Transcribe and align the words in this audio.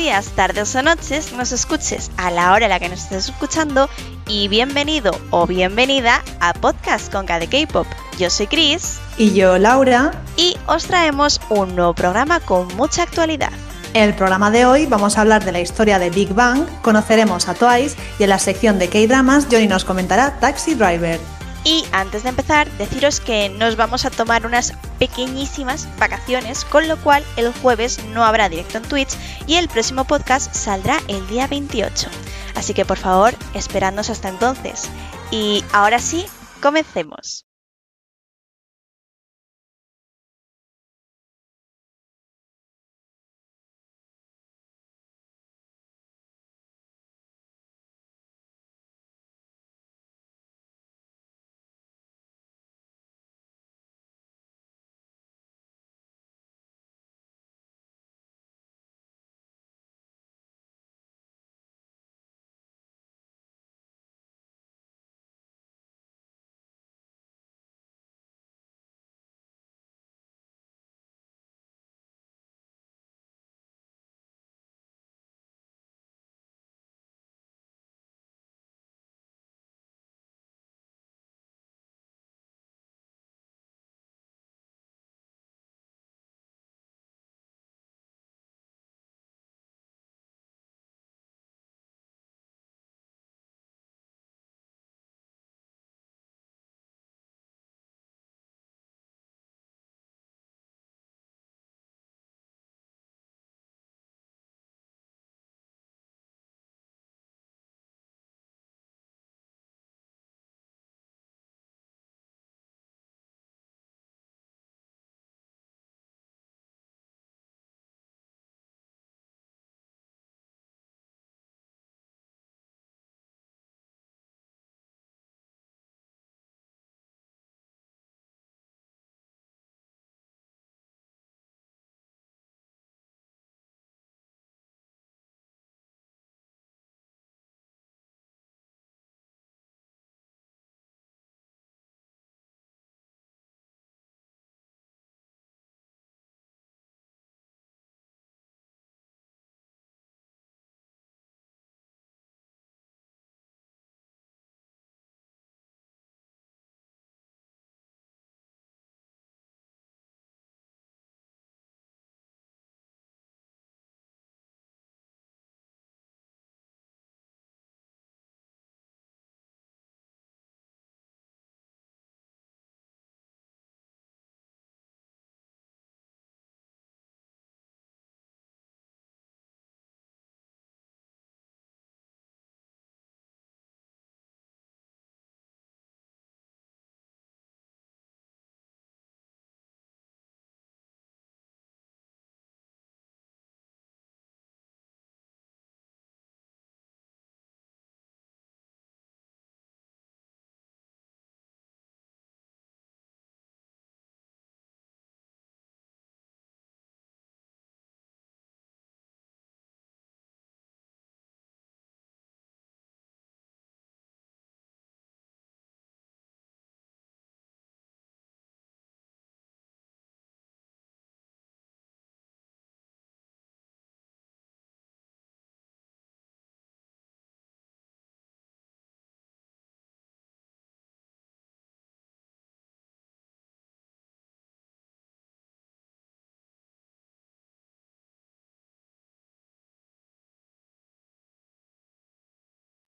Buenos 0.00 0.14
días, 0.14 0.34
tardes 0.34 0.74
o 0.74 0.82
noches, 0.82 1.32
nos 1.34 1.52
escuches 1.52 2.10
a 2.16 2.30
la 2.30 2.54
hora 2.54 2.64
en 2.64 2.70
la 2.70 2.80
que 2.80 2.88
nos 2.88 3.00
estés 3.00 3.28
escuchando 3.28 3.90
y 4.26 4.48
bienvenido 4.48 5.10
o 5.28 5.46
bienvenida 5.46 6.22
a 6.40 6.54
Podcast 6.54 7.12
con 7.12 7.26
de 7.26 7.46
K-Pop. 7.46 7.86
Yo 8.18 8.30
soy 8.30 8.46
Chris. 8.46 8.98
Y 9.18 9.34
yo, 9.34 9.58
Laura. 9.58 10.12
Y 10.38 10.56
os 10.66 10.86
traemos 10.86 11.38
un 11.50 11.76
nuevo 11.76 11.92
programa 11.92 12.40
con 12.40 12.74
mucha 12.76 13.02
actualidad. 13.02 13.52
En 13.92 14.04
el 14.04 14.14
programa 14.14 14.50
de 14.50 14.64
hoy 14.64 14.86
vamos 14.86 15.18
a 15.18 15.20
hablar 15.20 15.44
de 15.44 15.52
la 15.52 15.60
historia 15.60 15.98
de 15.98 16.08
Big 16.08 16.32
Bang, 16.32 16.66
conoceremos 16.80 17.46
a 17.48 17.52
Twice 17.52 17.98
y 18.18 18.22
en 18.22 18.30
la 18.30 18.38
sección 18.38 18.78
de 18.78 18.88
K-Dramas 18.88 19.48
Johnny 19.50 19.66
nos 19.66 19.84
comentará 19.84 20.40
Taxi 20.40 20.76
Driver. 20.76 21.20
Y 21.64 21.84
antes 21.92 22.22
de 22.22 22.30
empezar, 22.30 22.70
deciros 22.78 23.20
que 23.20 23.50
nos 23.50 23.76
vamos 23.76 24.04
a 24.04 24.10
tomar 24.10 24.46
unas 24.46 24.72
pequeñísimas 24.98 25.88
vacaciones, 25.98 26.64
con 26.64 26.88
lo 26.88 26.96
cual 26.96 27.24
el 27.36 27.52
jueves 27.52 28.02
no 28.14 28.24
habrá 28.24 28.48
directo 28.48 28.78
en 28.78 28.84
Twitch 28.84 29.14
y 29.46 29.56
el 29.56 29.68
próximo 29.68 30.04
podcast 30.04 30.54
saldrá 30.54 31.00
el 31.08 31.26
día 31.28 31.46
28. 31.46 32.08
Así 32.54 32.72
que 32.72 32.86
por 32.86 32.96
favor, 32.96 33.34
esperadnos 33.54 34.08
hasta 34.08 34.28
entonces. 34.28 34.88
Y 35.30 35.62
ahora 35.72 35.98
sí, 35.98 36.24
comencemos. 36.62 37.49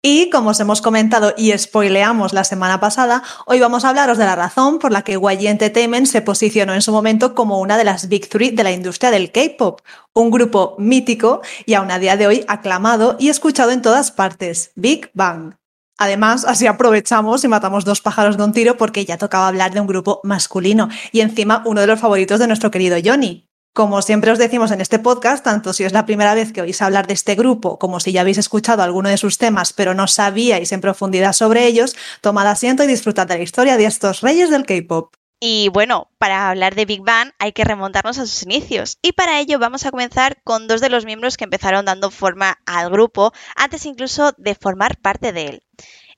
Y 0.04 0.30
como 0.30 0.50
os 0.50 0.58
hemos 0.58 0.82
comentado 0.82 1.32
y 1.36 1.56
spoileamos 1.56 2.32
la 2.32 2.42
semana 2.42 2.80
pasada, 2.80 3.22
hoy 3.46 3.60
vamos 3.60 3.84
a 3.84 3.90
hablaros 3.90 4.18
de 4.18 4.24
la 4.24 4.34
razón 4.34 4.80
por 4.80 4.90
la 4.90 5.02
que 5.02 5.12
YG 5.12 5.46
Entertainment 5.46 6.08
se 6.08 6.22
posicionó 6.22 6.74
en 6.74 6.82
su 6.82 6.90
momento 6.90 7.36
como 7.36 7.60
una 7.60 7.78
de 7.78 7.84
las 7.84 8.08
Big 8.08 8.28
Three 8.28 8.50
de 8.50 8.64
la 8.64 8.72
industria 8.72 9.12
del 9.12 9.30
K-pop, 9.30 9.80
un 10.12 10.32
grupo 10.32 10.74
mítico 10.76 11.40
y 11.66 11.74
aún 11.74 11.92
a 11.92 12.00
día 12.00 12.16
de 12.16 12.26
hoy 12.26 12.44
aclamado 12.48 13.14
y 13.20 13.28
escuchado 13.28 13.70
en 13.70 13.80
todas 13.80 14.10
partes, 14.10 14.72
Big 14.74 15.08
Bang. 15.14 15.54
Además, 15.98 16.44
así 16.48 16.66
aprovechamos 16.66 17.44
y 17.44 17.48
matamos 17.48 17.84
dos 17.84 18.00
pájaros 18.00 18.36
de 18.36 18.42
un 18.42 18.52
tiro 18.52 18.76
porque 18.76 19.04
ya 19.04 19.18
tocaba 19.18 19.46
hablar 19.46 19.72
de 19.72 19.80
un 19.80 19.86
grupo 19.86 20.20
masculino 20.24 20.88
y 21.12 21.20
encima 21.20 21.62
uno 21.64 21.80
de 21.80 21.86
los 21.86 22.00
favoritos 22.00 22.40
de 22.40 22.48
nuestro 22.48 22.72
querido 22.72 22.96
Johnny. 23.04 23.51
Como 23.74 24.02
siempre 24.02 24.30
os 24.30 24.38
decimos 24.38 24.70
en 24.70 24.82
este 24.82 24.98
podcast, 24.98 25.42
tanto 25.42 25.72
si 25.72 25.84
es 25.84 25.94
la 25.94 26.04
primera 26.04 26.34
vez 26.34 26.52
que 26.52 26.60
oís 26.60 26.82
hablar 26.82 27.06
de 27.06 27.14
este 27.14 27.34
grupo 27.34 27.78
como 27.78 28.00
si 28.00 28.12
ya 28.12 28.20
habéis 28.20 28.36
escuchado 28.36 28.82
alguno 28.82 29.08
de 29.08 29.16
sus 29.16 29.38
temas 29.38 29.72
pero 29.72 29.94
no 29.94 30.08
sabíais 30.08 30.72
en 30.72 30.82
profundidad 30.82 31.32
sobre 31.32 31.64
ellos, 31.66 31.96
tomad 32.20 32.46
asiento 32.48 32.84
y 32.84 32.86
disfrutad 32.86 33.26
de 33.26 33.38
la 33.38 33.42
historia 33.42 33.78
de 33.78 33.86
estos 33.86 34.20
reyes 34.20 34.50
del 34.50 34.66
K-pop. 34.66 35.14
Y 35.40 35.70
bueno, 35.70 36.10
para 36.18 36.50
hablar 36.50 36.74
de 36.74 36.84
Big 36.84 37.00
Bang 37.00 37.30
hay 37.38 37.52
que 37.52 37.64
remontarnos 37.64 38.18
a 38.18 38.26
sus 38.26 38.42
inicios. 38.42 38.98
Y 39.00 39.12
para 39.12 39.40
ello 39.40 39.58
vamos 39.58 39.86
a 39.86 39.90
comenzar 39.90 40.42
con 40.44 40.68
dos 40.68 40.82
de 40.82 40.90
los 40.90 41.06
miembros 41.06 41.38
que 41.38 41.44
empezaron 41.44 41.86
dando 41.86 42.10
forma 42.10 42.58
al 42.66 42.90
grupo, 42.90 43.32
antes 43.56 43.86
incluso 43.86 44.34
de 44.36 44.54
formar 44.54 44.98
parte 44.98 45.32
de 45.32 45.46
él. 45.46 45.62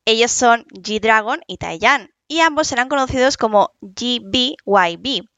Ellos 0.04 0.32
son 0.32 0.66
G-Dragon 0.72 1.40
y 1.46 1.58
Taeyan, 1.58 2.10
y 2.26 2.40
ambos 2.40 2.66
serán 2.66 2.88
conocidos 2.88 3.36
como 3.36 3.70
GBYB 3.80 5.28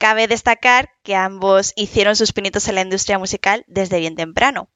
Cabe 0.00 0.28
destacar 0.28 0.88
que 1.02 1.14
ambos 1.14 1.74
hicieron 1.76 2.16
sus 2.16 2.32
pinitos 2.32 2.66
en 2.68 2.76
la 2.76 2.80
industria 2.80 3.18
musical 3.18 3.66
desde 3.68 3.98
bien 3.98 4.16
temprano. 4.16 4.70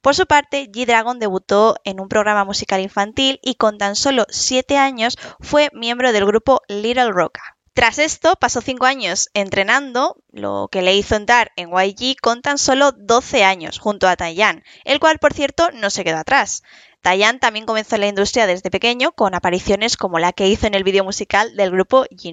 Por 0.00 0.14
su 0.14 0.24
parte, 0.24 0.70
G-Dragon 0.72 1.18
debutó 1.18 1.76
en 1.84 2.00
un 2.00 2.08
programa 2.08 2.46
musical 2.46 2.80
infantil 2.80 3.40
y 3.42 3.56
con 3.56 3.76
tan 3.76 3.94
solo 3.94 4.24
7 4.30 4.78
años 4.78 5.18
fue 5.38 5.68
miembro 5.74 6.12
del 6.12 6.24
grupo 6.24 6.62
Little 6.66 7.10
Roca. 7.10 7.42
Tras 7.74 7.98
esto, 7.98 8.36
pasó 8.40 8.62
5 8.62 8.86
años 8.86 9.28
entrenando, 9.34 10.16
lo 10.32 10.68
que 10.72 10.80
le 10.80 10.94
hizo 10.94 11.14
entrar 11.14 11.52
en 11.56 11.68
YG 11.68 12.16
con 12.18 12.40
tan 12.40 12.56
solo 12.56 12.92
12 12.92 13.44
años, 13.44 13.78
junto 13.78 14.08
a 14.08 14.16
Taeyan, 14.16 14.64
el 14.84 14.98
cual, 14.98 15.18
por 15.18 15.34
cierto, 15.34 15.70
no 15.72 15.90
se 15.90 16.04
quedó 16.04 16.16
atrás. 16.16 16.62
Taeyan 17.02 17.38
también 17.38 17.66
comenzó 17.66 17.96
en 17.96 18.00
la 18.00 18.08
industria 18.08 18.46
desde 18.46 18.70
pequeño, 18.70 19.12
con 19.12 19.34
apariciones 19.34 19.98
como 19.98 20.18
la 20.18 20.32
que 20.32 20.48
hizo 20.48 20.66
en 20.66 20.74
el 20.74 20.84
vídeo 20.84 21.04
musical 21.04 21.54
del 21.54 21.70
grupo 21.70 22.06
G 22.06 22.32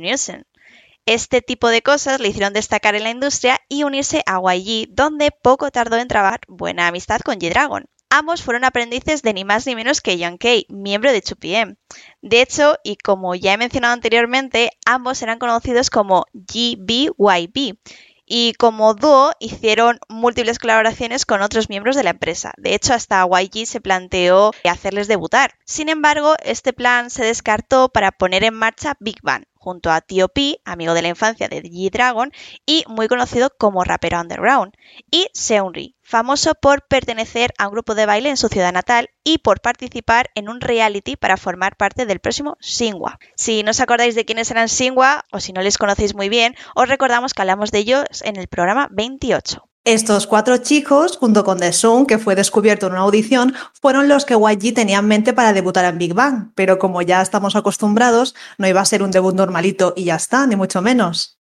Este 1.07 1.41
tipo 1.41 1.69
de 1.69 1.81
cosas 1.81 2.19
le 2.19 2.27
hicieron 2.27 2.51
destacar 2.51 2.93
en 2.95 3.03
la 3.03 3.11
industria 3.11 3.61
y 3.69 3.85
unirse 3.85 4.23
a 4.25 4.41
YG, 4.41 4.89
donde 4.89 5.31
poco 5.31 5.71
tardó 5.71 5.95
en 5.95 6.09
trabar 6.09 6.41
buena 6.49 6.85
amistad 6.87 7.21
con 7.21 7.39
G-Dragon. 7.39 7.85
Ambos 8.09 8.43
fueron 8.43 8.65
aprendices 8.65 9.21
de 9.21 9.33
ni 9.33 9.45
más 9.45 9.65
ni 9.65 9.73
menos 9.73 10.01
que 10.01 10.17
Young 10.17 10.37
Kei, 10.37 10.65
miembro 10.67 11.13
de 11.13 11.23
2PM. 11.23 11.77
De 12.21 12.41
hecho, 12.41 12.75
y 12.83 12.97
como 12.97 13.35
ya 13.35 13.53
he 13.53 13.57
mencionado 13.57 13.93
anteriormente, 13.93 14.71
ambos 14.85 15.21
eran 15.21 15.39
conocidos 15.39 15.89
como 15.89 16.25
GBYB 16.33 17.77
y 18.25 18.53
como 18.55 18.93
dúo 18.93 19.31
hicieron 19.39 19.99
múltiples 20.09 20.59
colaboraciones 20.59 21.25
con 21.25 21.41
otros 21.41 21.69
miembros 21.69 21.95
de 21.95 22.03
la 22.03 22.09
empresa. 22.09 22.51
De 22.57 22.75
hecho, 22.75 22.93
hasta 22.93 23.25
YG 23.25 23.65
se 23.65 23.79
planteó 23.79 24.51
hacerles 24.65 25.07
debutar. 25.07 25.53
Sin 25.63 25.87
embargo, 25.87 26.35
este 26.43 26.73
plan 26.73 27.09
se 27.09 27.23
descartó 27.23 27.87
para 27.87 28.11
poner 28.11 28.43
en 28.43 28.55
marcha 28.55 28.97
Big 28.99 29.21
Bang, 29.23 29.45
junto 29.67 29.91
a 29.91 29.99
T.O.P., 29.99 30.61
amigo 30.63 30.93
de 30.93 31.01
la 31.01 31.09
infancia 31.09 31.49
de 31.49 31.61
G-Dragon 31.61 32.31
y 32.65 32.85
muy 32.87 33.09
conocido 33.09 33.49
como 33.49 33.83
rapero 33.83 34.21
underground, 34.21 34.71
y 35.11 35.27
Seunri, 35.33 35.97
famoso 36.01 36.55
por 36.55 36.87
pertenecer 36.87 37.53
a 37.57 37.67
un 37.67 37.73
grupo 37.73 37.93
de 37.93 38.05
baile 38.05 38.29
en 38.29 38.37
su 38.37 38.47
ciudad 38.47 38.71
natal 38.71 39.09
y 39.25 39.39
por 39.39 39.59
participar 39.59 40.29
en 40.35 40.47
un 40.47 40.61
reality 40.61 41.17
para 41.17 41.35
formar 41.35 41.75
parte 41.75 42.05
del 42.05 42.21
próximo 42.21 42.55
Singwa. 42.61 43.19
Si 43.35 43.61
no 43.61 43.71
os 43.71 43.81
acordáis 43.81 44.15
de 44.15 44.23
quiénes 44.23 44.49
eran 44.51 44.69
Singwa 44.69 45.25
o 45.33 45.41
si 45.41 45.51
no 45.51 45.61
les 45.61 45.77
conocéis 45.77 46.15
muy 46.15 46.29
bien, 46.29 46.55
os 46.73 46.87
recordamos 46.87 47.33
que 47.33 47.41
hablamos 47.41 47.71
de 47.71 47.79
ellos 47.79 48.05
en 48.23 48.37
el 48.37 48.47
programa 48.47 48.87
28. 48.91 49.66
Estos 49.87 50.27
cuatro 50.27 50.57
chicos, 50.57 51.15
junto 51.15 51.45
con 51.45 51.59
The 51.59 51.71
Sun, 51.71 52.07
que 52.07 52.17
fue 52.17 52.35
descubierto 52.35 52.87
en 52.87 52.91
una 52.91 53.03
audición, 53.03 53.53
fueron 53.71 54.09
los 54.09 54.25
que 54.25 54.33
YG 54.33 54.73
tenía 54.73 54.99
en 54.99 55.07
mente 55.07 55.31
para 55.31 55.53
debutar 55.53 55.85
en 55.85 55.97
Big 55.97 56.13
Bang, 56.13 56.51
pero 56.55 56.77
como 56.77 57.01
ya 57.01 57.21
estamos 57.21 57.55
acostumbrados, 57.55 58.35
no 58.57 58.67
iba 58.67 58.81
a 58.81 58.85
ser 58.85 59.01
un 59.01 59.11
debut 59.11 59.33
normalito 59.33 59.93
y 59.95 60.03
ya 60.03 60.17
está, 60.17 60.45
ni 60.45 60.57
mucho 60.57 60.81
menos. 60.81 61.39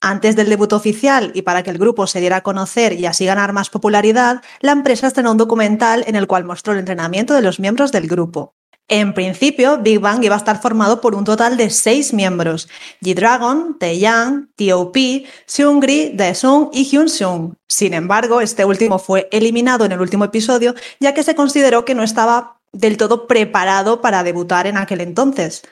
Antes 0.00 0.36
del 0.36 0.50
debut 0.50 0.72
oficial 0.72 1.32
y 1.34 1.42
para 1.42 1.64
que 1.64 1.70
el 1.70 1.78
grupo 1.78 2.06
se 2.06 2.20
diera 2.20 2.36
a 2.36 2.42
conocer 2.42 2.92
y 2.92 3.06
así 3.06 3.24
ganar 3.24 3.52
más 3.52 3.70
popularidad, 3.70 4.40
la 4.60 4.70
empresa 4.70 5.08
estrenó 5.08 5.32
un 5.32 5.38
documental 5.38 6.04
en 6.06 6.14
el 6.14 6.28
cual 6.28 6.44
mostró 6.44 6.74
el 6.74 6.78
entrenamiento 6.78 7.34
de 7.34 7.42
los 7.42 7.58
miembros 7.58 7.90
del 7.90 8.06
grupo. 8.06 8.54
En 8.88 9.14
principio, 9.14 9.78
Big 9.78 9.98
Bang 9.98 10.22
iba 10.22 10.34
a 10.34 10.38
estar 10.38 10.60
formado 10.60 11.00
por 11.00 11.14
un 11.14 11.24
total 11.24 11.56
de 11.56 11.70
seis 11.70 12.12
miembros: 12.12 12.68
G-Dragon, 13.00 13.78
Taeyang, 13.78 14.50
T.O.P., 14.56 15.24
Seungri, 15.46 16.12
Daesung 16.14 16.68
y 16.72 16.84
Hyun-sung. 16.84 17.54
Sin 17.66 17.94
embargo, 17.94 18.42
este 18.42 18.66
último 18.66 18.98
fue 18.98 19.28
eliminado 19.32 19.86
en 19.86 19.92
el 19.92 20.00
último 20.00 20.26
episodio 20.26 20.74
ya 21.00 21.14
que 21.14 21.22
se 21.22 21.34
consideró 21.34 21.86
que 21.86 21.94
no 21.94 22.02
estaba 22.02 22.60
del 22.72 22.98
todo 22.98 23.26
preparado 23.26 24.02
para 24.02 24.22
debutar 24.22 24.66
en 24.66 24.76
aquel 24.76 25.00
entonces. 25.00 25.62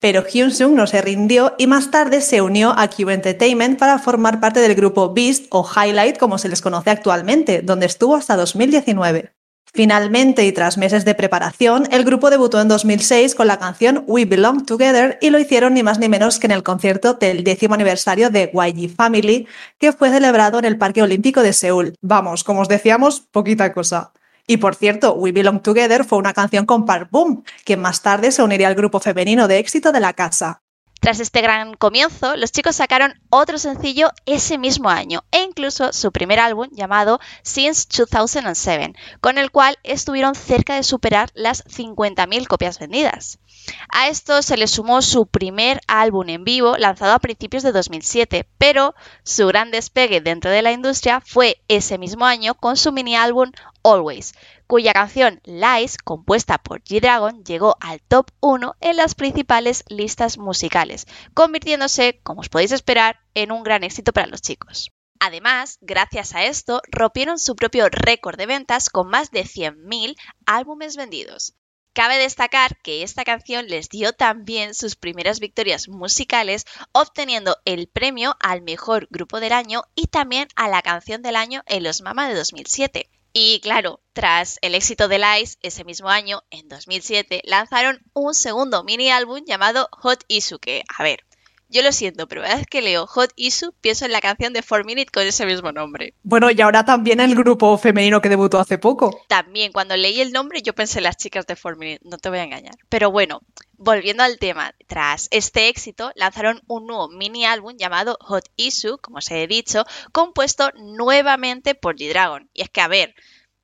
Pero 0.00 0.24
Hyun-sung 0.24 0.72
no 0.74 0.86
se 0.86 1.02
rindió 1.02 1.54
y 1.58 1.66
más 1.66 1.90
tarde 1.90 2.22
se 2.22 2.40
unió 2.40 2.74
a 2.76 2.88
Q 2.88 3.10
Entertainment 3.10 3.78
para 3.78 3.98
formar 3.98 4.40
parte 4.40 4.60
del 4.60 4.74
grupo 4.74 5.12
Beast 5.12 5.46
o 5.50 5.64
Highlight 5.64 6.18
como 6.18 6.38
se 6.38 6.48
les 6.48 6.62
conoce 6.62 6.90
actualmente, 6.90 7.60
donde 7.62 7.86
estuvo 7.86 8.16
hasta 8.16 8.34
2019. 8.36 9.32
Finalmente, 9.74 10.44
y 10.44 10.52
tras 10.52 10.76
meses 10.76 11.06
de 11.06 11.14
preparación, 11.14 11.88
el 11.90 12.04
grupo 12.04 12.28
debutó 12.28 12.60
en 12.60 12.68
2006 12.68 13.34
con 13.34 13.46
la 13.46 13.58
canción 13.58 14.04
We 14.06 14.26
Belong 14.26 14.66
Together 14.66 15.16
y 15.22 15.30
lo 15.30 15.38
hicieron 15.38 15.72
ni 15.72 15.82
más 15.82 15.98
ni 15.98 16.10
menos 16.10 16.38
que 16.38 16.46
en 16.46 16.50
el 16.50 16.62
concierto 16.62 17.14
del 17.14 17.42
décimo 17.42 17.72
aniversario 17.72 18.28
de 18.28 18.50
YG 18.52 18.94
Family, 18.94 19.46
que 19.78 19.92
fue 19.92 20.10
celebrado 20.10 20.58
en 20.58 20.66
el 20.66 20.76
Parque 20.76 21.02
Olímpico 21.02 21.42
de 21.42 21.54
Seúl. 21.54 21.94
Vamos, 22.02 22.44
como 22.44 22.60
os 22.60 22.68
decíamos, 22.68 23.20
poquita 23.20 23.72
cosa. 23.72 24.12
Y 24.46 24.58
por 24.58 24.74
cierto, 24.74 25.14
We 25.14 25.32
Belong 25.32 25.62
Together 25.62 26.04
fue 26.04 26.18
una 26.18 26.34
canción 26.34 26.66
con 26.66 26.84
Park 26.84 27.08
Boom, 27.10 27.42
que 27.64 27.78
más 27.78 28.02
tarde 28.02 28.30
se 28.30 28.42
uniría 28.42 28.68
al 28.68 28.74
grupo 28.74 29.00
femenino 29.00 29.48
de 29.48 29.58
éxito 29.58 29.90
de 29.90 30.00
la 30.00 30.12
casa. 30.12 30.61
Tras 31.02 31.18
este 31.18 31.40
gran 31.40 31.74
comienzo, 31.74 32.36
los 32.36 32.52
chicos 32.52 32.76
sacaron 32.76 33.20
otro 33.28 33.58
sencillo 33.58 34.12
ese 34.24 34.56
mismo 34.56 34.88
año 34.88 35.24
e 35.32 35.42
incluso 35.42 35.92
su 35.92 36.12
primer 36.12 36.38
álbum 36.38 36.68
llamado 36.70 37.18
Since 37.42 37.88
2007, 38.08 38.94
con 39.20 39.36
el 39.36 39.50
cual 39.50 39.80
estuvieron 39.82 40.36
cerca 40.36 40.76
de 40.76 40.84
superar 40.84 41.30
las 41.34 41.64
50.000 41.64 42.46
copias 42.46 42.78
vendidas. 42.78 43.40
A 43.88 44.06
esto 44.06 44.42
se 44.42 44.56
le 44.56 44.68
sumó 44.68 45.02
su 45.02 45.26
primer 45.26 45.80
álbum 45.88 46.28
en 46.28 46.44
vivo 46.44 46.76
lanzado 46.76 47.14
a 47.14 47.18
principios 47.18 47.64
de 47.64 47.72
2007, 47.72 48.46
pero 48.56 48.94
su 49.24 49.48
gran 49.48 49.72
despegue 49.72 50.20
dentro 50.20 50.52
de 50.52 50.62
la 50.62 50.70
industria 50.70 51.20
fue 51.20 51.60
ese 51.66 51.98
mismo 51.98 52.26
año 52.26 52.54
con 52.54 52.76
su 52.76 52.92
mini 52.92 53.16
álbum 53.16 53.50
Always, 53.82 54.34
cuya 54.72 54.94
canción 54.94 55.38
Lies, 55.44 55.98
compuesta 55.98 56.56
por 56.56 56.82
G-Dragon, 56.82 57.44
llegó 57.44 57.76
al 57.82 58.00
top 58.00 58.30
1 58.40 58.76
en 58.80 58.96
las 58.96 59.14
principales 59.14 59.84
listas 59.90 60.38
musicales, 60.38 61.06
convirtiéndose, 61.34 62.20
como 62.22 62.40
os 62.40 62.48
podéis 62.48 62.72
esperar, 62.72 63.20
en 63.34 63.52
un 63.52 63.64
gran 63.64 63.84
éxito 63.84 64.14
para 64.14 64.28
los 64.28 64.40
chicos. 64.40 64.90
Además, 65.20 65.76
gracias 65.82 66.34
a 66.34 66.44
esto, 66.44 66.80
rompieron 66.90 67.38
su 67.38 67.54
propio 67.54 67.90
récord 67.90 68.38
de 68.38 68.46
ventas 68.46 68.88
con 68.88 69.10
más 69.10 69.30
de 69.30 69.44
100.000 69.44 70.16
álbumes 70.46 70.96
vendidos. 70.96 71.54
Cabe 71.92 72.16
destacar 72.16 72.78
que 72.80 73.02
esta 73.02 73.24
canción 73.24 73.66
les 73.66 73.90
dio 73.90 74.14
también 74.14 74.74
sus 74.74 74.96
primeras 74.96 75.38
victorias 75.38 75.90
musicales, 75.90 76.64
obteniendo 76.92 77.58
el 77.66 77.88
premio 77.88 78.38
al 78.40 78.62
mejor 78.62 79.06
grupo 79.10 79.38
del 79.38 79.52
año 79.52 79.82
y 79.94 80.06
también 80.06 80.48
a 80.56 80.70
la 80.70 80.80
canción 80.80 81.20
del 81.20 81.36
año 81.36 81.62
en 81.66 81.82
los 81.82 82.00
Mama 82.00 82.26
de 82.26 82.36
2007. 82.36 83.10
Y 83.32 83.60
claro, 83.60 84.00
tras 84.12 84.58
el 84.60 84.74
éxito 84.74 85.08
de 85.08 85.18
Lies, 85.18 85.58
ese 85.62 85.84
mismo 85.84 86.08
año, 86.08 86.42
en 86.50 86.68
2007, 86.68 87.42
lanzaron 87.44 88.02
un 88.12 88.34
segundo 88.34 88.84
mini 88.84 89.10
álbum 89.10 89.42
llamado 89.46 89.88
Hot 89.92 90.24
Issue, 90.28 90.58
que, 90.58 90.84
a 90.98 91.02
ver, 91.02 91.24
yo 91.72 91.82
lo 91.82 91.90
siento, 91.90 92.28
pero 92.28 92.42
cada 92.42 92.56
vez 92.56 92.66
que 92.66 92.82
leo 92.82 93.06
Hot 93.06 93.32
Issue 93.34 93.72
pienso 93.80 94.04
en 94.04 94.12
la 94.12 94.20
canción 94.20 94.52
de 94.52 94.62
4 94.62 94.84
Minute 94.84 95.10
con 95.10 95.26
ese 95.26 95.46
mismo 95.46 95.72
nombre. 95.72 96.12
Bueno, 96.22 96.50
y 96.50 96.60
ahora 96.60 96.84
también 96.84 97.18
el 97.20 97.34
grupo 97.34 97.78
femenino 97.78 98.20
que 98.20 98.28
debutó 98.28 98.60
hace 98.60 98.76
poco. 98.76 99.24
También, 99.28 99.72
cuando 99.72 99.96
leí 99.96 100.20
el 100.20 100.32
nombre 100.32 100.60
yo 100.60 100.74
pensé 100.74 100.98
en 100.98 101.04
las 101.04 101.16
chicas 101.16 101.46
de 101.46 101.56
4 101.56 101.78
Minute, 101.78 102.02
no 102.04 102.18
te 102.18 102.28
voy 102.28 102.40
a 102.40 102.44
engañar. 102.44 102.74
Pero 102.90 103.10
bueno, 103.10 103.40
volviendo 103.82 104.22
al 104.22 104.38
tema, 104.38 104.74
tras 104.86 105.26
este 105.32 105.68
éxito 105.68 106.12
lanzaron 106.14 106.62
un 106.68 106.86
nuevo 106.86 107.08
mini 107.08 107.44
álbum 107.44 107.76
llamado 107.76 108.16
Hot 108.20 108.48
Issue, 108.54 108.98
como 108.98 109.18
os 109.18 109.30
he 109.30 109.46
dicho, 109.48 109.84
compuesto 110.12 110.70
nuevamente 110.76 111.74
por 111.74 111.96
G-Dragon. 111.96 112.48
Y 112.54 112.62
es 112.62 112.70
que, 112.70 112.80
a 112.80 112.86
ver, 112.86 113.16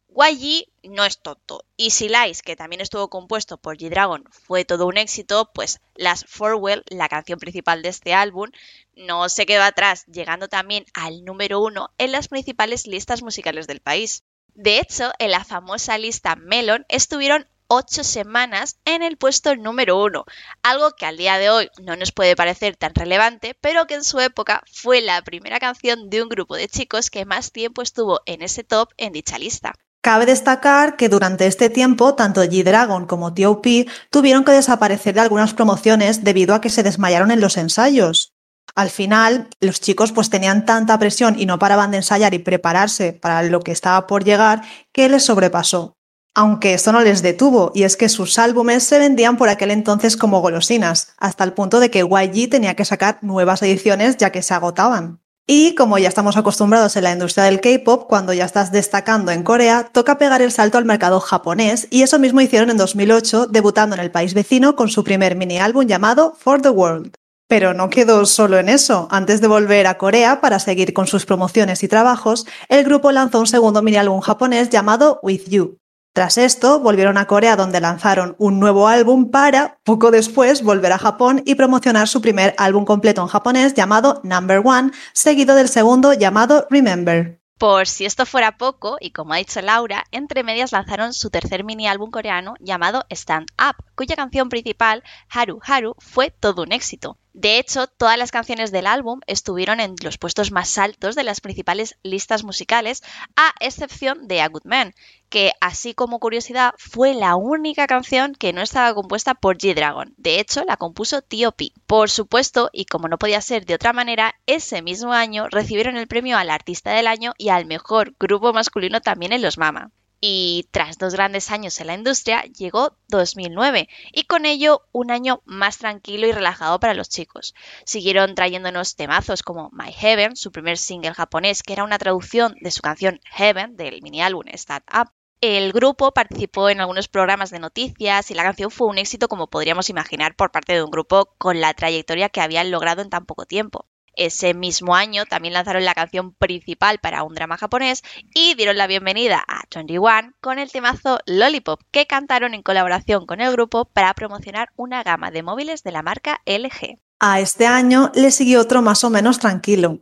YG 0.08 0.66
no 0.82 1.04
es 1.04 1.22
tonto. 1.22 1.64
Y 1.76 1.90
si 1.90 2.08
Lies, 2.08 2.42
que 2.42 2.56
también 2.56 2.80
estuvo 2.80 3.08
compuesto 3.08 3.58
por 3.58 3.76
G-Dragon, 3.76 4.24
fue 4.30 4.64
todo 4.64 4.86
un 4.88 4.98
éxito, 4.98 5.52
pues 5.54 5.80
Last 5.94 6.24
Forwell, 6.26 6.82
la 6.88 7.08
canción 7.08 7.38
principal 7.38 7.82
de 7.82 7.90
este 7.90 8.12
álbum, 8.12 8.50
no 8.96 9.28
se 9.28 9.46
quedó 9.46 9.62
atrás, 9.62 10.04
llegando 10.06 10.48
también 10.48 10.84
al 10.94 11.24
número 11.24 11.60
uno 11.60 11.90
en 11.96 12.10
las 12.10 12.26
principales 12.26 12.88
listas 12.88 13.22
musicales 13.22 13.68
del 13.68 13.80
país. 13.80 14.24
De 14.54 14.80
hecho, 14.80 15.12
en 15.20 15.30
la 15.30 15.44
famosa 15.44 15.96
lista 15.96 16.34
Melon 16.34 16.84
estuvieron 16.88 17.46
ocho 17.68 18.02
semanas 18.02 18.78
en 18.84 19.02
el 19.02 19.16
puesto 19.16 19.54
número 19.54 20.02
uno, 20.02 20.24
algo 20.62 20.90
que 20.92 21.06
al 21.06 21.16
día 21.16 21.38
de 21.38 21.50
hoy 21.50 21.70
no 21.80 21.96
nos 21.96 22.12
puede 22.12 22.34
parecer 22.34 22.76
tan 22.76 22.94
relevante, 22.94 23.56
pero 23.60 23.86
que 23.86 23.94
en 23.94 24.04
su 24.04 24.18
época 24.20 24.62
fue 24.72 25.00
la 25.00 25.22
primera 25.22 25.60
canción 25.60 26.10
de 26.10 26.22
un 26.22 26.28
grupo 26.28 26.56
de 26.56 26.68
chicos 26.68 27.10
que 27.10 27.24
más 27.24 27.52
tiempo 27.52 27.82
estuvo 27.82 28.20
en 28.26 28.42
ese 28.42 28.64
top 28.64 28.90
en 28.96 29.12
dicha 29.12 29.38
lista. 29.38 29.74
Cabe 30.00 30.26
destacar 30.26 30.96
que 30.96 31.08
durante 31.08 31.46
este 31.46 31.70
tiempo 31.70 32.14
tanto 32.14 32.42
G-Dragon 32.42 33.06
como 33.06 33.34
T.O.P. 33.34 33.86
tuvieron 34.10 34.44
que 34.44 34.52
desaparecer 34.52 35.14
de 35.14 35.20
algunas 35.20 35.54
promociones 35.54 36.24
debido 36.24 36.54
a 36.54 36.60
que 36.60 36.70
se 36.70 36.82
desmayaron 36.82 37.30
en 37.30 37.40
los 37.40 37.56
ensayos. 37.56 38.32
Al 38.74 38.90
final, 38.90 39.48
los 39.60 39.80
chicos 39.80 40.12
pues 40.12 40.30
tenían 40.30 40.64
tanta 40.64 40.98
presión 40.98 41.38
y 41.38 41.46
no 41.46 41.58
paraban 41.58 41.90
de 41.90 41.98
ensayar 41.98 42.32
y 42.32 42.38
prepararse 42.38 43.12
para 43.12 43.42
lo 43.42 43.60
que 43.60 43.72
estaba 43.72 44.06
por 44.06 44.24
llegar 44.24 44.62
que 44.92 45.08
les 45.08 45.24
sobrepasó. 45.24 45.97
Aunque 46.34 46.74
esto 46.74 46.92
no 46.92 47.00
les 47.00 47.22
detuvo, 47.22 47.72
y 47.74 47.82
es 47.82 47.96
que 47.96 48.08
sus 48.08 48.38
álbumes 48.38 48.84
se 48.84 48.98
vendían 48.98 49.36
por 49.36 49.48
aquel 49.48 49.70
entonces 49.70 50.16
como 50.16 50.40
golosinas, 50.40 51.14
hasta 51.18 51.44
el 51.44 51.52
punto 51.52 51.80
de 51.80 51.90
que 51.90 52.00
YG 52.00 52.50
tenía 52.50 52.76
que 52.76 52.84
sacar 52.84 53.18
nuevas 53.22 53.62
ediciones 53.62 54.16
ya 54.16 54.30
que 54.30 54.42
se 54.42 54.54
agotaban. 54.54 55.20
Y 55.50 55.74
como 55.74 55.96
ya 55.96 56.08
estamos 56.08 56.36
acostumbrados 56.36 56.94
en 56.96 57.04
la 57.04 57.12
industria 57.12 57.44
del 57.44 57.62
K-pop, 57.62 58.06
cuando 58.06 58.34
ya 58.34 58.44
estás 58.44 58.70
destacando 58.70 59.32
en 59.32 59.42
Corea, 59.42 59.88
toca 59.90 60.18
pegar 60.18 60.42
el 60.42 60.52
salto 60.52 60.76
al 60.76 60.84
mercado 60.84 61.20
japonés 61.20 61.88
y 61.90 62.02
eso 62.02 62.18
mismo 62.18 62.42
hicieron 62.42 62.68
en 62.68 62.76
2008, 62.76 63.46
debutando 63.46 63.96
en 63.96 64.02
el 64.02 64.10
país 64.10 64.34
vecino 64.34 64.76
con 64.76 64.90
su 64.90 65.04
primer 65.04 65.36
mini 65.36 65.58
álbum 65.58 65.86
llamado 65.86 66.36
For 66.38 66.60
the 66.60 66.68
World. 66.68 67.14
Pero 67.48 67.72
no 67.72 67.88
quedó 67.88 68.26
solo 68.26 68.58
en 68.58 68.68
eso. 68.68 69.08
Antes 69.10 69.40
de 69.40 69.48
volver 69.48 69.86
a 69.86 69.96
Corea 69.96 70.42
para 70.42 70.58
seguir 70.58 70.92
con 70.92 71.06
sus 71.06 71.24
promociones 71.24 71.82
y 71.82 71.88
trabajos, 71.88 72.46
el 72.68 72.84
grupo 72.84 73.10
lanzó 73.10 73.40
un 73.40 73.46
segundo 73.46 73.80
mini 73.80 73.96
álbum 73.96 74.20
japonés 74.20 74.68
llamado 74.68 75.18
With 75.22 75.48
You. 75.48 75.78
Tras 76.12 76.38
esto, 76.38 76.80
volvieron 76.80 77.16
a 77.16 77.26
Corea 77.26 77.54
donde 77.54 77.80
lanzaron 77.80 78.34
un 78.38 78.58
nuevo 78.58 78.88
álbum 78.88 79.30
para, 79.30 79.78
poco 79.84 80.10
después, 80.10 80.62
volver 80.62 80.92
a 80.92 80.98
Japón 80.98 81.42
y 81.46 81.54
promocionar 81.54 82.08
su 82.08 82.20
primer 82.20 82.54
álbum 82.58 82.84
completo 82.84 83.22
en 83.22 83.28
japonés 83.28 83.74
llamado 83.74 84.20
Number 84.24 84.62
One, 84.64 84.90
seguido 85.12 85.54
del 85.54 85.68
segundo 85.68 86.14
llamado 86.14 86.66
Remember. 86.70 87.38
Por 87.58 87.88
si 87.88 88.04
esto 88.04 88.24
fuera 88.24 88.56
poco, 88.56 88.98
y 89.00 89.10
como 89.10 89.32
ha 89.32 89.38
dicho 89.38 89.60
Laura, 89.60 90.04
entre 90.12 90.44
medias 90.44 90.70
lanzaron 90.70 91.12
su 91.12 91.28
tercer 91.28 91.64
mini 91.64 91.88
álbum 91.88 92.08
coreano 92.08 92.54
llamado 92.60 93.04
Stand 93.10 93.48
Up, 93.58 93.84
cuya 93.96 94.14
canción 94.14 94.48
principal, 94.48 95.02
Haru 95.28 95.58
Haru, 95.66 95.96
fue 95.98 96.30
todo 96.30 96.62
un 96.62 96.70
éxito. 96.70 97.18
De 97.40 97.60
hecho, 97.60 97.86
todas 97.86 98.18
las 98.18 98.32
canciones 98.32 98.72
del 98.72 98.88
álbum 98.88 99.20
estuvieron 99.28 99.78
en 99.78 99.94
los 100.02 100.18
puestos 100.18 100.50
más 100.50 100.76
altos 100.76 101.14
de 101.14 101.22
las 101.22 101.40
principales 101.40 101.96
listas 102.02 102.42
musicales, 102.42 103.04
a 103.36 103.54
excepción 103.60 104.26
de 104.26 104.40
A 104.40 104.48
Good 104.48 104.64
Man, 104.64 104.92
que 105.28 105.52
así 105.60 105.94
como 105.94 106.18
curiosidad 106.18 106.74
fue 106.78 107.14
la 107.14 107.36
única 107.36 107.86
canción 107.86 108.34
que 108.34 108.52
no 108.52 108.60
estaba 108.60 108.92
compuesta 108.92 109.34
por 109.34 109.56
G-Dragon. 109.56 110.14
De 110.16 110.40
hecho, 110.40 110.64
la 110.64 110.76
compuso 110.76 111.22
T.O.P. 111.22 111.70
Por 111.86 112.10
supuesto, 112.10 112.70
y 112.72 112.86
como 112.86 113.06
no 113.06 113.18
podía 113.18 113.40
ser 113.40 113.64
de 113.66 113.74
otra 113.74 113.92
manera, 113.92 114.34
ese 114.46 114.82
mismo 114.82 115.12
año 115.12 115.46
recibieron 115.48 115.96
el 115.96 116.08
premio 116.08 116.38
al 116.38 116.50
Artista 116.50 116.90
del 116.90 117.06
Año 117.06 117.34
y 117.38 117.50
al 117.50 117.66
Mejor 117.66 118.16
Grupo 118.18 118.52
Masculino 118.52 119.00
también 119.00 119.32
en 119.32 119.42
los 119.42 119.58
Mama 119.58 119.92
y 120.20 120.68
tras 120.70 120.98
dos 120.98 121.14
grandes 121.14 121.50
años 121.50 121.80
en 121.80 121.86
la 121.86 121.94
industria 121.94 122.42
llegó 122.42 122.96
2009 123.08 123.88
y 124.12 124.24
con 124.24 124.46
ello 124.46 124.82
un 124.92 125.10
año 125.10 125.42
más 125.44 125.78
tranquilo 125.78 126.26
y 126.26 126.32
relajado 126.32 126.80
para 126.80 126.94
los 126.94 127.08
chicos. 127.08 127.54
Siguieron 127.84 128.34
trayéndonos 128.34 128.96
temazos 128.96 129.42
como 129.42 129.70
My 129.72 129.92
Heaven, 129.92 130.36
su 130.36 130.50
primer 130.50 130.78
single 130.78 131.14
japonés 131.14 131.62
que 131.62 131.72
era 131.72 131.84
una 131.84 131.98
traducción 131.98 132.54
de 132.60 132.70
su 132.70 132.82
canción 132.82 133.20
Heaven 133.32 133.76
del 133.76 134.02
mini 134.02 134.22
álbum 134.22 134.44
Start 134.54 134.84
Up. 134.92 135.12
El 135.40 135.72
grupo 135.72 136.12
participó 136.12 136.68
en 136.68 136.80
algunos 136.80 137.06
programas 137.06 137.50
de 137.50 137.60
noticias 137.60 138.30
y 138.30 138.34
la 138.34 138.42
canción 138.42 138.72
fue 138.72 138.88
un 138.88 138.98
éxito 138.98 139.28
como 139.28 139.46
podríamos 139.46 139.88
imaginar 139.88 140.34
por 140.34 140.50
parte 140.50 140.72
de 140.72 140.82
un 140.82 140.90
grupo 140.90 141.32
con 141.38 141.60
la 141.60 141.74
trayectoria 141.74 142.28
que 142.28 142.40
habían 142.40 142.72
logrado 142.72 143.02
en 143.02 143.10
tan 143.10 143.24
poco 143.24 143.46
tiempo. 143.46 143.86
Ese 144.18 144.52
mismo 144.52 144.96
año 144.96 145.26
también 145.26 145.54
lanzaron 145.54 145.84
la 145.84 145.94
canción 145.94 146.32
principal 146.32 146.98
para 146.98 147.22
un 147.22 147.36
drama 147.36 147.56
japonés 147.56 148.02
y 148.34 148.56
dieron 148.56 148.76
la 148.76 148.88
bienvenida 148.88 149.44
a 149.46 149.62
21 149.72 150.32
con 150.40 150.58
el 150.58 150.72
temazo 150.72 151.20
Lollipop 151.24 151.80
que 151.92 152.08
cantaron 152.08 152.52
en 152.52 152.64
colaboración 152.64 153.26
con 153.26 153.40
el 153.40 153.52
grupo 153.52 153.84
para 153.84 154.12
promocionar 154.14 154.70
una 154.74 155.04
gama 155.04 155.30
de 155.30 155.44
móviles 155.44 155.84
de 155.84 155.92
la 155.92 156.02
marca 156.02 156.42
LG. 156.46 156.98
A 157.20 157.38
este 157.38 157.68
año 157.68 158.10
le 158.12 158.32
siguió 158.32 158.60
otro 158.60 158.82
más 158.82 159.04
o 159.04 159.10
menos 159.10 159.38
tranquilo. 159.38 160.00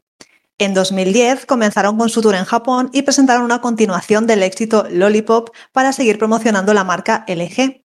En 0.56 0.72
2010 0.72 1.44
comenzaron 1.44 1.98
con 1.98 2.08
su 2.08 2.22
tour 2.22 2.36
en 2.36 2.46
Japón 2.46 2.88
y 2.94 3.02
presentaron 3.02 3.44
una 3.44 3.60
continuación 3.60 4.26
del 4.26 4.42
éxito 4.42 4.86
Lollipop 4.88 5.50
para 5.72 5.92
seguir 5.92 6.18
promocionando 6.18 6.72
la 6.72 6.84
marca 6.84 7.26
LG. 7.28 7.84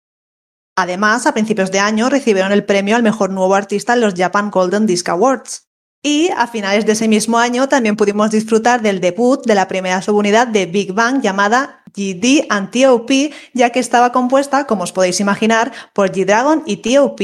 Además, 0.77 1.27
a 1.27 1.33
principios 1.33 1.71
de 1.71 1.79
año 1.79 2.09
recibieron 2.09 2.53
el 2.53 2.63
premio 2.63 2.95
al 2.95 3.03
mejor 3.03 3.31
nuevo 3.31 3.53
artista 3.53 3.95
en 3.95 3.99
los 3.99 4.13
Japan 4.15 4.49
Golden 4.49 4.85
Disc 4.85 5.09
Awards. 5.09 5.67
Y 6.03 6.29
a 6.35 6.47
finales 6.47 6.85
de 6.85 6.93
ese 6.93 7.07
mismo 7.07 7.37
año 7.37 7.69
también 7.69 7.95
pudimos 7.95 8.31
disfrutar 8.31 8.81
del 8.81 9.01
debut 9.01 9.45
de 9.45 9.53
la 9.53 9.67
primera 9.67 10.01
subunidad 10.01 10.47
de 10.47 10.65
Big 10.65 10.93
Bang 10.93 11.21
llamada 11.21 11.83
GD 11.95 12.47
and 12.49 12.71
TOP, 12.71 13.11
ya 13.53 13.69
que 13.69 13.79
estaba 13.79 14.11
compuesta, 14.11 14.65
como 14.65 14.83
os 14.83 14.93
podéis 14.93 15.19
imaginar, 15.19 15.71
por 15.93 16.11
G-Dragon 16.11 16.63
y 16.65 16.77
TOP. 16.77 17.21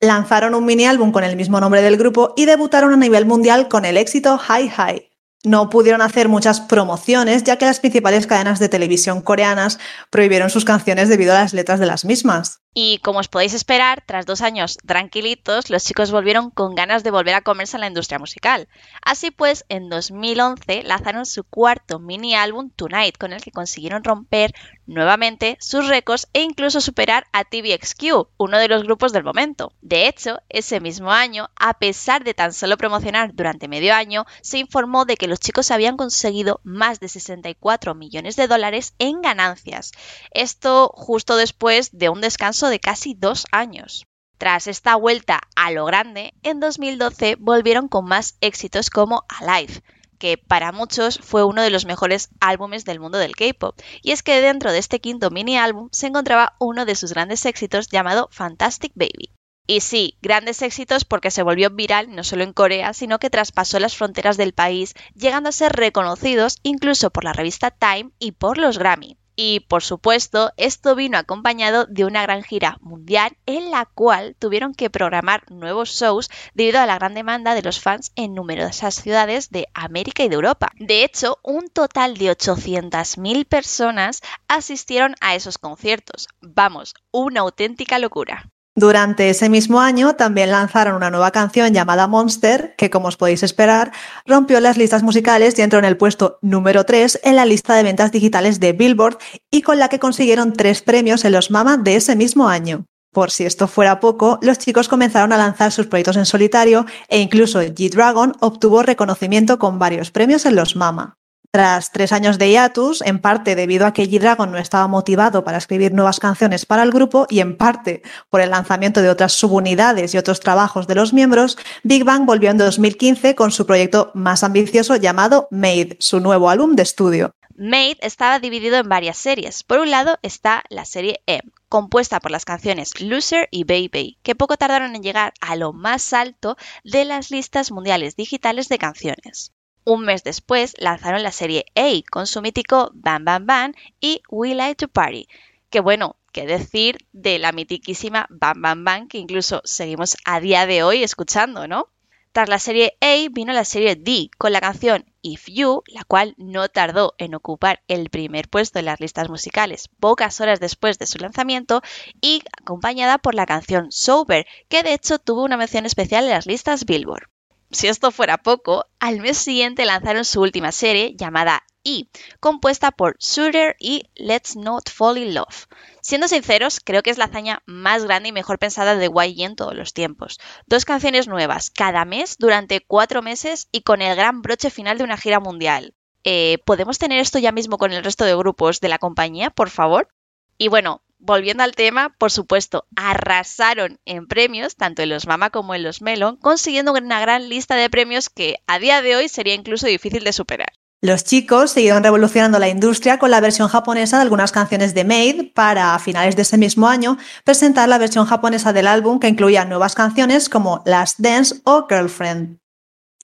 Lanzaron 0.00 0.54
un 0.54 0.64
mini 0.64 0.86
álbum 0.86 1.10
con 1.10 1.24
el 1.24 1.36
mismo 1.36 1.58
nombre 1.60 1.82
del 1.82 1.96
grupo 1.96 2.34
y 2.36 2.44
debutaron 2.44 2.92
a 2.92 2.96
nivel 2.96 3.26
mundial 3.26 3.68
con 3.68 3.84
el 3.84 3.96
éxito 3.96 4.38
High 4.38 4.68
High. 4.68 5.10
No 5.42 5.68
pudieron 5.68 6.00
hacer 6.00 6.28
muchas 6.28 6.60
promociones 6.60 7.42
ya 7.42 7.56
que 7.56 7.66
las 7.66 7.80
principales 7.80 8.26
cadenas 8.26 8.58
de 8.60 8.68
televisión 8.68 9.22
coreanas 9.22 9.78
prohibieron 10.10 10.50
sus 10.50 10.64
canciones 10.64 11.08
debido 11.08 11.32
a 11.32 11.40
las 11.40 11.52
letras 11.52 11.80
de 11.80 11.86
las 11.86 12.04
mismas. 12.04 12.63
Y 12.76 12.98
como 12.98 13.20
os 13.20 13.28
podéis 13.28 13.54
esperar, 13.54 14.02
tras 14.04 14.26
dos 14.26 14.42
años 14.42 14.78
tranquilitos, 14.84 15.70
los 15.70 15.84
chicos 15.84 16.10
volvieron 16.10 16.50
con 16.50 16.74
ganas 16.74 17.04
de 17.04 17.12
volver 17.12 17.36
a 17.36 17.42
comerse 17.42 17.76
en 17.76 17.82
la 17.82 17.86
industria 17.86 18.18
musical. 18.18 18.66
Así 19.00 19.30
pues, 19.30 19.64
en 19.68 19.88
2011 19.88 20.82
lanzaron 20.82 21.24
su 21.24 21.44
cuarto 21.44 22.00
mini 22.00 22.34
álbum 22.34 22.70
Tonight, 22.70 23.16
con 23.16 23.32
el 23.32 23.42
que 23.42 23.52
consiguieron 23.52 24.02
romper 24.02 24.52
nuevamente 24.86 25.56
sus 25.60 25.88
récords 25.88 26.28
e 26.32 26.42
incluso 26.42 26.80
superar 26.80 27.26
a 27.32 27.44
TVXQ, 27.44 28.26
uno 28.36 28.58
de 28.58 28.68
los 28.68 28.82
grupos 28.82 29.12
del 29.12 29.22
momento. 29.22 29.72
De 29.80 30.08
hecho, 30.08 30.40
ese 30.48 30.80
mismo 30.80 31.12
año, 31.12 31.50
a 31.56 31.74
pesar 31.78 32.24
de 32.24 32.34
tan 32.34 32.52
solo 32.52 32.76
promocionar 32.76 33.34
durante 33.34 33.68
medio 33.68 33.94
año, 33.94 34.26
se 34.42 34.58
informó 34.58 35.04
de 35.04 35.16
que 35.16 35.28
los 35.28 35.38
chicos 35.38 35.70
habían 35.70 35.96
conseguido 35.96 36.60
más 36.64 36.98
de 36.98 37.08
64 37.08 37.94
millones 37.94 38.34
de 38.34 38.48
dólares 38.48 38.94
en 38.98 39.22
ganancias. 39.22 39.92
Esto 40.32 40.90
justo 40.92 41.36
después 41.36 41.90
de 41.92 42.08
un 42.08 42.20
descanso 42.20 42.63
de 42.68 42.80
casi 42.80 43.14
dos 43.14 43.46
años. 43.52 44.06
Tras 44.38 44.66
esta 44.66 44.96
vuelta 44.96 45.40
a 45.56 45.70
lo 45.70 45.84
grande, 45.84 46.34
en 46.42 46.60
2012 46.60 47.36
volvieron 47.38 47.88
con 47.88 48.04
más 48.04 48.36
éxitos 48.40 48.90
como 48.90 49.24
Alive, 49.28 49.82
que 50.18 50.38
para 50.38 50.72
muchos 50.72 51.18
fue 51.18 51.44
uno 51.44 51.62
de 51.62 51.70
los 51.70 51.86
mejores 51.86 52.30
álbumes 52.40 52.84
del 52.84 52.98
mundo 53.00 53.18
del 53.18 53.36
K-pop. 53.36 53.78
Y 54.02 54.12
es 54.12 54.22
que 54.22 54.40
dentro 54.40 54.72
de 54.72 54.78
este 54.78 55.00
quinto 55.00 55.30
mini 55.30 55.56
álbum 55.56 55.88
se 55.92 56.08
encontraba 56.08 56.56
uno 56.58 56.84
de 56.84 56.94
sus 56.94 57.12
grandes 57.12 57.46
éxitos 57.46 57.88
llamado 57.88 58.28
Fantastic 58.32 58.92
Baby. 58.94 59.30
Y 59.66 59.80
sí, 59.80 60.18
grandes 60.20 60.60
éxitos 60.60 61.04
porque 61.04 61.30
se 61.30 61.42
volvió 61.42 61.70
viral 61.70 62.14
no 62.14 62.22
solo 62.22 62.44
en 62.44 62.52
Corea, 62.52 62.92
sino 62.92 63.18
que 63.18 63.30
traspasó 63.30 63.78
las 63.78 63.96
fronteras 63.96 64.36
del 64.36 64.52
país, 64.52 64.94
llegando 65.14 65.48
a 65.48 65.52
ser 65.52 65.72
reconocidos 65.72 66.58
incluso 66.62 67.10
por 67.10 67.24
la 67.24 67.32
revista 67.32 67.70
Time 67.70 68.10
y 68.18 68.32
por 68.32 68.58
los 68.58 68.78
Grammy. 68.78 69.16
Y 69.36 69.60
por 69.60 69.82
supuesto, 69.82 70.52
esto 70.56 70.94
vino 70.94 71.18
acompañado 71.18 71.86
de 71.86 72.04
una 72.04 72.22
gran 72.22 72.42
gira 72.42 72.78
mundial 72.80 73.36
en 73.46 73.70
la 73.70 73.84
cual 73.86 74.36
tuvieron 74.38 74.74
que 74.74 74.90
programar 74.90 75.50
nuevos 75.50 75.90
shows 75.90 76.30
debido 76.54 76.78
a 76.80 76.86
la 76.86 76.96
gran 76.96 77.14
demanda 77.14 77.54
de 77.54 77.62
los 77.62 77.80
fans 77.80 78.12
en 78.14 78.34
numerosas 78.34 78.94
ciudades 78.94 79.50
de 79.50 79.66
América 79.74 80.22
y 80.22 80.28
de 80.28 80.36
Europa. 80.36 80.70
De 80.78 81.04
hecho, 81.04 81.38
un 81.42 81.68
total 81.68 82.16
de 82.16 82.30
800.000 82.30 83.44
personas 83.46 84.20
asistieron 84.46 85.14
a 85.20 85.34
esos 85.34 85.58
conciertos. 85.58 86.28
Vamos, 86.40 86.94
una 87.10 87.40
auténtica 87.40 87.98
locura. 87.98 88.53
Durante 88.76 89.30
ese 89.30 89.48
mismo 89.48 89.80
año 89.80 90.16
también 90.16 90.50
lanzaron 90.50 90.96
una 90.96 91.08
nueva 91.08 91.30
canción 91.30 91.72
llamada 91.72 92.08
Monster, 92.08 92.74
que 92.76 92.90
como 92.90 93.06
os 93.06 93.16
podéis 93.16 93.44
esperar, 93.44 93.92
rompió 94.26 94.58
las 94.58 94.76
listas 94.76 95.04
musicales 95.04 95.56
y 95.56 95.62
entró 95.62 95.78
en 95.78 95.84
el 95.84 95.96
puesto 95.96 96.38
número 96.42 96.82
3 96.82 97.20
en 97.22 97.36
la 97.36 97.44
lista 97.44 97.76
de 97.76 97.84
ventas 97.84 98.10
digitales 98.10 98.58
de 98.58 98.72
Billboard 98.72 99.18
y 99.48 99.62
con 99.62 99.78
la 99.78 99.88
que 99.88 100.00
consiguieron 100.00 100.54
tres 100.54 100.82
premios 100.82 101.24
en 101.24 101.32
los 101.32 101.52
MAMA 101.52 101.76
de 101.76 101.94
ese 101.94 102.16
mismo 102.16 102.48
año. 102.48 102.84
Por 103.12 103.30
si 103.30 103.44
esto 103.44 103.68
fuera 103.68 104.00
poco, 104.00 104.40
los 104.42 104.58
chicos 104.58 104.88
comenzaron 104.88 105.32
a 105.32 105.38
lanzar 105.38 105.70
sus 105.70 105.86
proyectos 105.86 106.16
en 106.16 106.26
solitario 106.26 106.84
e 107.06 107.20
incluso 107.20 107.62
G-Dragon 107.62 108.34
obtuvo 108.40 108.82
reconocimiento 108.82 109.60
con 109.60 109.78
varios 109.78 110.10
premios 110.10 110.46
en 110.46 110.56
los 110.56 110.74
MAMA. 110.74 111.16
Tras 111.54 111.92
tres 111.92 112.10
años 112.10 112.36
de 112.36 112.50
hiatus, 112.50 113.00
en 113.02 113.20
parte 113.20 113.54
debido 113.54 113.86
a 113.86 113.92
que 113.92 114.10
G-Dragon 114.10 114.50
no 114.50 114.58
estaba 114.58 114.88
motivado 114.88 115.44
para 115.44 115.58
escribir 115.58 115.94
nuevas 115.94 116.18
canciones 116.18 116.66
para 116.66 116.82
el 116.82 116.90
grupo 116.90 117.28
y 117.30 117.38
en 117.38 117.56
parte 117.56 118.02
por 118.28 118.40
el 118.40 118.50
lanzamiento 118.50 119.02
de 119.02 119.08
otras 119.08 119.34
subunidades 119.34 120.12
y 120.12 120.18
otros 120.18 120.40
trabajos 120.40 120.88
de 120.88 120.96
los 120.96 121.12
miembros, 121.12 121.56
Big 121.84 122.02
Bang 122.02 122.26
volvió 122.26 122.50
en 122.50 122.58
2015 122.58 123.36
con 123.36 123.52
su 123.52 123.66
proyecto 123.66 124.10
más 124.14 124.42
ambicioso 124.42 124.96
llamado 124.96 125.46
Made, 125.52 125.96
su 126.00 126.18
nuevo 126.18 126.50
álbum 126.50 126.74
de 126.74 126.82
estudio. 126.82 127.30
Made 127.54 127.98
estaba 128.00 128.40
dividido 128.40 128.78
en 128.78 128.88
varias 128.88 129.16
series. 129.16 129.62
Por 129.62 129.78
un 129.78 129.92
lado 129.92 130.18
está 130.22 130.64
la 130.70 130.84
serie 130.84 131.20
M, 131.26 131.52
compuesta 131.68 132.18
por 132.18 132.32
las 132.32 132.44
canciones 132.44 133.00
Loser 133.00 133.46
y 133.52 133.62
Baby, 133.62 134.18
que 134.24 134.34
poco 134.34 134.56
tardaron 134.56 134.96
en 134.96 135.04
llegar 135.04 135.32
a 135.40 135.54
lo 135.54 135.72
más 135.72 136.12
alto 136.14 136.56
de 136.82 137.04
las 137.04 137.30
listas 137.30 137.70
mundiales 137.70 138.16
digitales 138.16 138.68
de 138.68 138.78
canciones. 138.78 139.52
Un 139.86 140.06
mes 140.06 140.24
después 140.24 140.74
lanzaron 140.78 141.22
la 141.22 141.30
serie 141.30 141.66
A 141.74 141.90
con 142.10 142.26
su 142.26 142.40
mítico 142.40 142.90
Bam 142.94 143.24
Bam 143.26 143.44
Bam 143.44 143.72
y 144.00 144.22
We 144.30 144.54
Like 144.54 144.76
to 144.76 144.88
Party. 144.88 145.28
Que 145.68 145.80
bueno, 145.80 146.16
qué 146.32 146.46
decir 146.46 147.06
de 147.12 147.38
la 147.38 147.52
mitiquísima 147.52 148.26
Bam 148.30 148.62
Bam 148.62 148.84
Bam 148.84 149.08
que 149.08 149.18
incluso 149.18 149.60
seguimos 149.64 150.16
a 150.24 150.40
día 150.40 150.64
de 150.64 150.82
hoy 150.82 151.02
escuchando, 151.02 151.68
¿no? 151.68 151.90
Tras 152.32 152.48
la 152.48 152.58
serie 152.58 152.96
A 153.02 153.28
vino 153.30 153.52
la 153.52 153.66
serie 153.66 153.94
D 153.94 154.30
con 154.38 154.52
la 154.52 154.62
canción 154.62 155.04
If 155.20 155.48
You, 155.48 155.82
la 155.86 156.04
cual 156.04 156.34
no 156.38 156.66
tardó 156.68 157.14
en 157.18 157.34
ocupar 157.34 157.82
el 157.86 158.08
primer 158.08 158.48
puesto 158.48 158.78
en 158.78 158.86
las 158.86 159.00
listas 159.00 159.28
musicales 159.28 159.90
pocas 160.00 160.40
horas 160.40 160.60
después 160.60 160.98
de 160.98 161.06
su 161.06 161.18
lanzamiento 161.18 161.82
y 162.22 162.42
acompañada 162.58 163.18
por 163.18 163.34
la 163.34 163.44
canción 163.44 163.92
Sober, 163.92 164.46
que 164.68 164.82
de 164.82 164.94
hecho 164.94 165.18
tuvo 165.18 165.44
una 165.44 165.58
mención 165.58 165.84
especial 165.84 166.24
en 166.24 166.30
las 166.30 166.46
listas 166.46 166.86
Billboard. 166.86 167.28
Si 167.74 167.88
esto 167.88 168.10
fuera 168.10 168.38
poco, 168.38 168.86
al 169.00 169.20
mes 169.20 169.38
siguiente 169.38 169.84
lanzaron 169.84 170.24
su 170.24 170.40
última 170.40 170.72
serie 170.72 171.14
llamada 171.16 171.62
E, 171.84 172.04
compuesta 172.40 172.90
por 172.90 173.18
Shooter 173.18 173.76
y 173.78 174.08
Let's 174.14 174.56
Not 174.56 174.88
Fall 174.90 175.18
in 175.18 175.34
Love. 175.34 175.66
Siendo 176.00 176.28
sinceros, 176.28 176.80
creo 176.80 177.02
que 177.02 177.10
es 177.10 177.18
la 177.18 177.26
hazaña 177.26 177.62
más 177.66 178.04
grande 178.04 178.30
y 178.30 178.32
mejor 178.32 178.58
pensada 178.58 178.96
de 178.96 179.06
YG 179.06 179.42
en 179.42 179.56
todos 179.56 179.74
los 179.74 179.92
tiempos. 179.92 180.40
Dos 180.66 180.84
canciones 180.84 181.28
nuevas 181.28 181.70
cada 181.70 182.04
mes 182.04 182.36
durante 182.38 182.80
cuatro 182.80 183.20
meses 183.20 183.68
y 183.70 183.82
con 183.82 184.00
el 184.00 184.16
gran 184.16 184.40
broche 184.40 184.70
final 184.70 184.96
de 184.96 185.04
una 185.04 185.18
gira 185.18 185.40
mundial. 185.40 185.94
Eh, 186.24 186.58
¿Podemos 186.64 186.98
tener 186.98 187.18
esto 187.18 187.38
ya 187.38 187.52
mismo 187.52 187.76
con 187.76 187.92
el 187.92 188.02
resto 188.02 188.24
de 188.24 188.34
grupos 188.34 188.80
de 188.80 188.88
la 188.88 188.98
compañía, 188.98 189.50
por 189.50 189.68
favor? 189.68 190.08
Y 190.56 190.68
bueno, 190.68 191.02
volviendo 191.24 191.62
al 191.62 191.72
tema, 191.72 192.14
por 192.18 192.30
supuesto, 192.30 192.86
arrasaron 192.96 193.98
en 194.04 194.26
premios, 194.26 194.76
tanto 194.76 195.02
en 195.02 195.08
los 195.08 195.26
Mama 195.26 195.50
como 195.50 195.74
en 195.74 195.82
los 195.82 196.02
Melon, 196.02 196.36
consiguiendo 196.36 196.92
una 196.92 197.20
gran 197.20 197.48
lista 197.48 197.74
de 197.76 197.90
premios 197.90 198.28
que 198.28 198.56
a 198.66 198.78
día 198.78 199.02
de 199.02 199.16
hoy 199.16 199.28
sería 199.28 199.54
incluso 199.54 199.86
difícil 199.86 200.24
de 200.24 200.32
superar. 200.32 200.72
Los 201.00 201.24
chicos 201.24 201.72
siguieron 201.72 202.02
revolucionando 202.02 202.58
la 202.58 202.68
industria 202.68 203.18
con 203.18 203.30
la 203.30 203.40
versión 203.40 203.68
japonesa 203.68 204.16
de 204.16 204.22
algunas 204.22 204.52
canciones 204.52 204.94
de 204.94 205.04
Made 205.04 205.52
para, 205.54 205.94
a 205.94 205.98
finales 205.98 206.34
de 206.34 206.42
ese 206.42 206.56
mismo 206.56 206.88
año, 206.88 207.18
presentar 207.44 207.88
la 207.88 207.98
versión 207.98 208.24
japonesa 208.24 208.72
del 208.72 208.86
álbum 208.86 209.18
que 209.18 209.28
incluía 209.28 209.66
nuevas 209.66 209.94
canciones 209.94 210.48
como 210.48 210.82
Last 210.86 211.18
Dance 211.18 211.56
o 211.64 211.86
Girlfriend. 211.88 212.58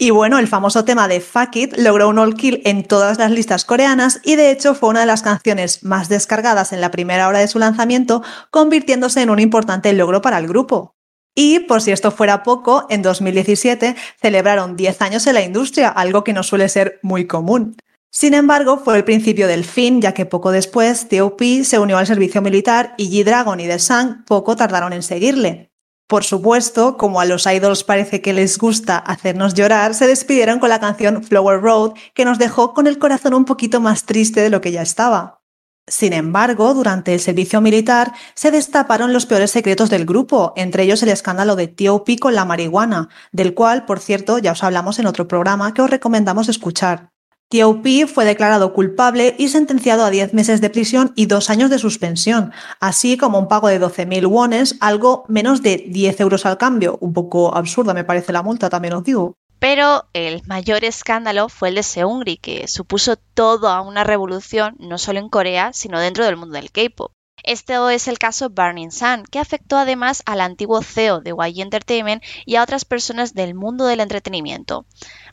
Y 0.02 0.08
bueno, 0.12 0.38
el 0.38 0.48
famoso 0.48 0.86
tema 0.86 1.08
de 1.08 1.20
Fuck 1.20 1.56
It 1.56 1.76
logró 1.76 2.08
un 2.08 2.18
all 2.18 2.34
kill 2.34 2.62
en 2.64 2.84
todas 2.84 3.18
las 3.18 3.30
listas 3.30 3.66
coreanas 3.66 4.18
y 4.24 4.36
de 4.36 4.50
hecho 4.50 4.74
fue 4.74 4.88
una 4.88 5.00
de 5.00 5.06
las 5.06 5.20
canciones 5.20 5.84
más 5.84 6.08
descargadas 6.08 6.72
en 6.72 6.80
la 6.80 6.90
primera 6.90 7.28
hora 7.28 7.40
de 7.40 7.48
su 7.48 7.58
lanzamiento, 7.58 8.22
convirtiéndose 8.50 9.20
en 9.20 9.28
un 9.28 9.40
importante 9.40 9.92
logro 9.92 10.22
para 10.22 10.38
el 10.38 10.48
grupo. 10.48 10.94
Y 11.34 11.58
por 11.60 11.82
si 11.82 11.90
esto 11.90 12.10
fuera 12.12 12.42
poco, 12.42 12.86
en 12.88 13.02
2017 13.02 13.94
celebraron 14.22 14.74
10 14.74 15.02
años 15.02 15.26
en 15.26 15.34
la 15.34 15.42
industria, 15.42 15.90
algo 15.90 16.24
que 16.24 16.32
no 16.32 16.44
suele 16.44 16.70
ser 16.70 16.98
muy 17.02 17.26
común. 17.26 17.76
Sin 18.10 18.32
embargo, 18.32 18.78
fue 18.78 18.96
el 18.96 19.04
principio 19.04 19.48
del 19.48 19.66
fin, 19.66 20.00
ya 20.00 20.14
que 20.14 20.24
poco 20.24 20.50
después 20.50 21.08
T.O.P. 21.08 21.64
se 21.64 21.78
unió 21.78 21.98
al 21.98 22.06
servicio 22.06 22.40
militar 22.40 22.94
y 22.96 23.10
G-Dragon 23.10 23.60
y 23.60 23.66
The 23.66 23.78
Sun 23.78 24.24
poco 24.26 24.56
tardaron 24.56 24.94
en 24.94 25.02
seguirle. 25.02 25.69
Por 26.10 26.24
supuesto, 26.24 26.96
como 26.96 27.20
a 27.20 27.24
los 27.24 27.46
idols 27.46 27.84
parece 27.84 28.20
que 28.20 28.32
les 28.32 28.58
gusta 28.58 28.98
hacernos 28.98 29.54
llorar, 29.54 29.94
se 29.94 30.08
despidieron 30.08 30.58
con 30.58 30.68
la 30.68 30.80
canción 30.80 31.22
Flower 31.22 31.60
Road, 31.60 31.92
que 32.14 32.24
nos 32.24 32.36
dejó 32.36 32.74
con 32.74 32.88
el 32.88 32.98
corazón 32.98 33.32
un 33.32 33.44
poquito 33.44 33.80
más 33.80 34.06
triste 34.06 34.40
de 34.40 34.50
lo 34.50 34.60
que 34.60 34.72
ya 34.72 34.82
estaba. 34.82 35.40
Sin 35.86 36.12
embargo, 36.12 36.74
durante 36.74 37.14
el 37.14 37.20
servicio 37.20 37.60
militar 37.60 38.12
se 38.34 38.50
destaparon 38.50 39.12
los 39.12 39.26
peores 39.26 39.52
secretos 39.52 39.88
del 39.88 40.04
grupo, 40.04 40.52
entre 40.56 40.82
ellos 40.82 41.00
el 41.04 41.10
escándalo 41.10 41.54
de 41.54 41.68
T.O.P. 41.68 42.18
con 42.18 42.34
la 42.34 42.44
marihuana, 42.44 43.08
del 43.30 43.54
cual, 43.54 43.84
por 43.84 44.00
cierto, 44.00 44.38
ya 44.38 44.50
os 44.50 44.64
hablamos 44.64 44.98
en 44.98 45.06
otro 45.06 45.28
programa 45.28 45.72
que 45.74 45.82
os 45.82 45.90
recomendamos 45.90 46.48
escuchar. 46.48 47.12
T.O.P. 47.50 48.06
fue 48.06 48.24
declarado 48.24 48.72
culpable 48.72 49.34
y 49.36 49.48
sentenciado 49.48 50.04
a 50.04 50.10
10 50.10 50.34
meses 50.34 50.60
de 50.60 50.70
prisión 50.70 51.12
y 51.16 51.26
dos 51.26 51.50
años 51.50 51.68
de 51.68 51.80
suspensión, 51.80 52.52
así 52.78 53.16
como 53.16 53.40
un 53.40 53.48
pago 53.48 53.66
de 53.66 53.80
12.000 53.80 54.24
wones, 54.28 54.76
algo 54.78 55.24
menos 55.26 55.60
de 55.60 55.84
10 55.88 56.20
euros 56.20 56.46
al 56.46 56.58
cambio. 56.58 56.96
Un 57.00 57.12
poco 57.12 57.52
absurda 57.52 57.92
me 57.92 58.04
parece 58.04 58.32
la 58.32 58.44
multa, 58.44 58.70
también 58.70 58.94
os 58.94 59.02
digo. 59.02 59.34
Pero 59.58 60.04
el 60.12 60.42
mayor 60.46 60.84
escándalo 60.84 61.48
fue 61.48 61.70
el 61.70 61.74
de 61.74 61.82
Seungri, 61.82 62.36
que 62.36 62.68
supuso 62.68 63.16
toda 63.16 63.80
una 63.80 64.04
revolución 64.04 64.76
no 64.78 64.96
solo 64.96 65.18
en 65.18 65.28
Corea, 65.28 65.72
sino 65.72 65.98
dentro 65.98 66.24
del 66.24 66.36
mundo 66.36 66.54
del 66.54 66.70
K-pop. 66.70 67.10
Este 67.42 67.74
es 67.94 68.08
el 68.08 68.18
caso 68.18 68.50
Burning 68.50 68.90
Sun, 68.90 69.24
que 69.24 69.38
afectó 69.38 69.76
además 69.76 70.22
al 70.26 70.40
antiguo 70.40 70.82
CEO 70.82 71.20
de 71.20 71.30
YG 71.30 71.60
Entertainment 71.60 72.22
y 72.44 72.56
a 72.56 72.62
otras 72.62 72.84
personas 72.84 73.34
del 73.34 73.54
mundo 73.54 73.86
del 73.86 74.00
entretenimiento. 74.00 74.86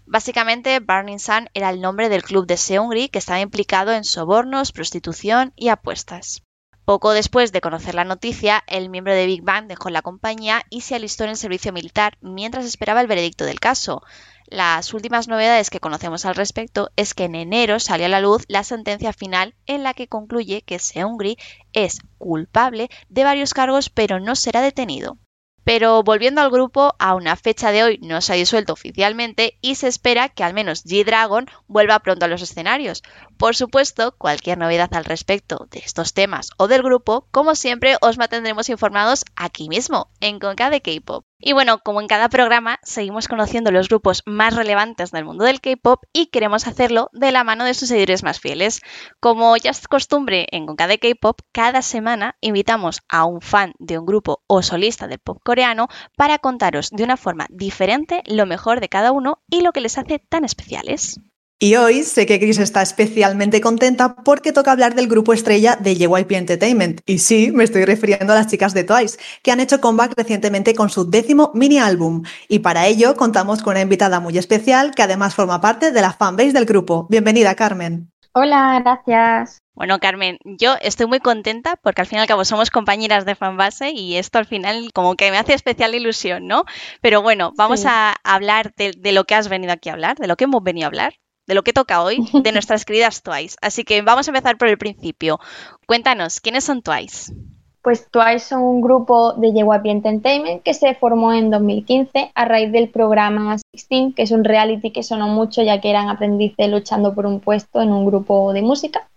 Básicamente, 0.06 0.80
Burning 0.80 1.20
Sun 1.20 1.50
era 1.54 1.70
el 1.70 1.82
nombre 1.82 2.10
del 2.10 2.24
club 2.24 2.48
de 2.48 2.58
Seungri 2.58 3.10
que 3.10 3.20
estaba 3.20 3.42
implicado 3.42 3.92
en 3.92 4.04
sobornos, 4.04 4.72
prostitución 4.72 5.54
y 5.56 5.70
apuestas. 5.70 6.44
Poco 6.88 7.12
después 7.12 7.52
de 7.52 7.60
conocer 7.60 7.96
la 7.96 8.06
noticia, 8.06 8.64
el 8.66 8.90
miembro 8.90 9.14
de 9.14 9.26
Big 9.26 9.42
Bang 9.42 9.68
dejó 9.68 9.90
la 9.90 10.02
compañía 10.02 10.64
y 10.70 10.82
se 10.82 10.96
alistó 10.96 11.26
en 11.26 11.32
el 11.32 11.36
servicio 11.36 11.74
militar 11.74 12.18
mientras 12.22 12.64
esperaba 12.64 13.02
el 13.02 13.08
veredicto 13.08 13.44
del 13.44 13.60
caso. 13.60 14.04
Las 14.50 14.94
últimas 14.94 15.28
novedades 15.28 15.70
que 15.70 15.82
conocemos 15.82 16.24
al 16.24 16.36
respecto 16.36 16.90
es 16.96 17.14
que 17.14 17.26
en 17.26 17.36
enero 17.36 17.82
salió 17.82 18.06
a 18.06 18.10
la 18.10 18.22
luz 18.22 18.46
la 18.48 18.64
sentencia 18.64 19.12
final 19.12 19.56
en 19.66 19.84
la 19.84 19.94
que 19.94 20.08
concluye 20.08 20.62
que 20.62 20.80
Seungri 20.80 21.38
es 21.74 22.00
culpable 22.18 22.90
de 23.10 23.26
varios 23.26 23.54
cargos 23.54 23.90
pero 23.90 24.22
no 24.22 24.38
será 24.38 24.62
detenido. 24.62 25.18
Pero 25.66 26.02
volviendo 26.02 26.40
al 26.40 26.50
grupo, 26.50 26.96
a 26.98 27.14
una 27.14 27.36
fecha 27.36 27.74
de 27.74 27.84
hoy 27.84 28.00
no 28.02 28.22
se 28.22 28.32
ha 28.32 28.36
disuelto 28.38 28.72
oficialmente 28.72 29.58
y 29.60 29.76
se 29.76 29.90
espera 29.90 30.30
que 30.30 30.46
al 30.46 30.54
menos 30.54 30.86
G-Dragon 30.86 31.48
vuelva 31.68 32.00
pronto 32.00 32.24
a 32.24 32.30
los 32.30 32.42
escenarios. 32.42 33.04
Por 33.38 33.54
supuesto, 33.54 34.16
cualquier 34.18 34.58
novedad 34.58 34.94
al 34.94 35.04
respecto 35.04 35.68
de 35.70 35.80
estos 35.80 36.14
temas 36.14 36.52
o 36.56 36.70
del 36.70 36.84
grupo, 36.84 37.28
como 37.32 37.54
siempre, 37.54 37.98
os 38.00 38.18
mantendremos 38.18 38.70
informados 38.70 39.26
aquí 39.36 39.68
mismo, 39.68 40.10
en 40.22 40.40
Conca 40.40 40.70
de 40.70 40.80
K-Pop. 40.80 41.26
Y 41.40 41.54
bueno, 41.54 41.80
como 41.80 42.02
en 42.02 42.08
cada 42.08 42.30
programa, 42.30 42.80
seguimos 42.82 43.28
conociendo 43.28 43.72
los 43.72 43.90
grupos 43.90 44.24
más 44.26 44.56
relevantes 44.56 45.12
del 45.12 45.26
mundo 45.26 45.46
del 45.46 45.62
K-pop 45.62 46.04
y 46.12 46.28
queremos 46.28 46.68
hacerlo 46.68 47.10
de 47.14 47.32
la 47.32 47.44
mano 47.44 47.64
de 47.64 47.76
sus 47.76 47.90
seguidores 47.90 48.24
más 48.24 48.40
fieles. 48.40 48.82
Como 49.20 49.56
ya 49.56 49.70
es 49.70 49.88
costumbre 49.88 50.48
en 50.52 50.66
Conca 50.66 50.88
de 50.88 50.98
K-pop, 50.98 51.40
cada 51.52 51.84
semana 51.84 52.38
invitamos 52.42 53.02
a 53.08 53.26
un 53.26 53.42
fan 53.42 53.74
de 53.78 54.00
un 54.00 54.08
grupo 54.08 54.44
o 54.48 54.64
solista 54.64 55.08
del 55.08 55.20
pop 55.20 55.40
coreano 55.44 55.90
para 56.16 56.40
contaros 56.40 56.90
de 56.90 57.04
una 57.04 57.18
forma 57.18 57.46
diferente 57.52 58.24
lo 58.26 58.48
mejor 58.48 58.80
de 58.80 58.90
cada 58.90 59.12
uno 59.12 59.44
y 59.48 59.62
lo 59.62 59.74
que 59.74 59.82
les 59.82 60.00
hace 60.00 60.18
tan 60.18 60.44
especiales. 60.44 61.20
Y 61.60 61.76
hoy 61.76 62.04
sé 62.04 62.28
que 62.28 62.40
Chris 62.40 62.60
está 62.60 62.84
especialmente 62.84 63.62
contenta 63.62 64.14
porque 64.14 64.54
toca 64.54 64.72
hablar 64.72 64.94
del 64.94 65.08
grupo 65.08 65.34
estrella 65.34 65.76
de 65.76 65.96
JYP 65.96 66.34
Entertainment. 66.34 67.02
Y 67.08 67.18
sí, 67.18 67.52
me 67.52 67.64
estoy 67.64 67.84
refiriendo 67.84 68.32
a 68.32 68.36
las 68.36 68.46
chicas 68.46 68.76
de 68.76 68.84
Twice, 68.84 69.18
que 69.42 69.50
han 69.50 69.60
hecho 69.60 69.82
comeback 69.82 70.14
recientemente 70.16 70.76
con 70.76 70.92
su 70.92 71.10
décimo 71.10 71.50
mini 71.56 71.80
álbum. 71.80 72.22
Y 72.48 72.60
para 72.60 72.86
ello 72.86 73.16
contamos 73.16 73.64
con 73.64 73.72
una 73.72 73.82
invitada 73.82 74.20
muy 74.20 74.38
especial 74.38 74.94
que 74.94 75.02
además 75.02 75.34
forma 75.34 75.60
parte 75.60 75.92
de 75.92 76.00
la 76.00 76.14
fanbase 76.14 76.54
del 76.54 76.66
grupo. 76.66 77.08
Bienvenida, 77.10 77.56
Carmen. 77.56 78.12
Hola, 78.34 78.80
gracias. 78.84 79.58
Bueno, 79.74 79.98
Carmen, 79.98 80.38
yo 80.46 80.76
estoy 80.82 81.08
muy 81.08 81.20
contenta 81.20 81.76
porque 81.78 82.02
al 82.02 82.08
fin 82.08 82.20
y 82.20 82.22
al 82.22 82.28
cabo 82.28 82.46
somos 82.46 82.70
compañeras 82.70 83.26
de 83.26 83.34
fanbase 83.34 83.90
y 83.90 84.18
esto 84.18 84.38
al 84.38 84.46
final 84.46 84.92
como 84.94 85.16
que 85.16 85.32
me 85.32 85.40
hace 85.40 85.56
especial 85.56 85.96
ilusión, 85.96 86.46
¿no? 86.46 86.66
Pero 87.02 87.24
bueno, 87.24 87.52
vamos 87.56 87.84
a 87.88 88.14
hablar 88.24 88.74
de 88.76 89.12
lo 89.12 89.24
que 89.24 89.34
has 89.34 89.50
venido 89.50 89.74
aquí 89.74 89.90
a 89.90 89.94
hablar, 89.94 90.18
de 90.18 90.28
lo 90.28 90.36
que 90.36 90.44
hemos 90.44 90.62
venido 90.62 90.86
a 90.86 90.90
hablar 90.90 91.14
de 91.48 91.56
lo 91.56 91.64
que 91.64 91.74
toca 91.74 92.04
hoy, 92.04 92.18
de 92.44 92.52
nuestras 92.52 92.86
queridas 92.86 93.24
Twice. 93.24 93.56
Así 93.62 93.84
que 93.84 94.02
vamos 94.02 94.28
a 94.28 94.32
empezar 94.32 94.58
por 94.58 94.68
el 94.68 94.78
principio. 94.78 95.40
Cuéntanos, 95.88 96.40
¿quiénes 96.42 96.66
son 96.66 96.82
Twice? 96.82 97.34
Pues 97.82 98.10
Twice 98.12 98.40
son 98.40 98.64
un 98.64 98.82
grupo 98.82 99.34
de 99.34 99.54
JYP 99.54 99.86
Entertainment 99.86 100.62
que 100.62 100.74
se 100.74 100.94
formó 100.96 101.32
en 101.32 101.50
2015 101.50 102.32
a 102.36 102.46
raíz 102.46 102.72
del 102.74 102.90
programa 102.90 103.56
16, 103.72 104.14
que 104.14 104.24
es 104.24 104.32
un 104.32 104.44
reality 104.44 104.92
que 104.92 105.04
sonó 105.04 105.30
mucho 105.30 105.64
ya 105.64 105.80
que 105.80 105.90
eran 105.90 106.10
aprendices 106.10 106.70
luchando 106.70 107.16
por 107.16 107.26
un 107.26 107.40
puesto 107.40 107.82
en 107.82 107.94
un 107.94 108.06
grupo 108.06 108.52
de 108.52 108.62
música. 108.62 109.08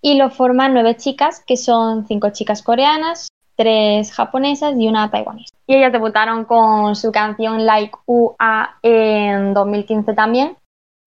Y 0.00 0.14
lo 0.14 0.30
forman 0.30 0.72
nueve 0.72 0.96
chicas, 0.96 1.42
que 1.44 1.56
son 1.56 2.06
cinco 2.06 2.30
chicas 2.30 2.62
coreanas, 2.62 3.28
tres 3.56 4.12
japonesas 4.12 4.74
y 4.78 4.86
una 4.86 5.10
taiwanesa. 5.10 5.56
Y 5.66 5.74
ellas 5.74 5.90
debutaron 5.90 6.44
con 6.44 6.94
su 6.94 7.10
canción 7.10 7.66
Like 7.66 7.96
UA 8.06 8.78
en 8.82 9.52
2015 9.52 10.14
también 10.14 10.56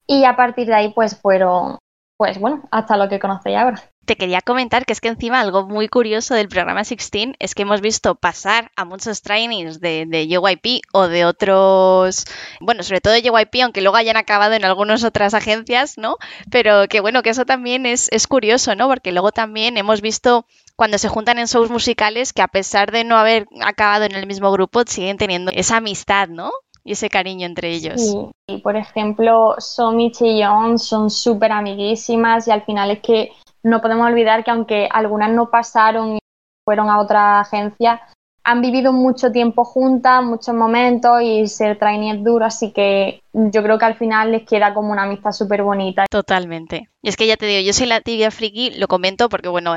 y 0.09 0.25
a 0.25 0.35
partir 0.35 0.67
de 0.67 0.73
ahí 0.73 0.89
pues 0.89 1.15
fueron, 1.15 1.77
pues 2.17 2.39
bueno, 2.39 2.63
hasta 2.71 2.97
lo 2.97 3.07
que 3.07 3.19
conocéis 3.19 3.57
ahora. 3.57 3.83
Te 4.05 4.15
quería 4.15 4.41
comentar 4.41 4.87
que 4.87 4.93
es 4.93 5.01
que 5.01 5.07
encima 5.07 5.39
algo 5.39 5.67
muy 5.67 5.87
curioso 5.87 6.33
del 6.33 6.49
programa 6.49 6.81
16 6.81 7.35
es 7.37 7.53
que 7.53 7.61
hemos 7.61 7.79
visto 7.79 8.15
pasar 8.15 8.71
a 8.75 8.85
muchos 8.85 9.21
trainings 9.21 9.79
de, 9.79 10.05
de 10.07 10.27
JYP 10.27 10.81
o 10.93 11.07
de 11.07 11.25
otros, 11.25 12.25
bueno, 12.59 12.81
sobre 12.81 13.01
todo 13.01 13.13
de 13.13 13.21
JYP, 13.21 13.61
aunque 13.61 13.81
luego 13.81 13.97
hayan 13.97 14.17
acabado 14.17 14.55
en 14.55 14.65
algunas 14.65 15.03
otras 15.03 15.35
agencias, 15.35 15.99
¿no? 15.99 16.17
Pero 16.49 16.87
que 16.87 17.01
bueno, 17.01 17.21
que 17.21 17.29
eso 17.29 17.45
también 17.45 17.85
es, 17.85 18.09
es 18.11 18.25
curioso, 18.25 18.73
¿no? 18.73 18.87
Porque 18.87 19.11
luego 19.11 19.31
también 19.31 19.77
hemos 19.77 20.01
visto 20.01 20.47
cuando 20.75 20.97
se 20.97 21.07
juntan 21.07 21.37
en 21.37 21.45
shows 21.45 21.69
musicales 21.69 22.33
que 22.33 22.41
a 22.41 22.47
pesar 22.47 22.91
de 22.91 23.03
no 23.03 23.15
haber 23.15 23.45
acabado 23.61 24.05
en 24.05 24.15
el 24.15 24.25
mismo 24.25 24.51
grupo, 24.51 24.81
siguen 24.87 25.17
teniendo 25.17 25.51
esa 25.51 25.77
amistad, 25.77 26.29
¿no? 26.29 26.49
Y 26.89 26.93
ese 26.93 27.07
cariño 27.07 27.45
entre 27.45 27.69
ellos. 27.69 28.01
Sí, 28.47 28.57
por 28.63 28.75
ejemplo, 28.75 29.53
Somi 29.59 30.11
y 30.21 30.37
Yeon 30.37 30.79
son 30.79 31.11
súper 31.11 31.51
amiguísimas 31.51 32.47
y 32.47 32.51
al 32.51 32.63
final 32.63 32.89
es 32.89 32.99
que 33.01 33.31
no 33.61 33.79
podemos 33.79 34.07
olvidar 34.07 34.43
que 34.43 34.49
aunque 34.49 34.89
algunas 34.91 35.29
no 35.29 35.51
pasaron 35.51 36.15
y 36.15 36.19
fueron 36.65 36.89
a 36.89 36.99
otra 36.99 37.41
agencia, 37.41 38.01
han 38.43 38.61
vivido 38.61 38.91
mucho 38.91 39.31
tiempo 39.31 39.65
juntas, 39.65 40.23
muchos 40.23 40.55
momentos 40.55 41.21
y 41.21 41.45
ser 41.45 41.77
trainee 41.77 42.15
es 42.15 42.23
duro, 42.23 42.45
así 42.45 42.71
que 42.71 43.21
yo 43.33 43.61
creo 43.61 43.77
que 43.77 43.85
al 43.85 43.95
final 43.95 44.31
les 44.31 44.43
queda 44.45 44.73
como 44.73 44.91
una 44.91 45.03
amistad 45.03 45.31
súper 45.31 45.63
bonita. 45.63 46.05
Totalmente. 46.09 46.89
Y 47.01 47.07
es 47.07 47.15
que 47.15 47.27
ya 47.27 47.37
te 47.37 47.45
digo, 47.45 47.61
yo 47.61 47.71
soy 47.71 47.87
la 47.87 48.01
tibia 48.01 48.29
friki, 48.29 48.71
lo 48.71 48.89
comento 48.89 49.29
porque, 49.29 49.47
bueno, 49.47 49.75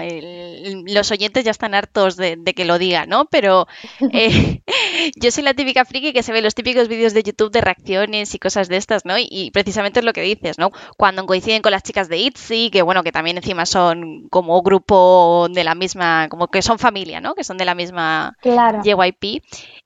los 0.86 1.10
oyentes 1.12 1.44
ya 1.44 1.52
están 1.52 1.74
hartos 1.74 2.16
de, 2.16 2.36
que 2.56 2.64
lo 2.64 2.78
diga, 2.78 3.06
¿no? 3.06 3.26
Pero 3.26 3.68
eh, 4.12 4.62
yo 5.20 5.30
soy 5.30 5.44
la 5.44 5.54
típica 5.54 5.84
friki 5.84 6.12
que 6.12 6.22
se 6.22 6.32
ve 6.32 6.42
los 6.42 6.54
típicos 6.54 6.88
vídeos 6.88 7.14
de 7.14 7.22
YouTube 7.22 7.52
de 7.52 7.60
reacciones 7.60 8.34
y 8.34 8.38
cosas 8.38 8.68
de 8.68 8.76
estas, 8.76 9.04
¿no? 9.04 9.14
Y, 9.18 9.50
precisamente 9.52 10.00
es 10.00 10.04
lo 10.04 10.12
que 10.12 10.22
dices, 10.22 10.58
¿no? 10.58 10.70
Cuando 10.96 11.24
coinciden 11.26 11.62
con 11.62 11.72
las 11.72 11.82
chicas 11.82 12.08
de 12.08 12.18
ITZY, 12.18 12.70
que, 12.70 12.82
bueno, 12.82 13.04
que 13.04 13.12
también 13.12 13.36
encima 13.36 13.66
son 13.66 14.28
como 14.30 14.60
grupo 14.62 15.48
de 15.52 15.62
la 15.62 15.74
misma, 15.74 16.28
como 16.28 16.48
que 16.48 16.62
son 16.62 16.78
familia, 16.78 17.20
¿no? 17.20 17.34
Que 17.34 17.44
son 17.44 17.56
de 17.56 17.64
la 17.66 17.74
misma 17.74 18.34
claro. 18.40 18.80
JYP. 18.82 19.44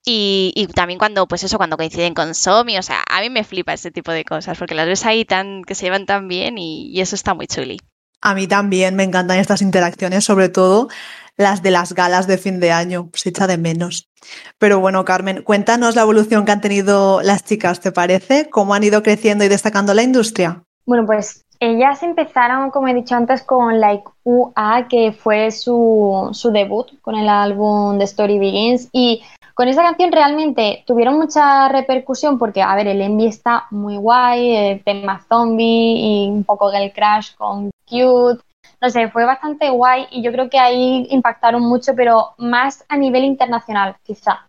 Y, 0.08 0.52
y, 0.54 0.68
también 0.68 0.98
cuando, 0.98 1.26
pues 1.26 1.42
eso, 1.42 1.56
cuando 1.58 1.76
coinciden 1.76 2.14
con 2.14 2.34
Somi, 2.34 2.78
o 2.78 2.82
sea, 2.82 3.02
a 3.10 3.20
mí 3.20 3.28
me 3.28 3.42
flipa 3.42 3.55
ese 3.66 3.90
tipo 3.90 4.12
de 4.12 4.24
cosas, 4.24 4.58
porque 4.58 4.74
las 4.74 4.86
ves 4.86 5.04
ahí 5.06 5.24
tan, 5.24 5.62
que 5.64 5.74
se 5.74 5.86
llevan 5.86 6.06
tan 6.06 6.28
bien 6.28 6.58
y, 6.58 7.00
eso 7.00 7.14
está 7.14 7.34
muy 7.34 7.46
chuli. 7.46 7.78
A 8.20 8.34
mí 8.34 8.46
también 8.46 8.96
me 8.96 9.04
encantan 9.04 9.38
estas 9.38 9.62
interacciones, 9.62 10.24
sobre 10.24 10.48
todo 10.48 10.88
las 11.36 11.62
de 11.62 11.70
las 11.70 11.92
galas 11.92 12.26
de 12.26 12.38
fin 12.38 12.60
de 12.60 12.72
año, 12.72 13.10
se 13.14 13.28
echa 13.28 13.46
de 13.46 13.58
menos. 13.58 14.10
Pero 14.58 14.80
bueno, 14.80 15.04
Carmen, 15.04 15.42
cuéntanos 15.42 15.94
la 15.94 16.02
evolución 16.02 16.44
que 16.44 16.52
han 16.52 16.60
tenido 16.60 17.22
las 17.22 17.44
chicas, 17.44 17.80
¿te 17.80 17.92
parece? 17.92 18.48
¿Cómo 18.50 18.74
han 18.74 18.84
ido 18.84 19.02
creciendo 19.02 19.44
y 19.44 19.48
destacando 19.48 19.92
la 19.94 20.02
industria? 20.02 20.64
Bueno, 20.86 21.04
pues 21.06 21.45
ellas 21.60 22.02
empezaron, 22.02 22.70
como 22.70 22.88
he 22.88 22.94
dicho 22.94 23.14
antes, 23.14 23.42
con 23.42 23.80
Like 23.80 24.04
UA, 24.24 24.86
que 24.88 25.12
fue 25.12 25.50
su, 25.50 26.28
su 26.32 26.50
debut 26.50 26.88
con 27.00 27.14
el 27.14 27.28
álbum 27.28 27.98
The 27.98 28.04
Story 28.04 28.38
Begins. 28.38 28.88
Y 28.92 29.22
con 29.54 29.68
esa 29.68 29.82
canción 29.82 30.12
realmente 30.12 30.84
tuvieron 30.86 31.16
mucha 31.16 31.68
repercusión 31.68 32.38
porque, 32.38 32.62
a 32.62 32.74
ver, 32.74 32.88
el 32.88 33.00
Envy 33.00 33.26
está 33.26 33.66
muy 33.70 33.96
guay, 33.96 34.54
el 34.54 34.84
tema 34.84 35.24
zombie 35.28 36.26
y 36.26 36.28
un 36.28 36.44
poco 36.44 36.70
del 36.70 36.92
crash 36.92 37.34
con 37.36 37.70
Cute. 37.88 38.42
No 38.80 38.90
sé, 38.90 39.08
fue 39.08 39.24
bastante 39.24 39.70
guay 39.70 40.06
y 40.10 40.22
yo 40.22 40.32
creo 40.32 40.50
que 40.50 40.58
ahí 40.58 41.06
impactaron 41.10 41.62
mucho, 41.62 41.94
pero 41.94 42.34
más 42.36 42.84
a 42.88 42.96
nivel 42.96 43.24
internacional, 43.24 43.96
quizá. 44.02 44.46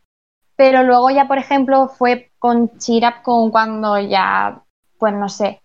Pero 0.58 0.84
luego 0.84 1.10
ya, 1.10 1.28
por 1.28 1.38
ejemplo, 1.38 1.88
fue 1.88 2.32
con 2.39 2.78
Chirap 2.78 3.22
con 3.22 3.52
cuando 3.52 3.98
ya, 4.00 4.62
pues 4.98 5.13
no 5.13 5.30
sé, 5.30 5.62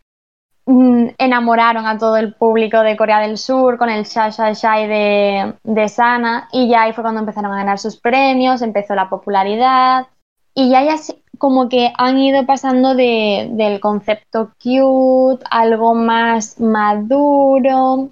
Mm, 0.64 1.08
enamoraron 1.18 1.86
a 1.86 1.98
todo 1.98 2.16
el 2.16 2.34
público 2.34 2.82
de 2.82 2.96
Corea 2.96 3.18
del 3.18 3.36
Sur 3.36 3.78
con 3.78 3.90
el 3.90 4.04
Sha 4.04 4.28
Sha 4.30 4.52
Shai 4.52 4.86
de, 4.86 5.54
de 5.64 5.88
Sana 5.88 6.48
y 6.52 6.68
ya 6.68 6.82
ahí 6.82 6.92
fue 6.92 7.02
cuando 7.02 7.18
empezaron 7.18 7.52
a 7.52 7.56
ganar 7.56 7.80
sus 7.80 7.96
premios, 7.98 8.62
empezó 8.62 8.94
la 8.94 9.10
popularidad 9.10 10.06
y 10.54 10.70
ya, 10.70 10.84
ya 10.84 10.94
como 11.38 11.68
que 11.68 11.92
han 11.98 12.18
ido 12.20 12.46
pasando 12.46 12.94
de, 12.94 13.48
del 13.52 13.80
concepto 13.80 14.52
cute, 14.62 15.44
algo 15.50 15.94
más 15.94 16.60
maduro, 16.60 18.10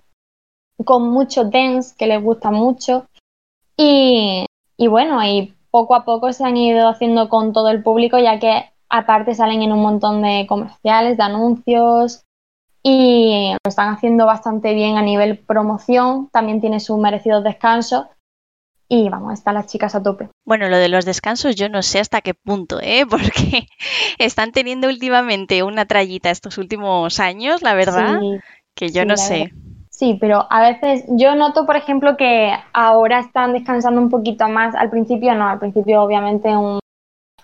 con 0.85 1.09
mucho 1.09 1.45
dance 1.45 1.95
que 1.97 2.09
les 2.09 2.21
gusta 2.21 2.51
mucho 2.51 3.07
y, 3.77 4.45
y 4.77 4.87
bueno, 4.89 5.25
y 5.25 5.55
poco 5.71 5.95
a 5.95 6.05
poco 6.05 6.33
se 6.33 6.45
han 6.45 6.57
ido 6.57 6.89
haciendo 6.89 7.29
con 7.29 7.53
todo 7.53 7.69
el 7.71 7.85
público 7.85 8.19
ya 8.19 8.41
que 8.41 8.65
aparte 8.89 9.37
salen 9.37 9.63
en 9.63 9.73
un 9.73 9.83
montón 9.83 10.21
de 10.23 10.47
comerciales, 10.49 11.17
de 11.17 11.23
anuncios, 11.23 12.25
y 12.83 13.53
lo 13.53 13.69
están 13.69 13.93
haciendo 13.93 14.27
bastante 14.27 14.75
bien 14.75 14.97
a 14.97 15.03
nivel 15.03 15.39
promoción, 15.39 16.29
también 16.31 16.61
tiene 16.61 16.81
sus 16.81 16.99
merecidos 16.99 17.45
descansos 17.45 18.07
y 18.89 19.09
vamos, 19.09 19.35
están 19.35 19.55
las 19.55 19.67
chicas 19.67 19.95
a 19.95 20.03
tope. 20.03 20.29
Bueno, 20.45 20.69
lo 20.69 20.77
de 20.77 20.89
los 20.89 21.05
descansos 21.05 21.55
yo 21.55 21.69
no 21.69 21.81
sé 21.83 22.01
hasta 22.01 22.23
qué 22.23 22.35
punto, 22.35 22.81
¿eh? 22.83 23.05
porque 23.11 23.69
están 24.19 24.51
teniendo 24.53 24.89
últimamente 24.89 25.63
una 25.63 25.87
trayita 25.87 26.31
estos 26.31 26.59
últimos 26.59 27.21
años, 27.21 27.63
la 27.63 27.75
verdad, 27.75 28.21
que 28.75 28.91
yo 28.91 29.05
no 29.05 29.17
sé. 29.17 29.53
Sí, 29.91 30.17
pero 30.19 30.47
a 30.51 30.63
veces 30.63 31.05
yo 31.09 31.35
noto, 31.35 31.67
por 31.67 31.77
ejemplo, 31.77 32.17
que 32.17 32.53
ahora 32.73 33.21
están 33.21 33.53
descansando 33.53 34.01
un 34.01 34.09
poquito 34.09 34.49
más. 34.49 34.75
Al 34.75 34.89
principio 34.89 35.35
no, 35.35 35.47
al 35.47 35.59
principio 35.59 36.03
obviamente 36.03 36.49
un 36.57 36.81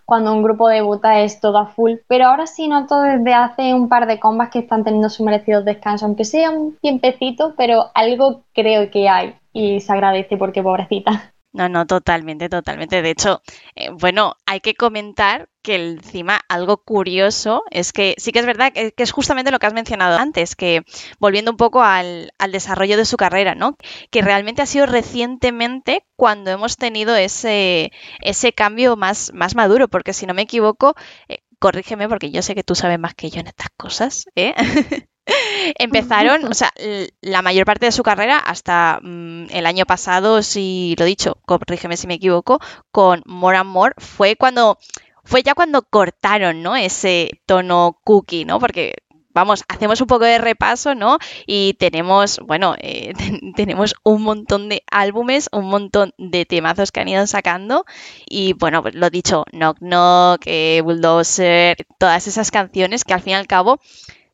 cuando 0.06 0.32
un 0.32 0.42
grupo 0.42 0.68
debuta 0.68 1.20
es 1.20 1.40
todo 1.40 1.58
a 1.58 1.66
full. 1.66 1.96
Pero 2.08 2.26
ahora 2.26 2.46
sí 2.46 2.68
noto 2.68 3.02
desde 3.02 3.34
hace 3.34 3.74
un 3.74 3.88
par 3.88 4.06
de 4.06 4.18
combas 4.18 4.50
que 4.50 4.60
están 4.60 4.84
teniendo 4.84 5.10
su 5.10 5.24
merecido 5.24 5.62
descanso, 5.62 6.06
aunque 6.06 6.24
sea 6.24 6.50
un 6.50 6.76
tiempecito, 6.80 7.54
pero 7.56 7.90
algo 7.94 8.42
creo 8.54 8.90
que 8.90 9.08
hay 9.08 9.34
y 9.52 9.80
se 9.80 9.92
agradece 9.92 10.36
porque 10.38 10.62
pobrecita. 10.62 11.34
No, 11.56 11.70
no, 11.70 11.86
totalmente, 11.86 12.50
totalmente. 12.50 13.00
De 13.00 13.08
hecho, 13.08 13.40
eh, 13.76 13.88
bueno, 13.90 14.34
hay 14.44 14.60
que 14.60 14.74
comentar 14.74 15.48
que 15.62 15.76
encima 15.76 16.38
algo 16.50 16.76
curioso 16.84 17.62
es 17.70 17.94
que 17.94 18.14
sí 18.18 18.30
que 18.30 18.40
es 18.40 18.46
verdad 18.46 18.74
que, 18.74 18.92
es 18.94 19.10
justamente 19.10 19.50
lo 19.50 19.58
que 19.58 19.66
has 19.66 19.72
mencionado 19.72 20.18
antes, 20.18 20.54
que 20.54 20.82
volviendo 21.18 21.50
un 21.50 21.56
poco 21.56 21.82
al, 21.82 22.30
desarrollo 22.52 22.98
de 22.98 23.06
su 23.06 23.16
carrera, 23.16 23.54
¿no? 23.54 23.78
Que 24.10 24.20
realmente 24.20 24.60
ha 24.60 24.66
sido 24.66 24.84
recientemente 24.84 26.04
cuando 26.14 26.50
hemos 26.50 26.76
tenido 26.76 27.16
ese, 27.16 27.90
ese 28.20 28.52
cambio 28.52 28.96
más, 28.96 29.32
más 29.32 29.54
maduro, 29.54 29.88
porque 29.88 30.12
si 30.12 30.26
no 30.26 30.34
me 30.34 30.42
equivoco, 30.42 30.94
eh, 31.28 31.38
corrígeme 31.58 32.06
porque 32.06 32.30
yo 32.30 32.42
sé 32.42 32.54
que 32.54 32.64
tú 32.64 32.74
sabes 32.74 32.98
más 32.98 33.14
que 33.14 33.30
yo 33.30 33.40
en 33.40 33.46
estas 33.46 33.68
cosas, 33.78 34.26
¿eh? 34.34 34.54
Empezaron, 35.78 36.44
o 36.44 36.54
sea, 36.54 36.72
la 37.20 37.42
mayor 37.42 37.66
parte 37.66 37.86
de 37.86 37.92
su 37.92 38.02
carrera 38.02 38.38
hasta 38.38 39.00
mm, 39.02 39.46
el 39.50 39.66
año 39.66 39.84
pasado, 39.86 40.42
si 40.42 40.94
lo 40.98 41.04
he 41.04 41.08
dicho, 41.08 41.38
corrígeme 41.46 41.96
si 41.96 42.06
me 42.06 42.14
equivoco, 42.14 42.60
con 42.90 43.22
More 43.26 43.58
and 43.58 43.70
More, 43.70 43.94
fue 43.98 44.36
cuando 44.36 44.78
fue 45.24 45.42
ya 45.42 45.54
cuando 45.54 45.82
cortaron, 45.82 46.62
¿no? 46.62 46.76
Ese 46.76 47.30
tono 47.46 47.98
cookie, 48.04 48.44
¿no? 48.44 48.60
Porque 48.60 48.94
vamos, 49.36 49.64
hacemos 49.68 50.00
un 50.00 50.06
poco 50.06 50.24
de 50.24 50.38
repaso, 50.38 50.94
¿no? 50.94 51.18
Y 51.46 51.74
tenemos, 51.74 52.38
bueno, 52.38 52.74
eh, 52.78 53.12
tenemos 53.56 53.94
un 54.04 54.22
montón 54.22 54.68
de 54.68 54.82
álbumes, 54.90 55.48
un 55.52 55.66
montón 55.66 56.14
de 56.16 56.46
temazos 56.46 56.92
que 56.92 57.00
han 57.00 57.08
ido 57.08 57.26
sacando. 57.26 57.84
Y 58.28 58.54
bueno, 58.54 58.82
pues 58.82 58.94
lo 58.94 59.10
dicho, 59.10 59.44
Knock 59.52 59.78
Knock, 59.80 60.42
eh, 60.46 60.80
Bulldozer, 60.82 61.76
todas 61.98 62.26
esas 62.28 62.50
canciones 62.50 63.04
que 63.04 63.14
al 63.14 63.20
fin 63.20 63.32
y 63.32 63.34
al 63.34 63.46
cabo 63.46 63.80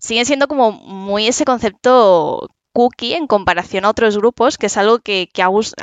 siguen 0.03 0.27
siendo 0.27 0.49
como 0.49 0.73
muy 0.73 1.29
ese 1.29 1.45
concepto 1.45 2.49
cookie 2.73 3.15
en 3.15 3.27
comparación 3.27 3.85
a 3.85 3.91
otros 3.91 4.17
grupos, 4.17 4.59
que 4.59 4.67
es 4.67 4.77
algo 4.77 4.99
que, 4.99 5.29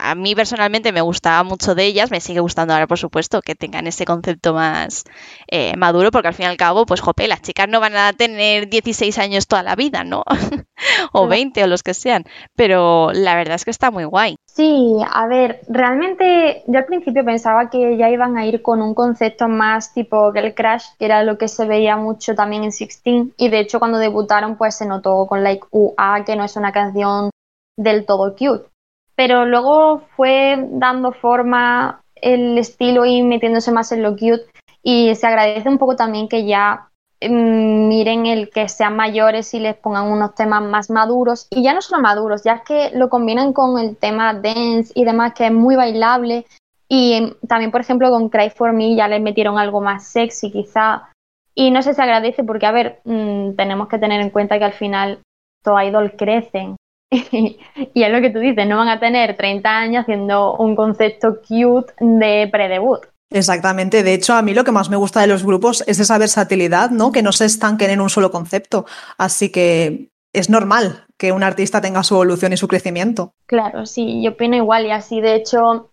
a, 0.01 0.15
mí 0.15 0.35
personalmente 0.35 0.91
me 0.91 1.01
gustaba 1.01 1.43
mucho 1.43 1.75
de 1.75 1.85
ellas, 1.85 2.11
me 2.11 2.19
sigue 2.19 2.39
gustando 2.39 2.73
ahora, 2.73 2.87
por 2.87 2.97
supuesto, 2.97 3.41
que 3.41 3.55
tengan 3.55 3.87
ese 3.87 4.05
concepto 4.05 4.53
más 4.53 5.03
eh, 5.47 5.75
maduro, 5.77 6.11
porque 6.11 6.29
al 6.29 6.33
fin 6.33 6.45
y 6.45 6.49
al 6.49 6.57
cabo, 6.57 6.85
pues 6.85 6.99
jope, 6.99 7.27
las 7.27 7.41
chicas 7.41 7.69
no 7.69 7.79
van 7.79 7.95
a 7.95 8.13
tener 8.13 8.69
16 8.69 9.17
años 9.19 9.47
toda 9.47 9.63
la 9.63 9.75
vida, 9.75 10.03
¿no? 10.03 10.23
o 11.13 11.27
20 11.27 11.63
o 11.63 11.67
los 11.67 11.83
que 11.83 11.93
sean, 11.93 12.23
pero 12.55 13.11
la 13.13 13.35
verdad 13.35 13.55
es 13.55 13.65
que 13.65 13.71
está 13.71 13.91
muy 13.91 14.05
guay. 14.05 14.35
Sí, 14.45 14.97
a 15.09 15.27
ver, 15.27 15.61
realmente 15.67 16.63
yo 16.67 16.79
al 16.79 16.85
principio 16.85 17.23
pensaba 17.23 17.69
que 17.69 17.97
ya 17.97 18.09
iban 18.09 18.37
a 18.37 18.45
ir 18.45 18.61
con 18.61 18.81
un 18.81 18.93
concepto 18.93 19.47
más 19.47 19.93
tipo 19.93 20.31
Girl 20.33 20.53
Crash, 20.53 20.85
que 20.97 21.05
era 21.05 21.23
lo 21.23 21.37
que 21.37 21.47
se 21.47 21.65
veía 21.65 21.95
mucho 21.95 22.35
también 22.35 22.63
en 22.63 22.71
Sixteen, 22.71 23.33
y 23.37 23.49
de 23.49 23.59
hecho 23.59 23.79
cuando 23.79 23.97
debutaron 23.97 24.57
pues 24.57 24.75
se 24.75 24.85
notó 24.85 25.27
con 25.27 25.43
Like 25.43 25.67
UA, 25.71 26.23
que 26.25 26.35
no 26.35 26.43
es 26.43 26.55
una 26.55 26.71
canción 26.71 27.29
del 27.77 28.05
todo 28.05 28.35
cute. 28.35 28.69
Pero 29.15 29.45
luego 29.45 30.03
fue 30.15 30.57
dando 30.71 31.11
forma 31.11 32.01
el 32.15 32.57
estilo 32.57 33.05
y 33.05 33.21
metiéndose 33.21 33.71
más 33.71 33.91
en 33.91 34.03
lo 34.03 34.11
cute, 34.11 34.45
y 34.81 35.13
se 35.15 35.27
agradece 35.27 35.69
un 35.69 35.77
poco 35.77 35.95
también 35.95 36.27
que 36.27 36.45
ya 36.45 36.88
miren 37.21 38.25
el 38.25 38.49
que 38.49 38.69
sean 38.69 38.95
mayores 38.95 39.53
y 39.53 39.59
les 39.59 39.75
pongan 39.75 40.11
unos 40.11 40.35
temas 40.35 40.63
más 40.63 40.89
maduros. 40.89 41.47
Y 41.49 41.63
ya 41.63 41.73
no 41.73 41.81
solo 41.81 42.01
maduros, 42.01 42.43
ya 42.43 42.63
que 42.63 42.91
lo 42.93 43.09
combinan 43.09 43.53
con 43.53 43.77
el 43.77 43.97
tema 43.97 44.33
dance 44.33 44.91
y 44.95 45.03
demás 45.03 45.33
que 45.33 45.47
es 45.47 45.51
muy 45.51 45.75
bailable. 45.75 46.45
Y 46.87 47.13
em, 47.13 47.33
también 47.47 47.71
por 47.71 47.81
ejemplo 47.81 48.09
con 48.09 48.29
Cry 48.29 48.49
for 48.49 48.73
Me 48.73 48.95
ya 48.95 49.07
les 49.07 49.21
metieron 49.21 49.57
algo 49.57 49.81
más 49.81 50.07
sexy 50.07 50.51
quizá. 50.51 51.09
Y 51.53 51.71
no 51.71 51.81
sé 51.81 51.93
si 51.93 52.01
agradece 52.01 52.43
porque 52.43 52.65
a 52.65 52.71
ver 52.71 53.01
mm, 53.03 53.55
tenemos 53.55 53.89
que 53.89 53.99
tener 53.99 54.21
en 54.21 54.29
cuenta 54.29 54.57
que 54.57 54.65
al 54.65 54.73
final 54.73 55.19
todos 55.63 55.83
idol 55.83 56.13
crecen. 56.17 56.75
Y 57.11 58.03
es 58.03 58.11
lo 58.11 58.21
que 58.21 58.29
tú 58.29 58.39
dices, 58.39 58.67
no 58.67 58.77
van 58.77 58.87
a 58.87 58.99
tener 58.99 59.35
30 59.35 59.69
años 59.69 60.01
haciendo 60.03 60.55
un 60.55 60.75
concepto 60.75 61.39
cute 61.41 61.91
de 61.99 62.47
pre-debut. 62.51 63.01
Exactamente. 63.29 64.03
De 64.03 64.13
hecho, 64.13 64.33
a 64.33 64.41
mí 64.41 64.53
lo 64.53 64.63
que 64.63 64.71
más 64.71 64.89
me 64.89 64.97
gusta 64.97 65.21
de 65.21 65.27
los 65.27 65.43
grupos 65.43 65.83
es 65.87 65.99
esa 65.99 66.17
versatilidad, 66.17 66.89
¿no? 66.89 67.11
Que 67.11 67.21
no 67.21 67.31
se 67.31 67.45
estanquen 67.45 67.91
en 67.91 68.01
un 68.01 68.09
solo 68.09 68.31
concepto. 68.31 68.85
Así 69.17 69.51
que 69.51 70.09
es 70.33 70.49
normal 70.49 71.05
que 71.17 71.31
un 71.31 71.43
artista 71.43 71.81
tenga 71.81 72.03
su 72.03 72.15
evolución 72.15 72.53
y 72.53 72.57
su 72.57 72.67
crecimiento. 72.67 73.33
Claro, 73.45 73.85
sí, 73.85 74.21
yo 74.23 74.31
opino 74.31 74.55
igual 74.55 74.85
y 74.85 74.91
así. 74.91 75.21
De 75.21 75.35
hecho, 75.35 75.91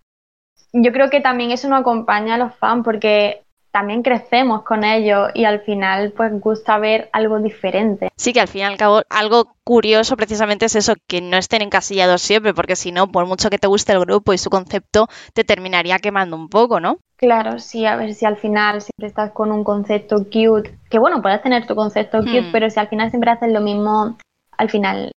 yo 0.72 0.92
creo 0.92 1.10
que 1.10 1.20
también 1.20 1.50
eso 1.50 1.68
no 1.68 1.76
acompaña 1.76 2.34
a 2.34 2.38
los 2.38 2.54
fans 2.56 2.84
porque 2.84 3.42
también 3.76 4.02
crecemos 4.02 4.62
con 4.62 4.84
ellos 4.84 5.28
y 5.34 5.44
al 5.44 5.60
final 5.60 6.14
pues 6.16 6.32
gusta 6.40 6.78
ver 6.78 7.10
algo 7.12 7.38
diferente. 7.40 8.08
Sí, 8.16 8.32
que 8.32 8.40
al 8.40 8.48
fin 8.48 8.62
y 8.62 8.64
al 8.64 8.78
cabo 8.78 9.02
algo 9.10 9.54
curioso 9.64 10.16
precisamente 10.16 10.64
es 10.64 10.76
eso, 10.76 10.94
que 11.06 11.20
no 11.20 11.36
estén 11.36 11.60
encasillados 11.60 12.22
siempre, 12.22 12.54
porque 12.54 12.74
si 12.74 12.90
no, 12.90 13.08
por 13.08 13.26
mucho 13.26 13.50
que 13.50 13.58
te 13.58 13.66
guste 13.66 13.92
el 13.92 14.00
grupo 14.00 14.32
y 14.32 14.38
su 14.38 14.48
concepto, 14.48 15.08
te 15.34 15.44
terminaría 15.44 15.98
quemando 15.98 16.36
un 16.36 16.48
poco, 16.48 16.80
¿no? 16.80 17.00
Claro, 17.16 17.58
sí, 17.58 17.86
a 17.86 17.96
ver 17.96 18.12
si 18.12 18.26
al 18.26 18.36
final 18.36 18.82
siempre 18.82 19.06
estás 19.06 19.32
con 19.32 19.50
un 19.50 19.64
concepto 19.64 20.24
cute, 20.24 20.78
que 20.90 20.98
bueno, 20.98 21.22
puedes 21.22 21.42
tener 21.42 21.66
tu 21.66 21.74
concepto 21.74 22.18
cute, 22.18 22.42
hmm. 22.42 22.52
pero 22.52 22.68
si 22.68 22.78
al 22.78 22.88
final 22.88 23.10
siempre 23.10 23.30
haces 23.30 23.50
lo 23.52 23.60
mismo, 23.60 24.18
al 24.58 24.70
final 24.70 25.12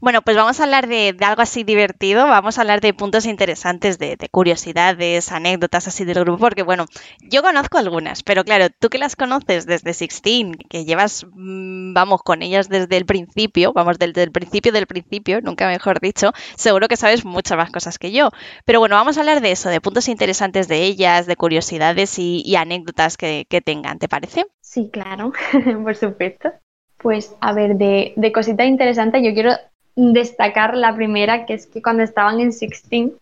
bueno, 0.00 0.20
pues 0.20 0.36
vamos 0.36 0.60
a 0.60 0.64
hablar 0.64 0.88
de, 0.88 1.16
algo 1.20 1.40
así 1.40 1.64
divertido, 1.64 2.26
vamos 2.26 2.58
a 2.58 2.60
hablar 2.60 2.82
de 2.82 2.92
puntos 2.92 3.24
interesantes, 3.24 3.98
de, 3.98 4.16
curiosidades, 4.30 5.32
anécdotas 5.32 5.88
así 5.88 6.04
del 6.04 6.20
grupo, 6.20 6.38
porque 6.38 6.62
bueno, 6.62 6.84
yo 7.22 7.42
conozco 7.42 7.78
algunas, 7.78 8.22
pero 8.22 8.44
claro, 8.44 8.66
tú 8.78 8.90
que 8.90 8.98
las 8.98 9.16
conoces 9.16 9.64
desde 9.64 9.94
Sixteen, 9.94 10.52
que 10.52 10.84
llevas, 10.84 11.26
mm, 11.32 11.94
vamos, 11.94 12.22
con 12.22 12.42
ellas 12.42 12.68
desde 12.68 12.98
el 12.98 13.06
principio, 13.06 13.72
vamos, 13.72 13.98
desde 13.98 14.22
el 14.22 14.32
principio 14.32 14.70
del 14.70 14.86
principio, 14.86 15.40
nunca 15.40 15.66
mejor 15.66 16.00
dicho, 16.00 16.32
seguro 16.56 16.86
que 16.86 16.96
sabes 16.96 17.24
muchas 17.24 17.56
más 17.56 17.70
cosas 17.70 17.98
que 17.98 18.12
yo. 18.12 18.30
Pero 18.66 18.80
bueno, 18.80 18.96
vamos 18.96 19.16
a 19.16 19.20
hablar 19.20 19.40
de 19.40 19.52
eso, 19.52 19.70
de 19.70 19.80
puntos 19.80 20.08
interesantes 20.08 20.68
de 20.68 20.82
ellas, 20.84 21.26
de 21.26 21.36
curiosidades 21.36 22.18
y, 22.18 22.54
anécdotas 22.56 23.16
que, 23.16 23.46
que 23.48 23.62
tengan, 23.62 23.98
¿te 23.98 24.08
parece? 24.08 24.46
Sí, 24.60 24.90
claro, 24.92 25.32
por 25.84 25.94
supuesto. 25.94 26.50
Pues 26.98 27.36
a 27.40 27.52
ver, 27.52 27.76
de, 27.76 28.32
cositas 28.34 28.66
interesantes, 28.66 29.22
yo 29.22 29.32
quiero 29.32 29.52
destacar 29.96 30.76
la 30.76 30.94
primera, 30.94 31.46
que 31.46 31.54
es 31.54 31.66
que 31.66 31.80
cuando 31.80 32.02
estaban 32.02 32.40
en 32.40 32.52
Sixteen, 32.52 33.16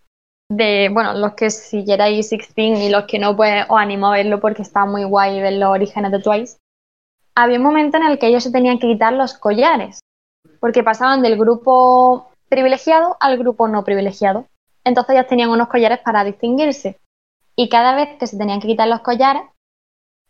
de, 0.51 0.91
bueno, 0.93 1.15
los 1.15 1.35
que 1.35 1.51
siguierais 1.51 2.29
Sixteen 2.29 2.77
y 2.77 2.89
los 2.89 3.05
que 3.05 3.19
no, 3.19 3.37
pues 3.37 3.65
os 3.69 3.79
animo 3.79 4.09
a 4.09 4.13
verlo 4.13 4.41
porque 4.41 4.63
está 4.63 4.87
muy 4.87 5.05
guay 5.05 5.41
ver 5.41 5.55
los 5.55 5.71
orígenes 5.71 6.13
de 6.13 6.21
Twice. 6.21 6.57
Había 7.35 7.59
un 7.59 7.65
momento 7.65 7.99
en 7.99 8.05
el 8.05 8.19
que 8.19 8.29
ellos 8.29 8.45
se 8.45 8.53
tenían 8.53 8.79
que 8.79 8.87
quitar 8.87 9.13
los 9.13 9.35
collares, 9.35 10.01
porque 10.61 10.83
pasaban 10.83 11.23
del 11.23 11.37
grupo 11.37 12.31
privilegiado 12.49 13.17
al 13.21 13.37
grupo 13.39 13.69
no 13.69 13.85
privilegiado. 13.85 14.47
Entonces 14.85 15.17
ellos 15.17 15.27
tenían 15.27 15.51
unos 15.51 15.69
collares 15.69 15.99
para 15.99 16.25
distinguirse. 16.25 16.99
Y 17.57 17.69
cada 17.69 17.95
vez 17.95 18.17
que 18.19 18.27
se 18.27 18.39
tenían 18.39 18.61
que 18.61 18.69
quitar 18.69 18.89
los 18.89 19.01
collares, 19.01 19.43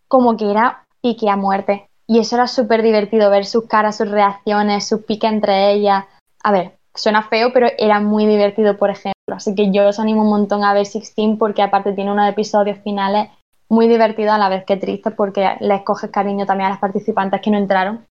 como 0.08 0.36
que 0.36 0.50
era 0.50 0.86
pique 1.02 1.28
a 1.28 1.36
muerte. 1.36 1.88
Y 2.08 2.18
eso 2.20 2.36
era 2.36 2.46
súper 2.46 2.82
divertido, 2.82 3.30
ver 3.30 3.46
sus 3.46 3.66
caras, 3.66 3.96
sus 3.96 4.10
reacciones, 4.10 4.86
sus 4.86 5.04
piques 5.04 5.30
entre 5.30 5.72
ellas. 5.72 6.04
A 6.42 6.52
ver, 6.52 6.72
suena 6.94 7.22
feo, 7.22 7.52
pero 7.52 7.68
era 7.78 8.00
muy 8.00 8.26
divertido, 8.26 8.76
por 8.76 8.90
ejemplo. 8.90 9.14
Así 9.34 9.54
que 9.54 9.72
yo 9.72 9.86
os 9.88 9.98
animo 9.98 10.22
un 10.22 10.30
montón 10.30 10.64
a 10.64 10.72
ver 10.72 10.86
Sixteen 10.86 11.36
porque 11.36 11.62
aparte 11.62 11.92
tiene 11.92 12.12
unos 12.12 12.28
episodios 12.28 12.78
finales 12.84 13.28
muy 13.68 13.88
divertidos 13.88 14.32
a 14.32 14.38
la 14.38 14.48
vez 14.48 14.64
que 14.64 14.76
tristes 14.76 15.12
porque 15.16 15.56
les 15.60 15.82
coges 15.82 16.10
cariño 16.10 16.46
también 16.46 16.68
a 16.68 16.70
las 16.70 16.78
participantes 16.78 17.40
que 17.40 17.50
no 17.50 17.58
entraron. 17.58 18.06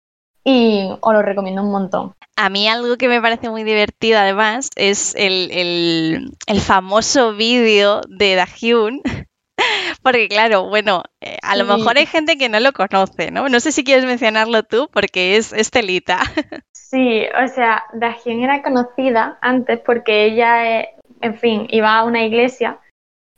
Y 0.44 0.88
os 1.00 1.12
lo 1.12 1.22
recomiendo 1.22 1.62
un 1.62 1.70
montón. 1.70 2.14
A 2.36 2.48
mí 2.48 2.66
algo 2.66 2.96
que 2.96 3.08
me 3.08 3.20
parece 3.20 3.50
muy 3.50 3.62
divertido 3.62 4.18
además 4.18 4.70
es 4.74 5.14
el, 5.16 6.32
el, 6.46 6.60
famoso 6.60 7.34
vídeo 7.34 8.00
de 8.08 8.34
Dahyun 8.34 9.02
porque 10.02 10.28
claro, 10.28 10.68
bueno, 10.68 11.02
eh, 11.20 11.38
a 11.42 11.56
lo 11.56 11.64
mejor 11.64 11.96
hay 11.98 12.06
gente 12.06 12.36
que 12.36 12.48
no 12.48 12.60
lo 12.60 12.72
conoce, 12.72 13.30
¿no? 13.30 13.48
No 13.48 13.60
sé 13.60 13.72
si 13.72 13.84
quieres 13.84 14.04
mencionarlo 14.04 14.62
tú 14.62 14.88
porque 14.92 15.36
es 15.36 15.52
Estelita. 15.52 16.20
Sí, 16.92 17.24
o 17.42 17.48
sea, 17.48 17.84
Dajian 17.94 18.40
era 18.40 18.62
conocida 18.62 19.38
antes 19.40 19.80
porque 19.80 20.26
ella, 20.26 20.80
eh, 20.80 20.90
en 21.22 21.38
fin, 21.38 21.66
iba 21.70 21.96
a 21.96 22.04
una 22.04 22.22
iglesia 22.22 22.80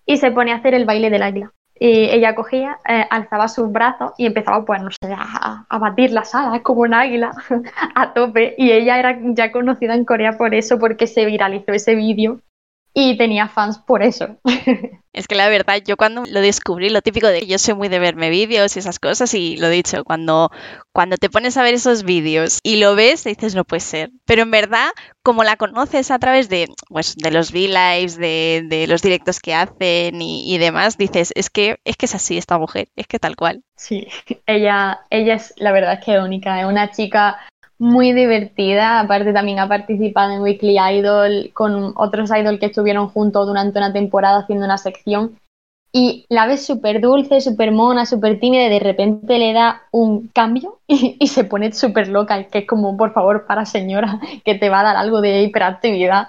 y 0.04 0.16
se 0.16 0.32
ponía 0.32 0.54
a 0.54 0.56
hacer 0.56 0.74
el 0.74 0.87
baile 0.87 1.08
del 1.08 1.22
águila. 1.22 1.52
Y 1.78 2.10
ella 2.10 2.34
cogía, 2.34 2.80
eh, 2.88 3.06
alzaba 3.10 3.46
sus 3.46 3.70
brazos 3.70 4.10
y 4.18 4.26
empezaba, 4.26 4.64
pues, 4.64 4.82
no 4.82 4.90
sé, 4.90 5.12
a, 5.16 5.66
a, 5.68 5.78
batir 5.78 6.10
las 6.10 6.34
alas 6.34 6.62
como 6.62 6.80
un 6.80 6.94
águila 6.94 7.30
a 7.94 8.12
tope. 8.12 8.56
Y 8.58 8.72
ella 8.72 8.98
era 8.98 9.16
ya 9.22 9.52
conocida 9.52 9.94
en 9.94 10.04
Corea 10.04 10.37
por 10.37 10.52
eso, 10.52 10.80
porque 10.80 11.06
se 11.06 11.24
viralizó 11.24 11.70
ese 11.70 11.94
vídeo 11.94 12.40
y 12.94 13.16
tenía 13.18 13.48
fans 13.48 13.78
por 13.78 14.02
eso. 14.02 14.38
Es 15.14 15.28
que 15.28 15.37
la 15.37 15.48
verdad, 15.48 15.76
yo 15.87 15.96
cuando 15.96 16.24
lo 16.28 16.40
descubrí, 16.40 16.90
lo 16.90 17.00
típico 17.00 17.28
de 17.28 17.46
yo 17.46 17.57
soy 17.57 17.74
muy 17.74 17.87
de 17.87 18.00
verme 18.00 18.30
vídeos 18.30 18.74
y 18.74 18.80
esas 18.80 18.98
cosas, 18.98 19.33
y 19.35 19.57
lo 19.59 19.68
he 19.68 19.70
dicho, 19.70 20.02
cuando, 20.02 20.50
cuando 20.92 21.16
te 21.16 21.30
pones 21.30 21.57
a 21.57 21.62
ver 21.62 21.74
esos 21.74 22.02
vídeos 22.02 22.59
y 22.64 22.78
lo 22.78 22.96
ves, 22.96 23.22
dices, 23.22 23.54
no 23.54 23.62
puede 23.62 23.78
ser. 23.78 24.11
Pero 24.24 24.42
en 24.42 24.50
verdad, 24.50 24.88
como 25.22 25.44
la 25.44 25.54
conoces 25.54 26.11
a 26.11 26.18
través 26.18 26.48
de, 26.48 26.66
pues, 26.88 27.14
de 27.14 27.30
los 27.30 27.52
V-Lives, 27.52 28.16
de, 28.16 28.64
de, 28.68 28.88
los 28.88 29.02
directos 29.02 29.38
que 29.38 29.54
hacen 29.54 30.20
y, 30.20 30.52
y, 30.52 30.59
demás, 30.59 30.98
dices, 30.98 31.33
es 31.37 31.48
que, 31.48 31.78
es 31.85 31.96
que 31.96 32.07
es 32.07 32.14
así 32.16 32.37
esta 32.37 32.59
mujer, 32.59 32.88
es 32.96 33.07
que 33.07 33.20
tal 33.20 33.37
cual. 33.37 33.62
Sí, 33.76 34.09
ella, 34.46 35.02
ella 35.11 35.35
es 35.35 35.54
la 35.59 35.70
verdad 35.70 36.00
es 36.00 36.04
que 36.04 36.18
única, 36.18 36.61
es 36.61 36.66
una 36.66 36.90
chica 36.90 37.38
muy 37.78 38.12
divertida. 38.12 39.00
Aparte 39.00 39.32
también 39.32 39.58
ha 39.58 39.68
participado 39.68 40.32
en 40.32 40.42
Weekly 40.42 40.76
Idol 40.78 41.50
con 41.52 41.92
otros 41.96 42.30
idol 42.30 42.58
que 42.58 42.66
estuvieron 42.66 43.08
juntos 43.08 43.46
durante 43.46 43.78
una 43.78 43.92
temporada 43.92 44.40
haciendo 44.40 44.64
una 44.64 44.78
sección. 44.78 45.38
Y 45.92 46.26
la 46.28 46.46
ves 46.46 46.66
súper 46.66 47.00
dulce, 47.00 47.40
súper 47.40 47.70
mona, 47.70 48.04
súper 48.04 48.40
tímida 48.40 48.66
y 48.66 48.68
de 48.70 48.80
repente 48.80 49.38
le 49.38 49.52
da 49.52 49.82
un 49.92 50.26
cambio 50.28 50.80
y, 50.88 51.26
se 51.28 51.44
pone 51.44 51.72
súper 51.72 52.08
loca. 52.08 52.44
Que 52.44 52.58
es 52.58 52.66
como, 52.66 52.96
por 52.96 53.12
favor, 53.12 53.46
para 53.46 53.64
señora, 53.64 54.20
que 54.44 54.56
te 54.56 54.68
va 54.68 54.80
a 54.80 54.84
dar 54.84 54.96
algo 54.96 55.20
de 55.20 55.42
hiperactividad. 55.42 56.28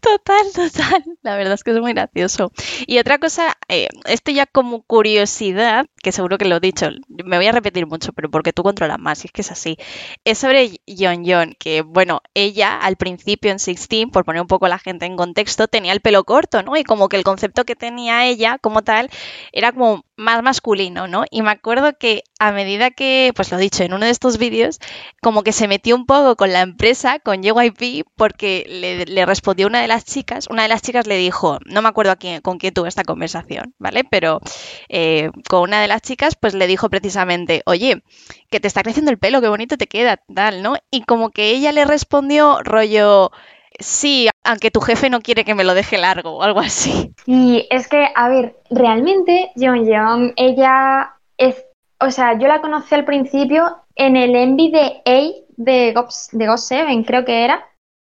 Total, 0.00 0.52
total. 0.54 1.04
La 1.22 1.36
verdad 1.36 1.54
es 1.54 1.64
que 1.64 1.70
es 1.70 1.80
muy 1.80 1.92
gracioso. 1.92 2.52
Y 2.86 2.98
otra 2.98 3.18
cosa, 3.18 3.56
eh, 3.68 3.88
esto 4.06 4.30
ya 4.30 4.46
como 4.46 4.82
curiosidad, 4.82 5.86
que 6.02 6.12
seguro 6.12 6.38
que 6.38 6.46
lo 6.46 6.56
he 6.56 6.60
dicho, 6.60 6.88
me 7.08 7.36
voy 7.36 7.46
a 7.46 7.52
repetir 7.52 7.86
mucho, 7.86 8.12
pero 8.12 8.30
porque 8.30 8.52
tú 8.52 8.62
controlas 8.62 8.98
más, 8.98 9.24
y 9.24 9.28
es 9.28 9.32
que 9.32 9.42
es 9.42 9.50
así. 9.50 9.76
Es 10.24 10.38
sobre 10.38 10.80
Yon 10.86 11.24
Yon, 11.24 11.54
que 11.58 11.82
bueno, 11.82 12.22
ella 12.34 12.78
al 12.78 12.96
principio 12.96 13.50
en 13.52 13.58
Sixteen, 13.58 14.10
por 14.10 14.24
poner 14.24 14.42
un 14.42 14.48
poco 14.48 14.66
a 14.66 14.68
la 14.70 14.78
gente 14.78 15.06
en 15.06 15.16
contexto, 15.16 15.68
tenía 15.68 15.92
el 15.92 16.00
pelo 16.00 16.24
corto, 16.24 16.62
¿no? 16.62 16.76
Y 16.76 16.84
como 16.84 17.08
que 17.08 17.16
el 17.16 17.24
concepto 17.24 17.64
que 17.64 17.76
tenía 17.76 18.26
ella 18.26 18.58
como 18.58 18.82
tal 18.82 19.10
era 19.52 19.72
como 19.72 20.04
más 20.16 20.42
masculino, 20.42 21.06
¿no? 21.08 21.24
Y 21.30 21.42
me 21.42 21.50
acuerdo 21.50 21.96
que 21.98 22.22
a 22.40 22.52
medida 22.52 22.90
que, 22.90 23.32
pues 23.36 23.52
lo 23.52 23.58
he 23.58 23.60
dicho, 23.60 23.84
en 23.84 23.92
uno 23.92 24.06
de 24.06 24.10
estos 24.10 24.38
vídeos, 24.38 24.80
como 25.20 25.42
que 25.42 25.52
se 25.52 25.68
metió 25.68 25.94
un 25.94 26.06
poco 26.06 26.36
con 26.36 26.52
la 26.52 26.62
empresa, 26.62 27.18
con 27.18 27.42
JYP, 27.42 28.06
porque 28.16 28.64
le, 29.06 29.26
respondió 29.26 29.66
una 29.66 29.82
de 29.82 29.88
las 29.88 30.06
chicas, 30.06 30.48
una 30.48 30.62
de 30.62 30.68
las 30.68 30.80
chicas 30.80 31.06
le 31.06 31.18
dijo, 31.18 31.58
no 31.66 31.82
me 31.82 31.88
acuerdo 31.90 32.12
a 32.12 32.16
quién, 32.16 32.40
con 32.40 32.56
quién 32.56 32.72
tuve 32.72 32.88
esta 32.88 33.04
conversación, 33.04 33.74
¿vale? 33.78 34.04
Pero 34.04 34.40
eh, 34.88 35.30
con 35.50 35.60
una 35.60 35.82
de 35.82 35.88
las 35.88 36.00
chicas, 36.00 36.34
pues 36.34 36.54
le 36.54 36.66
dijo 36.66 36.88
precisamente, 36.88 37.62
oye, 37.66 38.02
que 38.50 38.58
te 38.58 38.68
está 38.68 38.82
creciendo 38.82 39.10
el 39.10 39.18
pelo, 39.18 39.42
qué 39.42 39.48
bonito 39.48 39.76
te 39.76 39.86
queda, 39.86 40.16
tal, 40.34 40.62
¿no? 40.62 40.76
Y 40.90 41.02
como 41.02 41.28
que 41.28 41.50
ella 41.50 41.72
le 41.72 41.84
respondió, 41.84 42.62
rollo, 42.62 43.32
sí, 43.78 44.30
aunque 44.44 44.70
tu 44.70 44.80
jefe 44.80 45.10
no 45.10 45.20
quiere 45.20 45.44
que 45.44 45.54
me 45.54 45.64
lo 45.64 45.74
deje 45.74 45.98
largo 45.98 46.38
o 46.38 46.42
algo 46.42 46.60
así. 46.60 47.12
Y 47.26 47.66
es 47.68 47.86
que, 47.86 48.08
a 48.14 48.30
ver, 48.30 48.56
realmente 48.70 49.50
Jeon 49.56 49.84
Jeon, 49.84 50.32
ella 50.36 51.16
es, 51.36 51.66
o 52.00 52.10
sea, 52.10 52.38
yo 52.38 52.48
la 52.48 52.60
conocí 52.60 52.94
al 52.94 53.04
principio 53.04 53.78
en 53.94 54.16
el 54.16 54.34
envy 54.34 54.70
de 54.70 55.02
A 55.04 55.20
de 55.56 55.94
de 56.32 56.46
God 56.46 56.56
7, 56.56 57.04
creo 57.06 57.24
que 57.24 57.44
era, 57.44 57.66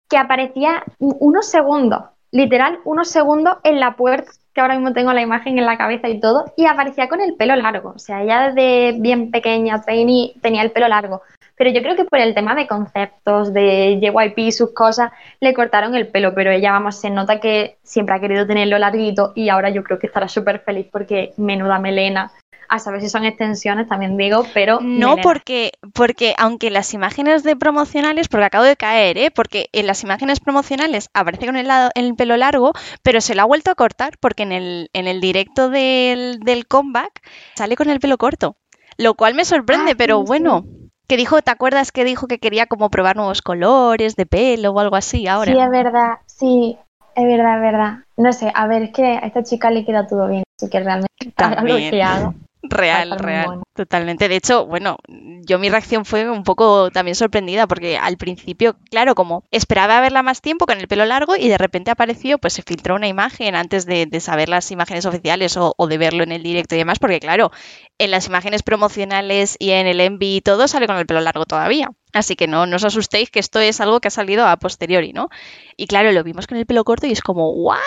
que 0.09 0.19
aparecía 0.19 0.85
unos 0.99 1.47
segundos, 1.47 2.03
literal, 2.31 2.79
unos 2.85 3.09
segundos 3.11 3.57
en 3.65 3.81
la 3.81 3.97
puerta, 3.97 4.31
que 4.53 4.61
ahora 4.61 4.75
mismo 4.75 4.93
tengo 4.93 5.13
la 5.13 5.23
imagen 5.23 5.59
en 5.59 5.67
la 5.67 5.79
cabeza 5.79 6.09
y 6.09 6.21
todo, 6.21 6.53
y 6.57 6.67
aparecía 6.67 7.09
con 7.09 7.21
el 7.21 7.37
pelo 7.37 7.57
largo. 7.57 7.93
O 7.95 7.99
sea, 7.99 8.23
ella 8.23 8.49
desde 8.49 9.01
bien 9.01 9.31
pequeña, 9.31 9.81
trainee, 9.81 10.35
tenía 10.43 10.63
el 10.63 10.73
pelo 10.73 10.89
largo. 10.89 11.23
Pero 11.57 11.71
yo 11.71 11.83
creo 11.83 11.97
que 11.97 12.05
por 12.05 12.21
el 12.21 12.35
tema 12.35 12.55
de 12.55 12.67
conceptos, 12.67 13.53
de 13.53 13.99
JYP 14.01 14.39
y 14.39 14.53
sus 14.53 14.73
cosas, 14.73 15.11
le 15.41 15.55
cortaron 15.55 15.95
el 15.95 16.07
pelo. 16.09 16.33
Pero 16.35 16.51
ella, 16.53 16.73
vamos, 16.73 17.01
se 17.01 17.11
nota 17.11 17.41
que 17.41 17.79
siempre 17.83 18.15
ha 18.15 18.21
querido 18.21 18.47
tenerlo 18.47 18.79
larguito 18.79 19.33
y 19.35 19.49
ahora 19.49 19.71
yo 19.71 19.83
creo 19.83 19.99
que 19.99 20.07
estará 20.07 20.29
súper 20.29 20.61
feliz 20.61 20.87
porque 20.91 21.33
menuda 21.37 21.81
melena 21.81 22.31
a 22.69 22.79
saber 22.79 23.01
si 23.01 23.09
son 23.09 23.25
extensiones, 23.25 23.89
también 23.89 24.17
digo, 24.17 24.45
pero... 24.55 24.81
No, 24.81 25.17
porque, 25.17 25.73
porque 25.95 26.35
aunque 26.39 26.71
las 26.71 26.93
imágenes 26.95 27.43
de 27.43 27.57
promocionales, 27.57 28.29
porque 28.29 28.45
acabo 28.45 28.65
de 28.65 28.77
caer, 28.77 29.19
¿eh? 29.19 29.31
porque 29.31 29.69
en 29.73 29.87
las 29.87 30.03
imágenes 30.03 30.41
promocionales 30.41 31.09
aparece 31.15 31.47
con 31.47 31.57
el, 31.57 31.69
el 31.95 32.15
pelo 32.15 32.37
largo, 32.37 32.73
pero 33.03 33.21
se 33.21 33.35
lo 33.35 33.43
ha 33.43 33.47
vuelto 33.47 33.71
a 33.71 33.75
cortar 33.75 34.19
porque 34.21 34.43
en 34.43 34.53
el, 34.53 34.91
en 34.93 35.07
el 35.09 35.21
directo 35.21 35.71
del, 35.71 36.41
del 36.41 36.67
comeback 36.67 37.23
sale 37.55 37.77
con 37.77 37.89
el 37.91 38.01
pelo 38.01 38.19
corto, 38.19 38.57
lo 38.97 39.15
cual 39.15 39.35
me 39.35 39.45
sorprende, 39.45 39.93
ah, 39.93 39.97
pero 39.97 40.23
bueno... 40.23 40.65
Que 41.09 41.17
dijo, 41.17 41.41
¿te 41.41 41.51
acuerdas 41.51 41.91
que 41.91 42.05
dijo 42.05 42.27
que 42.27 42.39
quería 42.39 42.67
como 42.67 42.91
probar 42.91 43.17
nuevos 43.17 43.41
colores 43.41 44.15
de 44.15 44.27
pelo 44.27 44.73
o 44.73 44.79
algo 44.79 44.95
así 44.95 45.27
ahora? 45.27 45.51
Sí, 45.51 45.59
es 45.59 45.71
verdad, 45.71 46.19
sí, 46.27 46.77
es 47.15 47.25
verdad, 47.25 47.57
es 47.57 47.63
verdad. 47.63 47.99
No 48.19 48.33
sé, 48.35 48.53
a 48.55 48.67
ver, 48.67 48.83
es 48.83 48.93
que 48.93 49.07
a 49.17 49.21
esta 49.21 49.43
chica 49.43 49.71
le 49.71 49.87
queda 49.87 50.07
todo 50.07 50.29
bien, 50.29 50.43
así 50.61 50.69
que 50.69 50.81
realmente 50.81 51.09
está 51.19 51.63
bloqueado. 51.63 52.35
Real, 52.63 53.17
real, 53.19 53.61
totalmente. 53.73 54.29
De 54.29 54.35
hecho, 54.35 54.67
bueno, 54.67 54.97
yo 55.07 55.61
mi 55.61 55.69
reacción 55.69 56.05
fue 56.05 56.29
un 56.29 56.43
poco 56.43 56.91
también 56.91 57.15
sorprendida 57.15 57.69
porque 57.69 57.97
al 57.97 58.17
principio, 58.17 58.77
claro, 58.91 59.15
como 59.15 59.45
esperaba 59.53 60.01
verla 60.01 60.25
más 60.25 60.41
tiempo 60.41 60.67
con 60.67 60.79
el 60.79 60.89
pelo 60.89 61.07
largo 61.07 61.37
y 61.37 61.49
de 61.49 61.57
repente 61.57 61.93
apareció, 61.93 62.39
pues 62.39 62.55
se 62.55 62.63
filtró 62.63 62.97
una 62.97 63.07
imagen 63.07 63.55
antes 63.55 63.87
de, 63.87 64.09
saber 64.19 64.49
las 64.49 64.73
imágenes 64.73 65.07
oficiales 65.07 65.57
o, 65.57 65.75
de 65.87 65.99
verlo 65.99 66.25
en 66.25 66.33
el 66.33 66.43
directo 66.43 66.75
y 66.75 66.79
demás, 66.79 66.99
porque 66.99 67.21
claro, 67.21 67.53
en 67.97 68.11
las 68.11 68.27
imágenes 68.27 68.65
promocionales 68.65 69.57
y 69.61 69.71
en 69.71 69.87
el 69.87 70.01
envi 70.01 70.37
y 70.37 70.41
todo 70.41 70.67
sale 70.67 70.89
con 70.89 70.97
el 70.97 71.07
pelo 71.07 71.21
largo 71.21 71.47
todavía. 71.47 71.91
Así 72.13 72.35
que 72.35 72.49
no, 72.49 72.67
no 72.67 72.77
os 72.77 72.85
asustéis 72.85 73.31
que 73.31 73.39
esto 73.39 73.61
es 73.61 73.81
algo 73.81 74.01
que 74.01 74.09
ha 74.09 74.11
salido 74.11 74.47
a 74.47 74.57
posteriori, 74.57 75.13
¿no? 75.13 75.29
Y 75.77 75.87
claro, 75.87 76.11
lo 76.11 76.25
vimos 76.25 76.49
con 76.49 76.59
el 76.59 76.67
pelo 76.67 76.83
corto 76.83 77.07
y 77.07 77.13
es 77.13 77.23
como, 77.23 77.53
¿what? 77.53 77.79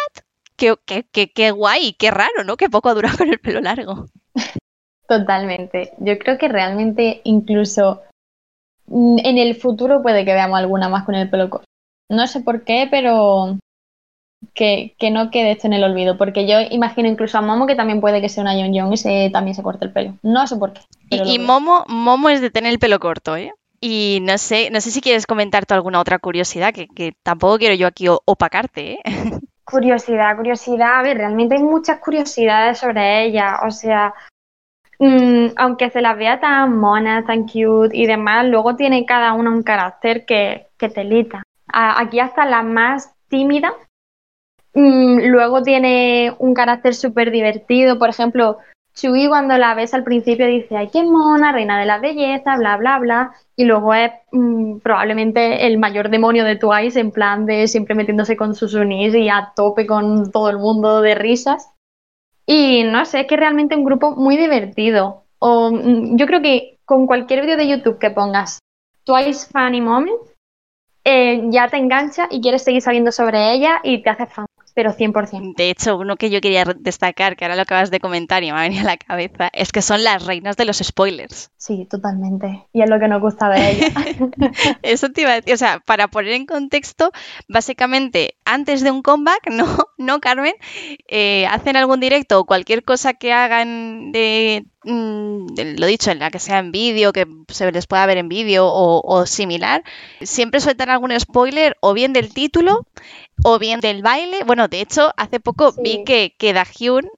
Qué, 0.56 0.76
qué, 0.86 1.06
qué, 1.12 1.32
qué 1.34 1.52
guay, 1.52 1.94
qué 1.94 2.10
raro, 2.10 2.46
¿no? 2.46 2.56
Qué 2.56 2.70
poco 2.70 2.88
ha 2.88 2.94
durado 2.94 3.18
con 3.18 3.30
el 3.30 3.40
pelo 3.40 3.60
largo. 3.60 4.06
Totalmente. 5.12 5.92
Yo 5.98 6.18
creo 6.18 6.38
que 6.38 6.48
realmente 6.48 7.20
incluso 7.26 8.02
mm, 8.88 9.18
en 9.26 9.38
el 9.38 9.56
futuro 9.56 10.02
puede 10.02 10.24
que 10.24 10.34
veamos 10.34 10.58
alguna 10.58 10.88
más 10.88 11.04
con 11.04 11.16
el 11.16 11.30
pelo 11.30 11.50
corto. 11.50 11.66
No 12.10 12.26
sé 12.28 12.40
por 12.40 12.64
qué, 12.64 12.88
pero 12.90 13.58
que, 14.54 14.96
no 15.12 15.30
quede 15.30 15.52
esto 15.52 15.68
en 15.68 15.74
el 15.74 15.84
olvido. 15.84 16.18
Porque 16.18 16.48
yo 16.48 16.62
imagino 16.62 17.10
incluso 17.10 17.38
a 17.38 17.42
Momo 17.42 17.68
que 17.68 17.76
también 17.76 18.00
puede 18.00 18.22
que 18.22 18.30
sea 18.30 18.44
una 18.44 18.58
Young 18.58 18.74
Young 18.74 18.94
y 18.94 18.98
se, 18.98 19.30
también 19.34 19.54
se 19.54 19.64
corte 19.64 19.84
el 19.84 19.92
pelo. 19.92 20.18
No 20.24 20.48
sé 20.48 20.56
por 20.56 20.72
qué. 20.72 20.80
Y, 21.10 21.40
Momo, 21.40 21.84
Momo 21.90 22.30
es 22.30 22.40
de 22.40 22.50
tener 22.50 22.72
el 22.72 22.80
pelo 22.80 23.02
corto, 23.02 23.36
¿eh? 23.36 23.52
Y 23.82 24.20
no 24.22 24.38
sé, 24.38 24.70
no 24.70 24.80
sé 24.80 24.92
si 24.92 25.02
quieres 25.02 25.28
comentar 25.28 25.66
tú 25.66 25.74
alguna 25.74 26.00
otra 26.00 26.20
curiosidad, 26.20 26.74
que, 26.74 26.88
que 26.88 27.12
tampoco 27.22 27.58
quiero 27.58 27.76
yo 27.76 27.86
aquí 27.86 28.06
opacarte, 28.08 28.94
¿eh? 28.94 29.00
Curiosidad, 29.72 30.36
curiosidad. 30.36 31.00
A 31.00 31.02
ver, 31.02 31.18
realmente 31.18 31.56
hay 31.56 31.64
muchas 31.64 32.00
curiosidades 32.00 32.78
sobre 32.78 33.24
ella. 33.24 33.60
O 33.66 33.72
sea, 33.72 34.14
Mm, 35.02 35.54
aunque 35.58 35.90
se 35.90 36.00
las 36.00 36.16
vea 36.16 36.40
tan 36.40 36.78
monas, 36.78 37.26
tan 37.26 37.48
cute 37.48 37.90
y 37.92 38.06
demás, 38.06 38.46
luego 38.46 38.76
tiene 38.76 39.04
cada 39.08 39.34
una 39.34 39.50
un 39.50 39.64
carácter 39.64 40.26
que, 40.28 40.68
que 40.78 40.90
telita. 40.90 41.42
aquí 41.74 42.20
hasta 42.20 42.46
la 42.46 42.62
más 42.62 43.16
tímida, 43.28 43.74
mm, 44.76 45.22
luego 45.26 45.64
tiene 45.64 46.36
un 46.38 46.54
carácter 46.54 46.94
súper 46.94 47.32
divertido. 47.32 47.98
Por 47.98 48.10
ejemplo, 48.10 48.60
Chui 48.94 49.28
cuando 49.28 49.58
la 49.58 49.74
ves 49.74 49.96
al 49.96 50.04
principio 50.04 50.46
dice, 50.46 50.78
ay, 50.78 50.90
qué 50.94 51.04
mona, 51.04 51.52
reina 51.52 51.80
de 51.80 51.86
la 51.88 51.98
belleza, 51.98 52.58
bla, 52.58 52.78
bla, 52.78 53.00
bla. 53.00 53.32
Y 53.56 53.66
luego 53.66 53.96
es 53.96 54.12
mm, 54.32 54.82
probablemente 54.84 55.66
el 55.66 55.80
mayor 55.80 56.10
demonio 56.10 56.46
de 56.46 56.58
Twice, 56.58 57.00
en 57.00 57.10
plan 57.12 57.48
de 57.48 57.68
siempre 57.68 57.96
metiéndose 57.96 58.38
con 58.38 58.54
sus 58.54 58.76
unis 58.76 59.16
y 59.16 59.30
a 59.30 59.52
tope 59.56 59.88
con 59.88 60.32
todo 60.32 60.52
el 60.52 60.60
mundo 60.60 61.02
de 61.02 61.16
risas. 61.16 61.72
Y 62.54 62.84
no 62.84 63.06
sé, 63.06 63.22
es 63.22 63.28
que 63.28 63.38
realmente 63.38 63.78
un 63.78 63.86
grupo 63.86 64.12
muy 64.12 64.36
divertido. 64.36 65.24
O, 65.40 65.72
mm, 65.72 66.18
yo 66.18 66.26
creo 66.26 66.42
que 66.42 66.80
con 66.84 67.08
cualquier 67.08 67.44
vídeo 67.44 67.56
de 67.56 67.70
YouTube 67.70 67.98
que 67.98 68.12
pongas 68.12 68.60
Twice 69.06 69.48
Funny 69.50 69.80
Moment, 69.80 70.20
eh, 71.06 71.44
ya 71.50 71.70
te 71.70 71.78
engancha 71.78 72.28
y 72.30 72.42
quieres 72.42 72.64
seguir 72.64 72.82
sabiendo 72.82 73.14
sobre 73.14 73.54
ella 73.54 73.80
y 73.84 74.04
te 74.04 74.10
hace 74.10 74.26
fan 74.26 74.48
pero 74.74 74.92
100%. 74.92 75.56
De 75.56 75.70
hecho, 75.70 75.98
uno 75.98 76.16
que 76.16 76.30
yo 76.30 76.42
quería 76.42 76.64
destacar, 76.66 77.36
que 77.36 77.46
ahora 77.46 77.56
lo 77.56 77.64
acabas 77.64 77.92
de 77.92 78.00
comentar 78.00 78.44
y 78.44 78.52
me 78.52 78.58
ha 78.58 78.62
venido 78.62 78.82
a 78.82 78.86
la 78.92 78.98
cabeza, 78.98 79.50
es 79.54 79.72
que 79.72 79.82
son 79.82 80.04
las 80.04 80.26
reinas 80.26 80.58
de 80.58 80.66
los 80.66 80.78
spoilers. 80.78 81.52
Sí, 81.58 81.88
totalmente. 81.90 82.66
Y 82.74 82.82
es 82.82 82.90
lo 82.90 83.00
que 83.00 83.08
nos 83.08 83.22
gusta 83.22 83.50
de 83.50 83.72
ella. 83.72 83.88
Eso 84.82 85.10
te 85.10 85.22
iba 85.22 85.32
a 85.32 85.36
decir, 85.36 85.54
o 85.54 85.58
sea, 85.58 85.80
para 85.80 86.08
poner 86.08 86.34
en 86.34 86.46
contexto, 86.46 87.12
básicamente, 87.48 88.36
antes 88.46 88.82
de 88.82 88.92
un 88.92 89.02
comeback, 89.02 89.50
no, 89.52 89.66
no 89.98 90.20
Carmen, 90.20 90.56
eh, 91.08 91.46
hacen 91.48 91.78
algún 91.78 92.00
directo 92.00 92.40
o 92.40 92.46
cualquier 92.46 92.84
cosa 92.84 93.14
que 93.14 93.34
hagan 93.34 94.12
de 94.12 94.66
Mm, 94.84 95.48
lo 95.78 95.86
dicho, 95.86 96.10
en 96.10 96.20
la 96.20 96.32
que 96.32 96.40
sea 96.40 96.58
en 96.60 96.72
vídeo, 96.72 97.14
que 97.14 97.28
se 97.50 97.72
les 97.72 97.86
pueda 97.86 98.06
ver 98.08 98.18
en 98.18 98.30
vídeo 98.30 98.68
o, 98.68 99.26
similar, 99.28 99.84
siempre 100.22 100.60
sueltan 100.60 100.90
algún 100.90 101.18
spoiler 101.20 101.78
o 101.82 101.94
bien 101.94 102.14
del 102.14 102.34
título 102.34 102.88
o 103.44 103.60
bien 103.60 103.80
del 103.80 104.02
baile. 104.02 104.44
Bueno, 104.44 104.68
de 104.68 104.82
hecho, 104.82 105.12
hace 105.18 105.40
poco 105.40 105.74
vi 105.74 106.04
que, 106.04 106.36
que 106.38 106.54
Dahyun 106.54 107.10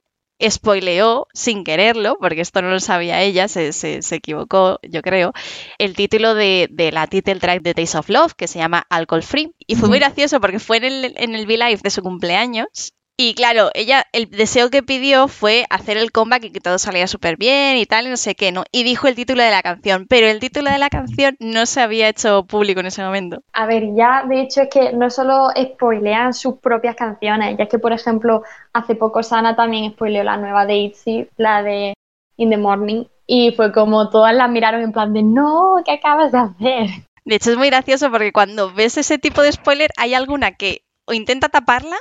spoileó 0.46 1.26
sin 1.32 1.64
quererlo, 1.64 2.18
porque 2.20 2.42
esto 2.42 2.60
no 2.60 2.70
lo 2.70 2.80
sabía 2.80 3.22
ella, 3.22 3.48
se, 3.48 3.72
se, 3.72 4.00
equivocó, 4.14 4.78
yo 4.82 5.00
creo, 5.00 5.32
el 5.78 5.94
título 5.94 6.34
de, 6.34 6.68
de, 6.70 6.92
la 6.92 7.06
title 7.06 7.36
track 7.36 7.62
de 7.62 7.72
Taste 7.72 7.98
of 7.98 8.08
Love, 8.10 8.34
que 8.34 8.48
se 8.48 8.58
llama 8.58 8.84
Alcohol 8.90 9.22
Free. 9.22 9.54
Y 9.66 9.76
fue 9.76 9.88
muy 9.88 9.98
gracioso 9.98 10.40
porque 10.40 10.58
fue 10.58 10.78
en 10.78 10.84
el, 10.84 11.14
en 11.16 11.34
el 11.34 11.46
V-Live 11.46 11.80
de 11.82 11.90
su 11.90 12.02
cumpleaños 12.02 12.94
y 13.16 13.34
claro, 13.34 13.70
ella, 13.74 14.04
el 14.12 14.28
deseo 14.28 14.70
que 14.70 14.82
pidió 14.82 15.28
fue 15.28 15.66
hacer 15.70 15.96
el 15.96 16.10
comeback 16.10 16.44
y 16.44 16.50
que 16.50 16.60
todo 16.60 16.78
saliera 16.78 17.06
súper 17.06 17.36
bien 17.36 17.76
y 17.76 17.86
tal, 17.86 18.06
y 18.06 18.10
no 18.10 18.16
sé 18.16 18.34
qué, 18.34 18.50
¿no? 18.50 18.64
Y 18.72 18.82
dijo 18.82 19.06
el 19.06 19.14
título 19.14 19.42
de 19.42 19.52
la 19.52 19.62
canción, 19.62 20.06
pero 20.08 20.26
el 20.26 20.40
título 20.40 20.70
de 20.70 20.78
la 20.78 20.88
canción 20.88 21.36
no 21.38 21.64
se 21.66 21.80
había 21.80 22.08
hecho 22.08 22.44
público 22.44 22.80
en 22.80 22.86
ese 22.86 23.04
momento. 23.04 23.40
A 23.52 23.66
ver, 23.66 23.84
ya 23.94 24.24
de 24.28 24.40
hecho 24.40 24.62
es 24.62 24.68
que 24.68 24.92
no 24.92 25.10
solo 25.10 25.50
spoilean 25.56 26.34
sus 26.34 26.58
propias 26.58 26.96
canciones, 26.96 27.56
ya 27.56 27.66
que 27.68 27.78
por 27.78 27.92
ejemplo 27.92 28.42
hace 28.72 28.96
poco 28.96 29.22
Sana 29.22 29.54
también 29.54 29.92
spoileó 29.92 30.24
la 30.24 30.36
nueva 30.36 30.66
de 30.66 30.76
ITZY, 30.76 31.28
la 31.36 31.62
de 31.62 31.94
In 32.36 32.50
the 32.50 32.56
Morning, 32.56 33.04
y 33.28 33.52
fue 33.52 33.72
como 33.72 34.10
todas 34.10 34.34
la 34.34 34.48
miraron 34.48 34.82
en 34.82 34.90
plan 34.90 35.12
de 35.12 35.22
no, 35.22 35.76
¿qué 35.84 35.92
acabas 35.92 36.32
de 36.32 36.38
hacer? 36.38 36.88
De 37.24 37.36
hecho 37.36 37.52
es 37.52 37.56
muy 37.56 37.68
gracioso 37.68 38.10
porque 38.10 38.32
cuando 38.32 38.74
ves 38.74 38.98
ese 38.98 39.18
tipo 39.18 39.40
de 39.42 39.52
spoiler 39.52 39.90
hay 39.96 40.14
alguna 40.14 40.56
que 40.56 40.82
o 41.06 41.12
intenta 41.12 41.48
taparla 41.48 41.96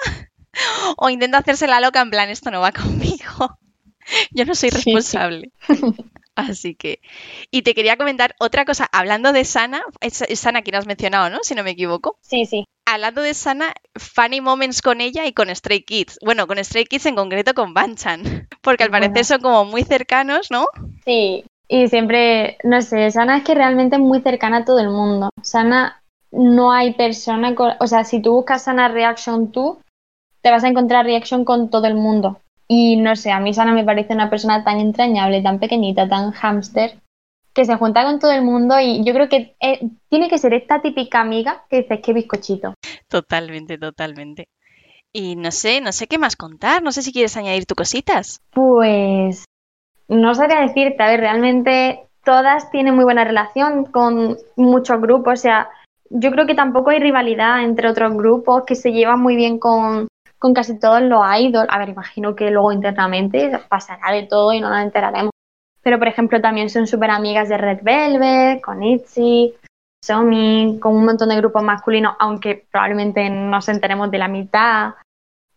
o 0.97 1.09
intenta 1.09 1.39
hacerse 1.39 1.67
la 1.67 1.79
loca 1.79 2.01
en 2.01 2.09
plan, 2.09 2.29
esto 2.29 2.51
no 2.51 2.61
va 2.61 2.71
conmigo. 2.71 3.57
Yo 4.31 4.45
no 4.45 4.55
soy 4.55 4.69
responsable. 4.69 5.51
Así 6.35 6.73
que. 6.73 6.99
Y 7.51 7.61
te 7.61 7.75
quería 7.75 7.95
comentar 7.95 8.35
otra 8.39 8.65
cosa. 8.65 8.89
Hablando 8.91 9.33
de 9.33 9.45
Sana, 9.45 9.83
es, 10.01 10.23
Sana 10.39 10.63
quien 10.63 10.75
has 10.75 10.87
mencionado, 10.87 11.29
¿no? 11.29 11.39
Si 11.43 11.53
no 11.53 11.63
me 11.63 11.71
equivoco. 11.71 12.17
Sí, 12.21 12.45
sí. 12.45 12.65
Hablando 12.85 13.21
de 13.21 13.33
Sana, 13.35 13.73
funny 13.95 14.41
moments 14.41 14.81
con 14.81 14.99
ella 14.99 15.27
y 15.27 15.33
con 15.33 15.53
Stray 15.55 15.83
Kids. 15.83 16.17
Bueno, 16.25 16.47
con 16.47 16.63
Stray 16.63 16.85
Kids 16.85 17.05
en 17.05 17.15
concreto 17.15 17.53
con 17.53 17.73
Banchan. 17.73 18.47
Porque 18.61 18.83
al 18.83 18.89
parecer 18.89 19.25
son 19.25 19.41
como 19.41 19.65
muy 19.65 19.83
cercanos, 19.83 20.49
¿no? 20.49 20.65
Sí. 21.05 21.45
Y 21.67 21.87
siempre, 21.87 22.57
no 22.63 22.81
sé, 22.81 23.09
Sana 23.11 23.37
es 23.37 23.43
que 23.43 23.55
realmente 23.55 23.95
es 23.95 24.01
muy 24.01 24.21
cercana 24.21 24.57
a 24.57 24.65
todo 24.65 24.79
el 24.79 24.89
mundo. 24.89 25.29
Sana, 25.41 26.01
no 26.31 26.73
hay 26.73 26.93
persona. 26.93 27.55
o 27.79 27.87
sea, 27.87 28.03
si 28.03 28.21
tú 28.21 28.33
buscas 28.33 28.63
Sana 28.63 28.87
Reaction 28.87 29.51
2, 29.51 29.77
te 30.43 30.51
vas 30.51 30.63
a 30.63 30.67
encontrar 30.67 31.06
reaction 31.06 31.45
con 31.45 31.69
todo 31.69 31.88
el 31.88 31.95
mundo. 31.95 32.39
Y 32.67 32.97
no 32.97 33.15
sé, 33.15 33.32
a 33.32 33.39
mí 33.39 33.53
Sana 33.53 33.73
me 33.73 33.84
parece 33.84 34.13
una 34.13 34.29
persona 34.29 34.63
tan 34.63 34.79
entrañable, 34.79 35.41
tan 35.41 35.60
pequeñita, 35.60 36.08
tan 36.08 36.32
hámster, 36.32 36.99
que 37.53 37.65
se 37.65 37.75
junta 37.75 38.03
con 38.03 38.19
todo 38.19 38.32
el 38.32 38.43
mundo 38.43 38.79
y 38.79 39.03
yo 39.06 39.13
creo 39.13 39.29
que 39.29 39.56
eh, 39.62 39.79
tiene 40.10 40.29
que 40.29 40.38
ser 40.38 40.53
esta 40.53 40.82
típica 40.82 41.21
amiga 41.21 41.63
que 41.69 41.84
dices 41.84 42.01
que 42.01 42.13
bizcochito. 42.13 42.73
Totalmente, 43.08 43.77
totalmente. 43.77 44.49
Y 45.13 45.36
no 45.36 45.51
sé, 45.51 45.79
no 45.79 45.91
sé 45.91 46.08
qué 46.08 46.17
más 46.17 46.36
contar, 46.36 46.82
no 46.84 46.91
sé 46.91 47.03
si 47.03 47.13
quieres 47.13 47.38
añadir 47.38 47.65
tus 47.65 47.77
cositas. 47.77 48.41
Pues 48.51 49.45
no 50.08 50.36
sabría 50.36 50.62
decirte, 50.62 51.01
a 51.03 51.08
ver, 51.08 51.19
realmente 51.19 52.01
todas 52.25 52.69
tienen 52.71 52.95
muy 52.95 53.03
buena 53.06 53.23
relación 53.23 53.86
con 53.86 54.38
muchos 54.56 54.99
grupos, 54.99 55.34
o 55.34 55.41
sea, 55.41 55.69
yo 56.10 56.32
creo 56.32 56.47
que 56.47 56.56
tampoco 56.56 56.89
hay 56.89 56.99
rivalidad 56.99 57.63
entre 57.63 57.89
otros 57.89 58.13
grupos 58.13 58.63
que 58.65 58.75
se 58.75 58.91
llevan 58.91 59.21
muy 59.21 59.36
bien 59.36 59.60
con, 59.60 60.08
con 60.43 60.53
casi 60.53 60.77
todos 60.77 61.01
los 61.01 61.21
idols. 61.39 61.69
A 61.69 61.79
ver, 61.79 61.88
imagino 61.88 62.36
que 62.36 62.51
luego 62.51 62.73
internamente 62.73 63.49
pasará 63.69 64.12
de 64.12 64.23
todo 64.23 64.51
y 64.51 64.60
no 64.60 64.69
nos 64.69 64.82
enteraremos. 64.82 65.32
Pero, 65.82 65.97
por 65.97 66.10
ejemplo, 66.10 66.41
también 66.41 66.69
son 66.69 66.86
súper 66.86 67.12
amigas 67.12 67.47
de 67.47 67.58
Red 67.58 67.79
Velvet, 67.82 68.62
con 68.62 68.84
Itzy, 68.84 69.53
Somi, 70.03 70.79
con 70.82 70.97
un 70.97 71.06
montón 71.06 71.29
de 71.29 71.38
grupos 71.38 71.63
masculinos, 71.63 72.17
aunque 72.19 72.65
probablemente 72.69 73.29
no 73.29 73.51
nos 73.51 73.69
enteremos 73.69 74.12
de 74.12 74.17
la 74.17 74.27
mitad. 74.27 74.95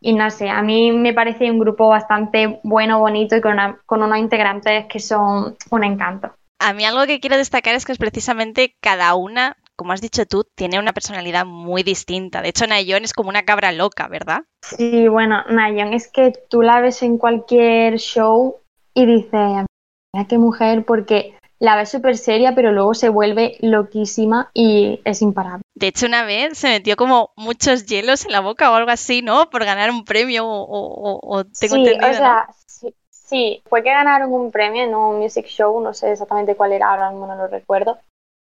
Y 0.01 0.15
no 0.15 0.31
sé, 0.31 0.49
a 0.51 0.63
mí 0.63 0.93
me 0.93 1.13
parece 1.13 1.51
un 1.51 1.59
grupo 1.59 1.89
bastante 1.89 2.61
bueno, 2.63 3.01
bonito 3.01 3.35
y 3.35 3.41
con, 3.41 3.57
con 3.87 4.05
unos 4.05 4.19
integrantes 4.19 4.87
que 4.87 5.01
son 5.01 5.57
un 5.69 5.83
encanto. 5.83 6.31
A 6.61 6.73
mí 6.75 6.85
algo 6.85 7.07
que 7.07 7.19
quiero 7.19 7.37
destacar 7.37 7.75
es 7.75 7.85
que 7.85 7.91
es 7.91 7.99
precisamente 7.99 8.77
cada 8.81 9.17
una 9.17 9.57
como 9.77 9.93
has 9.93 10.01
dicho 10.01 10.27
tú, 10.27 10.45
tiene 10.55 10.79
una 10.79 10.93
personalidad 10.93 11.45
muy 11.45 11.83
distinta. 11.83 12.43
De 12.43 12.49
hecho, 12.49 12.67
Nayeon 12.67 13.05
es 13.05 13.13
como 13.13 13.29
una 13.29 13.45
cabra 13.45 13.73
loca, 13.73 14.09
¿verdad? 14.09 14.41
Sí, 14.63 15.07
bueno, 15.09 15.45
Nayeon 15.49 15.93
es 15.93 16.09
que 16.09 16.33
tú 16.49 16.63
la 16.63 16.81
ves 16.81 17.03
en 17.03 17.19
cualquier 17.19 17.99
show 17.99 18.57
y 18.95 19.07
dices, 19.07 19.67
mira 20.13 20.27
qué 20.29 20.39
mujer, 20.39 20.85
porque 20.85 21.39
la 21.59 21.77
ves 21.77 21.91
súper 21.91 22.17
seria, 22.17 22.55
pero 22.55 22.73
luego 22.73 22.95
se 22.95 23.09
vuelve 23.09 23.57
loquísima 23.61 24.51
y 24.55 25.01
es 25.05 25.23
imparable. 25.23 25.63
De 25.75 25.89
hecho, 25.89 26.07
una 26.07 26.25
vez 26.25 26.59
se 26.59 26.69
metió 26.69 26.97
como 26.97 27.31
muchos 27.37 27.87
hielos 27.87 28.25
en 28.25 28.33
la 28.33 28.41
boca 28.41 28.71
o 28.71 28.75
algo 28.75 28.91
así, 28.91 29.23
¿no? 29.23 29.51
Por 29.51 29.65
ganar 29.65 29.91
un 29.91 30.05
premio 30.05 30.45
o, 30.47 31.45
tengo 31.59 31.77
sí, 31.77 31.93
o 31.93 32.13
sea, 32.15 32.49
sí, 32.67 32.95
sí, 33.11 33.63
fue 33.67 33.83
que 33.83 33.91
ganaron 33.91 34.33
un 34.33 34.51
premio 34.51 34.83
en 34.85 34.95
un 34.95 35.19
music 35.19 35.47
show, 35.47 35.81
no 35.81 35.95
sé 35.95 36.13
exactamente 36.13 36.57
cuál 36.57 36.73
era, 36.73 36.91
ahora 36.91 37.11
mismo 37.11 37.27
no 37.27 37.37
lo 37.37 37.47
recuerdo 37.47 37.99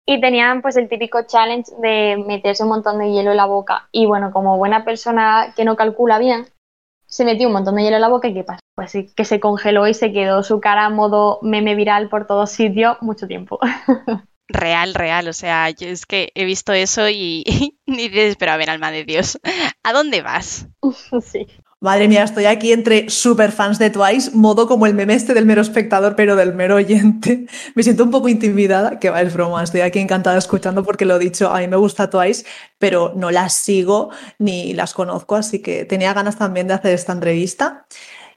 y 0.06 0.20
tenían 0.20 0.62
pues 0.62 0.76
el 0.76 0.88
típico 0.88 1.22
challenge 1.26 1.70
de 1.80 2.22
meterse 2.26 2.62
un 2.62 2.70
montón 2.70 2.98
de 2.98 3.10
hielo 3.10 3.30
en 3.30 3.36
la 3.36 3.46
boca. 3.46 3.88
Y 3.92 4.06
bueno, 4.06 4.32
como 4.32 4.56
buena 4.58 4.84
persona 4.84 5.52
que 5.56 5.64
no 5.64 5.76
calcula 5.76 6.18
bien, 6.18 6.46
se 7.06 7.24
metió 7.24 7.46
un 7.46 7.54
montón 7.54 7.76
de 7.76 7.82
hielo 7.82 7.96
en 7.96 8.02
la 8.02 8.08
boca 8.08 8.28
y 8.28 8.34
¿qué 8.34 8.44
pasa? 8.44 8.62
pues 8.74 8.90
sí, 8.90 9.10
que 9.14 9.24
se 9.24 9.40
congeló 9.40 9.86
y 9.86 9.94
se 9.94 10.12
quedó 10.12 10.42
su 10.42 10.60
cara 10.60 10.86
a 10.86 10.90
modo 10.90 11.38
meme 11.42 11.74
viral 11.74 12.08
por 12.08 12.26
todos 12.26 12.50
sitios 12.50 12.96
mucho 13.00 13.26
tiempo. 13.26 13.58
Real, 14.48 14.92
real, 14.92 15.28
o 15.28 15.32
sea, 15.32 15.70
yo 15.70 15.88
es 15.88 16.04
que 16.04 16.30
he 16.34 16.44
visto 16.44 16.74
eso 16.74 17.08
y, 17.08 17.42
ni 17.86 18.08
dices, 18.08 18.36
pero 18.36 18.52
a 18.52 18.58
ver, 18.58 18.68
alma 18.68 18.90
de 18.90 19.04
Dios, 19.04 19.38
¿a 19.82 19.92
dónde 19.94 20.20
vas? 20.20 20.68
sí. 21.22 21.46
Madre 21.82 22.06
mía, 22.06 22.22
estoy 22.22 22.44
aquí 22.44 22.70
entre 22.70 23.10
super 23.10 23.50
fans 23.50 23.76
de 23.80 23.90
Twice, 23.90 24.30
modo 24.34 24.68
como 24.68 24.86
el 24.86 24.94
meme 24.94 25.14
este 25.14 25.34
del 25.34 25.46
mero 25.46 25.62
espectador, 25.62 26.14
pero 26.14 26.36
del 26.36 26.54
mero 26.54 26.76
oyente. 26.76 27.46
Me 27.74 27.82
siento 27.82 28.04
un 28.04 28.12
poco 28.12 28.28
intimidada, 28.28 29.00
que 29.00 29.10
va, 29.10 29.20
es 29.20 29.34
broma, 29.34 29.64
estoy 29.64 29.80
aquí 29.80 29.98
encantada 29.98 30.38
escuchando 30.38 30.84
porque 30.84 31.04
lo 31.04 31.16
he 31.16 31.18
dicho, 31.18 31.50
a 31.52 31.58
mí 31.58 31.66
me 31.66 31.76
gusta 31.76 32.08
Twice, 32.08 32.46
pero 32.78 33.14
no 33.16 33.32
las 33.32 33.54
sigo 33.54 34.10
ni 34.38 34.74
las 34.74 34.94
conozco, 34.94 35.34
así 35.34 35.58
que 35.58 35.84
tenía 35.84 36.14
ganas 36.14 36.38
también 36.38 36.68
de 36.68 36.74
hacer 36.74 36.94
esta 36.94 37.14
entrevista. 37.14 37.84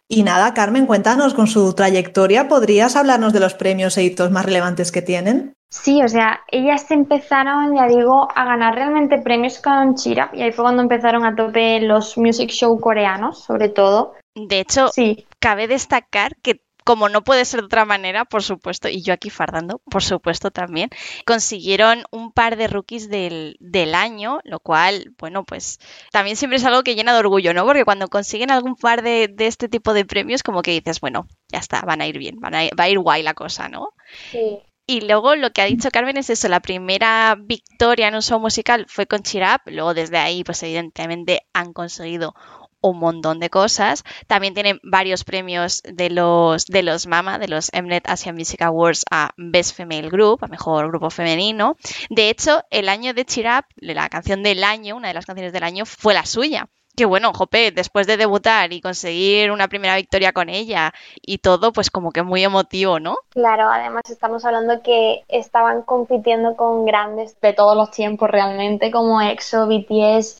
Y 0.07 0.23
nada, 0.23 0.53
Carmen, 0.53 0.85
cuéntanos 0.85 1.33
con 1.33 1.47
su 1.47 1.73
trayectoria, 1.73 2.47
¿podrías 2.47 2.95
hablarnos 2.95 3.33
de 3.33 3.39
los 3.39 3.55
premios 3.55 3.97
e 3.97 4.03
hitos 4.03 4.29
más 4.29 4.45
relevantes 4.45 4.91
que 4.91 5.01
tienen? 5.01 5.53
Sí, 5.69 6.01
o 6.03 6.07
sea, 6.07 6.41
ellas 6.51 6.89
empezaron, 6.91 7.75
ya 7.75 7.87
digo, 7.87 8.27
a 8.33 8.45
ganar 8.45 8.75
realmente 8.75 9.17
premios 9.17 9.59
con 9.59 9.95
Chirap 9.95 10.33
y 10.35 10.43
ahí 10.43 10.51
fue 10.51 10.63
cuando 10.63 10.83
empezaron 10.83 11.25
a 11.25 11.35
tope 11.35 11.81
los 11.81 12.17
music 12.17 12.49
show 12.49 12.79
coreanos, 12.79 13.43
sobre 13.43 13.69
todo. 13.69 14.13
De 14.35 14.59
hecho, 14.59 14.89
Sí, 14.89 15.25
cabe 15.39 15.67
destacar 15.67 16.35
que 16.41 16.61
como 16.85 17.09
no 17.09 17.23
puede 17.25 17.43
ser 17.45 17.59
de 17.61 17.65
otra 17.65 17.83
manera, 17.85 18.25
por 18.25 18.43
supuesto, 18.43 18.87
y 18.89 19.01
yo 19.03 19.13
aquí 19.13 19.29
fardando, 19.29 19.81
por 19.91 20.03
supuesto 20.03 20.51
también, 20.51 20.89
consiguieron 21.25 22.03
un 22.11 22.31
par 22.31 22.55
de 22.55 22.67
rookies 22.67 23.09
del, 23.09 23.57
del 23.59 23.95
año, 23.95 24.39
lo 24.45 24.59
cual, 24.61 25.13
bueno, 25.17 25.43
pues 25.45 25.79
también 26.11 26.37
siempre 26.37 26.57
es 26.57 26.65
algo 26.65 26.83
que 26.83 26.95
llena 26.95 27.13
de 27.13 27.19
orgullo, 27.19 27.53
¿no? 27.53 27.65
Porque 27.65 27.83
cuando 27.85 28.07
consiguen 28.07 28.51
algún 28.51 28.75
par 28.75 29.01
de, 29.01 29.27
de 29.27 29.47
este 29.47 29.67
tipo 29.67 29.93
de 29.93 30.05
premios, 30.05 30.43
como 30.43 30.61
que 30.61 30.71
dices, 30.71 31.01
bueno, 31.01 31.27
ya 31.49 31.59
está, 31.59 31.81
van 31.81 32.01
a 32.01 32.07
ir 32.07 32.17
bien, 32.19 32.39
van 32.39 32.55
a 32.55 32.63
ir- 32.65 32.79
va 32.79 32.85
a 32.85 32.89
ir 32.89 32.99
guay 32.99 33.23
la 33.23 33.33
cosa, 33.33 33.67
¿no? 33.67 33.89
sí. 34.31 34.59
Y 34.87 35.01
luego 35.01 35.35
lo 35.35 35.51
que 35.51 35.63
ha 35.63 35.65
dicho 35.65 35.89
Carmen 35.89 36.17
es 36.17 36.29
eso, 36.29 36.47
la 36.47 36.59
primera 36.59 37.35
victoria 37.39 38.07
en 38.07 38.13
un 38.15 38.21
show 38.21 38.39
musical 38.39 38.85
fue 38.87 39.07
con 39.07 39.23
Cheer 39.23 39.43
Up, 39.55 39.61
luego 39.65 39.95
desde 39.95 40.19
ahí 40.19 40.43
pues 40.43 40.61
evidentemente 40.61 41.41
han 41.53 41.73
conseguido 41.73 42.35
un 42.81 42.99
montón 42.99 43.39
de 43.39 43.49
cosas. 43.49 44.03
También 44.27 44.53
tienen 44.53 44.79
varios 44.83 45.23
premios 45.23 45.81
de 45.83 46.09
los 46.09 46.65
de 46.65 46.83
los 46.83 47.07
MAMA, 47.07 47.39
de 47.39 47.47
los 47.47 47.71
Mnet 47.73 48.07
Asian 48.07 48.35
Music 48.35 48.61
Awards 48.61 49.03
a 49.11 49.31
Best 49.37 49.75
Female 49.75 50.09
Group, 50.09 50.43
a 50.43 50.47
mejor 50.47 50.87
grupo 50.89 51.09
femenino. 51.09 51.75
De 52.09 52.29
hecho, 52.29 52.63
el 52.69 52.89
año 52.89 53.13
de 53.13 53.25
Cheer 53.25 53.59
Up, 53.59 53.65
la 53.77 54.09
canción 54.09 54.43
del 54.43 54.63
año, 54.63 54.95
una 54.95 55.09
de 55.09 55.13
las 55.13 55.25
canciones 55.25 55.53
del 55.53 55.63
año 55.63 55.85
fue 55.85 56.13
la 56.13 56.25
suya. 56.25 56.67
Que 56.95 57.03
bueno, 57.03 57.33
Jope, 57.33 57.71
después 57.71 58.07
de 58.07 58.15
debutar 58.15 58.71
y 58.71 58.79
conseguir 58.79 59.51
una 59.51 59.67
primera 59.67 59.97
victoria 59.97 60.31
con 60.31 60.47
ella 60.47 60.93
y 61.21 61.39
todo, 61.39 61.73
pues 61.73 61.91
como 61.91 62.11
que 62.11 62.23
muy 62.23 62.41
emotivo, 62.41 63.01
¿no? 63.01 63.17
Claro, 63.31 63.69
además 63.69 64.03
estamos 64.09 64.45
hablando 64.45 64.81
que 64.81 65.25
estaban 65.27 65.81
compitiendo 65.81 66.55
con 66.55 66.85
grandes 66.85 67.37
de 67.41 67.51
todos 67.51 67.75
los 67.75 67.91
tiempos 67.91 68.29
realmente, 68.29 68.91
como 68.91 69.21
EXO, 69.21 69.67
BTS, 69.67 70.37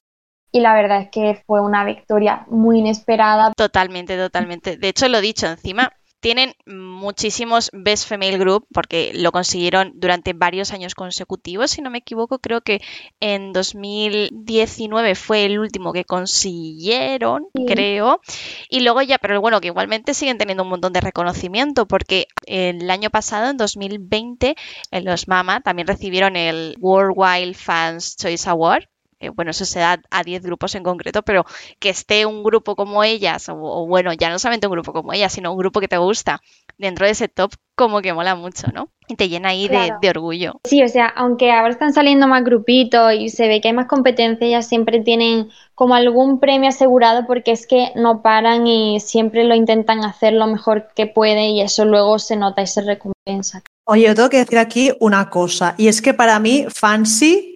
y 0.56 0.62
la 0.62 0.74
verdad 0.74 1.01
es 1.01 1.10
que 1.10 1.43
fue 1.45 1.60
una 1.60 1.84
victoria 1.84 2.45
muy 2.47 2.80
inesperada. 2.80 3.51
Totalmente, 3.58 4.16
totalmente. 4.16 4.78
De 4.78 4.88
hecho, 4.88 5.10
lo 5.10 5.20
dicho, 5.20 5.47
encima 5.47 5.91
tienen 6.22 6.53
muchísimos 6.66 7.70
Best 7.74 8.08
Female 8.08 8.38
Group 8.38 8.66
porque 8.74 9.12
lo 9.14 9.34
consiguieron 9.34 9.91
durante 9.95 10.32
varios 10.32 10.72
años 10.72 10.95
consecutivos. 10.95 11.72
Si 11.72 11.82
no 11.82 11.89
me 11.89 11.97
equivoco, 11.97 12.39
creo 12.39 12.62
que 12.62 12.80
en 13.20 13.51
2019 13.51 15.16
fue 15.16 15.43
el 15.43 15.60
último 15.60 15.91
que 15.91 16.06
consiguieron, 16.06 17.47
Sí. 17.53 17.66
creo. 17.68 18.22
Y 18.70 18.80
luego 18.80 19.01
ya, 19.01 19.18
pero 19.18 19.41
bueno, 19.41 19.60
que 19.60 19.68
igualmente 19.68 20.14
siguen 20.14 20.38
teniendo 20.38 20.64
un 20.64 20.70
montón 20.70 20.93
de 20.93 21.01
reconocimiento 21.01 21.86
porque 21.86 22.28
el 22.47 22.89
año 22.89 23.10
pasado, 23.10 23.49
en 23.49 23.58
2020, 23.58 24.56
en 24.91 25.03
los 25.03 25.28
MAMA 25.28 25.60
también 25.60 25.88
recibieron 25.88 26.38
el 26.38 26.78
Worldwide 26.80 27.56
Fans 27.56 28.16
Choice 28.16 28.49
Award. 28.49 28.86
Que, 29.20 29.30
bueno, 29.30 29.51
eso 29.51 29.66
se 29.66 29.80
da 29.80 29.99
a 30.11 30.24
10 30.24 30.43
grupos 30.43 30.76
en 30.76 30.84
concreto, 30.84 31.22
pero 31.24 31.45
que 31.80 31.89
esté 31.89 32.26
un 32.26 32.43
grupo 32.43 32.76
como 32.76 33.03
ellas, 33.03 33.49
o, 33.49 33.55
o 33.55 33.88
bueno, 33.88 34.13
ya 34.13 34.30
no 34.30 34.39
solamente 34.39 34.68
un 34.68 34.74
grupo 34.74 34.93
como 34.93 35.13
ellas, 35.13 35.34
sino 35.34 35.51
un 35.51 35.57
grupo 35.57 35.80
que 35.80 35.88
te 35.88 35.97
gusta 35.97 36.41
dentro 36.78 37.05
de 37.05 37.13
ese 37.13 37.28
top, 37.28 37.51
como 37.76 38.01
que 38.01 38.13
mola 38.13 38.36
mucho, 38.36 38.68
¿no? 38.74 38.89
Y 39.07 39.16
te 39.16 39.30
llena 39.30 39.49
ahí 39.49 39.68
de, 39.68 39.76
Claro. 39.76 39.97
de 40.01 40.09
orgullo. 40.09 40.59
Sí, 40.66 40.82
o 40.84 40.88
sea, 40.88 41.07
aunque 41.07 41.51
ahora 41.51 41.70
están 41.70 41.93
saliendo 41.93 42.28
más 42.28 42.43
grupitos 42.43 43.13
y 43.13 43.30
se 43.30 43.47
ve 43.47 43.61
que 43.61 43.68
hay 43.70 43.74
más 43.74 43.88
competencia, 43.88 44.47
ellas 44.47 44.68
siempre 44.68 44.99
tienen 45.01 45.49
como 45.76 45.93
algún 45.95 46.39
premio 46.39 46.70
asegurado 46.70 47.26
porque 47.28 47.51
es 47.51 47.68
que 47.68 47.91
no 47.95 48.22
paran 48.22 48.66
y 48.66 48.99
siempre 48.99 49.43
lo 49.43 49.55
intentan 49.55 50.03
hacer 50.03 50.34
lo 50.34 50.47
mejor 50.47 50.88
que 50.95 51.05
pueden 51.05 51.51
y 51.51 51.61
eso 51.61 51.86
luego 51.86 52.18
se 52.20 52.36
nota 52.36 52.61
y 52.61 52.68
se 52.68 52.82
recompensa. 52.82 53.61
Oye, 53.88 54.07
yo 54.07 54.16
tengo 54.16 54.30
que 54.30 54.38
decir 54.38 54.57
aquí 54.57 54.91
una 54.99 55.30
cosa, 55.30 55.76
y 55.78 55.88
es 55.88 56.01
que 56.01 56.16
para 56.16 56.39
mí 56.39 56.66
Fancy 56.74 57.55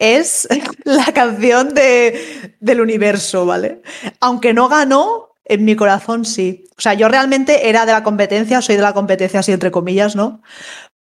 es 0.00 0.48
la 0.84 1.12
canción 1.12 1.72
de, 1.74 2.56
del 2.58 2.80
universo, 2.80 3.46
¿vale? 3.46 3.82
Aunque 4.18 4.52
no 4.52 4.68
ganó, 4.68 5.28
en 5.44 5.64
mi 5.64 5.76
corazón 5.76 6.24
sí. 6.24 6.64
O 6.76 6.80
sea, 6.80 6.94
yo 6.94 7.08
realmente 7.08 7.68
era 7.68 7.86
de 7.86 7.92
la 7.92 8.02
competencia, 8.02 8.62
soy 8.62 8.76
de 8.76 8.82
la 8.82 8.94
competencia 8.94 9.40
así 9.40 9.52
entre 9.52 9.70
comillas, 9.70 10.16
¿no? 10.16 10.42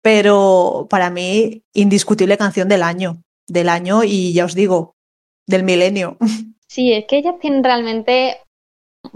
Pero 0.01 0.87
para 0.89 1.09
mí, 1.09 1.63
indiscutible 1.73 2.37
canción 2.37 2.69
del 2.69 2.83
año, 2.83 3.21
del 3.47 3.69
año 3.69 4.03
y 4.03 4.33
ya 4.33 4.45
os 4.45 4.55
digo, 4.55 4.93
del 5.47 5.63
milenio. 5.63 6.17
Sí, 6.67 6.91
es 6.91 7.05
que 7.05 7.19
ellas 7.19 7.35
tienen 7.39 7.63
realmente, 7.63 8.41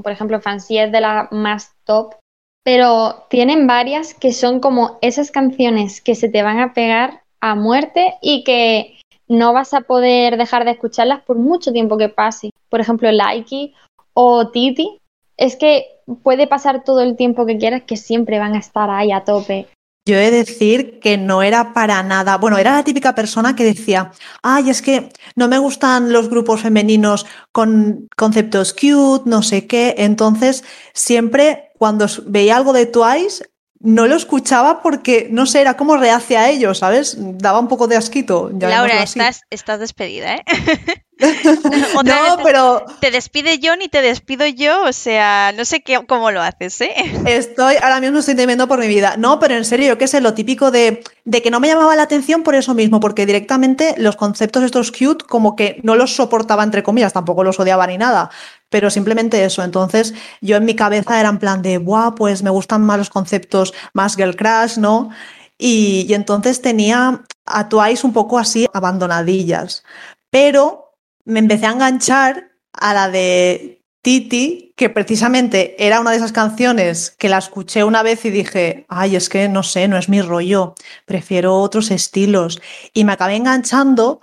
por 0.02 0.14
ejemplo, 0.14 0.40
Fancy 0.40 0.78
es 0.78 0.94
de 0.94 1.02
las 1.02 1.30
más 1.30 1.74
top, 1.84 2.16
pero 2.64 3.26
tienen 3.30 3.68
varias 3.68 4.14
que 4.14 4.32
son 4.32 4.62
como 4.62 4.98
esas 5.02 5.30
canciones 5.30 6.00
que 6.00 6.16
se 6.16 6.30
te 6.30 6.42
van 6.42 6.60
a 6.60 6.74
pegar 6.74 7.24
a 7.42 7.56
muerte 7.56 8.14
y 8.22 8.46
que 8.46 9.00
no 9.30 9.54
vas 9.54 9.74
a 9.74 9.82
poder 9.82 10.38
dejar 10.38 10.66
de 10.66 10.72
escucharlas 10.72 11.22
por 11.24 11.38
mucho 11.38 11.72
tiempo 11.72 11.98
que 11.98 12.10
pase. 12.10 12.52
Por 12.68 12.82
ejemplo, 12.82 13.12
Likey 13.12 13.74
o 14.14 14.50
Titi, 14.50 15.00
es 15.38 15.56
que 15.56 15.86
puede 16.24 16.48
pasar 16.48 16.84
todo 16.84 17.02
el 17.02 17.16
tiempo 17.16 17.46
que 17.46 17.58
quieras 17.58 17.84
que 17.84 17.96
siempre 17.96 18.40
van 18.40 18.56
a 18.56 18.60
estar 18.60 18.90
ahí 18.90 19.12
a 19.12 19.24
tope. 19.24 19.68
Yo 20.06 20.16
he 20.16 20.32
de 20.32 20.38
decir 20.38 21.00
que 21.00 21.18
no 21.18 21.44
era 21.44 21.74
para 21.74 22.02
nada, 22.02 22.38
bueno, 22.38 22.58
era 22.58 22.74
la 22.74 22.84
típica 22.84 23.14
persona 23.14 23.56
que 23.56 23.64
decía, 23.64 24.12
ay, 24.42 24.72
es 24.72 24.82
que 24.82 25.10
no 25.36 25.48
me 25.48 25.60
gustan 25.60 26.12
los 26.12 26.30
grupos 26.30 26.62
femeninos 26.62 27.28
con 27.52 28.08
conceptos 28.18 28.74
cute, 28.74 29.30
no 29.30 29.44
sé 29.44 29.68
qué, 29.68 29.96
entonces 30.00 30.64
siempre 30.94 31.70
cuando 31.78 32.08
veía 32.26 32.58
algo 32.58 32.74
de 32.74 32.88
Twice 32.88 33.46
no 33.82 34.08
lo 34.08 34.16
escuchaba 34.16 34.82
porque, 34.82 35.28
no 35.32 35.46
sé, 35.46 35.62
era 35.62 35.76
como 35.78 35.96
reacia 35.98 36.42
a 36.42 36.50
ellos, 36.50 36.80
¿sabes? 36.80 37.16
Daba 37.18 37.60
un 37.60 37.68
poco 37.68 37.88
de 37.88 37.96
asquito. 37.96 38.52
Laura, 38.60 39.02
así. 39.02 39.20
estás, 39.20 39.42
estás 39.50 39.80
despedida, 39.80 40.36
¿eh? 40.36 40.44
No, 41.22 42.38
te- 42.38 42.44
pero 42.44 42.86
Te 43.02 43.12
despide 43.12 43.60
John 43.62 43.82
y 43.82 43.90
te 43.90 44.02
despido 44.02 44.46
yo, 44.48 44.84
o 44.84 44.94
sea, 44.94 45.52
no 45.56 45.66
sé 45.66 45.82
qué, 45.82 46.00
cómo 46.08 46.32
lo 46.32 46.42
haces, 46.42 46.80
¿eh? 46.80 46.94
Estoy, 47.26 47.76
ahora 47.82 48.00
mismo 48.00 48.20
estoy 48.20 48.36
temiendo 48.36 48.68
por 48.70 48.80
mi 48.80 48.88
vida. 48.88 49.16
No, 49.18 49.38
pero 49.40 49.56
en 49.56 49.66
serio, 49.66 49.88
yo 49.90 49.98
qué 49.98 50.08
sé, 50.08 50.22
lo 50.22 50.34
típico 50.34 50.72
de, 50.72 51.04
de 51.26 51.42
que 51.42 51.52
no 51.52 51.60
me 51.60 51.68
llamaba 51.68 51.96
la 51.98 52.04
atención 52.04 52.44
por 52.44 52.56
eso 52.56 52.74
mismo, 52.74 53.02
porque 53.02 53.26
directamente 53.26 53.96
los 53.98 54.16
conceptos 54.16 54.64
estos 54.64 54.92
cute 54.94 55.26
como 55.26 55.58
que 55.58 55.82
no 55.84 55.96
los 55.96 56.16
soportaba 56.16 56.64
entre 56.64 56.84
comillas, 56.84 57.12
tampoco 57.12 57.44
los 57.44 57.60
odiaba 57.60 57.86
ni 57.88 57.98
nada, 57.98 58.30
pero 58.70 58.90
simplemente 58.90 59.44
eso. 59.44 59.64
Entonces 59.64 60.14
yo 60.42 60.58
en 60.58 60.66
mi 60.66 60.76
cabeza 60.76 61.20
era 61.20 61.30
en 61.30 61.40
plan 61.40 61.62
de, 61.62 61.78
buah, 61.78 62.16
pues 62.16 62.44
me 62.44 62.50
gustan 62.50 62.84
más 62.84 62.98
los 62.98 63.10
conceptos 63.10 63.74
más 63.94 64.16
girl 64.16 64.36
crush, 64.36 64.78
¿no? 64.78 65.10
Y, 65.58 66.06
y 66.08 66.14
entonces 66.14 66.62
tenía 66.62 67.24
a 67.46 67.70
Twice 67.70 68.06
un 68.06 68.14
poco 68.14 68.40
así 68.40 68.68
abandonadillas, 68.74 69.84
pero 70.30 70.94
me 71.26 71.40
empecé 71.40 71.66
a 71.66 71.72
enganchar 71.72 72.52
a 72.74 72.94
la 72.94 73.10
de 73.10 73.80
Titi, 74.02 74.74
que 74.78 74.90
precisamente 74.90 75.76
era 75.86 76.00
una 76.00 76.12
de 76.12 76.18
esas 76.18 76.32
canciones 76.32 77.12
que 77.18 77.28
la 77.28 77.38
escuché 77.38 77.84
una 77.84 78.02
vez 78.02 78.24
y 78.24 78.30
dije, 78.30 78.86
ay, 78.88 79.18
es 79.18 79.28
que 79.28 79.50
no 79.50 79.62
sé, 79.62 79.90
no 79.90 79.98
es 79.98 80.08
mi 80.08 80.22
rollo, 80.22 80.74
prefiero 81.06 81.56
otros 81.58 81.92
estilos. 81.92 82.62
Y 82.94 83.04
me 83.04 83.12
acabé 83.12 83.36
enganchando 83.36 84.22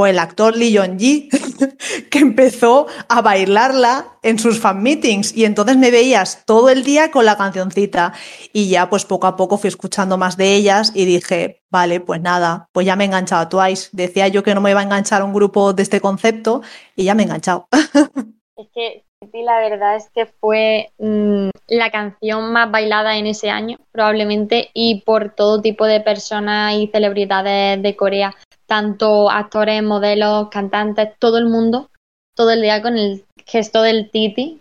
por 0.00 0.08
el 0.08 0.18
actor 0.18 0.56
Lee 0.56 0.78
Jong-ji, 0.78 1.28
que 2.10 2.20
empezó 2.20 2.86
a 3.10 3.20
bailarla 3.20 4.16
en 4.22 4.38
sus 4.38 4.58
fan 4.58 4.82
meetings 4.82 5.36
y 5.36 5.44
entonces 5.44 5.76
me 5.76 5.90
veías 5.90 6.46
todo 6.46 6.70
el 6.70 6.84
día 6.84 7.10
con 7.10 7.26
la 7.26 7.36
cancioncita 7.36 8.14
y 8.54 8.70
ya 8.70 8.88
pues 8.88 9.04
poco 9.04 9.26
a 9.26 9.36
poco 9.36 9.58
fui 9.58 9.68
escuchando 9.68 10.16
más 10.16 10.38
de 10.38 10.54
ellas 10.54 10.92
y 10.94 11.04
dije, 11.04 11.60
vale, 11.68 12.00
pues 12.00 12.18
nada, 12.22 12.70
pues 12.72 12.86
ya 12.86 12.96
me 12.96 13.04
he 13.04 13.08
enganchado 13.08 13.42
a 13.42 13.48
Twice. 13.50 13.90
Decía 13.92 14.26
yo 14.28 14.42
que 14.42 14.54
no 14.54 14.62
me 14.62 14.70
iba 14.70 14.80
a 14.80 14.84
enganchar 14.84 15.20
a 15.20 15.24
un 15.26 15.34
grupo 15.34 15.74
de 15.74 15.82
este 15.82 16.00
concepto 16.00 16.62
y 16.96 17.04
ya 17.04 17.14
me 17.14 17.24
he 17.24 17.26
enganchado. 17.26 17.68
Es 18.56 18.68
que 18.74 19.04
la 19.42 19.60
verdad 19.60 19.96
es 19.96 20.08
que 20.14 20.24
fue 20.24 20.92
mm, 20.98 21.50
la 21.68 21.90
canción 21.90 22.52
más 22.52 22.70
bailada 22.70 23.18
en 23.18 23.26
ese 23.26 23.50
año, 23.50 23.76
probablemente, 23.92 24.70
y 24.72 25.02
por 25.02 25.34
todo 25.34 25.60
tipo 25.60 25.84
de 25.84 26.00
personas 26.00 26.74
y 26.74 26.86
celebridades 26.86 27.82
de 27.82 27.96
Corea, 27.96 28.34
tanto 28.70 29.28
actores, 29.28 29.82
modelos, 29.82 30.48
cantantes, 30.48 31.08
todo 31.18 31.38
el 31.38 31.46
mundo, 31.46 31.90
todo 32.36 32.52
el 32.52 32.62
día 32.62 32.80
con 32.80 32.96
el 32.96 33.24
gesto 33.44 33.82
del 33.82 34.12
Titi. 34.12 34.60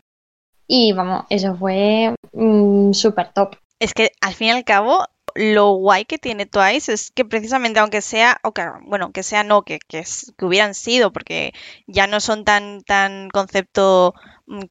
y 0.68 0.93
vamos, 0.93 1.26
eso 1.30 1.55
fue 1.55 2.16
mm, 2.34 2.91
súper 2.93 3.32
top. 3.34 3.55
Es 3.80 3.93
que 3.93 4.12
al 4.20 4.34
fin 4.34 4.47
y 4.47 4.51
al 4.51 4.64
cabo 4.64 5.05
lo 5.36 5.74
guay 5.74 6.05
que 6.05 6.18
tiene 6.18 6.47
Twice 6.47 6.91
es 6.91 7.12
que 7.12 7.24
precisamente 7.24 7.80
aunque 7.80 8.01
sea, 8.01 8.39
o 8.43 8.51
que, 8.51 8.64
bueno, 8.88 9.12
que 9.12 9.22
sea 9.22 9.43
no, 9.43 9.62
que, 9.62 9.78
que, 9.88 10.03
que, 10.38 10.45
hubieran 10.45 10.74
sido, 10.74 11.14
porque 11.14 11.53
ya 11.86 12.07
no 12.07 12.20
son 12.20 12.45
tan, 12.45 12.82
tan 12.82 13.30
concepto 13.30 14.16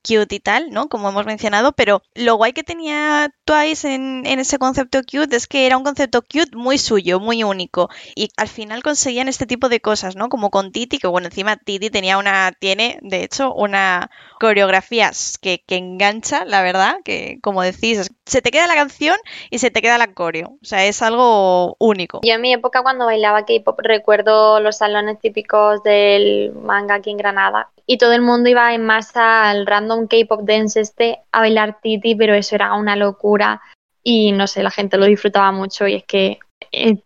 cute 0.02 0.34
y 0.34 0.40
tal, 0.40 0.70
¿no? 0.70 0.88
Como 0.88 1.08
hemos 1.08 1.26
mencionado, 1.26 1.72
pero 1.72 2.02
lo 2.14 2.36
guay 2.36 2.52
que 2.52 2.64
tenía 2.64 3.30
Twice 3.44 3.94
en, 3.94 4.26
en, 4.26 4.38
ese 4.38 4.58
concepto 4.58 5.00
cute 5.02 5.36
es 5.36 5.46
que 5.46 5.66
era 5.66 5.76
un 5.76 5.84
concepto 5.84 6.22
cute 6.22 6.56
muy 6.56 6.78
suyo, 6.78 7.20
muy 7.20 7.44
único. 7.44 7.88
Y 8.14 8.30
al 8.36 8.48
final 8.48 8.82
conseguían 8.82 9.28
este 9.28 9.46
tipo 9.46 9.68
de 9.68 9.80
cosas, 9.80 10.16
¿no? 10.16 10.28
Como 10.28 10.50
con 10.50 10.72
Titi, 10.72 10.98
que 10.98 11.06
bueno, 11.06 11.28
encima 11.28 11.56
Titi 11.56 11.90
tenía 11.90 12.18
una, 12.18 12.52
tiene, 12.58 12.98
de 13.02 13.22
hecho, 13.22 13.54
una 13.54 14.10
coreografía 14.40 15.10
que, 15.40 15.62
que 15.66 15.76
engancha, 15.76 16.44
la 16.44 16.62
verdad, 16.62 16.96
que 17.04 17.38
como 17.42 17.62
decís, 17.62 18.10
se 18.26 18.42
te 18.42 18.50
queda 18.50 18.66
la 18.66 18.74
canción 18.74 19.16
y 19.50 19.58
se 19.58 19.70
te 19.70 19.80
queda 19.80 19.98
la 19.98 20.12
coreo. 20.12 20.58
O 20.62 20.64
sea, 20.64 20.84
es 20.84 21.02
algo 21.02 21.76
único. 21.78 22.20
Yo 22.22 22.34
en 22.34 22.40
mi 22.40 22.52
época 22.52 22.82
cuando 22.82 23.06
bailaba 23.06 23.44
K-pop 23.44 23.78
recuerdo 23.82 24.60
los 24.60 24.78
salones 24.78 25.18
típicos 25.18 25.82
del 25.82 26.52
manga 26.54 26.96
aquí 26.96 27.10
en 27.10 27.16
Granada 27.16 27.70
y 27.90 27.96
todo 27.96 28.12
el 28.12 28.20
mundo 28.20 28.50
iba 28.50 28.74
en 28.74 28.84
masa 28.84 29.48
al 29.48 29.66
random 29.66 30.08
K-pop 30.08 30.42
dance 30.44 30.78
este 30.78 31.20
a 31.32 31.40
bailar 31.40 31.78
Titi, 31.82 32.14
pero 32.14 32.34
eso 32.34 32.54
era 32.54 32.74
una 32.74 32.94
locura 32.96 33.62
y 34.04 34.30
no 34.32 34.46
sé, 34.46 34.62
la 34.62 34.70
gente 34.70 34.98
lo 34.98 35.06
disfrutaba 35.06 35.50
mucho 35.52 35.88
y 35.88 35.94
es 35.94 36.04
que 36.04 36.38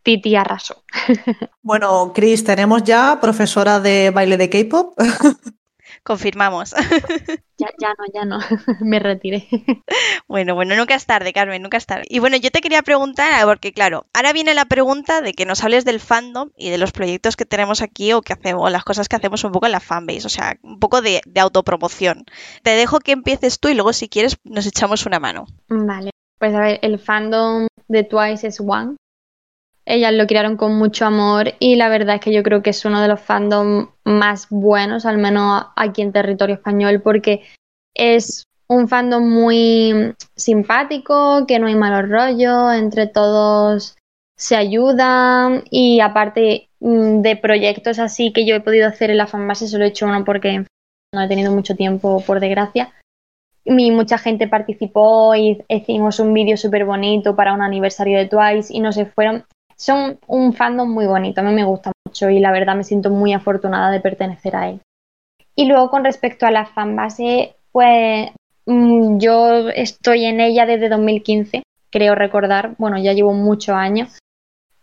Titi 0.03 0.37
arrasó. 0.37 0.83
Bueno, 1.65 2.13
Chris, 2.13 2.43
tenemos 2.43 2.83
ya 2.83 3.21
profesora 3.21 3.79
de 3.79 4.11
baile 4.11 4.37
de 4.37 4.51
K-pop. 4.51 4.99
Confirmamos. 6.03 6.75
Ya, 7.59 7.69
ya 7.79 7.95
no, 7.97 8.05
ya 8.13 8.25
no, 8.25 8.39
me 8.81 8.99
retiré. 8.99 9.47
Bueno, 10.27 10.57
bueno, 10.57 10.75
nunca 10.75 10.97
es 10.97 11.07
tarde, 11.07 11.33
Carmen, 11.33 11.63
nunca 11.63 11.77
es 11.77 11.87
tarde. 11.87 12.07
Y 12.09 12.19
bueno, 12.19 12.37
yo 12.37 12.51
te 12.51 12.61
quería 12.61 12.83
preguntar, 12.83 13.45
porque 13.45 13.73
claro, 13.73 14.07
ahora 14.13 14.33
viene 14.33 14.53
la 14.55 14.65
pregunta 14.65 15.21
de 15.21 15.33
que 15.33 15.47
nos 15.47 15.63
hables 15.63 15.85
del 15.85 16.01
fandom 16.01 16.51
y 16.57 16.71
de 16.71 16.79
los 16.79 16.91
proyectos 16.91 17.37
que 17.37 17.45
tenemos 17.45 17.81
aquí 17.81 18.15
o 18.15 18.23
que 18.23 18.33
hacemos, 18.33 18.73
las 18.73 18.83
cosas 18.83 19.09
que 19.09 19.15
hacemos 19.15 19.45
un 19.45 19.53
poco 19.53 19.67
en 19.67 19.73
la 19.73 19.79
fanbase, 19.79 20.27
o 20.27 20.31
sea, 20.31 20.57
un 20.63 20.81
poco 20.81 21.03
de, 21.03 21.21
de 21.25 21.41
autopromoción. 21.41 22.25
Te 22.65 22.71
dejo 22.71 22.99
que 22.99 23.13
empieces 23.13 23.61
tú 23.61 23.69
y 23.69 23.75
luego 23.75 23.93
si 23.93 24.09
quieres 24.09 24.39
nos 24.43 24.67
echamos 24.67 25.07
una 25.07 25.21
mano. 25.21 25.47
Vale, 25.69 26.11
pues 26.41 26.55
a 26.57 26.61
ver, 26.61 26.81
el 26.83 26.99
fandom 26.99 27.69
de 27.87 28.03
Twice 28.03 28.49
es 28.49 28.59
One. 28.59 28.97
Ellas 29.93 30.15
lo 30.15 30.27
crearon 30.27 30.57
con 30.57 30.75
mucho 30.79 31.05
amor 31.05 31.53
y 31.59 31.77
la 31.77 31.91
verdad 31.91 32.15
es 32.15 32.23
que 32.23 32.33
yo 32.33 32.43
creo 32.43 32.63
que 32.63 32.71
es 32.71 32.83
uno 32.87 33.03
de 33.03 33.09
los 33.09 33.21
fandoms 33.21 33.91
más 34.05 34.47
buenos, 34.49 35.05
al 35.05 35.19
menos 35.19 35.67
aquí 35.77 36.01
en 36.01 36.13
territorio 36.13 36.55
español, 36.55 37.03
porque 37.03 37.43
es 37.95 38.47
un 38.69 38.89
fandom 38.89 39.23
muy 39.29 40.15
simpático, 40.35 41.45
que 41.47 41.59
no 41.59 41.67
hay 41.67 41.75
malos 41.75 42.09
rollos, 42.09 42.73
entre 42.73 43.07
todos 43.07 43.99
se 44.35 44.57
ayudan 44.57 45.65
y 45.69 46.01
aparte 46.01 46.71
mm, 46.81 47.21
de 47.21 47.37
proyectos 47.37 47.99
así 47.99 48.33
que 48.33 48.47
yo 48.47 48.57
he 48.57 48.61
podido 48.61 48.89
hacer 48.89 49.11
en 49.11 49.19
la 49.19 49.27
fanbase, 49.27 49.69
solo 49.69 49.85
he 49.85 49.89
hecho 49.89 50.07
uno 50.07 50.25
porque 50.25 50.65
no 51.15 51.21
he 51.21 51.29
tenido 51.29 51.53
mucho 51.53 51.77
tiempo, 51.77 52.25
por 52.27 52.41
desgracia. 52.41 52.95
Y 53.63 53.91
mucha 53.91 54.17
gente 54.17 54.49
participó 54.49 55.35
y 55.35 55.63
hicimos 55.69 56.19
un 56.19 56.33
vídeo 56.33 56.57
súper 56.57 56.87
bonito 56.87 57.37
para 57.37 57.53
un 57.53 57.61
aniversario 57.61 58.17
de 58.17 58.27
Twice 58.27 58.75
y 58.75 58.81
no 58.81 58.91
se 58.91 59.05
fueron 59.05 59.45
son 59.83 60.21
un 60.29 60.53
fandom 60.53 60.89
muy 60.89 61.07
bonito, 61.07 61.41
a 61.41 61.45
mí 61.45 61.53
me 61.53 61.65
gusta 61.65 61.91
mucho 62.07 62.31
y 62.31 62.39
la 62.39 62.53
verdad 62.53 62.77
me 62.77 62.85
siento 62.85 63.11
muy 63.11 63.33
afortunada 63.33 63.91
de 63.91 63.99
pertenecer 63.99 64.55
a 64.55 64.69
él. 64.69 64.81
Y 65.57 65.67
luego 65.67 65.91
con 65.91 66.05
respecto 66.05 66.47
a 66.47 66.53
la 66.53 66.67
fanbase, 66.67 67.57
pues 67.73 68.31
mm, 68.67 69.19
yo 69.19 69.71
estoy 69.71 70.27
en 70.27 70.41
ella 70.41 70.67
desde 70.67 70.89
2015, 70.89 71.65
creo 71.91 72.15
recordar, 72.15 72.77
bueno, 72.79 72.97
ya 72.97 73.13
llevo 73.13 73.33
muchos 73.33 73.75
años. 73.75 74.19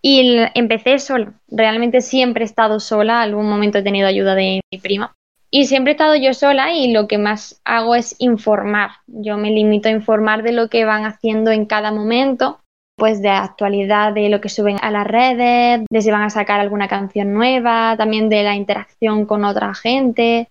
Y 0.01 0.37
empecé 0.53 0.99
sola, 0.99 1.31
realmente 1.47 2.01
siempre 2.01 2.43
he 2.43 2.45
estado 2.45 2.81
sola, 2.81 3.21
algún 3.21 3.49
momento 3.49 3.77
he 3.77 3.83
tenido 3.83 4.07
ayuda 4.07 4.35
de 4.35 4.59
mi 4.69 4.79
prima. 4.79 5.13
Y 5.49 5.65
siempre 5.65 5.91
he 5.91 5.95
estado 5.95 6.15
yo 6.15 6.33
sola 6.33 6.73
y 6.73 6.91
lo 6.91 7.07
que 7.07 7.17
más 7.17 7.61
hago 7.63 7.95
es 7.95 8.15
informar. 8.19 8.91
Yo 9.07 9.37
me 9.37 9.49
limito 9.49 9.87
a 9.87 9.93
informar 9.93 10.43
de 10.43 10.51
lo 10.51 10.67
que 10.67 10.83
van 10.83 11.05
haciendo 11.05 11.51
en 11.51 11.65
cada 11.65 11.91
momento 11.91 12.59
pues 12.99 13.21
de 13.21 13.29
actualidad 13.29 14.13
de 14.13 14.29
lo 14.29 14.39
que 14.41 14.49
suben 14.49 14.77
a 14.81 14.91
las 14.91 15.07
redes, 15.07 15.85
de 15.89 16.01
si 16.01 16.11
van 16.11 16.21
a 16.21 16.29
sacar 16.29 16.59
alguna 16.59 16.87
canción 16.87 17.33
nueva, 17.33 17.95
también 17.97 18.29
de 18.29 18.43
la 18.43 18.55
interacción 18.55 19.25
con 19.25 19.43
otra 19.45 19.73
gente. 19.73 20.49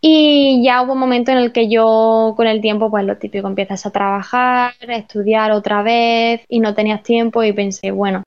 Y 0.00 0.62
ya 0.62 0.82
hubo 0.82 0.92
un 0.92 0.98
momento 0.98 1.30
en 1.30 1.38
el 1.38 1.52
que 1.52 1.68
yo 1.70 2.34
con 2.36 2.46
el 2.46 2.60
tiempo, 2.60 2.90
pues 2.90 3.04
lo 3.04 3.16
típico, 3.16 3.48
empiezas 3.48 3.86
a 3.86 3.90
trabajar, 3.90 4.74
a 4.86 4.96
estudiar 4.96 5.52
otra 5.52 5.82
vez 5.82 6.42
y 6.48 6.60
no 6.60 6.74
tenías 6.74 7.02
tiempo 7.02 7.42
y 7.42 7.52
pensé, 7.52 7.90
bueno, 7.90 8.22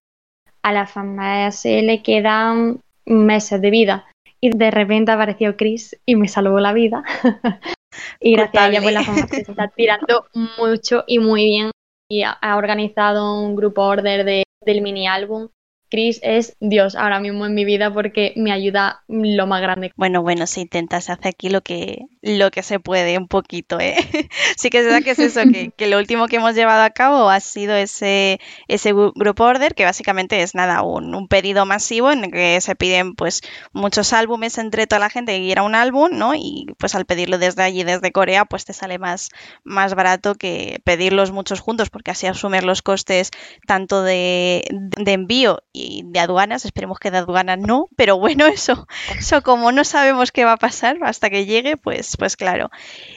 a 0.63 0.73
la 0.73 1.51
se 1.51 1.81
le 1.81 2.01
quedan 2.01 2.81
meses 3.05 3.61
de 3.61 3.69
vida. 3.69 4.05
Y 4.41 4.49
de 4.49 4.71
repente 4.71 5.11
apareció 5.11 5.55
Chris 5.57 5.97
y 6.05 6.15
me 6.15 6.27
salvó 6.27 6.59
la 6.59 6.73
vida. 6.73 7.03
y 8.19 8.33
gracias 8.33 8.63
a 8.63 8.69
ella, 8.69 8.81
pues 8.81 8.93
la 8.93 9.03
fama 9.03 9.27
se 9.27 9.41
está 9.41 9.67
tirando 9.67 10.25
mucho 10.57 11.03
y 11.07 11.19
muy 11.19 11.45
bien 11.45 11.71
y 12.09 12.23
ha 12.23 12.57
organizado 12.57 13.39
un 13.39 13.55
grupo 13.55 13.83
order 13.83 14.25
de, 14.25 14.43
del 14.65 14.81
mini 14.81 15.07
álbum 15.07 15.49
Chris 15.89 16.19
es 16.23 16.55
Dios 16.59 16.95
ahora 16.95 17.19
mismo 17.19 17.45
en 17.45 17.55
mi 17.55 17.65
vida 17.65 17.91
porque 17.93 18.33
me 18.35 18.51
ayuda 18.51 19.03
lo 19.07 19.47
más 19.47 19.61
grande. 19.61 19.91
Bueno, 19.95 20.21
bueno, 20.21 20.45
se 20.47 20.61
intenta, 20.61 21.01
se 21.01 21.11
hace 21.11 21.29
aquí 21.29 21.49
lo 21.49 21.61
que, 21.61 22.05
lo 22.21 22.51
que 22.51 22.63
se 22.63 22.79
puede 22.79 23.17
un 23.17 23.27
poquito, 23.27 23.79
¿eh? 23.79 23.95
sí 24.57 24.69
que 24.69 24.79
es 24.79 24.85
verdad 24.85 25.03
que 25.03 25.11
es 25.11 25.19
eso, 25.19 25.41
que, 25.51 25.71
que, 25.75 25.87
lo 25.87 25.97
último 25.97 26.27
que 26.27 26.37
hemos 26.37 26.55
llevado 26.55 26.83
a 26.83 26.91
cabo 26.91 27.29
ha 27.29 27.39
sido 27.39 27.75
ese, 27.75 28.39
ese 28.67 28.93
group 28.93 29.39
order, 29.39 29.73
que 29.73 29.85
básicamente 29.85 30.41
es 30.41 30.55
nada, 30.55 30.83
un, 30.83 31.15
un, 31.15 31.27
pedido 31.27 31.65
masivo 31.65 32.11
en 32.11 32.25
el 32.25 32.31
que 32.31 32.61
se 32.61 32.75
piden 32.75 33.15
pues 33.15 33.41
muchos 33.73 34.13
álbumes 34.13 34.57
entre 34.57 34.87
toda 34.87 34.99
la 34.99 35.09
gente 35.09 35.37
que 35.37 35.43
quiera 35.43 35.63
un 35.63 35.75
álbum, 35.75 36.09
¿no? 36.11 36.35
Y 36.35 36.67
pues 36.77 36.95
al 36.95 37.05
pedirlo 37.05 37.37
desde 37.37 37.63
allí, 37.63 37.83
desde 37.83 38.11
Corea, 38.11 38.45
pues 38.45 38.65
te 38.65 38.73
sale 38.73 38.99
más, 38.99 39.29
más 39.63 39.95
barato 39.95 40.35
que 40.35 40.81
pedirlos 40.83 41.31
muchos 41.31 41.59
juntos, 41.59 41.89
porque 41.89 42.11
así 42.11 42.27
asumes 42.27 42.63
los 42.63 42.81
costes 42.81 43.31
tanto 43.65 44.03
de, 44.03 44.63
de 44.69 45.11
envío 45.13 45.59
de 46.05 46.19
aduanas, 46.19 46.65
esperemos 46.65 46.99
que 46.99 47.11
de 47.11 47.19
aduanas 47.19 47.59
no, 47.59 47.87
pero 47.95 48.17
bueno, 48.17 48.45
eso, 48.47 48.87
eso 49.17 49.41
como 49.41 49.71
no 49.71 49.83
sabemos 49.83 50.31
qué 50.31 50.45
va 50.45 50.53
a 50.53 50.57
pasar 50.57 50.97
hasta 51.03 51.29
que 51.29 51.45
llegue, 51.45 51.77
pues, 51.77 52.15
pues 52.17 52.35
claro. 52.35 52.69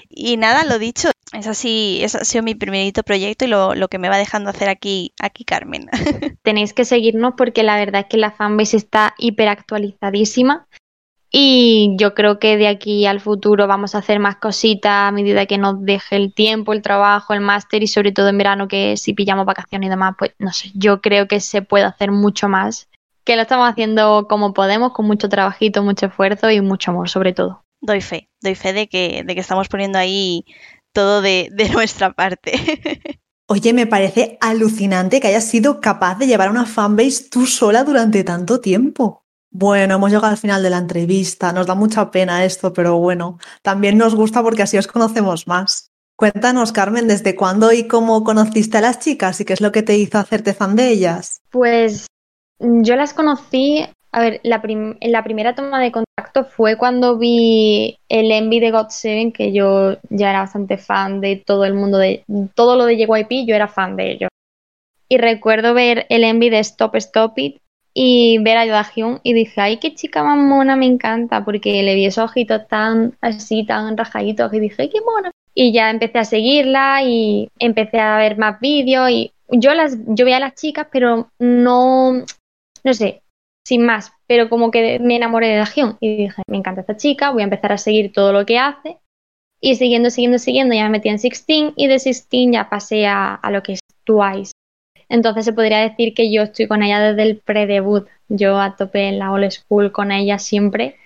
Y 0.08 0.36
nada, 0.36 0.64
lo 0.64 0.78
dicho, 0.78 1.10
es 1.32 1.46
así, 1.46 2.00
ese 2.02 2.18
ha 2.18 2.24
sido 2.24 2.42
mi 2.42 2.54
primerito 2.54 3.02
proyecto 3.02 3.44
y 3.46 3.48
lo, 3.48 3.74
lo, 3.74 3.88
que 3.88 3.98
me 3.98 4.10
va 4.10 4.18
dejando 4.18 4.50
hacer 4.50 4.68
aquí, 4.68 5.14
aquí 5.20 5.44
Carmen. 5.44 5.88
Tenéis 6.42 6.74
que 6.74 6.84
seguirnos 6.84 7.34
porque 7.36 7.62
la 7.62 7.76
verdad 7.76 8.02
es 8.02 8.06
que 8.08 8.18
la 8.18 8.30
fanbase 8.30 8.76
está 8.76 9.14
hiperactualizadísima. 9.18 10.66
Y 11.34 11.96
yo 11.96 12.12
creo 12.12 12.38
que 12.38 12.58
de 12.58 12.68
aquí 12.68 13.06
al 13.06 13.18
futuro 13.18 13.66
vamos 13.66 13.94
a 13.94 13.98
hacer 13.98 14.18
más 14.18 14.36
cositas 14.36 15.08
a 15.08 15.12
medida 15.12 15.46
que 15.46 15.56
nos 15.56 15.82
deje 15.82 16.16
el 16.16 16.34
tiempo, 16.34 16.74
el 16.74 16.82
trabajo, 16.82 17.32
el 17.32 17.40
máster 17.40 17.82
y 17.82 17.86
sobre 17.86 18.12
todo 18.12 18.28
en 18.28 18.36
verano 18.36 18.68
que 18.68 18.98
si 18.98 19.14
pillamos 19.14 19.46
vacaciones 19.46 19.86
y 19.86 19.90
demás, 19.90 20.14
pues 20.18 20.32
no 20.38 20.52
sé, 20.52 20.70
yo 20.74 21.00
creo 21.00 21.28
que 21.28 21.40
se 21.40 21.62
puede 21.62 21.84
hacer 21.84 22.12
mucho 22.12 22.50
más. 22.50 22.88
Que 23.24 23.36
lo 23.36 23.42
estamos 23.42 23.70
haciendo 23.70 24.26
como 24.28 24.52
podemos, 24.52 24.92
con 24.92 25.06
mucho 25.06 25.30
trabajito, 25.30 25.82
mucho 25.82 26.06
esfuerzo 26.06 26.50
y 26.50 26.60
mucho 26.60 26.90
amor 26.90 27.08
sobre 27.08 27.32
todo. 27.32 27.64
Doy 27.80 28.02
fe, 28.02 28.28
doy 28.42 28.54
fe 28.54 28.74
de 28.74 28.88
que, 28.88 29.22
de 29.24 29.34
que 29.34 29.40
estamos 29.40 29.68
poniendo 29.68 29.98
ahí 29.98 30.44
todo 30.92 31.22
de, 31.22 31.48
de 31.50 31.70
nuestra 31.70 32.12
parte. 32.12 32.52
Oye, 33.48 33.72
me 33.72 33.86
parece 33.86 34.36
alucinante 34.40 35.20
que 35.20 35.28
hayas 35.28 35.48
sido 35.48 35.80
capaz 35.80 36.18
de 36.18 36.26
llevar 36.26 36.50
una 36.50 36.66
fanbase 36.66 37.28
tú 37.30 37.46
sola 37.46 37.84
durante 37.84 38.22
tanto 38.22 38.60
tiempo. 38.60 39.21
Bueno, 39.54 39.96
hemos 39.96 40.10
llegado 40.10 40.28
al 40.28 40.38
final 40.38 40.62
de 40.62 40.70
la 40.70 40.78
entrevista. 40.78 41.52
Nos 41.52 41.66
da 41.66 41.74
mucha 41.74 42.10
pena 42.10 42.44
esto, 42.44 42.72
pero 42.72 42.96
bueno, 42.96 43.38
también 43.60 43.98
nos 43.98 44.14
gusta 44.14 44.42
porque 44.42 44.62
así 44.62 44.78
os 44.78 44.86
conocemos 44.86 45.46
más. 45.46 45.90
Cuéntanos, 46.16 46.72
Carmen, 46.72 47.06
¿desde 47.06 47.36
cuándo 47.36 47.70
y 47.70 47.86
cómo 47.86 48.24
conociste 48.24 48.78
a 48.78 48.80
las 48.80 49.00
chicas 49.00 49.40
y 49.40 49.44
qué 49.44 49.52
es 49.52 49.60
lo 49.60 49.70
que 49.70 49.82
te 49.82 49.96
hizo 49.98 50.18
hacerte 50.18 50.54
fan 50.54 50.74
de 50.74 50.88
ellas? 50.88 51.42
Pues 51.50 52.06
yo 52.58 52.96
las 52.96 53.12
conocí, 53.12 53.84
a 54.10 54.20
ver, 54.20 54.40
la, 54.42 54.62
la 55.02 55.24
primera 55.24 55.54
toma 55.54 55.80
de 55.80 55.92
contacto 55.92 56.44
fue 56.44 56.78
cuando 56.78 57.18
vi 57.18 57.98
el 58.08 58.30
Envy 58.30 58.58
de 58.58 58.70
God 58.70 58.86
que 59.34 59.52
yo 59.52 59.98
ya 60.08 60.30
era 60.30 60.40
bastante 60.40 60.78
fan 60.78 61.20
de 61.20 61.42
todo 61.44 61.66
el 61.66 61.74
mundo, 61.74 61.98
de 61.98 62.24
todo 62.54 62.76
lo 62.76 62.86
de 62.86 62.96
JYP, 62.96 63.46
yo 63.46 63.54
era 63.54 63.68
fan 63.68 63.96
de 63.96 64.12
ellos. 64.12 64.30
Y 65.10 65.18
recuerdo 65.18 65.74
ver 65.74 66.06
el 66.08 66.24
Envy 66.24 66.48
de 66.48 66.60
Stop 66.60 66.94
Stop 66.96 67.36
It 67.36 67.62
y 67.94 68.38
ver 68.38 68.56
a 68.56 68.66
Yodahyun 68.66 69.20
y 69.22 69.34
dije, 69.34 69.60
ay, 69.60 69.76
qué 69.78 69.94
chica 69.94 70.22
más 70.22 70.38
mona, 70.38 70.76
me 70.76 70.86
encanta, 70.86 71.44
porque 71.44 71.82
le 71.82 71.94
vi 71.94 72.06
esos 72.06 72.24
ojitos 72.24 72.66
tan 72.68 73.16
así, 73.20 73.64
tan 73.64 73.96
rajaditos, 73.96 74.52
y 74.54 74.60
dije, 74.60 74.88
qué 74.88 75.00
mona. 75.00 75.30
Y 75.54 75.72
ya 75.72 75.90
empecé 75.90 76.18
a 76.18 76.24
seguirla 76.24 77.02
y 77.04 77.50
empecé 77.58 78.00
a 78.00 78.16
ver 78.16 78.38
más 78.38 78.58
vídeos 78.60 79.10
y 79.10 79.32
yo 79.50 79.74
las 79.74 79.98
yo 80.06 80.24
veía 80.24 80.38
a 80.38 80.40
las 80.40 80.54
chicas, 80.54 80.86
pero 80.90 81.28
no, 81.38 82.24
no 82.84 82.94
sé, 82.94 83.22
sin 83.66 83.84
más, 83.84 84.12
pero 84.26 84.48
como 84.48 84.70
que 84.70 84.98
me 84.98 85.16
enamoré 85.16 85.48
de 85.48 85.56
Dahyun 85.56 85.98
y 86.00 86.16
dije, 86.16 86.42
me 86.48 86.56
encanta 86.56 86.80
esta 86.80 86.96
chica, 86.96 87.30
voy 87.30 87.42
a 87.42 87.44
empezar 87.44 87.72
a 87.72 87.78
seguir 87.78 88.12
todo 88.12 88.32
lo 88.32 88.46
que 88.46 88.58
hace. 88.58 88.98
Y 89.60 89.76
siguiendo, 89.76 90.10
siguiendo, 90.10 90.38
siguiendo, 90.38 90.74
ya 90.74 90.84
me 90.84 90.90
metí 90.90 91.08
en 91.08 91.20
Sixteen 91.20 91.72
y 91.76 91.86
de 91.86 92.00
Sixteen 92.00 92.52
ya 92.52 92.68
pasé 92.68 93.06
a, 93.06 93.34
a 93.34 93.50
lo 93.50 93.62
que 93.62 93.74
es 93.74 93.80
Twice. 94.04 94.52
Entonces 95.12 95.44
se 95.44 95.52
podría 95.52 95.80
decir 95.80 96.14
que 96.14 96.32
yo 96.32 96.40
estoy 96.40 96.66
con 96.66 96.82
ella 96.82 96.98
desde 96.98 97.22
el 97.22 97.36
pre-debut. 97.36 98.06
Yo 98.30 98.58
a 98.58 98.76
tope 98.76 99.08
en 99.08 99.18
la 99.18 99.30
old 99.30 99.50
school 99.50 99.92
con 99.92 100.10
ella 100.10 100.38
siempre. 100.38 100.96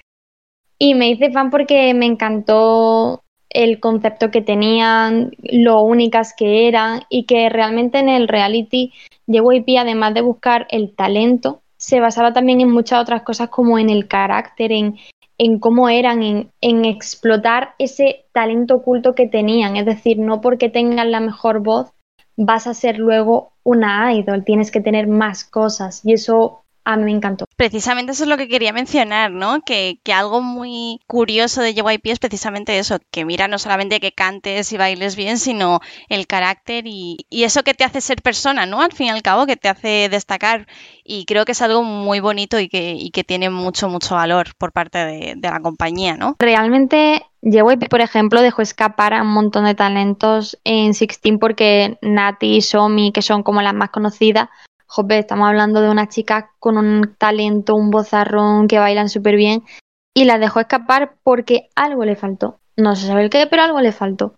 Y 0.79 0.95
me 0.95 1.09
hice 1.09 1.33
fan 1.33 1.51
porque 1.51 1.93
me 1.93 2.07
encantó 2.07 3.25
el 3.51 3.81
concepto 3.81 4.31
que 4.31 4.43
tenían, 4.43 5.33
lo 5.43 5.81
únicas 5.81 6.35
que 6.37 6.69
eran 6.69 7.03
y 7.09 7.25
que 7.25 7.49
realmente 7.49 7.99
en 7.99 8.09
el 8.09 8.29
reality 8.29 8.93
JYP, 9.27 9.79
además 9.81 10.15
de 10.15 10.21
buscar 10.21 10.69
el 10.71 10.95
talento, 10.95 11.63
se 11.77 11.99
basaba 11.99 12.33
también 12.33 12.61
en 12.61 12.71
muchas 12.71 13.03
otras 13.03 13.23
cosas 13.23 13.49
como 13.49 13.77
en 13.77 13.91
el 13.91 14.07
carácter, 14.07 14.71
en, 14.71 14.99
en 15.37 15.59
cómo 15.59 15.89
eran, 15.89 16.23
en, 16.23 16.53
en, 16.61 16.85
explotar 16.85 17.75
ese 17.81 18.27
talento 18.33 18.77
oculto 18.77 19.17
que 19.17 19.27
tenían. 19.27 19.77
Es 19.77 19.85
decir, 19.85 20.19
no 20.19 20.41
porque 20.41 20.69
tengan 20.69 21.11
la 21.11 21.19
mejor 21.19 21.59
voz 21.59 21.91
vas 22.37 22.67
a 22.67 22.75
ser 22.75 22.99
luego 22.99 23.53
una 23.63 24.13
idol, 24.15 24.45
tienes 24.45 24.71
que 24.71 24.81
tener 24.81 25.07
más 25.07 25.45
cosas. 25.45 26.05
Y 26.05 26.13
eso 26.13 26.63
a 26.87 26.97
mí 26.97 27.05
me 27.05 27.11
encantó. 27.11 27.47
Precisamente 27.57 28.13
eso 28.13 28.23
es 28.23 28.29
lo 28.29 28.37
que 28.37 28.47
quería 28.47 28.73
mencionar, 28.73 29.33
¿no? 29.33 29.61
Que, 29.63 29.99
que, 30.05 30.13
algo 30.13 30.41
muy 30.41 31.01
curioso 31.09 31.61
de 31.61 31.75
JYP 31.75 32.07
es 32.07 32.21
precisamente 32.21 32.79
eso, 32.79 33.01
que 33.11 33.25
mira 33.25 33.49
no 33.49 33.59
solamente 33.59 33.99
que 33.99 34.13
cantes 34.13 34.73
y 34.73 34.77
bailes 34.77 35.17
bien, 35.17 35.39
sino 35.39 35.81
el 36.09 36.29
carácter 36.29 36.87
y, 36.87 37.27
y, 37.29 37.43
eso 37.43 37.65
que 37.65 37.75
te 37.75 37.83
hace 37.83 38.01
ser 38.01 38.23
persona, 38.23 38.67
¿no? 38.67 38.83
Al 38.83 38.93
fin 38.93 39.09
y 39.09 39.11
al 39.11 39.23
cabo, 39.23 39.47
que 39.47 39.57
te 39.57 39.69
hace 39.69 40.09
destacar. 40.09 40.69
Y 41.03 41.25
creo 41.25 41.45
que 41.45 41.53
es 41.53 41.63
algo 41.63 41.83
muy 41.83 42.21
bonito 42.21 42.61
y 42.61 42.69
que, 42.69 42.93
y 42.93 43.11
que 43.11 43.25
tiene 43.25 43.51
mucho, 43.51 43.89
mucho 43.89 44.15
valor 44.15 44.55
por 44.57 44.71
parte 44.71 44.99
de, 44.99 45.35
de 45.37 45.51
la 45.51 45.59
compañía, 45.59 46.17
¿no? 46.17 46.37
Realmente 46.39 47.27
JYP, 47.43 47.89
por 47.89 48.01
ejemplo, 48.01 48.43
dejó 48.43 48.63
escapar 48.63 49.13
a 49.13 49.23
un 49.23 49.33
montón 49.33 49.65
de 49.65 49.75
talentos 49.75 50.57
en 50.63 50.95
Sixteen 50.95 51.41
porque 51.41 51.99
Nati 52.01 52.59
y 52.59 52.61
Somi, 52.61 53.11
que 53.11 53.23
son 53.23 53.43
como 53.43 53.61
las 53.61 53.75
más 53.75 53.91
conocidas, 53.91 54.51
joder, 54.87 55.21
estamos 55.21 55.49
hablando 55.49 55.81
de 55.81 55.91
una 55.91 56.09
chica 56.09 56.51
con 56.59 56.79
un 56.79 57.15
talento, 57.19 57.75
un 57.75 57.91
bozarrón, 57.91 58.69
que 58.69 58.79
bailan 58.79 59.09
súper 59.09 59.37
bien, 59.37 59.63
y 60.15 60.25
la 60.25 60.39
dejó 60.39 60.61
escapar 60.61 61.17
porque 61.23 61.69
algo 61.75 62.05
le 62.05 62.17
faltó. 62.17 62.59
No 62.77 62.97
se 62.97 63.07
sabe 63.07 63.25
el 63.25 63.31
qué, 63.31 63.47
pero 63.47 63.63
algo 63.63 63.81
le 63.81 63.93
faltó. 63.93 64.35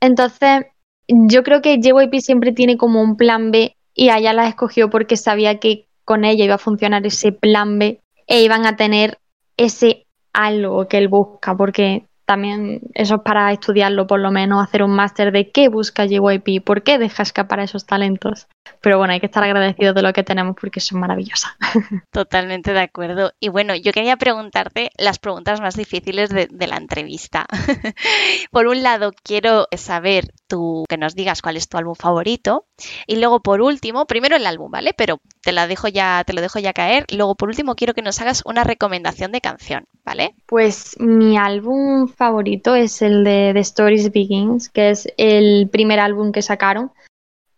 Entonces, 0.00 0.66
yo 1.08 1.42
creo 1.42 1.62
que 1.62 1.80
JYP 1.80 2.20
siempre 2.20 2.52
tiene 2.52 2.76
como 2.76 3.00
un 3.00 3.16
plan 3.16 3.50
B 3.50 3.76
y 3.94 4.08
allá 4.08 4.32
la 4.32 4.48
escogió 4.48 4.90
porque 4.90 5.16
sabía 5.16 5.58
que 5.58 5.86
con 6.04 6.24
ella 6.24 6.44
iba 6.44 6.54
a 6.54 6.58
funcionar 6.58 7.06
ese 7.06 7.32
plan 7.32 7.78
B 7.78 8.00
e 8.26 8.42
iban 8.42 8.66
a 8.66 8.76
tener 8.76 9.18
ese 9.56 10.06
algo 10.32 10.88
que 10.88 10.98
él 10.98 11.08
busca, 11.08 11.56
porque 11.56 12.06
también 12.24 12.80
eso 12.94 13.16
es 13.16 13.20
para 13.22 13.52
estudiarlo, 13.52 14.06
por 14.06 14.20
lo 14.20 14.30
menos 14.30 14.62
hacer 14.62 14.82
un 14.82 14.90
máster 14.90 15.32
de 15.32 15.50
qué 15.50 15.68
busca 15.68 16.06
JYP, 16.06 16.64
por 16.64 16.82
qué 16.82 16.98
deja 16.98 17.22
escapar 17.22 17.60
a 17.60 17.64
esos 17.64 17.86
talentos. 17.86 18.48
Pero 18.80 18.98
bueno, 18.98 19.12
hay 19.12 19.20
que 19.20 19.26
estar 19.26 19.42
agradecidos 19.42 19.94
de 19.94 20.02
lo 20.02 20.12
que 20.12 20.22
tenemos 20.22 20.56
porque 20.60 20.80
son 20.80 21.00
maravillosas. 21.00 21.52
Totalmente 22.10 22.72
de 22.72 22.80
acuerdo. 22.80 23.32
Y 23.40 23.48
bueno, 23.48 23.74
yo 23.74 23.92
quería 23.92 24.16
preguntarte 24.16 24.90
las 24.96 25.18
preguntas 25.18 25.60
más 25.60 25.76
difíciles 25.76 26.30
de, 26.30 26.48
de 26.50 26.66
la 26.66 26.76
entrevista. 26.76 27.46
por 28.50 28.66
un 28.66 28.82
lado, 28.82 29.12
quiero 29.22 29.66
saber 29.76 30.32
tú 30.46 30.84
que 30.88 30.96
nos 30.96 31.14
digas 31.14 31.42
cuál 31.42 31.56
es 31.56 31.68
tu 31.68 31.78
álbum 31.78 31.94
favorito. 31.94 32.66
Y 33.06 33.16
luego, 33.16 33.40
por 33.40 33.60
último, 33.60 34.06
primero 34.06 34.36
el 34.36 34.46
álbum, 34.46 34.70
¿vale? 34.70 34.92
Pero 34.94 35.20
te 35.42 35.52
la 35.52 35.66
dejo 35.66 35.88
ya, 35.88 36.22
te 36.26 36.32
lo 36.32 36.40
dejo 36.40 36.58
ya 36.58 36.72
caer. 36.72 37.06
Luego, 37.10 37.34
por 37.34 37.48
último, 37.48 37.74
quiero 37.74 37.94
que 37.94 38.02
nos 38.02 38.20
hagas 38.20 38.42
una 38.44 38.64
recomendación 38.64 39.32
de 39.32 39.40
canción, 39.40 39.84
¿vale? 40.04 40.34
Pues 40.46 40.96
mi 41.00 41.36
álbum 41.36 42.08
favorito 42.08 42.74
es 42.74 43.02
el 43.02 43.24
de 43.24 43.50
The 43.54 43.60
Stories 43.60 44.12
Begins, 44.12 44.68
que 44.68 44.90
es 44.90 45.08
el 45.16 45.68
primer 45.70 46.00
álbum 46.00 46.32
que 46.32 46.42
sacaron. 46.42 46.92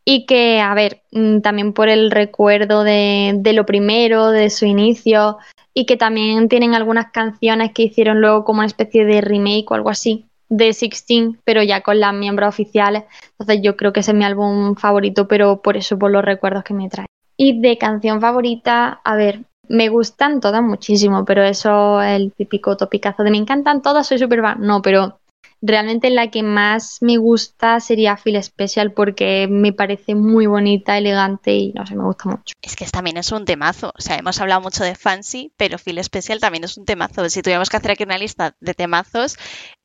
Y 0.04 0.24
que, 0.24 0.60
a 0.60 0.72
ver, 0.74 1.02
mm, 1.10 1.40
también 1.40 1.72
por 1.72 1.88
el 1.88 2.12
recuerdo 2.12 2.84
de, 2.84 3.34
de 3.38 3.52
lo 3.52 3.66
primero, 3.66 4.30
de 4.30 4.50
su 4.50 4.64
inicio, 4.64 5.38
y 5.74 5.84
que 5.84 5.96
también 5.96 6.48
tienen 6.48 6.74
algunas 6.74 7.10
canciones 7.10 7.72
que 7.72 7.82
hicieron 7.82 8.20
luego 8.20 8.44
como 8.44 8.60
una 8.60 8.66
especie 8.66 9.04
de 9.04 9.20
remake 9.20 9.70
o 9.70 9.74
algo 9.74 9.90
así 9.90 10.26
de 10.48 10.72
Sixteen, 10.72 11.38
pero 11.44 11.62
ya 11.62 11.82
con 11.82 12.00
las 12.00 12.14
miembros 12.14 12.48
oficiales. 12.48 13.04
Entonces 13.32 13.60
yo 13.62 13.76
creo 13.76 13.92
que 13.92 14.00
ese 14.00 14.12
es 14.12 14.16
mi 14.16 14.24
álbum 14.24 14.76
favorito, 14.76 15.26
pero 15.28 15.60
por 15.60 15.76
eso, 15.76 15.98
por 15.98 16.10
los 16.10 16.24
recuerdos 16.24 16.64
que 16.64 16.74
me 16.74 16.88
trae. 16.88 17.06
Y 17.36 17.60
de 17.60 17.76
canción 17.76 18.20
favorita, 18.20 19.00
a 19.04 19.16
ver, 19.16 19.40
me 19.68 19.88
gustan 19.88 20.40
todas 20.40 20.62
muchísimo, 20.62 21.24
pero 21.24 21.42
eso 21.42 22.00
es 22.02 22.16
el 22.20 22.32
típico 22.32 22.76
topicazo 22.76 23.22
de 23.22 23.30
me 23.30 23.38
encantan 23.38 23.82
todas, 23.82 24.06
soy 24.06 24.18
súper 24.18 24.40
fan. 24.40 24.58
No, 24.60 24.82
pero 24.82 25.18
realmente 25.62 26.10
la 26.10 26.30
que 26.30 26.42
más 26.42 26.98
me 27.00 27.16
gusta 27.16 27.80
sería 27.80 28.16
Feel 28.16 28.42
Special 28.42 28.92
porque 28.92 29.48
me 29.50 29.72
parece 29.72 30.14
muy 30.14 30.46
bonita, 30.46 30.98
elegante 30.98 31.54
y 31.54 31.72
no 31.72 31.86
sé, 31.86 31.96
me 31.96 32.04
gusta 32.04 32.28
mucho. 32.28 32.54
Es 32.62 32.76
que 32.76 32.86
también 32.86 33.16
es 33.16 33.32
un 33.32 33.44
temazo. 33.44 33.92
O 33.96 34.00
sea, 34.00 34.16
hemos 34.16 34.40
hablado 34.40 34.60
mucho 34.60 34.84
de 34.84 34.94
Fancy, 34.94 35.52
pero 35.56 35.78
Feel 35.78 36.02
Special 36.02 36.40
también 36.40 36.64
es 36.64 36.76
un 36.76 36.84
temazo. 36.84 37.28
Si 37.28 37.42
tuviéramos 37.42 37.70
que 37.70 37.76
hacer 37.76 37.92
aquí 37.92 38.04
una 38.04 38.18
lista 38.18 38.54
de 38.60 38.74
temazos, 38.74 39.36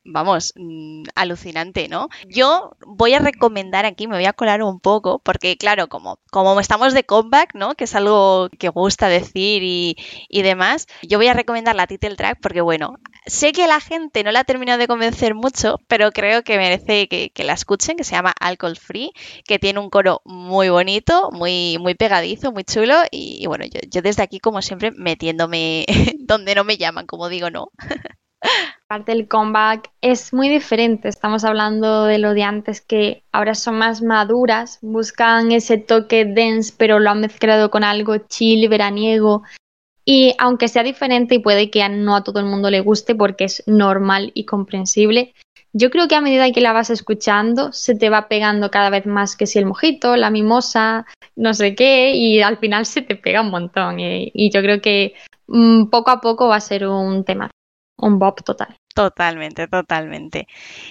vamos, 0.04 0.54
mmm, 0.56 1.04
alucinante, 1.16 1.88
¿no? 1.88 2.10
Yo 2.28 2.72
voy 2.86 3.14
a 3.14 3.20
recomendar 3.20 3.86
aquí, 3.86 4.08
me 4.08 4.16
voy 4.16 4.26
a 4.26 4.34
colar 4.34 4.64
un 4.64 4.80
poco, 4.80 5.20
porque 5.20 5.58
claro, 5.58 5.88
como, 5.88 6.20
como 6.32 6.60
estamos 6.60 6.94
de 6.94 7.04
comeback, 7.04 7.56
¿no? 7.56 7.76
Que 7.76 7.86
es 7.86 7.96
algo 7.96 8.50
que 8.60 8.70
gusta 8.70 9.08
decir 9.08 9.64
y, 9.64 9.96
y 10.30 10.42
demás, 10.42 10.88
yo 11.04 11.18
voy 11.18 11.28
a 11.28 11.34
recomendar 11.34 11.76
la 11.76 11.88
title 11.88 12.16
track 12.16 12.40
porque, 12.42 12.62
bueno, 12.62 12.96
sé 13.26 13.52
que 13.52 13.68
la 13.68 13.80
gente 13.80 14.24
no 14.24 14.32
la 14.32 14.42
ha 14.42 14.44
terminado 14.44 14.80
de 14.80 14.88
convencer 14.88 15.36
mucho, 15.36 15.78
pero 15.88 16.12
creo 16.12 16.44
que 16.44 16.58
merece 16.58 17.08
que, 17.08 17.32
la 17.44 17.54
escuchen, 17.54 17.98
que 17.98 18.04
se 18.04 18.16
llama 18.16 18.34
Alcohol 18.40 18.78
Free, 18.78 19.12
que 19.46 19.60
tiene 19.60 19.80
un 19.80 19.90
coro 19.90 20.22
muy 20.26 20.70
bonito, 20.70 21.30
muy, 21.32 21.78
muy 21.80 21.96
pegadizo, 21.96 22.52
muy 22.52 22.64
chulo, 22.64 22.96
y, 23.12 23.46
bueno, 23.48 23.66
yo 23.66 24.02
desde 24.02 24.24
aquí, 24.24 24.40
como 24.40 24.62
siempre, 24.62 24.92
metiéndome 24.92 25.86
donde 26.20 26.56
no 26.56 26.64
me 26.64 26.78
llaman, 26.78 27.06
como 27.06 27.30
digo, 27.30 27.50
no. 27.50 27.72
parte 28.92 29.14
del 29.14 29.30
comeback 29.30 29.90
es 30.02 30.34
muy 30.34 30.50
diferente. 30.50 31.08
Estamos 31.08 31.46
hablando 31.46 32.04
de 32.04 32.18
lo 32.18 32.34
de 32.34 32.44
antes 32.44 32.82
que 32.82 33.24
ahora 33.32 33.56
son 33.56 33.78
más 33.78 34.02
maduras, 34.02 34.80
buscan 34.82 35.54
ese 35.54 35.78
toque 35.78 36.26
dense, 36.26 36.74
pero 36.78 37.00
lo 37.00 37.10
han 37.10 37.22
mezclado 37.22 37.72
con 37.72 37.86
algo 37.86 38.18
chill, 38.18 38.68
veraniego. 38.68 39.44
Y 40.04 40.36
aunque 40.40 40.68
sea 40.68 40.84
diferente 40.84 41.36
y 41.36 41.40
puede 41.40 41.70
que 41.70 41.88
no 41.88 42.18
a 42.18 42.26
todo 42.26 42.42
el 42.42 42.48
mundo 42.48 42.70
le 42.70 42.82
guste 42.82 43.16
porque 43.16 43.46
es 43.46 43.64
normal 43.66 44.32
y 44.34 44.44
comprensible, 44.44 45.34
yo 45.72 45.90
creo 45.90 46.10
que 46.10 46.16
a 46.16 46.22
medida 46.22 46.52
que 46.52 46.60
la 46.60 46.74
vas 46.74 46.90
escuchando 46.90 47.72
se 47.72 47.96
te 47.96 48.10
va 48.10 48.28
pegando 48.28 48.72
cada 48.72 48.90
vez 48.90 49.06
más 49.06 49.38
que 49.38 49.48
si 49.48 49.58
el 49.58 49.68
mojito, 49.68 50.18
la 50.18 50.32
mimosa, 50.32 51.06
no 51.38 51.54
sé 51.54 51.76
qué, 51.76 52.14
y 52.14 52.42
al 52.42 52.58
final 52.58 52.86
se 52.86 53.04
te 53.04 53.16
pega 53.16 53.40
un 53.40 53.52
montón. 53.52 54.02
Y, 54.02 54.32
y 54.34 54.52
yo 54.52 54.62
creo 54.62 54.82
que 54.82 55.14
mmm, 55.48 55.86
poco 55.86 56.12
a 56.12 56.20
poco 56.20 56.50
va 56.50 56.58
a 56.58 56.60
ser 56.60 56.86
un 56.86 57.24
tema 57.24 57.50
un 58.02 58.20
bob 58.20 58.44
total. 58.44 58.76
Totalmente, 58.94 59.68
totalmente. 59.68 60.48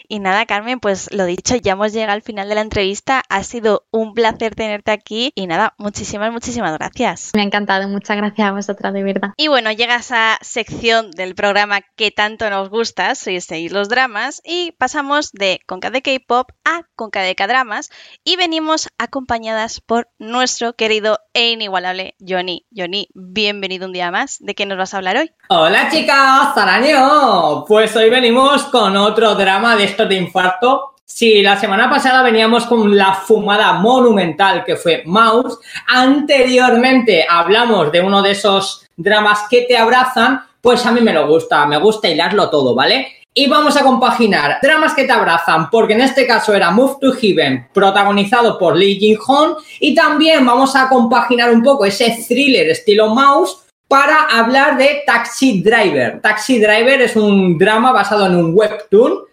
Y 0.08 0.20
nada, 0.20 0.46
Carmen, 0.46 0.80
pues 0.80 1.12
lo 1.12 1.24
dicho, 1.24 1.56
ya 1.56 1.72
hemos 1.72 1.92
llegado 1.92 2.12
al 2.12 2.22
final 2.22 2.48
de 2.48 2.54
la 2.54 2.60
entrevista. 2.62 3.22
Ha 3.28 3.42
sido 3.42 3.86
un 3.90 4.14
placer 4.14 4.54
tenerte 4.54 4.90
aquí 4.90 5.32
y 5.34 5.46
nada, 5.46 5.74
muchísimas, 5.78 6.32
muchísimas 6.32 6.76
gracias. 6.78 7.30
Me 7.34 7.42
ha 7.42 7.44
encantado, 7.44 7.88
muchas 7.88 8.16
gracias 8.16 8.48
a 8.48 8.52
vosotras, 8.52 8.92
de 8.92 9.02
verdad. 9.02 9.30
Y 9.36 9.48
bueno, 9.48 9.70
llega 9.72 9.96
esa 9.96 10.38
sección 10.40 11.10
del 11.10 11.34
programa 11.34 11.80
que 11.96 12.10
tanto 12.10 12.48
nos 12.50 12.70
gusta, 12.70 13.14
sois 13.14 13.44
seguir 13.44 13.72
los 13.72 13.88
dramas, 13.88 14.40
y 14.44 14.72
pasamos 14.72 15.32
de 15.32 15.60
Conca 15.66 15.90
de 15.90 16.02
K-Pop 16.02 16.50
a 16.64 16.82
Conca 16.96 17.22
de 17.22 17.34
K-Dramas 17.34 17.90
y 18.24 18.36
venimos 18.36 18.88
acompañadas 18.98 19.80
por 19.80 20.08
nuestro 20.18 20.74
querido 20.74 21.18
e 21.34 21.50
inigualable 21.50 22.14
Johnny. 22.26 22.66
Johnny, 22.74 23.08
bienvenido 23.14 23.86
un 23.86 23.92
día 23.92 24.10
más. 24.10 24.38
¿De 24.40 24.54
qué 24.54 24.66
nos 24.66 24.78
vas 24.78 24.94
a 24.94 24.98
hablar 24.98 25.16
hoy? 25.16 25.30
Hola 25.48 25.88
chicas, 25.90 26.54
Zaraño. 26.54 27.64
Pues 27.66 27.89
hoy 27.96 28.10
venimos 28.10 28.64
con 28.64 28.96
otro 28.96 29.34
drama 29.34 29.76
de 29.76 29.84
estos 29.84 30.08
de 30.08 30.16
infarto. 30.16 30.94
Sí, 31.04 31.42
la 31.42 31.58
semana 31.58 31.90
pasada 31.90 32.22
veníamos 32.22 32.66
con 32.66 32.96
la 32.96 33.14
fumada 33.14 33.72
monumental 33.74 34.64
que 34.64 34.76
fue 34.76 35.02
Mouse. 35.06 35.58
Anteriormente 35.88 37.26
hablamos 37.28 37.90
de 37.90 38.00
uno 38.00 38.22
de 38.22 38.32
esos 38.32 38.86
dramas 38.96 39.44
que 39.50 39.62
te 39.62 39.76
abrazan. 39.76 40.42
Pues 40.60 40.84
a 40.86 40.92
mí 40.92 41.00
me 41.00 41.12
lo 41.12 41.26
gusta, 41.26 41.66
me 41.66 41.78
gusta 41.78 42.08
hilarlo 42.08 42.48
todo, 42.50 42.74
¿vale? 42.74 43.08
Y 43.32 43.48
vamos 43.48 43.76
a 43.76 43.82
compaginar 43.82 44.58
dramas 44.60 44.92
que 44.92 45.04
te 45.04 45.12
abrazan, 45.12 45.70
porque 45.70 45.94
en 45.94 46.02
este 46.02 46.26
caso 46.26 46.52
era 46.52 46.70
Move 46.70 46.96
to 47.00 47.12
Heaven, 47.12 47.68
protagonizado 47.72 48.58
por 48.58 48.76
Lee 48.76 48.98
Jin-hong, 48.98 49.56
y 49.78 49.94
también 49.94 50.44
vamos 50.44 50.74
a 50.74 50.88
compaginar 50.88 51.52
un 51.52 51.62
poco 51.62 51.84
ese 51.84 52.24
thriller 52.28 52.68
estilo 52.68 53.14
Mouse 53.14 53.69
para 53.90 54.26
hablar 54.26 54.78
de 54.78 55.02
Taxi 55.04 55.62
Driver. 55.62 56.20
Taxi 56.20 56.60
Driver 56.60 57.02
es 57.02 57.16
un 57.16 57.58
drama 57.58 57.90
basado 57.90 58.26
en 58.26 58.36
un 58.36 58.52
webtoon. 58.54 59.24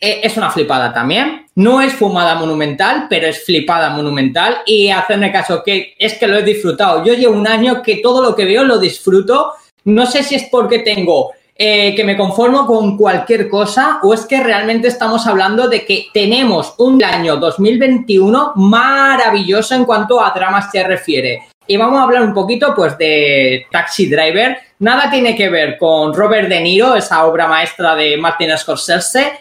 Eh, 0.00 0.20
es 0.22 0.38
una 0.38 0.50
flipada 0.50 0.90
también. 0.90 1.44
No 1.54 1.82
es 1.82 1.92
fumada 1.92 2.34
monumental, 2.36 3.08
pero 3.10 3.26
es 3.26 3.44
flipada 3.44 3.90
monumental. 3.90 4.56
Y 4.64 4.88
hacerme 4.88 5.30
caso 5.30 5.62
que 5.62 5.94
es 5.98 6.14
que 6.14 6.26
lo 6.26 6.38
he 6.38 6.42
disfrutado. 6.42 7.04
Yo 7.04 7.12
llevo 7.12 7.34
un 7.34 7.46
año 7.46 7.82
que 7.82 7.96
todo 7.96 8.22
lo 8.22 8.34
que 8.34 8.46
veo 8.46 8.64
lo 8.64 8.78
disfruto. 8.78 9.52
No 9.84 10.06
sé 10.06 10.22
si 10.22 10.36
es 10.36 10.44
porque 10.50 10.78
tengo 10.78 11.32
eh, 11.54 11.94
que 11.94 12.02
me 12.02 12.16
conformo 12.16 12.64
con 12.64 12.96
cualquier 12.96 13.50
cosa 13.50 14.00
o 14.02 14.14
es 14.14 14.24
que 14.24 14.42
realmente 14.42 14.88
estamos 14.88 15.26
hablando 15.26 15.68
de 15.68 15.84
que 15.84 16.06
tenemos 16.14 16.72
un 16.78 17.04
año 17.04 17.36
2021 17.36 18.54
maravilloso 18.56 19.74
en 19.74 19.84
cuanto 19.84 20.24
a 20.24 20.30
dramas 20.30 20.70
se 20.72 20.82
refiere. 20.82 21.48
Y 21.66 21.76
vamos 21.76 21.98
a 21.98 22.04
hablar 22.04 22.22
un 22.22 22.34
poquito 22.34 22.74
pues 22.74 22.96
de 22.98 23.66
Taxi 23.70 24.08
Driver. 24.08 24.58
Nada 24.78 25.10
tiene 25.10 25.34
que 25.34 25.48
ver 25.48 25.78
con 25.78 26.14
Robert 26.14 26.48
De 26.48 26.60
Niro, 26.60 26.94
esa 26.94 27.24
obra 27.26 27.48
maestra 27.48 27.94
de 27.94 28.16
Martin 28.16 28.56
Scorsese, 28.56 29.32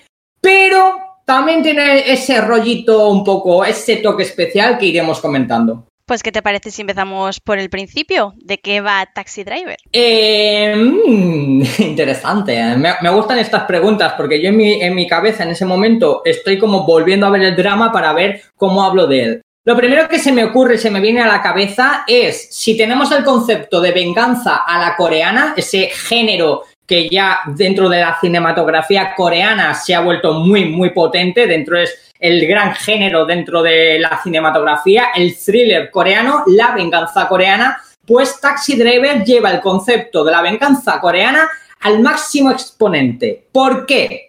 pero 0.41 0.99
también 1.26 1.63
tiene 1.63 2.11
ese 2.11 2.41
rollito 2.41 3.09
un 3.09 3.23
poco, 3.23 3.65
ese 3.65 3.97
toque 3.97 4.23
especial 4.23 4.78
que 4.78 4.86
iremos 4.86 5.19
comentando. 5.19 5.88
Pues, 6.07 6.21
¿qué 6.21 6.32
te 6.32 6.43
parece 6.43 6.69
si 6.69 6.82
empezamos 6.82 7.39
por 7.39 7.57
el 7.57 7.71
principio? 7.71 8.36
¿De 8.38 8.59
qué 8.59 8.80
va 8.80 9.07
Taxi 9.11 9.43
Driver? 9.43 9.78
Eh, 9.91 10.76
mm, 10.76 11.63
interesante. 11.80 12.61
Me, 12.78 13.09
gustan 13.09 13.39
estas 13.39 13.63
preguntas 13.63 14.13
porque 14.15 14.39
yo 14.39 14.49
en 14.49 14.57
mi, 14.57 14.73
en 14.84 14.93
mi 14.93 15.07
cabeza 15.07 15.43
en 15.43 15.49
ese 15.49 15.65
momento 15.65 16.21
estoy 16.23 16.59
como 16.59 16.86
volviendo 16.86 17.26
a 17.26 17.32
ver 17.32 17.41
el 17.41 17.55
drama 17.55 17.91
para 17.91 18.13
ver 18.13 18.41
cómo 18.55 18.84
hablo 18.84 19.07
de 19.07 19.23
él. 19.23 19.41
Lo 19.66 19.76
primero 19.76 20.07
que 20.07 20.20
se 20.20 20.32
me 20.32 20.43
ocurre, 20.43 20.78
se 20.78 20.91
me 20.91 21.01
viene 21.01 21.24
a 21.24 21.28
la 21.28 21.41
cabeza 21.41 22.03
es 22.07 22.49
si 22.51 22.78
tenemos 22.78 23.11
el 23.11 23.24
concepto 23.24 23.82
de 23.82 23.93
venganza 23.93 24.57
a 24.57 24.80
la 24.80 24.95
coreana, 24.95 25.55
ese 25.57 25.88
género 25.88 26.66
que 26.86 27.09
ya 27.09 27.39
dentro 27.47 27.89
de 27.89 28.01
la 28.01 28.16
cinematografía 28.22 29.16
coreana 29.16 29.74
se 29.74 29.95
ha 29.95 30.01
vuelto 30.01 30.34
muy, 30.34 30.66
muy 30.66 30.91
potente, 30.91 31.47
dentro 31.47 31.80
es 31.80 32.13
el 32.20 32.47
gran 32.47 32.76
género 32.76 33.26
dentro 33.26 33.63
de 33.63 33.97
la 33.97 34.22
cinematografía, 34.22 35.07
el 35.16 35.36
thriller 35.36 35.89
coreano, 35.89 36.43
la 36.45 36.76
venganza 36.76 37.28
coreana, 37.28 37.82
pues 38.05 38.39
Taxi 38.39 38.76
Driver 38.76 39.24
lleva 39.24 39.49
el 39.49 39.61
concepto 39.61 40.24
de 40.24 40.32
la 40.32 40.43
venganza 40.43 41.01
coreana 41.01 41.49
al 41.80 42.01
máximo 42.01 42.51
exponente. 42.51 43.47
¿Por 43.51 43.88
qué? 43.88 44.24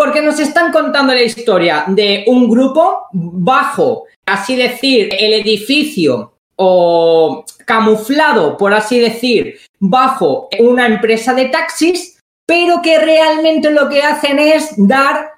Porque 0.00 0.22
nos 0.22 0.40
están 0.40 0.72
contando 0.72 1.12
la 1.12 1.20
historia 1.20 1.84
de 1.86 2.24
un 2.26 2.48
grupo 2.48 3.08
bajo, 3.12 4.04
así 4.24 4.56
decir, 4.56 5.10
el 5.12 5.34
edificio 5.34 6.32
o 6.56 7.44
camuflado, 7.66 8.56
por 8.56 8.72
así 8.72 8.98
decir, 8.98 9.58
bajo 9.78 10.48
una 10.58 10.86
empresa 10.86 11.34
de 11.34 11.50
taxis, 11.50 12.18
pero 12.46 12.80
que 12.80 12.98
realmente 12.98 13.70
lo 13.72 13.90
que 13.90 14.02
hacen 14.02 14.38
es 14.38 14.72
dar 14.78 15.32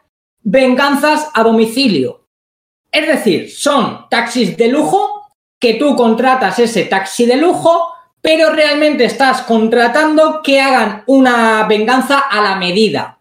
venganzas 0.45 1.29
a 1.35 1.43
domicilio. 1.43 2.29
Es 2.93 3.09
decir, 3.09 3.51
son 3.51 4.09
taxis 4.09 4.57
de 4.57 4.69
lujo 4.69 5.27
que 5.59 5.75
tú 5.75 5.97
contratas 5.97 6.61
ese 6.61 6.85
taxi 6.85 7.27
de 7.27 7.37
lujo, 7.37 7.95
pero 8.21 8.53
realmente 8.53 9.07
estás 9.07 9.43
contratando 9.43 10.41
que 10.41 10.61
hagan 10.61 11.03
una 11.09 11.67
venganza 11.67 12.21
a 12.21 12.41
la 12.41 12.55
medida. 12.55 13.19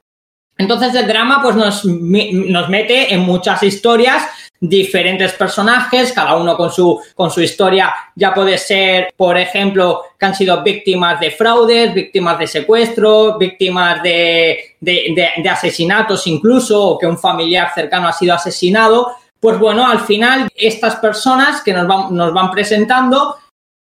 Entonces 0.62 0.94
el 0.94 1.08
drama 1.08 1.42
pues 1.42 1.56
nos, 1.56 1.84
nos 1.86 2.70
mete 2.70 3.12
en 3.12 3.22
muchas 3.22 3.64
historias 3.64 4.28
diferentes 4.64 5.34
personajes, 5.34 6.12
cada 6.14 6.36
uno 6.36 6.56
con 6.56 6.72
su, 6.72 7.02
con 7.16 7.32
su 7.32 7.42
historia, 7.42 7.92
ya 8.16 8.32
puede 8.32 8.60
ser, 8.60 9.12
por 9.18 9.36
ejemplo, 9.36 10.04
que 10.20 10.26
han 10.28 10.36
sido 10.36 10.62
víctimas 10.62 11.20
de 11.20 11.32
fraudes, 11.32 11.92
víctimas 11.96 12.38
de 12.38 12.46
secuestro, 12.46 13.40
víctimas 13.40 14.04
de, 14.04 14.76
de, 14.80 15.50
asesinatos 15.50 16.28
incluso, 16.28 16.90
o 16.90 17.00
que 17.00 17.08
un 17.08 17.18
familiar 17.18 17.72
cercano 17.74 18.08
ha 18.08 18.14
sido 18.14 18.36
asesinado. 18.36 19.16
Pues 19.40 19.58
bueno, 19.58 19.88
al 19.88 20.02
final 20.02 20.48
estas 20.56 20.98
personas 20.98 21.62
que 21.64 21.74
nos 21.74 21.88
van, 21.88 22.16
nos 22.16 22.32
van 22.32 22.52
presentando 22.52 23.38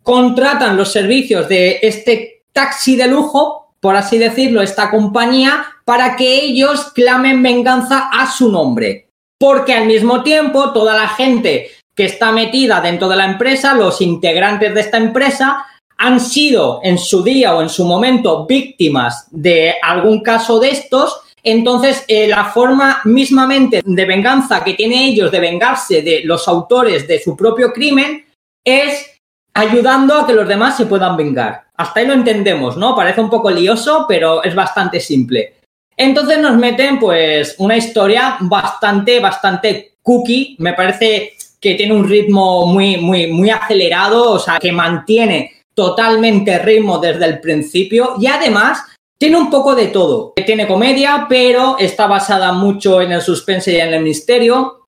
contratan 0.03 0.77
los 0.77 0.91
servicios 0.91 1.49
de 1.49 1.79
este 1.83 2.43
taxi 2.53 2.97
de 2.97 3.07
lujo, 3.07 3.75
por 3.79 3.95
así 3.95 4.19
decirlo, 4.19 4.61
esta 4.61 4.91
compañía, 4.91 5.74
para 5.85 6.17
que 6.17 6.45
ellos 6.45 6.93
clamen 6.95 7.43
venganza 7.43 8.09
a 8.13 8.31
su 8.31 8.51
nombre 8.51 9.05
porque 9.45 9.75
al 9.75 9.87
mismo 9.87 10.23
tiempo 10.23 10.73
toda 10.73 10.97
la 10.97 11.09
gente 11.09 11.71
que 11.95 12.07
está 12.07 12.33
metida 12.33 12.81
dentro 12.81 13.09
de 13.09 13.17
la 13.17 13.27
empresa, 13.27 13.75
los 13.75 14.01
integrantes 14.01 14.75
de 14.75 14.81
esta 14.81 14.97
empresa, 14.97 15.67
han 15.99 16.19
sido 16.19 16.81
en 16.83 16.97
su 16.97 17.23
día 17.23 17.55
o 17.55 17.61
en 17.61 17.69
su 17.69 17.85
momento 17.85 18.47
víctimas 18.47 19.29
de 19.31 19.75
algún 19.83 20.23
caso 20.23 20.59
de 20.59 20.71
estos. 20.71 21.21
Entonces, 21.43 22.05
eh, 22.09 22.27
la 22.27 22.47
forma 22.47 23.03
mismamente 23.05 23.83
de 23.85 24.05
venganza 24.07 24.65
que 24.65 24.73
tienen 24.73 25.01
ellos 25.01 25.31
de 25.31 25.41
vengarse 25.41 26.01
de 26.01 26.23
los 26.25 26.49
autores 26.49 27.07
de 27.07 27.23
su 27.23 27.37
propio 27.37 27.71
crimen 27.71 28.25
es 28.65 29.21
ayudando 29.53 30.15
a 30.15 30.27
que 30.27 30.33
los 30.33 30.49
demás 30.49 30.77
se 30.77 30.87
puedan 30.87 31.19
vengar. 31.19 31.65
Hasta 31.77 32.01
ahí 32.01 32.07
lo 32.07 32.15
entendemos, 32.15 32.77
¿no? 32.77 32.97
Parece 32.97 33.21
un 33.21 33.29
poco 33.29 33.51
lioso, 33.51 34.07
pero 34.09 34.43
es 34.43 34.55
bastante 34.55 34.99
simple. 35.01 35.55
Entonces 35.97 36.39
nos 36.39 36.57
meten 36.57 36.99
pues 36.99 37.55
una 37.59 37.77
historia 37.77 38.37
bastante, 38.41 39.21
bastante 39.21 39.95
cookie. 40.03 40.57
Me 40.59 40.73
parece 40.75 41.35
que 41.61 41.75
tiene 41.75 41.95
un 41.95 42.09
ritmo 42.09 42.67
muy, 42.67 42.99
muy, 42.99 43.29
muy 43.29 43.51
acelerado, 43.51 44.33
o 44.33 44.39
sea, 44.39 44.59
que 44.59 44.73
mantiene 44.73 45.63
totalmente 45.75 46.59
ritmo 46.59 46.99
desde 46.99 47.25
el 47.25 47.41
principio 47.41 48.15
y 48.21 48.27
además 48.27 48.85
tiene 49.19 49.37
un 49.37 49.51
poco 49.51 49.75
de 49.75 49.87
todo. 49.87 50.35
Tiene 50.45 50.67
comedia, 50.67 51.27
pero 51.29 51.77
está 51.79 52.07
basada 52.07 52.53
mucho 52.53 53.01
en 53.01 53.13
el 53.13 53.23
suspense 53.23 53.73
y 53.73 53.81
en 53.81 53.95
el 53.95 54.03
misterio. 54.03 54.87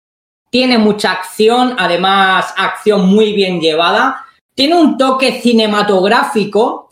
Tiene 0.52 0.78
mucha 0.78 1.12
acción, 1.12 1.76
además 1.78 2.54
acción 2.58 3.08
muy 3.08 3.34
bien 3.34 3.60
llevada. 3.60 4.26
Tiene 4.54 4.76
un 4.76 4.98
toque 4.98 5.42
cinematográfico 5.42 6.89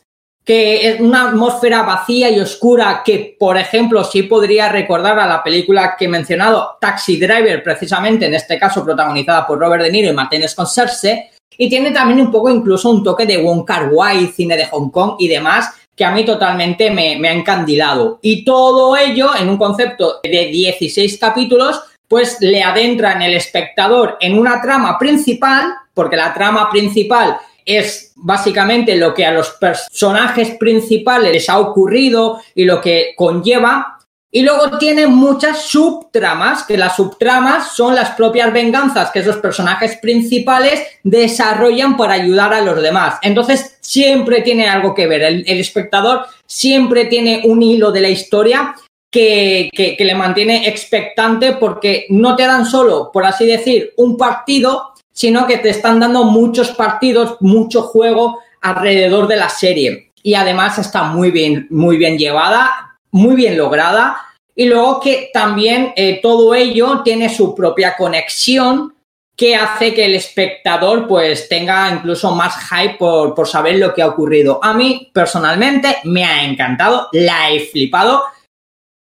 que 0.47 0.87
es 0.87 1.01
una 1.01 1.27
atmósfera 1.27 1.83
vacía 1.83 2.29
y 2.29 2.39
oscura 2.39 3.01
que, 3.03 3.35
por 3.37 3.57
ejemplo, 3.57 4.05
sí 4.05 4.23
podría 4.23 4.69
recordar 4.69 5.19
a 5.19 5.27
la 5.27 5.43
película 5.43 5.97
que 5.99 6.05
he 6.05 6.07
mencionado, 6.07 6.77
Taxi 6.79 7.17
Driver, 7.17 7.61
precisamente 7.61 8.27
en 8.27 8.33
este 8.33 8.57
caso 8.57 8.81
protagonizada 8.85 9.45
por 9.45 9.59
Robert 9.59 9.83
De 9.83 9.91
Niro 9.91 10.09
y 10.09 10.13
Martin 10.13 10.47
Scorsese, 10.47 11.31
y 11.57 11.69
tiene 11.69 11.91
también 11.91 12.21
un 12.21 12.31
poco 12.31 12.49
incluso 12.49 12.89
un 12.89 13.03
toque 13.03 13.25
de 13.25 13.35
Wong 13.35 13.65
Kar 13.65 13.89
Wai, 13.91 14.27
cine 14.27 14.55
de 14.55 14.67
Hong 14.67 14.89
Kong 14.89 15.15
y 15.19 15.27
demás, 15.27 15.73
que 15.93 16.05
a 16.05 16.11
mí 16.11 16.23
totalmente 16.23 16.91
me, 16.91 17.17
me 17.19 17.27
ha 17.27 17.33
encandilado. 17.33 18.19
Y 18.21 18.45
todo 18.45 18.95
ello 18.95 19.31
en 19.37 19.49
un 19.49 19.57
concepto 19.57 20.21
de 20.23 20.45
16 20.45 21.17
capítulos, 21.17 21.81
pues 22.07 22.37
le 22.39 22.63
adentra 22.63 23.11
en 23.11 23.23
el 23.23 23.33
espectador 23.33 24.17
en 24.21 24.39
una 24.39 24.61
trama 24.61 24.97
principal, 24.97 25.73
porque 25.93 26.15
la 26.15 26.33
trama 26.33 26.69
principal 26.69 27.37
es 27.65 28.07
básicamente 28.18 28.95
lo 28.95 29.13
que 29.13 29.26
a 29.26 29.32
los 29.32 29.51
personajes 29.51 30.55
principales 30.57 31.32
les 31.32 31.49
ha 31.49 31.59
ocurrido 31.59 32.41
y 32.55 32.65
lo 32.65 32.82
que 32.82 33.13
conlleva. 33.15 33.97
Y 34.30 34.41
luego 34.41 34.78
tiene 34.78 35.07
muchas 35.07 35.61
subtramas, 35.61 36.63
que 36.63 36.78
las 36.78 36.97
subtramas 36.97 37.76
son 37.76 37.95
las 37.95 38.11
propias 38.11 38.51
venganzas 38.51 39.09
que 39.09 39.20
esos 39.20 39.38
personajes 39.38 39.97
principales 40.01 40.82
desarrollan 41.03 41.95
para 41.95 42.15
ayudar 42.15 42.53
a 42.53 42.61
los 42.61 42.82
demás. 42.82 43.20
Entonces 43.22 43.78
siempre 43.80 44.41
tiene 44.41 44.68
algo 44.68 44.93
que 44.93 45.07
ver. 45.07 45.22
El, 45.24 45.45
espectador 45.47 46.26
siempre 46.45 47.05
tiene 47.05 47.43
un 47.45 47.63
hilo 47.63 47.91
de 47.91 48.01
la 48.01 48.09
historia 48.09 48.76
que, 49.09 49.70
que, 49.74 49.95
le 50.03 50.13
mantiene 50.13 50.68
expectante 50.68 51.53
porque 51.53 52.05
no 52.09 52.36
te 52.36 52.43
dan 52.45 52.65
solo, 52.65 53.09
por 53.13 53.26
así 53.26 53.45
decir, 53.45 53.93
un 53.95 54.18
partido, 54.18 54.93
sino 55.18 55.47
que 55.47 55.57
te 55.57 55.70
están 55.70 55.99
dando 55.99 56.26
muchos 56.26 56.70
partidos, 56.70 57.38
mucho 57.39 57.82
juego 57.82 58.38
alrededor 58.61 59.28
de 59.28 59.36
la 59.36 59.49
serie. 59.49 60.11
Y 60.22 60.36
además 60.36 60.78
está 60.78 61.05
muy 61.05 61.32
bien, 61.32 61.65
muy 61.72 61.97
bien 61.97 62.20
llevada, 62.20 62.99
muy 63.09 63.36
bien 63.36 63.57
lograda. 63.57 64.15
Y 64.53 64.65
luego 64.65 64.99
que 64.99 65.32
también 65.34 65.91
eh, 65.95 66.20
todo 66.22 66.53
ello 66.53 67.01
tiene 67.03 67.34
su 67.34 67.55
propia 67.55 67.97
conexión 67.97 68.93
que 69.36 69.55
hace 69.55 69.95
que 69.95 70.05
el 70.05 70.13
espectador 70.13 71.07
pues 71.07 71.49
tenga 71.49 71.89
incluso 71.91 72.36
más 72.36 72.53
hype 72.70 72.97
por, 72.99 73.34
por 73.34 73.47
saber 73.47 73.78
lo 73.78 73.95
que 73.95 74.03
ha 74.03 74.07
ocurrido. 74.07 74.59
A 74.61 74.76
mí 74.76 75.09
personalmente 75.11 75.97
me 76.03 76.26
ha 76.26 76.43
encantado, 76.43 77.09
la 77.13 77.49
he 77.49 77.61
flipado. 77.61 78.22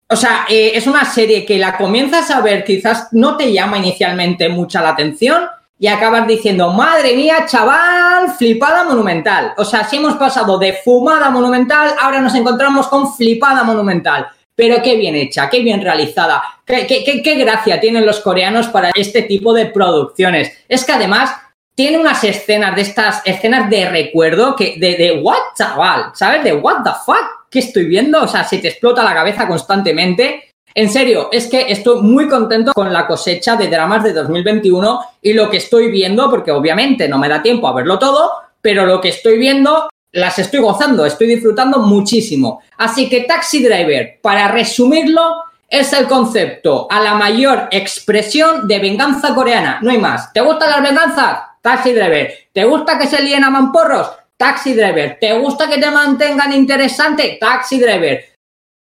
O 0.08 0.14
sea, 0.14 0.46
eh, 0.48 0.70
es 0.76 0.86
una 0.86 1.04
serie 1.04 1.44
que 1.44 1.58
la 1.58 1.76
comienzas 1.76 2.30
a 2.30 2.40
ver, 2.40 2.62
quizás 2.62 3.08
no 3.10 3.36
te 3.36 3.52
llama 3.52 3.78
inicialmente 3.78 4.48
mucha 4.48 4.80
la 4.80 4.90
atención, 4.90 5.48
y 5.78 5.88
acabas 5.88 6.26
diciendo, 6.26 6.72
madre 6.72 7.16
mía, 7.16 7.46
chaval, 7.46 8.32
flipada 8.38 8.84
monumental. 8.84 9.54
O 9.56 9.64
sea, 9.64 9.84
si 9.84 9.96
hemos 9.96 10.14
pasado 10.14 10.58
de 10.58 10.74
fumada 10.74 11.30
monumental, 11.30 11.94
ahora 12.00 12.20
nos 12.20 12.34
encontramos 12.34 12.86
con 12.88 13.12
flipada 13.12 13.64
monumental. 13.64 14.28
Pero 14.54 14.80
qué 14.82 14.96
bien 14.96 15.16
hecha, 15.16 15.50
qué 15.50 15.60
bien 15.60 15.82
realizada, 15.82 16.40
qué, 16.64 16.86
qué, 16.86 17.34
gracia 17.34 17.80
tienen 17.80 18.06
los 18.06 18.20
coreanos 18.20 18.68
para 18.68 18.90
este 18.94 19.22
tipo 19.22 19.52
de 19.52 19.66
producciones. 19.66 20.52
Es 20.68 20.84
que 20.84 20.92
además 20.92 21.34
tiene 21.74 21.98
unas 21.98 22.22
escenas 22.22 22.76
de 22.76 22.82
estas 22.82 23.20
escenas 23.24 23.68
de 23.68 23.90
recuerdo 23.90 24.54
que 24.54 24.76
de, 24.78 24.96
de 24.96 25.20
what, 25.20 25.56
chaval, 25.58 26.12
¿sabes? 26.14 26.44
De 26.44 26.54
what 26.54 26.84
the 26.84 26.90
fuck, 27.04 27.48
¿qué 27.50 27.58
estoy 27.58 27.86
viendo? 27.86 28.22
O 28.22 28.28
sea, 28.28 28.44
se 28.44 28.58
te 28.58 28.68
explota 28.68 29.02
la 29.02 29.12
cabeza 29.12 29.48
constantemente 29.48 30.53
en 30.74 30.90
serio, 30.90 31.28
es 31.30 31.46
que 31.46 31.66
estoy 31.70 32.02
muy 32.02 32.28
contento 32.28 32.72
con 32.72 32.92
la 32.92 33.06
cosecha 33.06 33.54
de 33.54 33.68
dramas 33.68 34.02
de 34.02 34.12
2021 34.12 35.00
y 35.22 35.32
lo 35.32 35.48
que 35.48 35.58
estoy 35.58 35.88
viendo, 35.90 36.28
porque 36.28 36.50
obviamente 36.50 37.08
no 37.08 37.18
me 37.18 37.28
da 37.28 37.40
tiempo 37.42 37.68
a 37.68 37.74
verlo 37.74 37.96
todo, 37.98 38.32
pero 38.60 38.84
lo 38.84 39.00
que 39.00 39.10
estoy 39.10 39.38
viendo 39.38 39.88
las 40.10 40.38
estoy 40.38 40.60
gozando, 40.60 41.06
estoy 41.06 41.28
disfrutando 41.28 41.78
muchísimo. 41.78 42.62
Así 42.76 43.08
que 43.08 43.22
Taxi 43.22 43.62
Driver, 43.62 44.18
para 44.20 44.48
resumirlo, 44.48 45.44
es 45.68 45.92
el 45.92 46.06
concepto 46.06 46.88
a 46.90 47.00
la 47.00 47.14
mayor 47.14 47.68
expresión 47.70 48.66
de 48.66 48.78
venganza 48.78 49.34
coreana. 49.34 49.78
No 49.80 49.90
hay 49.90 49.98
más. 49.98 50.32
¿Te 50.32 50.40
gustan 50.40 50.70
las 50.70 50.82
venganzas? 50.82 51.38
Taxi 51.60 51.92
Driver. 51.92 52.32
¿Te 52.52 52.64
gusta 52.64 52.98
que 52.98 53.06
se 53.06 53.22
líen 53.22 53.44
a 53.44 53.50
mamporros? 53.50 54.10
Taxi 54.36 54.74
Driver. 54.74 55.18
¿Te 55.20 55.36
gusta 55.38 55.68
que 55.68 55.78
te 55.78 55.90
mantengan 55.90 56.52
interesante? 56.52 57.38
Taxi 57.40 57.80
Driver. 57.80 58.24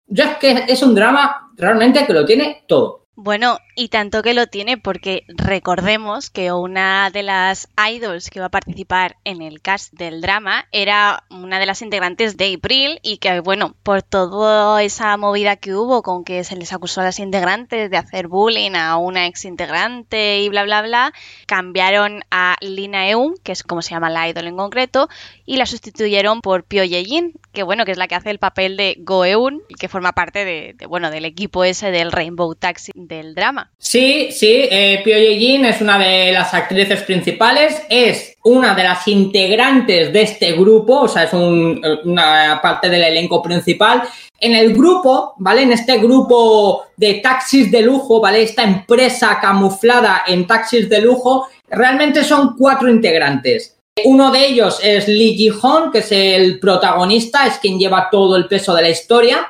Yo 0.07 0.23
es 0.23 0.37
que 0.37 0.65
es 0.67 0.81
un 0.81 0.95
drama 0.95 1.46
realmente 1.57 2.05
que 2.05 2.13
lo 2.13 2.25
tiene 2.25 2.63
todo. 2.67 3.06
Bueno, 3.19 3.57
y 3.75 3.87
tanto 3.87 4.21
que 4.21 4.35
lo 4.35 4.45
tiene 4.45 4.77
porque 4.77 5.23
recordemos 5.27 6.29
que 6.29 6.51
una 6.51 7.09
de 7.09 7.23
las 7.23 7.67
idols 7.91 8.29
que 8.29 8.39
va 8.39 8.45
a 8.45 8.49
participar 8.49 9.15
en 9.23 9.41
el 9.41 9.59
cast 9.59 9.91
del 9.91 10.21
drama 10.21 10.67
era 10.71 11.23
una 11.31 11.57
de 11.57 11.65
las 11.65 11.81
integrantes 11.81 12.37
de 12.37 12.53
April 12.53 12.99
y 13.01 13.17
que, 13.17 13.39
bueno, 13.39 13.75
por 13.81 14.03
toda 14.03 14.83
esa 14.83 15.17
movida 15.17 15.55
que 15.55 15.73
hubo 15.73 16.03
con 16.03 16.23
que 16.25 16.43
se 16.43 16.55
les 16.57 16.71
acusó 16.73 17.01
a 17.01 17.05
las 17.05 17.17
integrantes 17.17 17.89
de 17.89 17.97
hacer 17.97 18.27
bullying 18.27 18.75
a 18.75 18.97
una 18.97 19.25
ex 19.25 19.45
integrante 19.45 20.41
y 20.41 20.49
bla, 20.49 20.63
bla, 20.63 20.83
bla, 20.83 21.11
cambiaron 21.47 22.21
a 22.29 22.55
Lina 22.61 23.09
Eun, 23.09 23.33
que 23.43 23.51
es 23.51 23.63
como 23.63 23.81
se 23.81 23.95
llama 23.95 24.11
la 24.11 24.29
idol 24.29 24.45
en 24.45 24.57
concreto, 24.57 25.09
y 25.43 25.57
la 25.57 25.65
sustituyeron 25.65 26.41
por 26.41 26.65
Pyo 26.65 26.83
Ye-jin, 26.83 27.33
que 27.51 27.63
bueno, 27.63 27.83
que 27.83 27.93
es 27.93 27.97
la 27.97 28.07
que 28.07 28.13
hace 28.13 28.29
el 28.29 28.37
papel 28.37 28.77
de 28.77 28.95
Go 28.99 29.25
Eun, 29.25 29.63
que 29.79 29.87
forma 29.87 30.11
parte 30.11 30.45
de, 30.45 30.75
de, 30.77 30.85
bueno, 30.85 31.09
del 31.09 31.25
equipo 31.25 31.63
ese 31.63 31.89
del 31.89 32.11
Rainbow 32.11 32.53
Taxi 32.53 32.91
del 33.07 33.33
drama. 33.33 33.71
Sí, 33.77 34.29
sí, 34.31 34.67
eh, 34.69 35.01
Pyo 35.03 35.15
Ye-jin 35.15 35.65
es 35.65 35.81
una 35.81 35.97
de 35.97 36.31
las 36.31 36.53
actrices 36.53 37.03
principales, 37.03 37.81
es 37.89 38.35
una 38.43 38.75
de 38.75 38.83
las 38.83 39.07
integrantes 39.07 40.11
de 40.11 40.21
este 40.21 40.53
grupo, 40.53 41.01
o 41.01 41.07
sea, 41.07 41.23
es 41.23 41.33
un, 41.33 41.81
una 42.03 42.59
parte 42.61 42.89
del 42.89 43.03
elenco 43.03 43.41
principal. 43.41 44.03
En 44.39 44.53
el 44.53 44.73
grupo, 44.73 45.33
¿vale? 45.37 45.63
En 45.63 45.71
este 45.71 45.97
grupo 45.97 46.83
de 46.95 47.15
taxis 47.15 47.71
de 47.71 47.81
lujo, 47.81 48.21
¿vale? 48.21 48.43
Esta 48.43 48.63
empresa 48.63 49.39
camuflada 49.41 50.23
en 50.27 50.45
taxis 50.45 50.87
de 50.89 51.01
lujo, 51.01 51.47
realmente 51.69 52.23
son 52.23 52.55
cuatro 52.57 52.89
integrantes. 52.89 53.77
Uno 54.05 54.31
de 54.31 54.45
ellos 54.45 54.79
es 54.83 55.07
Lee 55.07 55.35
Ji-hon, 55.35 55.91
que 55.91 55.99
es 55.99 56.11
el 56.11 56.59
protagonista, 56.59 57.47
es 57.47 57.57
quien 57.57 57.79
lleva 57.79 58.09
todo 58.11 58.35
el 58.35 58.47
peso 58.47 58.75
de 58.75 58.83
la 58.83 58.89
historia. 58.89 59.47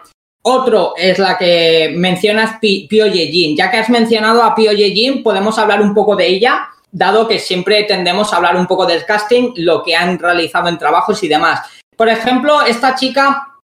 Otro 0.49 0.93
es 0.95 1.19
la 1.19 1.37
que 1.37 1.91
mencionas 1.93 2.57
Pio 2.61 3.05
Ye-jin. 3.05 3.57
Ya 3.57 3.69
que 3.69 3.79
has 3.79 3.89
mencionado 3.89 4.41
a 4.41 4.55
Pio 4.55 4.71
Ye-jin, 4.71 5.21
podemos 5.21 5.59
hablar 5.59 5.81
un 5.81 5.93
poco 5.93 6.15
de 6.15 6.25
ella, 6.25 6.69
dado 6.89 7.27
que 7.27 7.37
siempre 7.37 7.83
tendemos 7.83 8.31
a 8.31 8.37
hablar 8.37 8.55
un 8.55 8.65
poco 8.65 8.85
del 8.85 9.03
casting, 9.03 9.51
lo 9.57 9.83
que 9.83 9.93
han 9.93 10.17
realizado 10.17 10.69
en 10.69 10.77
trabajos 10.77 11.21
y 11.21 11.27
demás. 11.27 11.59
Por 11.97 12.07
ejemplo, 12.07 12.61
esta 12.61 12.95
chica 12.95 13.55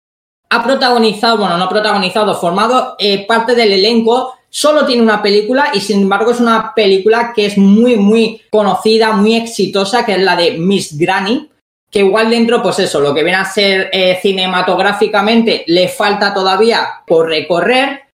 ha 0.50 0.64
protagonizado, 0.64 1.38
bueno, 1.38 1.58
no 1.58 1.70
protagonizado, 1.70 2.36
formado 2.36 2.98
eh, 3.00 3.26
parte 3.26 3.56
del 3.56 3.72
elenco 3.72 4.34
solo 4.50 4.86
tiene 4.86 5.04
una 5.04 5.22
película 5.22 5.72
y 5.74 5.80
sin 5.80 6.02
embargo 6.02 6.32
es 6.32 6.42
una 6.42 6.74
película 6.76 7.32
que 7.34 7.46
es 7.46 7.58
muy, 7.58 7.96
muy 7.96 8.42
conocida, 8.52 9.14
muy 9.14 9.36
exitosa, 9.36 10.06
que 10.06 10.16
es 10.16 10.20
la 10.20 10.36
de 10.36 10.58
Miss 10.58 10.98
Granny, 10.98 11.50
que 11.94 12.00
igual 12.00 12.32
dentro, 12.32 12.64
pues 12.64 12.80
eso, 12.80 13.00
lo 13.00 13.14
que 13.14 13.24
viene 13.24 13.38
a 13.38 13.46
ser 13.46 13.92
eh, 13.94 14.18
cinematográficamente 14.20 15.64
le 15.68 15.88
falta 15.88 16.34
todavía 16.34 16.88
por 17.06 17.28
recorrer, 17.28 18.06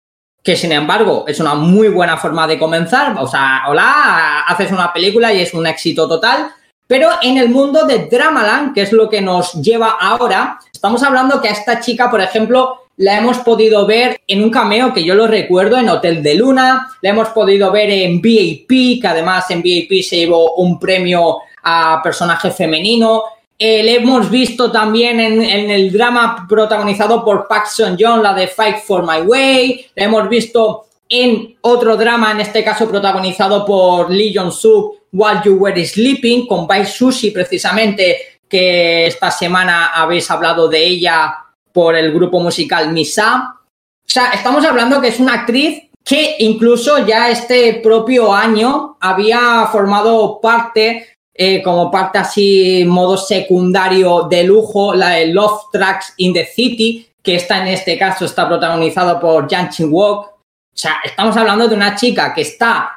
que 0.44 0.58
sin 0.58 0.74
embargo 0.74 1.24
es 1.26 1.40
una 1.40 1.56
muy 1.56 1.88
buena 1.88 2.18
forma 2.18 2.46
de 2.46 2.60
comenzar, 2.60 3.16
o 3.18 3.26
sea, 3.26 3.64
hola, 3.70 4.42
haces 4.42 4.74
una 4.74 4.92
película 4.92 5.34
y 5.34 5.40
es 5.40 5.54
un 5.54 5.66
éxito 5.66 6.10
total, 6.10 6.52
pero 6.88 7.10
en 7.22 7.38
el 7.38 7.48
mundo 7.48 7.86
de 7.86 8.08
Dramaland, 8.08 8.74
que 8.74 8.82
es 8.82 8.92
lo 8.92 9.10
que 9.10 9.22
nos 9.22 9.54
lleva 9.54 9.92
ahora, 9.92 10.60
estamos 10.74 11.02
hablando 11.02 11.42
que 11.42 11.48
a 11.48 11.54
esta 11.54 11.80
chica, 11.80 12.12
por 12.12 12.20
ejemplo, 12.20 12.88
la 12.98 13.18
hemos 13.18 13.38
podido 13.38 13.86
ver 13.86 14.20
en 14.28 14.44
un 14.44 14.50
cameo 14.50 14.94
que 14.94 15.06
yo 15.06 15.16
lo 15.16 15.26
recuerdo 15.26 15.78
en 15.78 15.88
Hotel 15.88 16.22
de 16.22 16.36
Luna, 16.36 16.90
la 17.02 17.12
hemos 17.12 17.30
podido 17.30 17.72
ver 17.72 17.90
en 17.92 18.20
VIP, 18.20 19.02
que 19.02 19.08
además 19.08 19.50
en 19.52 19.62
VIP 19.62 20.04
se 20.04 20.18
llevó 20.18 20.56
un 20.56 20.78
premio 20.78 21.38
a 21.64 22.02
personaje 22.04 22.52
femenino. 22.52 23.24
Eh, 23.62 23.84
le 23.84 23.96
hemos 23.96 24.30
visto 24.32 24.72
también 24.72 25.20
en, 25.20 25.44
en, 25.44 25.70
el 25.70 25.92
drama 25.92 26.46
protagonizado 26.48 27.26
por 27.26 27.46
Park 27.46 27.68
Sun 27.68 27.98
Joon, 28.00 28.24
la 28.24 28.34
de 28.34 28.48
Fight 28.48 28.78
for 28.78 29.06
My 29.06 29.22
Way. 29.28 29.88
La 29.96 30.06
hemos 30.06 30.30
visto 30.30 30.86
en 31.10 31.58
otro 31.62 31.98
drama, 31.98 32.32
en 32.32 32.40
este 32.40 32.64
caso 32.64 32.88
protagonizado 32.88 33.66
por 33.66 34.10
Lee 34.10 34.34
Jong 34.34 34.52
Suk, 34.52 35.00
While 35.12 35.42
You 35.44 35.56
Were 35.56 35.86
Sleeping, 35.86 36.48
con 36.48 36.68
Bai 36.68 36.86
Sushi, 36.86 37.32
precisamente, 37.32 38.40
que 38.48 39.08
esta 39.08 39.30
semana 39.32 39.88
habéis 39.88 40.30
hablado 40.32 40.70
de 40.70 40.86
ella 40.86 41.34
por 41.74 41.96
el 41.96 42.14
grupo 42.14 42.40
musical 42.40 42.94
Misa. 42.94 43.56
O 43.58 44.12
sea, 44.12 44.32
estamos 44.32 44.64
hablando 44.66 45.02
que 45.02 45.10
es 45.10 45.20
una 45.20 45.34
actriz 45.34 45.84
que 46.04 46.38
incluso 46.40 47.06
ya 47.06 47.30
este 47.30 47.76
propio 47.84 48.34
año 48.34 48.98
había 49.00 49.68
formado 49.72 50.40
parte, 50.42 51.19
eh, 51.42 51.62
como 51.64 51.90
parte 51.90 52.18
así, 52.18 52.84
modo 52.86 53.16
secundario 53.16 54.24
de 54.24 54.44
lujo, 54.44 54.94
la 54.94 55.12
de 55.12 55.28
Love 55.28 55.72
Tracks 55.72 56.16
in 56.18 56.34
the 56.34 56.46
City, 56.46 57.08
que 57.24 57.36
está 57.36 57.62
en 57.62 57.70
este 57.70 57.98
caso, 57.98 58.26
está 58.26 58.46
protagonizado 58.46 59.22
por 59.22 59.50
Jan 59.50 59.70
Chin-wook. 59.70 60.26
O 60.26 60.34
sea, 60.74 60.98
estamos 61.02 61.38
hablando 61.38 61.70
de 61.70 61.76
una 61.76 61.96
chica 61.96 62.34
que 62.34 62.42
está 62.42 62.92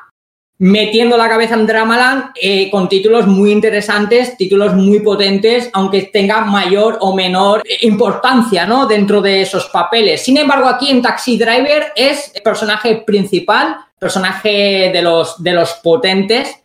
metiendo 0.58 1.16
la 1.16 1.28
cabeza 1.28 1.54
en 1.54 1.68
Dramaland 1.68 2.32
eh, 2.34 2.68
con 2.68 2.88
títulos 2.88 3.28
muy 3.28 3.52
interesantes, 3.52 4.36
títulos 4.36 4.74
muy 4.74 4.98
potentes, 4.98 5.70
aunque 5.72 6.10
tenga 6.12 6.40
mayor 6.40 6.98
o 7.00 7.14
menor 7.14 7.62
importancia 7.82 8.66
¿no? 8.66 8.86
dentro 8.86 9.20
de 9.20 9.42
esos 9.42 9.66
papeles. 9.66 10.20
Sin 10.20 10.36
embargo, 10.36 10.66
aquí 10.66 10.90
en 10.90 11.00
Taxi 11.00 11.38
Driver 11.38 11.92
es 11.94 12.32
el 12.34 12.42
personaje 12.42 13.04
principal, 13.06 13.76
personaje 14.00 14.90
de 14.92 15.00
los, 15.00 15.40
de 15.40 15.52
los 15.52 15.74
potentes, 15.74 16.61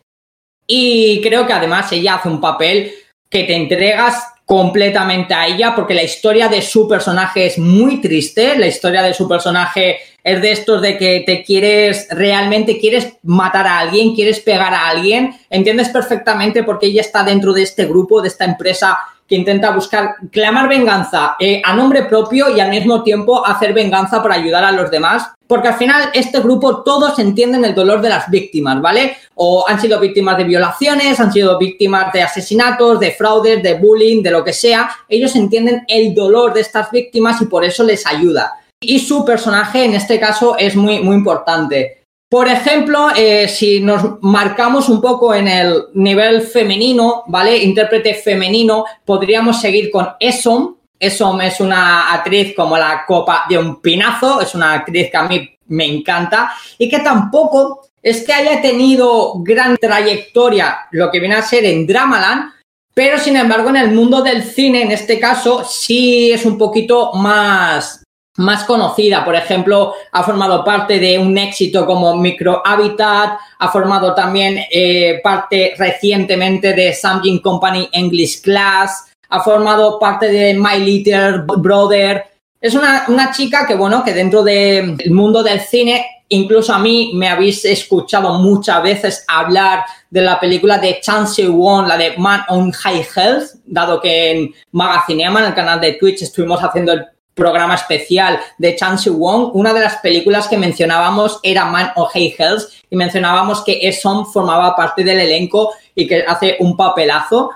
y 0.70 1.20
creo 1.22 1.46
que 1.46 1.54
además 1.54 1.90
ella 1.90 2.16
hace 2.16 2.28
un 2.28 2.40
papel 2.40 2.92
que 3.28 3.44
te 3.44 3.56
entregas 3.56 4.22
completamente 4.44 5.34
a 5.34 5.46
ella 5.46 5.74
porque 5.74 5.94
la 5.94 6.02
historia 6.02 6.48
de 6.48 6.62
su 6.62 6.86
personaje 6.86 7.46
es 7.46 7.58
muy 7.58 8.00
triste, 8.00 8.56
la 8.56 8.66
historia 8.66 9.02
de 9.02 9.14
su 9.14 9.26
personaje 9.26 9.98
es 10.22 10.40
de 10.40 10.52
estos 10.52 10.82
de 10.82 10.96
que 10.98 11.22
te 11.26 11.42
quieres, 11.42 12.06
realmente 12.10 12.78
quieres 12.78 13.14
matar 13.22 13.66
a 13.66 13.78
alguien, 13.78 14.14
quieres 14.14 14.40
pegar 14.40 14.72
a 14.74 14.88
alguien, 14.88 15.34
entiendes 15.50 15.88
perfectamente 15.88 16.62
porque 16.62 16.86
ella 16.86 17.00
está 17.00 17.22
dentro 17.24 17.52
de 17.52 17.62
este 17.62 17.86
grupo, 17.86 18.20
de 18.20 18.28
esta 18.28 18.44
empresa 18.44 18.98
que 19.28 19.36
intenta 19.36 19.70
buscar, 19.72 20.16
clamar 20.32 20.68
venganza 20.68 21.36
eh, 21.38 21.60
a 21.62 21.74
nombre 21.74 22.04
propio 22.04 22.48
y 22.48 22.60
al 22.60 22.70
mismo 22.70 23.02
tiempo 23.02 23.46
hacer 23.46 23.74
venganza 23.74 24.22
para 24.22 24.36
ayudar 24.36 24.64
a 24.64 24.72
los 24.72 24.90
demás. 24.90 25.30
Porque 25.46 25.68
al 25.68 25.74
final 25.74 26.10
este 26.14 26.40
grupo 26.40 26.82
todos 26.82 27.18
entienden 27.18 27.64
el 27.64 27.74
dolor 27.74 28.00
de 28.00 28.08
las 28.08 28.30
víctimas, 28.30 28.80
¿vale? 28.80 29.16
O 29.34 29.66
han 29.68 29.80
sido 29.80 30.00
víctimas 30.00 30.36
de 30.38 30.44
violaciones, 30.44 31.20
han 31.20 31.32
sido 31.32 31.58
víctimas 31.58 32.12
de 32.12 32.22
asesinatos, 32.22 33.00
de 33.00 33.12
fraudes, 33.12 33.62
de 33.62 33.74
bullying, 33.74 34.22
de 34.22 34.30
lo 34.30 34.42
que 34.44 34.52
sea. 34.52 34.90
Ellos 35.08 35.36
entienden 35.36 35.84
el 35.88 36.14
dolor 36.14 36.54
de 36.54 36.62
estas 36.62 36.90
víctimas 36.90 37.40
y 37.42 37.46
por 37.46 37.64
eso 37.64 37.84
les 37.84 38.06
ayuda. 38.06 38.54
Y 38.80 38.98
su 39.00 39.24
personaje 39.24 39.84
en 39.84 39.94
este 39.94 40.20
caso 40.20 40.56
es 40.56 40.76
muy, 40.76 41.00
muy 41.00 41.16
importante. 41.16 41.97
Por 42.28 42.46
ejemplo, 42.46 43.08
eh, 43.16 43.48
si 43.48 43.80
nos 43.80 44.20
marcamos 44.20 44.90
un 44.90 45.00
poco 45.00 45.34
en 45.34 45.48
el 45.48 45.84
nivel 45.94 46.42
femenino, 46.42 47.24
¿vale? 47.26 47.56
Intérprete 47.56 48.14
femenino, 48.14 48.84
podríamos 49.04 49.60
seguir 49.60 49.90
con 49.90 50.10
Esom. 50.20 50.76
Esom 51.00 51.40
es 51.40 51.58
una 51.60 52.12
actriz 52.12 52.54
como 52.54 52.76
la 52.76 53.04
copa 53.06 53.44
de 53.48 53.56
un 53.56 53.80
pinazo, 53.80 54.42
es 54.42 54.54
una 54.54 54.74
actriz 54.74 55.10
que 55.10 55.16
a 55.16 55.22
mí 55.22 55.58
me 55.68 55.86
encanta 55.86 56.52
y 56.76 56.88
que 56.88 56.98
tampoco 56.98 57.88
es 58.02 58.24
que 58.24 58.32
haya 58.32 58.60
tenido 58.60 59.34
gran 59.38 59.76
trayectoria 59.76 60.86
lo 60.92 61.10
que 61.10 61.20
viene 61.20 61.36
a 61.36 61.42
ser 61.42 61.64
en 61.64 61.86
Dramaland, 61.86 62.52
pero 62.94 63.18
sin 63.18 63.36
embargo 63.36 63.70
en 63.70 63.76
el 63.76 63.92
mundo 63.92 64.22
del 64.22 64.42
cine, 64.42 64.82
en 64.82 64.92
este 64.92 65.18
caso, 65.18 65.64
sí 65.64 66.32
es 66.32 66.44
un 66.44 66.58
poquito 66.58 67.12
más, 67.14 68.02
más 68.38 68.64
conocida. 68.64 69.24
Por 69.24 69.34
ejemplo, 69.34 69.94
ha 70.12 70.22
formado 70.22 70.64
parte 70.64 70.98
de 70.98 71.18
un 71.18 71.36
éxito 71.36 71.84
como 71.86 72.16
Micro 72.16 72.62
Habitat, 72.64 73.38
ha 73.58 73.68
formado 73.68 74.14
también 74.14 74.60
eh, 74.70 75.20
parte 75.22 75.74
recientemente 75.76 76.72
de 76.72 76.92
Samsung 76.92 77.40
Company 77.40 77.88
English 77.92 78.40
Class, 78.42 79.12
ha 79.28 79.40
formado 79.40 79.98
parte 79.98 80.28
de 80.28 80.54
My 80.54 80.78
Little 80.78 81.44
Brother. 81.58 82.24
Es 82.60 82.74
una, 82.74 83.04
una 83.08 83.32
chica 83.32 83.66
que, 83.66 83.74
bueno, 83.74 84.02
que 84.04 84.14
dentro 84.14 84.42
del 84.42 84.96
mundo 85.10 85.42
del 85.42 85.60
cine, 85.60 86.06
incluso 86.28 86.72
a 86.72 86.78
mí 86.78 87.12
me 87.14 87.28
habéis 87.28 87.64
escuchado 87.64 88.34
muchas 88.34 88.82
veces 88.82 89.24
hablar 89.26 89.84
de 90.10 90.22
la 90.22 90.38
película 90.38 90.78
de 90.78 91.00
Chance 91.00 91.48
Won, 91.48 91.88
la 91.88 91.96
de 91.96 92.16
Man 92.16 92.42
on 92.48 92.70
High 92.70 93.06
Health, 93.16 93.48
dado 93.66 94.00
que 94.00 94.30
en 94.30 94.54
Magacinema, 94.70 95.40
en 95.40 95.46
el 95.46 95.54
canal 95.54 95.80
de 95.80 95.94
Twitch, 95.94 96.22
estuvimos 96.22 96.60
haciendo 96.60 96.92
el 96.92 97.06
programa 97.38 97.76
especial 97.76 98.38
de 98.58 98.76
Chan 98.76 98.98
Wong, 99.06 99.52
una 99.54 99.72
de 99.72 99.80
las 99.80 99.96
películas 99.96 100.48
que 100.48 100.58
mencionábamos 100.58 101.40
era 101.42 101.64
Man 101.64 101.90
of 101.96 102.10
Hey 102.12 102.34
Health 102.36 102.64
y 102.90 102.96
mencionábamos 102.96 103.64
que 103.64 103.78
Esom 103.88 104.26
formaba 104.26 104.76
parte 104.76 105.04
del 105.04 105.20
elenco 105.20 105.72
y 105.94 106.06
que 106.06 106.24
hace 106.26 106.56
un 106.60 106.76
papelazo. 106.76 107.50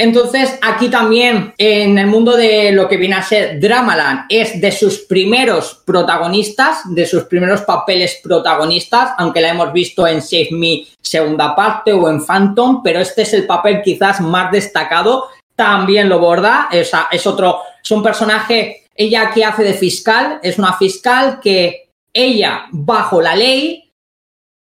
Entonces, 0.00 0.56
aquí 0.62 0.88
también, 0.88 1.54
en 1.58 1.98
el 1.98 2.06
mundo 2.06 2.36
de 2.36 2.70
lo 2.70 2.88
que 2.88 2.96
viene 2.96 3.16
a 3.16 3.22
ser 3.22 3.58
Dramaland, 3.58 4.26
es 4.28 4.60
de 4.60 4.70
sus 4.70 5.00
primeros 5.00 5.82
protagonistas, 5.84 6.82
de 6.94 7.04
sus 7.04 7.24
primeros 7.24 7.62
papeles 7.62 8.20
protagonistas, 8.22 9.10
aunque 9.18 9.40
la 9.40 9.48
hemos 9.48 9.72
visto 9.72 10.06
en 10.06 10.22
Save 10.22 10.50
Me 10.52 10.84
segunda 11.02 11.56
parte 11.56 11.92
o 11.92 12.08
en 12.08 12.24
Phantom, 12.24 12.80
pero 12.80 13.00
este 13.00 13.22
es 13.22 13.32
el 13.32 13.44
papel 13.44 13.82
quizás 13.82 14.20
más 14.20 14.52
destacado. 14.52 15.30
También 15.56 16.08
lo 16.08 16.20
borda, 16.20 16.68
es, 16.70 16.92
es 17.10 17.26
otro, 17.26 17.62
es 17.82 17.90
un 17.90 18.00
personaje, 18.00 18.84
ella 18.98 19.30
que 19.32 19.44
hace 19.44 19.62
de 19.62 19.74
fiscal, 19.74 20.40
es 20.42 20.58
una 20.58 20.76
fiscal 20.76 21.38
que 21.40 21.90
ella, 22.12 22.66
bajo 22.72 23.22
la 23.22 23.36
ley, 23.36 23.92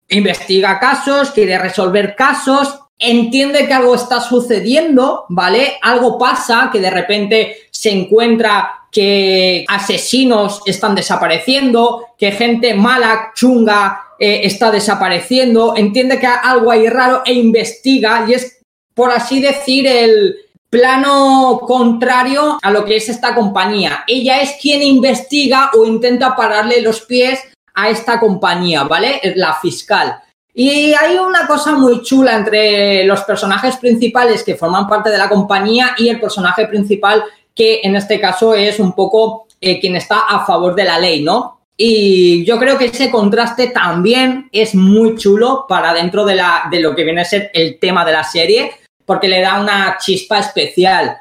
investiga 0.09 0.81
casos, 0.81 1.31
quiere 1.31 1.57
resolver 1.57 2.17
casos, 2.17 2.81
entiende 2.99 3.67
que 3.67 3.73
algo 3.73 3.95
está 3.95 4.21
sucediendo, 4.21 5.25
¿vale? 5.29 5.79
Algo 5.81 6.19
pasa, 6.19 6.69
que 6.73 6.81
de 6.81 6.91
repente 6.91 7.57
se 7.71 7.91
encuentra 7.91 8.89
que 8.91 9.65
asesinos 9.69 10.63
están 10.67 10.97
desapareciendo, 10.97 12.07
que 12.19 12.33
gente 12.33 12.75
mala, 12.75 13.33
chunga, 13.37 14.03
eh, 14.19 14.41
está 14.43 14.73
desapareciendo, 14.73 15.77
entiende 15.77 16.19
que 16.19 16.27
algo 16.27 16.73
hay 16.73 16.89
raro 16.89 17.23
e 17.25 17.35
investiga 17.35 18.25
y 18.29 18.35
es, 18.35 18.61
por 18.95 19.13
así 19.13 19.41
decir, 19.41 19.87
el 19.87 20.37
plano 20.75 21.61
contrario 21.61 22.59
a 22.61 22.71
lo 22.73 22.85
que 22.85 22.97
es 22.97 23.09
esta 23.09 23.33
compañía. 23.33 24.03
Ella 24.09 24.41
es 24.41 24.57
quien 24.61 24.83
investiga 24.83 25.71
o 25.73 25.85
intenta 25.85 26.35
pararle 26.35 26.83
los 26.83 27.03
pies 27.03 27.39
a 27.75 27.91
esta 27.91 28.19
compañía, 28.19 28.83
¿vale? 28.83 29.21
La 29.37 29.55
fiscal. 29.55 30.19
Y 30.53 30.93
hay 30.93 31.17
una 31.17 31.47
cosa 31.47 31.77
muy 31.77 32.03
chula 32.03 32.35
entre 32.35 33.05
los 33.05 33.23
personajes 33.23 33.77
principales 33.77 34.43
que 34.43 34.57
forman 34.57 34.89
parte 34.89 35.11
de 35.11 35.19
la 35.19 35.29
compañía 35.29 35.95
y 35.97 36.09
el 36.09 36.19
personaje 36.19 36.67
principal 36.67 37.23
que 37.55 37.79
en 37.85 37.95
este 37.95 38.19
caso 38.19 38.53
es 38.53 38.81
un 38.81 38.95
poco 38.95 39.47
eh, 39.61 39.79
quien 39.79 39.95
está 39.95 40.23
a 40.29 40.45
favor 40.45 40.75
de 40.75 40.85
la 40.85 40.99
ley, 40.99 41.23
¿no? 41.23 41.61
Y 41.77 42.45
yo 42.45 42.59
creo 42.59 42.77
que 42.77 42.87
ese 42.87 43.13
contraste 43.13 43.69
también 43.69 44.49
es 44.51 44.75
muy 44.75 45.15
chulo 45.15 45.67
para 45.69 45.95
dentro 45.95 46.25
de, 46.25 46.35
la, 46.35 46.65
de 46.69 46.81
lo 46.81 46.97
que 46.97 47.05
viene 47.05 47.21
a 47.21 47.25
ser 47.25 47.53
el 47.55 47.79
tema 47.79 48.05
de 48.05 48.13
la 48.13 48.25
serie, 48.25 48.73
porque 49.05 49.29
le 49.29 49.41
da 49.41 49.61
una 49.61 49.97
chispa 49.99 50.39
especial. 50.39 51.17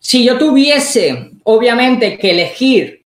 Si 0.00 0.24
yo 0.24 0.38
tuviese, 0.38 1.30
obviamente, 1.44 2.18
que 2.18 2.30
elegir 2.30 3.02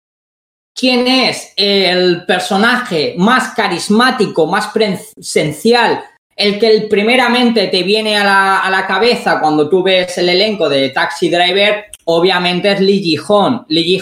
quién 0.74 1.06
es 1.08 1.52
el 1.56 2.24
personaje 2.24 3.14
más 3.18 3.54
carismático, 3.54 4.46
más 4.46 4.68
presencial, 4.68 6.04
el 6.38 6.60
que 6.60 6.86
primeramente 6.88 7.66
te 7.66 7.82
viene 7.82 8.16
a 8.16 8.70
la, 8.70 8.84
cabeza 8.86 9.40
cuando 9.40 9.68
tú 9.68 9.82
ves 9.82 10.16
el 10.18 10.28
elenco 10.28 10.68
de 10.68 10.90
Taxi 10.90 11.28
Driver, 11.28 11.86
obviamente 12.04 12.70
es 12.70 12.80
Lee 12.80 13.02
Ji-hoon. 13.02 13.66
Lee 13.68 14.00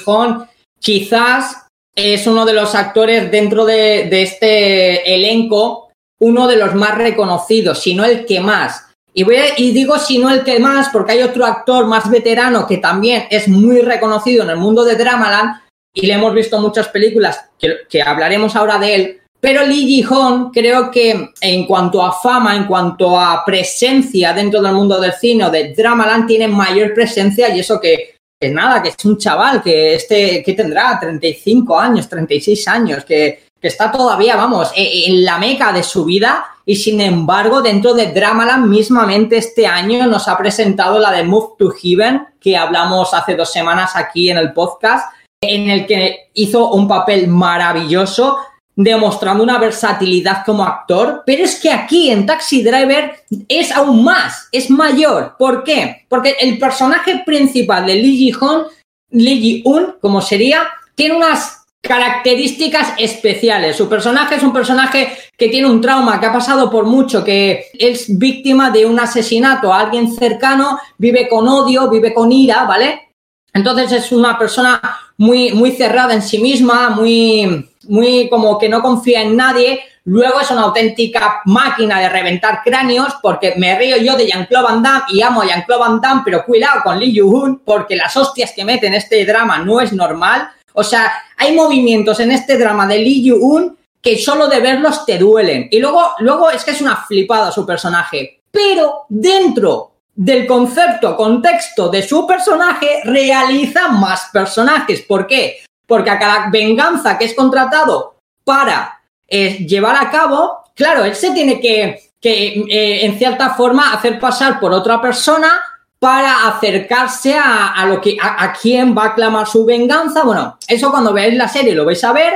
quizás 0.79 1.67
es 1.95 2.27
uno 2.27 2.45
de 2.45 2.53
los 2.53 2.75
actores 2.75 3.31
dentro 3.31 3.65
de, 3.65 4.23
este 4.23 5.15
elenco, 5.15 5.89
uno 6.21 6.47
de 6.47 6.57
los 6.57 6.75
más 6.75 6.97
reconocidos, 6.99 7.81
si 7.81 7.95
no 7.95 8.05
el 8.05 8.27
que 8.27 8.41
más. 8.41 8.86
Y, 9.19 9.25
voy 9.25 9.37
y 9.57 9.73
digo 9.73 9.99
si 9.99 10.19
no 10.19 10.29
el 10.29 10.45
que 10.45 10.59
más, 10.59 10.91
porque 10.91 11.13
hay 11.13 11.23
otro 11.23 11.47
actor 11.47 11.87
más 11.87 12.11
veterano 12.11 12.67
que 12.67 12.77
también 12.77 13.25
es 13.31 13.49
muy 13.49 13.81
reconocido 13.81 14.45
en 14.45 14.51
el 14.51 14.59
mundo 14.59 14.85
de 14.85 14.95
Dramaland, 14.95 15.63
y 15.95 16.07
le 16.07 16.13
hemos 16.13 16.35
visto 16.35 16.61
muchas 16.61 16.89
películas 16.89 17.49
que, 17.59 18.03
hablaremos 18.03 18.55
ahora 18.55 18.79
de 18.79 18.95
él. 18.95 19.21
Pero 19.41 19.65
Lee 19.65 19.87
Ji-hoon 19.87 20.51
creo 20.51 20.91
que 20.91 21.31
en 21.41 21.67
cuanto 21.67 22.05
a 22.05 22.13
fama, 22.13 22.55
en 22.57 22.67
cuanto 22.67 23.19
a 23.19 23.43
presencia 23.43 24.35
dentro 24.35 24.61
del 24.61 24.75
mundo 24.75 25.01
del 25.01 25.15
cine 25.15 25.51
de 25.51 25.73
Dramaland, 25.73 26.27
tiene 26.27 26.49
mayor 26.49 26.93
presencia 26.93 27.49
y 27.55 27.61
eso 27.61 27.81
que, 27.81 28.17
es 28.39 28.53
nada, 28.53 28.83
que 28.83 28.91
es 28.91 29.05
un 29.07 29.17
chaval 29.17 29.63
que 29.63 29.95
este, 29.95 30.43
que 30.43 30.53
tendrá 30.53 30.99
35 31.01 31.79
años, 31.79 32.07
36 32.07 32.69
años, 32.69 33.05
que, 33.07 33.47
que 33.59 33.69
está 33.69 33.91
todavía, 33.91 34.37
vamos, 34.37 34.73
e, 34.77 35.07
en 35.07 35.25
la 35.25 35.39
meca 35.39 35.73
de 35.73 35.83
su 35.83 36.05
vida 36.05 36.56
y 36.67 36.77
sin 36.77 37.01
embargo 37.01 37.63
dentro 37.63 37.95
de 37.95 38.13
Dramaland 38.13 38.67
mismamente 38.67 39.37
este 39.39 39.67
año 39.67 40.07
nos 40.07 40.29
ha 40.29 40.37
presentado 40.37 40.99
la 40.99 41.13
de 41.13 41.23
Move 41.23 41.55
to 41.59 41.71
Heaven 41.71 42.27
que 42.41 42.57
hablamos 42.57 43.15
hace 43.15 43.37
dos 43.37 43.53
semanas 43.53 43.95
aquí 43.95 44.29
en 44.29 44.37
el 44.37 44.53
podcast 44.53 45.07
en 45.41 45.71
el 45.71 45.87
que 45.87 46.31
hizo 46.35 46.71
un 46.73 46.89
papel 46.89 47.29
maravilloso, 47.29 48.39
demostrando 48.75 49.43
una 49.43 49.59
versatilidad 49.59 50.45
como 50.45 50.65
actor, 50.65 51.23
pero 51.25 51.45
es 51.45 51.61
que 51.61 51.71
aquí 51.71 52.11
en 52.11 52.27
Taxi 52.27 52.63
Driver 52.63 53.25
es 53.49 53.73
aún 53.73 54.05
más, 54.05 54.49
es 54.53 54.71
mayor. 54.71 55.35
¿Por 55.39 55.65
qué? 55.65 56.05
Porque 56.09 56.37
el 56.41 56.59
personaje 56.59 57.23
principal 57.25 57.87
de 57.87 57.95
Lee 57.95 58.17
Ji-hoon, 58.17 58.65
Lee 59.11 59.41
Ji-un, 59.41 59.97
como 60.01 60.21
sería, 60.21 60.69
tiene 60.95 61.17
unas 61.17 61.66
características 61.87 62.95
especiales. 62.99 63.77
Su 63.77 63.89
personaje 63.89 64.37
es 64.37 64.43
un 64.43 64.53
personaje 64.53 65.17
que 65.37 65.49
tiene 65.49 65.69
un 65.69 65.81
trauma, 65.81 66.21
que 66.21 66.27
ha 66.27 66.33
pasado 66.33 66.71
por 66.71 66.85
mucho, 66.85 67.25
que 67.25 67.67
es 67.79 68.19
víctima 68.19 68.71
de 68.71 68.87
un 68.87 68.99
asesinato 68.99 69.73
a 69.73 69.81
alguien 69.81 70.13
cercano, 70.13 70.79
vive 70.99 71.29
con 71.29 71.47
odio, 71.49 71.89
vive 71.89 72.13
con 72.13 72.33
ira, 72.33 72.65
¿vale? 72.65 73.11
Entonces 73.53 73.93
es 73.93 74.13
una 74.13 74.39
persona 74.39 74.81
muy, 75.17 75.53
muy 75.53 75.73
cerrada 75.73 76.13
en 76.13 76.23
sí 76.23 76.39
misma, 76.39 76.91
muy, 76.91 77.71
muy 77.89 78.29
como 78.29 78.59
que 78.59 78.69
no 78.69 78.83
confía 78.83 79.23
en 79.23 79.37
nadie. 79.37 79.81
Luego 80.05 80.41
es 80.41 80.51
una 80.51 80.63
auténtica 80.63 81.41
máquina 81.47 81.99
de 81.99 82.09
reventar 82.09 82.61
cráneos 82.63 83.15
porque 83.23 83.55
me 83.57 83.77
río 83.77 83.97
yo 83.97 84.17
de 84.17 84.27
Jean-Claude 84.27 84.65
Van 84.65 84.83
Damme 84.83 85.05
y 85.09 85.23
amo 85.23 85.43
a 85.43 85.47
Jean-Claude 85.47 85.81
Van 85.81 86.01
Damme, 86.01 86.23
pero 86.25 86.45
cuidado 86.45 86.83
con 86.85 87.01
Lee 87.01 87.13
Yoo-hoon 87.13 87.63
porque 87.65 87.97
las 87.97 88.17
hostias 88.17 88.53
que 88.55 88.65
mete 88.65 88.87
en 88.87 88.95
este 88.95 89.25
drama 89.25 89.59
no 89.59 89.81
es 89.81 89.93
normal. 89.93 90.49
O 90.75 90.85
sea, 90.85 91.11
hay 91.37 91.55
movimientos 91.55 92.21
en 92.21 92.33
este 92.33 92.59
drama 92.59 92.87
de 92.87 92.99
Lee 92.99 93.23
Yoo-hoon 93.25 93.77
que 94.01 94.19
solo 94.19 94.47
de 94.47 94.61
verlos 94.61 95.05
te 95.05 95.19
duelen. 95.19 95.69
Y 95.71 95.81
luego, 95.81 96.13
luego 96.21 96.51
es 96.51 96.65
que 96.65 96.71
es 96.71 96.81
una 96.81 96.97
flipada 96.97 97.51
su 97.51 97.67
personaje. 97.67 98.43
Pero 98.51 99.05
dentro 99.09 99.93
del 100.15 100.47
concepto, 100.47 101.17
contexto 101.17 101.89
de 101.89 102.03
su 102.03 102.27
personaje, 102.27 103.01
realiza 103.05 103.89
más 103.89 104.31
personajes. 104.33 105.03
¿Por 105.03 105.27
qué? 105.27 105.59
Porque 105.87 106.11
a 106.11 106.19
cada 106.19 106.49
venganza 106.51 107.19
que 107.19 107.27
es 107.27 107.35
contratado 107.35 108.17
para 108.45 109.03
eh, 109.27 109.67
llevar 109.67 109.97
a 109.97 110.11
cabo, 110.11 110.65
claro, 110.75 111.05
él 111.05 111.15
se 111.15 111.33
tiene 111.33 111.61
que, 111.61 112.13
eh, 112.23 113.05
en 113.05 113.19
cierta 113.19 113.51
forma, 113.51 113.93
hacer 113.93 114.19
pasar 114.19 114.59
por 114.59 114.73
otra 114.73 115.01
persona 115.01 115.51
para 115.99 116.49
acercarse 116.49 117.37
a, 117.37 117.85
lo 117.87 118.01
que 118.01 118.17
a, 118.21 118.45
a, 118.45 118.53
quién 118.53 118.97
va 118.97 119.07
a 119.07 119.15
clamar 119.15 119.47
su 119.47 119.65
venganza. 119.65 120.23
Bueno, 120.25 120.59
eso 120.69 120.91
cuando 120.91 121.13
veáis 121.13 121.35
la 121.35 121.49
serie 121.49 121.75
lo 121.75 121.85
vais 121.85 122.03
a 122.05 122.13
ver, 122.13 122.35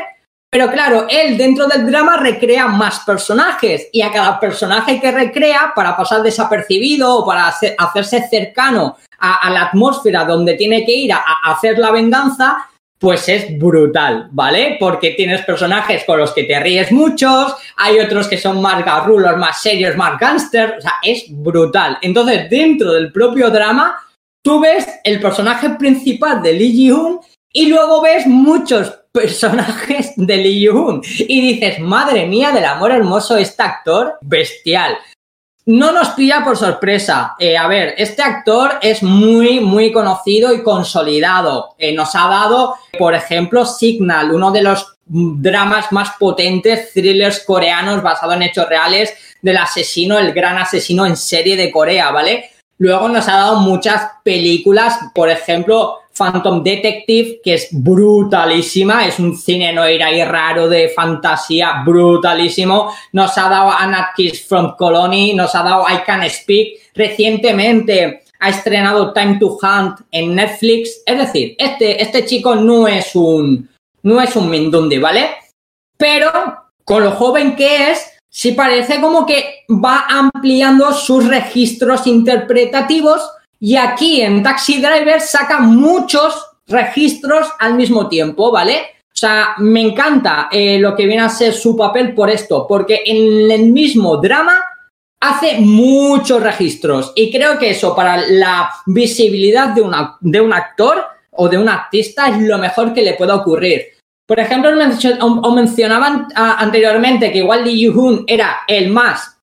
pero 0.51 0.69
claro, 0.69 1.07
él 1.09 1.39
dentro 1.39 1.69
del 1.69 1.87
drama 1.87 2.17
recrea 2.17 2.67
más 2.67 3.01
personajes 3.01 3.89
y 3.93 4.03
a 4.03 4.11
cada 4.11 4.41
personaje 4.41 5.01
que 5.01 5.13
recrea 5.13 5.73
para 5.77 5.97
pasar 5.97 6.23
desapercibido 6.23 7.19
o 7.19 7.25
para 7.25 7.47
hacerse 7.47 8.29
cercano 8.29 8.97
a, 9.21 9.49
la 9.51 9.67
atmósfera 9.67 10.25
donde 10.25 10.55
tiene 10.55 10.85
que 10.85 10.93
ir 10.93 11.13
a, 11.13 11.23
hacer 11.45 11.79
la 11.79 11.93
venganza, 11.93 12.69
pues 13.01 13.29
es 13.31 13.59
brutal, 13.59 14.29
¿vale? 14.31 14.77
Porque 14.79 15.13
tienes 15.13 15.43
personajes 15.43 16.05
con 16.05 16.19
los 16.19 16.33
que 16.33 16.45
te 16.45 16.61
ríes 16.61 16.93
muchos, 16.93 17.55
hay 17.77 17.99
otros 17.99 18.29
que 18.29 18.37
son 18.37 18.61
más 18.61 18.85
garrulos, 18.85 19.39
más 19.39 19.63
serios, 19.63 19.97
más 19.97 20.21
gangsters, 20.21 20.79
o 20.79 20.81
sea, 20.83 20.93
es 21.03 21.25
brutal. 21.31 21.97
Entonces, 22.03 22.51
dentro 22.51 22.93
del 22.93 23.11
propio 23.11 23.51
drama, 23.51 23.97
tú 24.45 24.61
ves 24.61 24.87
el 25.03 25.19
personaje 25.19 25.71
principal 25.71 26.43
de 26.43 26.53
Lee 26.53 26.73
Ji-hoon 26.73 27.21
y 27.53 27.67
luego 27.67 28.03
ves 28.03 28.27
muchos 28.27 29.01
personajes 29.13 30.13
de 30.17 30.37
Lee 30.37 30.61
Yoo-hoon 30.61 31.03
y 31.21 31.41
dices, 31.41 31.81
madre 31.81 32.27
mía 32.27 32.53
del 32.53 32.65
amor 32.65 32.93
hermoso, 32.93 33.37
este 33.37 33.63
actor 33.63 34.19
bestial. 34.21 34.97
No 35.71 35.93
nos 35.93 36.09
pilla 36.11 36.43
por 36.43 36.57
sorpresa. 36.57 37.37
Eh, 37.39 37.57
a 37.57 37.69
ver, 37.69 37.95
este 37.97 38.23
actor 38.23 38.73
es 38.83 39.05
muy, 39.05 39.61
muy 39.61 39.93
conocido 39.93 40.53
y 40.53 40.65
consolidado. 40.65 41.77
Eh, 41.79 41.93
nos 41.93 42.17
ha 42.17 42.27
dado, 42.27 42.75
por 42.99 43.15
ejemplo, 43.15 43.65
Signal, 43.65 44.33
uno 44.33 44.51
de 44.51 44.63
los 44.63 44.97
dramas 45.07 45.93
más 45.93 46.11
potentes, 46.19 46.93
thrillers 46.93 47.45
coreanos 47.45 48.03
basados 48.03 48.35
en 48.35 48.43
hechos 48.43 48.69
reales 48.69 49.15
del 49.43 49.59
asesino, 49.59 50.19
el 50.19 50.33
gran 50.33 50.59
asesino 50.59 51.07
en 51.07 51.17
serie 51.17 51.57
de 51.57 51.71
Corea, 51.71 52.11
¿vale? 52.11 52.51
Luego 52.81 53.11
nos 53.11 53.29
ha 53.29 53.37
dado 53.37 53.61
muchas 53.61 54.11
películas, 54.25 54.99
por 55.15 55.29
ejemplo, 55.29 55.99
Phantom 56.17 56.63
Detective, 56.63 57.41
que 57.45 57.53
es 57.53 57.69
brutalísima, 57.73 59.07
es 59.07 59.19
un 59.19 59.37
cine 59.37 59.71
noir 59.75 60.03
ahí 60.03 60.25
raro 60.25 60.67
de 60.67 60.89
fantasía, 60.89 61.83
brutalísimo. 61.85 62.91
Nos 63.13 63.37
ha 63.37 63.51
dado 63.51 63.71
Anarchist 63.71 64.49
from 64.49 64.77
Colony, 64.77 65.35
nos 65.35 65.55
ha 65.55 65.63
dado 65.63 65.85
I 65.91 65.99
Can 66.07 66.23
Speak. 66.31 66.79
Recientemente 66.95 68.23
ha 68.39 68.49
estrenado 68.49 69.13
Time 69.13 69.39
to 69.39 69.59
Hunt 69.63 70.01
en 70.11 70.35
Netflix. 70.35 71.03
Es 71.05 71.19
decir, 71.19 71.57
este, 71.59 72.03
este 72.03 72.25
chico 72.25 72.55
no 72.55 72.89
es 72.89 73.15
un, 73.15 73.69
no 74.05 74.23
es 74.23 74.35
un 74.37 74.49
Mindundi, 74.49 74.97
¿vale? 74.97 75.37
Pero 75.99 76.33
con 76.83 77.05
lo 77.05 77.11
joven 77.11 77.57
que 77.57 77.91
es, 77.91 78.10
sí 78.31 78.53
parece 78.53 79.01
como 79.01 79.27
que 79.27 79.65
va 79.69 80.07
ampliando 80.09 80.93
sus 80.93 81.27
registros 81.27 82.07
interpretativos 82.07 83.21
Y 83.63 83.77
aquí 83.77 84.23
en 84.23 84.43
Taxi 84.43 84.81
Driver 84.81 85.21
saca 85.21 85.61
muchos 85.61 86.35
registros 86.67 87.47
al 87.59 87.75
mismo 87.75 88.09
tiempo, 88.09 88.51
¿vale? 88.51 88.79
O 89.13 89.17
sea, 89.21 89.55
me 89.59 89.83
encanta 89.83 90.49
eh, 90.51 90.79
lo 90.79 90.97
que 90.97 91.05
viene 91.05 91.21
a 91.21 91.29
ser 91.29 91.53
su 91.53 91.77
papel 91.77 92.15
por 92.15 92.31
esto, 92.31 92.67
porque 92.67 93.03
en 93.05 93.51
el 93.51 93.67
mismo 93.67 94.17
drama 94.17 94.59
hace 95.21 95.59
muchos 95.61 96.43
registros 96.43 97.13
y 97.15 97.31
creo 97.31 97.59
que 97.59 97.71
eso 97.71 97.95
para 97.95 98.17
la 98.17 98.71
visibilidad 98.87 99.75
de, 99.75 99.83
una, 99.83 100.17
de 100.21 100.41
un 100.41 100.55
actor 100.55 101.05
o 101.33 101.49
de 101.49 101.59
un 101.59 101.69
artista 101.69 102.29
es 102.29 102.41
lo 102.41 102.57
mejor 102.57 102.95
que 102.95 103.03
le 103.03 103.15
pueda 103.15 103.35
ocurrir. 103.35 104.00
Por 104.31 104.39
ejemplo, 104.39 104.71
os 104.71 105.55
mencionaban 105.57 106.29
anteriormente 106.37 107.33
que 107.33 107.39
igual 107.39 107.65
Lee 107.65 107.81
Yoo-hoon 107.81 108.23
era 108.29 108.61
el 108.69 108.89
más 108.89 109.41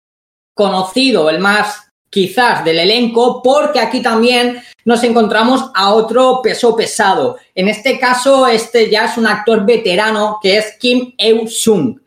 conocido, 0.54 1.30
el 1.30 1.40
más 1.40 1.92
quizás 2.10 2.64
del 2.64 2.80
elenco, 2.80 3.42
porque 3.44 3.82
aquí 3.82 4.02
también 4.02 4.64
nos 4.86 5.04
encontramos 5.04 5.72
a 5.76 5.94
otro 5.94 6.40
peso 6.42 6.74
pesado. 6.74 7.36
En 7.54 7.68
este 7.68 8.00
caso, 8.00 8.48
este 8.48 8.90
ya 8.90 9.08
es 9.08 9.18
un 9.18 9.28
actor 9.28 9.66
veterano 9.66 10.40
que 10.42 10.58
es 10.58 10.78
Kim 10.80 11.14
Eun-sung. 11.18 12.00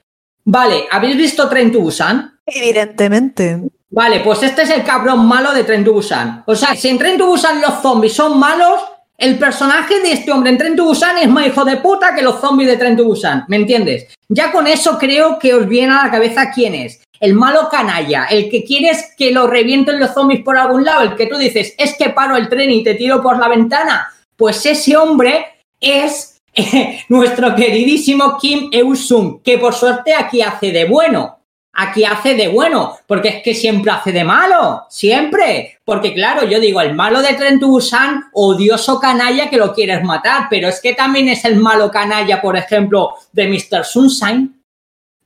Vale, 0.47 0.87
¿habéis 0.91 1.19
visto 1.19 1.51
Tren 1.51 1.71
to 1.71 1.81
Busan? 1.81 2.41
Evidentemente. 2.47 3.61
Vale, 3.91 4.21
pues 4.21 4.43
este 4.43 4.63
es 4.63 4.71
el 4.71 4.85
cabrón 4.85 5.27
malo 5.27 5.53
de 5.53 5.65
Tren 5.65 5.85
to 5.85 5.93
Busan. 5.93 6.45
O 6.47 6.57
sea, 6.57 6.75
si 6.75 6.89
en 6.89 6.97
Tren 6.97 7.19
to 7.19 7.27
Busan 7.27 7.61
los 7.61 7.83
zombies 7.83 8.15
son 8.15 8.39
malos, 8.39 8.81
el 9.21 9.39
personaje 9.39 10.01
de 10.01 10.13
este 10.13 10.33
hombre 10.33 10.51
en 10.51 10.59
Tren 10.59 10.75
to 10.75 10.85
Busan 10.85 11.19
es 11.19 11.29
más 11.29 11.47
hijo 11.47 11.63
de 11.65 11.77
puta 11.77 12.15
que 12.15 12.23
los 12.23 12.41
zombies 12.41 12.71
de 12.71 12.79
Tren 12.79 12.97
to 12.97 13.05
Busan, 13.05 13.45
¿me 13.49 13.57
entiendes? 13.57 14.09
Ya 14.29 14.51
con 14.51 14.67
eso 14.67 14.99
creo 14.99 15.39
que 15.39 15.53
os 15.55 15.69
viene 15.69 15.93
a 15.93 16.05
la 16.05 16.11
cabeza 16.11 16.51
quién 16.51 16.75
es. 16.75 17.03
El 17.21 17.35
malo 17.35 17.69
canalla, 17.71 18.25
el 18.31 18.49
que 18.51 18.65
quieres 18.65 19.15
que 19.19 19.31
lo 19.31 19.47
revienten 19.47 20.01
los 20.01 20.15
zombies 20.15 20.43
por 20.43 20.57
algún 20.57 20.87
lado, 20.87 21.03
el 21.03 21.17
que 21.17 21.27
tú 21.27 21.37
dices, 21.37 21.75
es 21.77 21.95
que 21.99 22.09
paro 22.09 22.35
el 22.35 22.49
tren 22.49 22.71
y 22.71 22.83
te 22.83 22.95
tiro 22.95 23.23
por 23.23 23.39
la 23.39 23.49
ventana. 23.49 24.11
Pues 24.37 24.65
ese 24.65 24.97
hombre 24.97 25.45
es 25.79 26.39
nuestro 27.11 27.55
queridísimo 27.55 28.39
Kim 28.41 28.71
Eusung, 28.73 29.43
que 29.43 29.59
por 29.59 29.75
suerte 29.75 30.15
aquí 30.15 30.41
hace 30.41 30.73
de 30.73 30.87
bueno 30.87 31.40
aquí 31.81 32.05
hace 32.05 32.35
de 32.35 32.49
bueno, 32.49 32.99
porque 33.07 33.29
es 33.29 33.43
que 33.43 33.55
siempre 33.55 33.91
hace 33.91 34.13
de 34.13 34.23
malo, 34.23 34.85
siempre. 34.89 35.79
Porque 35.85 36.13
claro, 36.13 36.47
yo 36.47 36.61
digo, 36.61 36.81
el 36.81 36.95
malo 36.95 37.23
de 37.23 37.35
Tren 37.35 37.59
Busan, 37.59 38.25
odioso 38.35 39.01
canalla 39.01 39.49
que 39.49 39.57
lo 39.57 39.73
quieres 39.73 40.05
matar, 40.05 40.47
pero 40.51 40.69
es 40.69 40.81
que 40.81 40.93
también 40.93 41.29
es 41.29 41.45
el 41.45 41.57
malo 41.57 41.91
canalla, 41.91 42.41
por 42.41 42.57
ejemplo, 42.57 43.15
de 43.33 43.49
Mr. 43.49 43.85
Sunshine. 43.85 44.55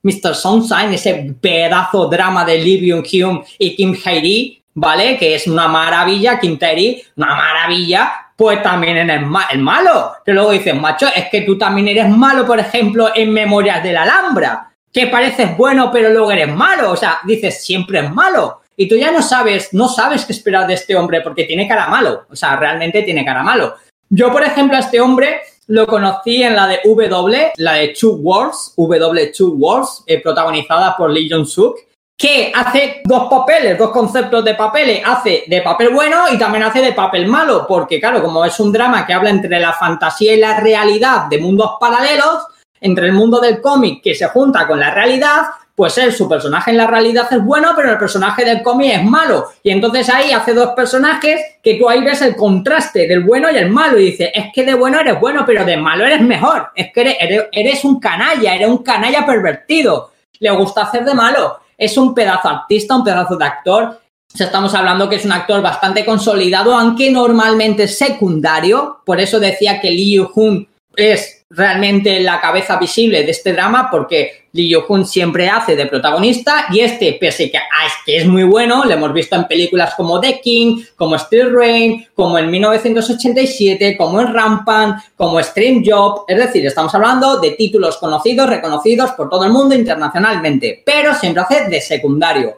Mr. 0.03 0.35
Sunshine, 0.35 0.93
ese 0.93 1.35
pedazo 1.41 2.07
drama 2.07 2.45
de 2.45 2.57
Lee 2.59 2.81
Byung-hyun 2.81 3.43
y 3.57 3.75
Kim 3.75 3.97
Hae-ri, 4.03 4.63
¿vale? 4.75 5.17
Que 5.17 5.35
es 5.35 5.47
una 5.47 5.67
maravilla, 5.67 6.39
Kim 6.39 6.57
Tae-ri, 6.57 7.03
una 7.17 7.35
maravilla, 7.35 8.13
pues 8.37 8.61
también 8.61 8.97
eres 8.97 9.21
el 9.51 9.59
malo. 9.59 10.13
Que 10.23 10.31
luego 10.31 10.51
dices, 10.51 10.75
macho, 10.75 11.07
es 11.13 11.27
que 11.29 11.41
tú 11.41 11.57
también 11.57 11.87
eres 11.87 12.09
malo, 12.09 12.45
por 12.45 12.59
ejemplo, 12.59 13.09
en 13.13 13.33
Memorias 13.33 13.83
de 13.83 13.93
la 13.93 14.03
Alhambra 14.03 14.74
que 14.95 15.07
pareces 15.07 15.57
bueno 15.57 15.91
pero 15.91 16.09
luego 16.09 16.31
eres 16.31 16.47
malo, 16.47 16.91
o 16.91 16.95
sea, 16.95 17.19
dices 17.25 17.61
siempre 17.61 17.99
es 17.99 18.09
malo. 18.09 18.61
Y 18.77 18.87
tú 18.87 18.95
ya 18.95 19.11
no 19.11 19.21
sabes, 19.21 19.73
no 19.73 19.89
sabes 19.89 20.23
qué 20.23 20.31
esperar 20.31 20.67
de 20.67 20.73
este 20.73 20.95
hombre 20.95 21.19
porque 21.19 21.43
tiene 21.43 21.67
cara 21.67 21.87
malo, 21.87 22.23
o 22.29 22.35
sea, 22.35 22.55
realmente 22.55 23.03
tiene 23.03 23.25
cara 23.25 23.43
malo. 23.43 23.75
Yo, 24.09 24.31
por 24.31 24.43
ejemplo, 24.43 24.77
a 24.77 24.79
este 24.79 25.01
hombre 25.01 25.41
lo 25.67 25.85
conocí 25.85 26.43
en 26.43 26.55
la 26.55 26.67
de 26.67 26.79
W, 26.85 27.51
la 27.57 27.73
de 27.73 27.89
Two 27.89 28.19
Wars, 28.21 28.73
W 28.77 29.33
Two 29.37 29.55
Wars, 29.57 30.01
eh, 30.07 30.21
protagonizada 30.21 30.95
por 30.95 31.11
Lee 31.11 31.29
Jong-suk, 31.29 31.77
que 32.17 32.53
hace 32.55 33.01
dos 33.03 33.27
papeles, 33.29 33.77
dos 33.77 33.91
conceptos 33.91 34.45
de 34.45 34.55
papeles, 34.55 35.01
hace 35.05 35.43
de 35.47 35.61
papel 35.61 35.89
bueno 35.89 36.31
y 36.31 36.37
también 36.37 36.63
hace 36.63 36.81
de 36.81 36.93
papel 36.93 37.27
malo, 37.27 37.65
porque 37.67 37.99
claro, 37.99 38.21
como 38.21 38.45
es 38.45 38.57
un 38.61 38.71
drama 38.71 39.05
que 39.05 39.13
habla 39.13 39.29
entre 39.29 39.59
la 39.59 39.73
fantasía 39.73 40.35
y 40.35 40.39
la 40.39 40.59
realidad 40.59 41.25
de 41.29 41.39
mundos 41.39 41.71
paralelos, 41.79 42.45
entre 42.81 43.07
el 43.07 43.13
mundo 43.13 43.39
del 43.39 43.61
cómic 43.61 44.03
que 44.03 44.15
se 44.15 44.27
junta 44.27 44.67
con 44.67 44.79
la 44.79 44.91
realidad, 44.91 45.45
pues 45.75 45.97
él, 45.97 46.13
su 46.13 46.29
personaje 46.29 46.71
en 46.71 46.77
la 46.77 46.87
realidad 46.87 47.27
es 47.29 47.43
bueno, 47.43 47.73
pero 47.75 47.91
el 47.91 47.97
personaje 47.97 48.45
del 48.45 48.63
cómic 48.63 48.93
es 48.93 49.03
malo. 49.03 49.49
Y 49.61 49.71
entonces 49.71 50.09
ahí 50.09 50.31
hace 50.31 50.53
dos 50.53 50.69
personajes 50.69 51.41
que 51.61 51.75
tú 51.75 51.89
ahí 51.89 52.01
ves 52.01 52.21
el 52.21 52.35
contraste 52.35 53.07
del 53.07 53.25
bueno 53.25 53.51
y 53.51 53.57
el 53.57 53.69
malo. 53.69 53.99
Y 53.99 54.11
dice, 54.11 54.31
es 54.33 54.45
que 54.53 54.63
de 54.63 54.73
bueno 54.73 55.01
eres 55.01 55.19
bueno, 55.19 55.43
pero 55.45 55.65
de 55.65 55.75
malo 55.75 56.05
eres 56.05 56.21
mejor. 56.21 56.69
Es 56.75 56.93
que 56.93 57.17
eres, 57.51 57.83
un 57.83 57.99
canalla, 57.99 58.55
eres 58.55 58.69
un 58.69 58.83
canalla 58.83 59.25
pervertido. 59.25 60.11
Le 60.39 60.49
gusta 60.51 60.83
hacer 60.83 61.03
de 61.03 61.13
malo. 61.13 61.59
Es 61.77 61.97
un 61.97 62.15
pedazo 62.15 62.47
artista, 62.47 62.95
un 62.95 63.03
pedazo 63.03 63.35
de 63.35 63.45
actor. 63.45 63.99
Estamos 64.33 64.73
hablando 64.73 65.09
que 65.09 65.17
es 65.17 65.25
un 65.25 65.33
actor 65.33 65.61
bastante 65.61 66.05
consolidado, 66.05 66.73
aunque 66.73 67.11
normalmente 67.11 67.89
secundario. 67.89 69.01
Por 69.05 69.19
eso 69.19 69.41
decía 69.41 69.81
que 69.81 69.91
Lee 69.91 70.15
Yoo-hoon 70.15 70.65
es 70.95 71.34
realmente 71.49 72.19
la 72.21 72.41
cabeza 72.41 72.77
visible 72.77 73.23
de 73.23 73.31
este 73.31 73.53
drama 73.53 73.89
porque 73.91 74.45
Lee 74.53 74.69
Yo-hun 74.69 75.05
siempre 75.05 75.47
hace 75.47 75.75
de 75.75 75.85
protagonista 75.85 76.65
y 76.71 76.79
este, 76.79 77.17
pese 77.19 77.51
que, 77.51 77.57
ah, 77.57 77.85
es 77.85 77.93
que 78.05 78.17
es 78.17 78.25
muy 78.25 78.43
bueno, 78.43 78.83
lo 78.83 78.91
hemos 78.91 79.13
visto 79.13 79.35
en 79.35 79.45
películas 79.45 79.93
como 79.95 80.19
The 80.19 80.39
King, 80.41 80.83
como 80.95 81.17
Steel 81.19 81.53
Rain, 81.53 82.07
como 82.15 82.39
en 82.39 82.49
1987, 82.49 83.95
como 83.97 84.21
en 84.21 84.33
Rampant, 84.33 85.01
como 85.15 85.41
Stream 85.41 85.83
Job, 85.85 86.23
es 86.27 86.37
decir, 86.37 86.65
estamos 86.65 86.95
hablando 86.95 87.39
de 87.39 87.51
títulos 87.51 87.97
conocidos, 87.97 88.49
reconocidos 88.49 89.11
por 89.11 89.29
todo 89.29 89.43
el 89.45 89.51
mundo 89.51 89.75
internacionalmente, 89.75 90.81
pero 90.85 91.13
siempre 91.13 91.43
hace 91.43 91.69
de 91.69 91.81
secundario. 91.81 92.55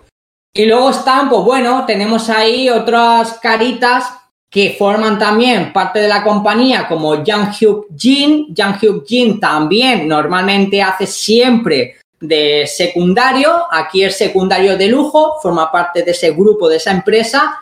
Y 0.54 0.66
luego 0.66 0.92
están, 0.92 1.30
pues 1.30 1.44
bueno, 1.44 1.84
tenemos 1.86 2.30
ahí 2.30 2.70
otras 2.70 3.34
caritas 3.40 4.06
que 4.50 4.76
forman 4.78 5.20
también 5.20 5.74
parte 5.74 6.00
de 6.00 6.08
la 6.08 6.24
compañía 6.24 6.88
como 6.88 7.24
Jang 7.24 7.52
Hyuk 7.52 7.88
Jin. 7.98 8.54
Jang 8.56 8.80
Hyuk 8.80 9.06
Jin 9.06 9.40
también 9.40 10.08
normalmente 10.08 10.82
hace 10.82 11.06
siempre 11.06 11.98
de 12.20 12.66
secundario, 12.66 13.68
aquí 13.70 14.04
es 14.04 14.18
secundario 14.18 14.78
de 14.78 14.88
lujo, 14.88 15.36
forma 15.42 15.72
parte 15.72 16.04
de 16.04 16.12
ese 16.12 16.32
grupo, 16.32 16.68
de 16.68 16.78
esa 16.78 16.92
empresa. 16.92 17.62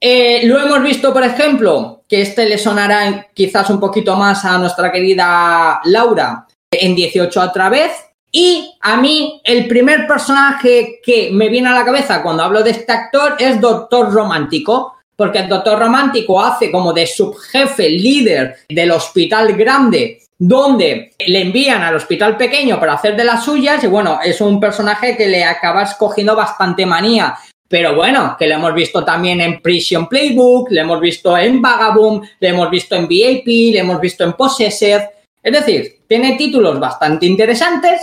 Eh, 0.00 0.42
lo 0.46 0.58
hemos 0.58 0.82
visto, 0.82 1.12
por 1.12 1.22
ejemplo, 1.22 2.02
que 2.08 2.22
este 2.22 2.48
le 2.48 2.58
sonará 2.58 3.28
quizás 3.34 3.68
un 3.70 3.80
poquito 3.80 4.16
más 4.16 4.44
a 4.44 4.58
nuestra 4.58 4.90
querida 4.90 5.80
Laura 5.84 6.46
en 6.70 6.94
18 6.94 7.40
otra 7.40 7.68
vez. 7.68 7.92
Y 8.30 8.76
a 8.80 8.96
mí 8.96 9.40
el 9.44 9.68
primer 9.68 10.06
personaje 10.06 11.00
que 11.04 11.30
me 11.32 11.48
viene 11.48 11.68
a 11.68 11.74
la 11.74 11.84
cabeza 11.84 12.22
cuando 12.22 12.42
hablo 12.42 12.62
de 12.62 12.70
este 12.70 12.92
actor 12.92 13.36
es 13.38 13.60
Doctor 13.60 14.12
Romántico 14.12 14.93
porque 15.16 15.40
el 15.40 15.48
doctor 15.48 15.78
romántico 15.78 16.40
hace 16.42 16.70
como 16.70 16.92
de 16.92 17.06
subjefe 17.06 17.88
líder 17.88 18.56
del 18.68 18.90
hospital 18.90 19.52
grande 19.54 20.20
donde 20.38 21.12
le 21.26 21.40
envían 21.42 21.82
al 21.82 21.94
hospital 21.94 22.36
pequeño 22.36 22.78
para 22.80 22.94
hacer 22.94 23.16
de 23.16 23.24
las 23.24 23.44
suyas 23.44 23.82
y 23.84 23.86
bueno, 23.86 24.18
es 24.22 24.40
un 24.40 24.58
personaje 24.58 25.16
que 25.16 25.28
le 25.28 25.44
acabas 25.44 25.94
cogiendo 25.94 26.34
bastante 26.34 26.84
manía. 26.84 27.36
Pero 27.68 27.94
bueno, 27.94 28.36
que 28.38 28.46
lo 28.46 28.54
hemos 28.54 28.74
visto 28.74 29.04
también 29.04 29.40
en 29.40 29.60
Prison 29.60 30.06
Playbook, 30.06 30.70
le 30.70 30.82
hemos 30.82 31.00
visto 31.00 31.36
en 31.36 31.62
Vagabond, 31.62 32.22
le 32.38 32.48
hemos 32.48 32.70
visto 32.70 32.94
en 32.94 33.08
VIP, 33.08 33.46
le 33.46 33.78
hemos 33.78 34.00
visto 34.00 34.22
en 34.22 34.34
Possessed. 34.34 35.02
Es 35.42 35.52
decir, 35.52 36.00
tiene 36.06 36.36
títulos 36.36 36.78
bastante 36.78 37.26
interesantes, 37.26 38.00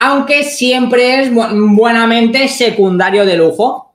aunque 0.00 0.44
siempre 0.44 1.20
es 1.20 1.30
buenamente 1.32 2.48
secundario 2.48 3.24
de 3.24 3.36
lujo. 3.36 3.91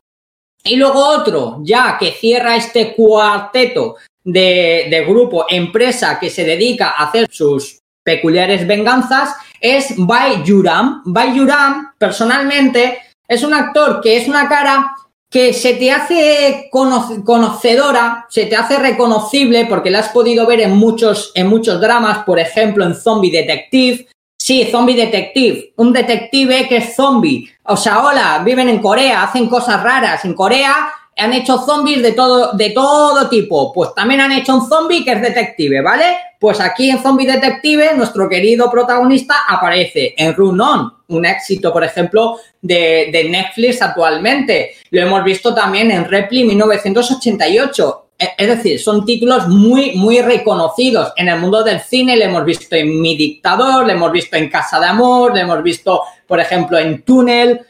Y 0.68 0.76
luego 0.76 1.06
otro, 1.06 1.60
ya 1.64 1.98
que 2.00 2.12
cierra 2.12 2.56
este 2.56 2.94
cuarteto 2.94 3.96
de, 4.24 5.06
grupo, 5.08 5.46
empresa 5.50 6.20
que 6.20 6.30
se 6.30 6.44
dedica 6.44 6.90
a 6.90 7.06
hacer 7.06 7.28
sus 7.32 7.80
peculiares 8.04 8.68
venganzas, 8.68 9.36
es 9.60 9.94
Bai 9.98 10.44
Yuram. 10.44 11.02
Bai 11.06 11.36
Yuram, 11.36 11.94
personalmente, 11.98 13.00
es 13.28 13.44
un 13.44 13.54
actor 13.54 14.02
que 14.02 14.18
es 14.18 14.28
una 14.28 14.48
cara 14.48 14.96
que 15.30 15.54
se 15.54 15.74
te 15.74 15.92
hace 15.92 16.70
conocedora, 16.72 18.26
se 18.30 18.46
te 18.46 18.56
hace 18.56 18.78
reconocible 18.78 19.66
porque 19.66 19.90
la 19.90 20.00
has 20.00 20.10
podido 20.10 20.46
ver 20.46 20.62
en 20.62 20.78
muchos, 20.78 21.32
en 21.36 21.48
muchos 21.48 21.82
dramas, 21.82 22.20
por 22.20 22.40
ejemplo 22.40 22.86
en 22.86 22.96
Zombie 22.96 23.32
Detective, 23.32 24.08
Sí, 24.48 24.66
zombie 24.72 24.96
detective. 24.96 25.74
Un 25.76 25.92
detective 25.92 26.70
que 26.70 26.78
es 26.78 26.96
zombie. 26.96 27.52
O 27.64 27.76
sea, 27.76 28.02
hola, 28.02 28.42
viven 28.46 28.70
en 28.70 28.80
Corea, 28.80 29.24
hacen 29.24 29.50
cosas 29.50 29.84
raras. 29.84 30.24
En 30.24 30.34
Corea 30.34 30.88
han 31.18 31.34
hecho 31.34 31.58
zombies 31.58 32.02
de 32.02 32.14
todo, 32.14 32.54
de 32.54 32.70
todo 32.70 33.28
tipo. 33.28 33.74
Pues 33.74 33.94
también 33.94 34.22
han 34.22 34.32
hecho 34.32 34.56
un 34.56 34.66
zombie 34.66 35.04
que 35.04 35.12
es 35.12 35.22
detective, 35.22 35.82
¿vale? 35.82 36.18
Pues 36.40 36.62
aquí 36.62 36.90
en 36.90 37.00
Zombie 37.00 37.28
Detective, 37.28 37.92
nuestro 37.98 38.30
querido 38.30 38.72
protagonista 38.72 39.36
aparece 39.50 40.14
en 40.18 40.34
Run 40.34 40.62
On, 40.62 40.94
un 41.10 41.26
éxito, 41.26 41.74
por 41.74 41.84
ejemplo, 41.84 42.38
de, 42.62 43.10
de 43.12 43.26
Netflix 43.26 43.82
actualmente. 43.82 44.76
Lo 44.92 45.02
hemos 45.02 45.26
visto 45.26 45.54
también 45.54 45.92
en 45.92 46.06
Repli 46.06 46.46
1988 46.46 48.04
e, 48.04 48.07
es 48.18 48.48
decir, 48.48 48.80
son 48.80 49.06
títulos 49.06 49.48
muy, 49.48 49.96
muy 49.96 50.22
reconocidos. 50.22 51.14
En 51.16 51.30
el 51.30 51.40
mundo 51.40 51.64
del 51.64 51.80
cine 51.82 52.18
le 52.18 52.26
hemos 52.26 52.44
visto 52.46 52.76
en 52.76 53.00
Mi 53.00 53.16
Dictador, 53.16 53.86
le 53.86 53.94
hemos 53.94 54.12
visto 54.12 54.36
en 54.36 54.50
Casa 54.50 54.80
de 54.80 54.88
Amor, 54.88 55.34
le 55.36 55.42
hemos 55.42 55.62
visto, 55.62 56.02
por 56.26 56.40
ejemplo, 56.40 56.78
en 56.80 57.04
Túnel. 57.04 57.66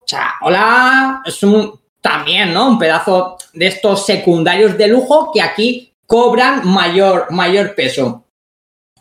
O 0.00 0.46
hola, 0.46 1.22
es 1.24 1.42
un 1.42 1.80
también, 2.00 2.52
¿no? 2.52 2.68
Un 2.68 2.78
pedazo 2.78 3.38
de 3.52 3.66
estos 3.66 4.04
secundarios 4.04 4.76
de 4.76 4.88
lujo 4.88 5.30
que 5.32 5.40
aquí 5.40 5.94
cobran 6.06 6.66
mayor, 6.66 7.30
mayor 7.30 7.74
peso. 7.74 8.24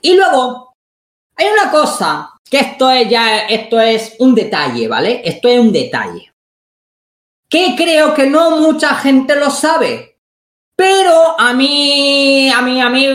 Y 0.02 0.16
luego, 0.16 0.74
hay 1.36 1.48
una 1.48 1.72
cosa, 1.72 2.34
que 2.50 2.60
esto 2.60 2.90
es 2.90 3.10
ya, 3.10 3.40
esto 3.40 3.80
es 3.80 4.16
un 4.20 4.36
detalle, 4.36 4.88
¿vale? 4.88 5.22
Esto 5.26 5.48
es 5.48 5.60
un 5.60 5.72
detalle. 5.72 6.32
Que 7.50 7.76
creo 7.76 8.14
que 8.14 8.26
no 8.28 8.60
mucha 8.62 8.96
gente 8.96 9.36
lo 9.36 9.50
sabe. 9.50 10.13
Pero 10.76 11.40
a 11.40 11.54
mí, 11.54 12.50
a 12.50 12.62
mí, 12.62 12.82
a 12.82 12.90
mí 12.90 13.08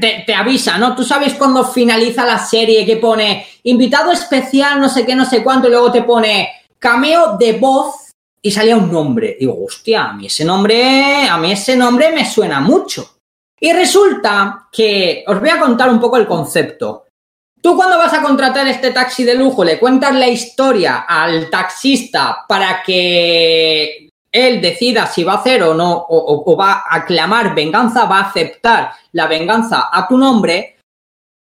te, 0.00 0.24
te, 0.26 0.34
avisa, 0.34 0.76
¿no? 0.76 0.94
Tú 0.94 1.02
sabes 1.02 1.34
cuando 1.34 1.64
finaliza 1.64 2.26
la 2.26 2.38
serie 2.38 2.84
que 2.84 2.96
pone 2.96 3.46
invitado 3.64 4.12
especial, 4.12 4.80
no 4.80 4.88
sé 4.88 5.06
qué, 5.06 5.14
no 5.14 5.24
sé 5.24 5.42
cuánto, 5.42 5.68
y 5.68 5.70
luego 5.70 5.90
te 5.90 6.02
pone 6.02 6.50
cameo 6.78 7.36
de 7.38 7.52
voz 7.54 8.12
y 8.42 8.50
salía 8.50 8.76
un 8.76 8.92
nombre. 8.92 9.36
Digo, 9.40 9.64
hostia, 9.64 10.04
a 10.04 10.12
mí 10.12 10.26
ese 10.26 10.44
nombre, 10.44 11.26
a 11.28 11.38
mí 11.38 11.52
ese 11.52 11.76
nombre 11.76 12.12
me 12.12 12.24
suena 12.24 12.60
mucho. 12.60 13.18
Y 13.60 13.72
resulta 13.72 14.68
que 14.70 15.24
os 15.26 15.40
voy 15.40 15.48
a 15.48 15.58
contar 15.58 15.90
un 15.90 16.00
poco 16.00 16.16
el 16.16 16.26
concepto. 16.26 17.06
Tú 17.60 17.74
cuando 17.76 17.98
vas 17.98 18.12
a 18.12 18.22
contratar 18.22 18.68
este 18.68 18.92
taxi 18.92 19.24
de 19.24 19.34
lujo 19.34 19.64
le 19.64 19.80
cuentas 19.80 20.14
la 20.14 20.28
historia 20.28 21.06
al 21.08 21.50
taxista 21.50 22.44
para 22.48 22.82
que 22.84 24.07
él 24.30 24.60
decida 24.60 25.06
si 25.06 25.24
va 25.24 25.34
a 25.34 25.38
hacer 25.38 25.62
o 25.62 25.74
no, 25.74 25.92
o, 25.92 26.44
o 26.46 26.56
va 26.56 26.84
a 26.88 27.04
clamar 27.04 27.54
venganza, 27.54 28.04
va 28.04 28.18
a 28.18 28.28
aceptar 28.28 28.92
la 29.12 29.26
venganza 29.26 29.88
a 29.92 30.06
tu 30.06 30.18
nombre. 30.18 30.76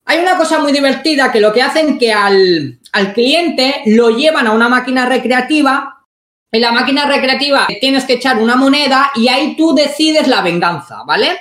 Hay 0.06 0.18
una 0.18 0.36
cosa 0.36 0.59
muy 0.59 0.72
divertida 0.72 1.32
que 1.32 1.40
lo 1.40 1.52
que 1.52 1.62
hacen 1.62 1.98
que 1.98 2.12
al, 2.12 2.78
al 2.92 3.12
cliente 3.12 3.82
lo 3.86 4.10
llevan 4.10 4.46
a 4.46 4.52
una 4.52 4.68
máquina 4.68 5.06
recreativa 5.06 5.94
en 6.55 6.60
la 6.60 6.70
máquina 6.70 7.05
recreativa 7.06 7.66
tienes 7.80 8.05
que 8.05 8.12
echar 8.12 8.38
una 8.38 8.55
moneda 8.55 9.10
y 9.16 9.26
ahí 9.26 9.56
tú 9.56 9.74
decides 9.74 10.28
la 10.28 10.40
venganza, 10.40 11.02
¿vale? 11.05 11.36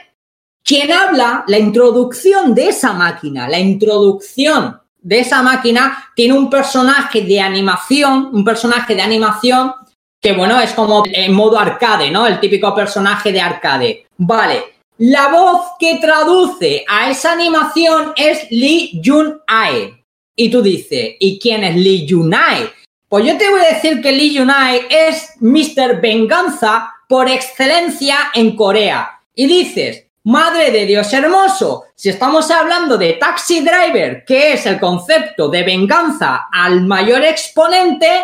Quien 0.64 0.91
habla, 0.91 1.43
la 1.45 1.60
introducción 1.60 2.55
de 2.55 2.69
esa 2.69 2.93
máquina, 2.93 3.47
la 3.47 3.60
introducción 3.60 4.81
de 4.99 5.19
esa 5.19 5.43
máquina 5.43 6.10
tiene 6.15 6.34
un 6.34 6.49
personaje 6.49 7.22
de 7.22 7.39
animación, 7.39 8.31
un 8.34 8.43
personaje 8.43 8.95
de 8.95 9.03
animación 9.03 9.76
que 10.24 10.32
bueno, 10.32 10.60
es 10.62 10.72
como 10.72 11.04
en 11.06 11.34
modo 11.34 11.60
arcade, 11.60 12.10
¿no? 12.10 12.26
El 12.26 12.40
típico 12.40 12.74
personaje 12.74 13.34
de 13.34 13.41
arcade. 13.41 14.08
Vale, 14.18 14.64
la 15.00 15.28
voz 15.28 15.72
que 15.78 15.98
traduce 15.98 16.86
a 16.88 17.12
esa 17.12 17.34
animación 17.34 18.14
es 18.16 18.48
Lee 18.50 19.02
Jun-ae. 19.04 20.02
Y 20.36 20.50
tú 20.50 20.62
dices, 20.62 21.16
¿y 21.20 21.38
quién 21.40 21.66
es 21.66 21.76
Lee 21.76 22.08
Jun-ae? 22.10 22.72
Pues 23.10 23.26
yo 23.26 23.38
te 23.38 23.50
voy 23.50 23.60
a 23.60 23.76
decir 23.76 24.02
que 24.02 24.12
Lee 24.12 24.36
Junai 24.36 24.88
es 24.90 25.34
Mr. 25.40 26.02
Venganza 26.02 26.91
por 27.08 27.30
excelencia 27.30 28.32
en 28.34 28.56
Corea. 28.56 29.20
Y 29.36 29.45
dices, 29.45 30.06
madre 30.24 30.72
de 30.72 30.88
Dios 30.88 31.14
hermoso, 31.14 31.84
si 31.94 32.10
estamos 32.10 32.50
hablando 32.50 32.98
de 32.98 33.14
Taxi 33.14 33.60
Driver, 33.60 34.24
que 34.26 34.54
es 34.54 34.66
el 34.66 34.80
concepto 34.80 35.50
de 35.50 35.62
venganza 35.62 36.48
al 36.52 36.82
mayor 36.86 37.24
exponente, 37.24 38.24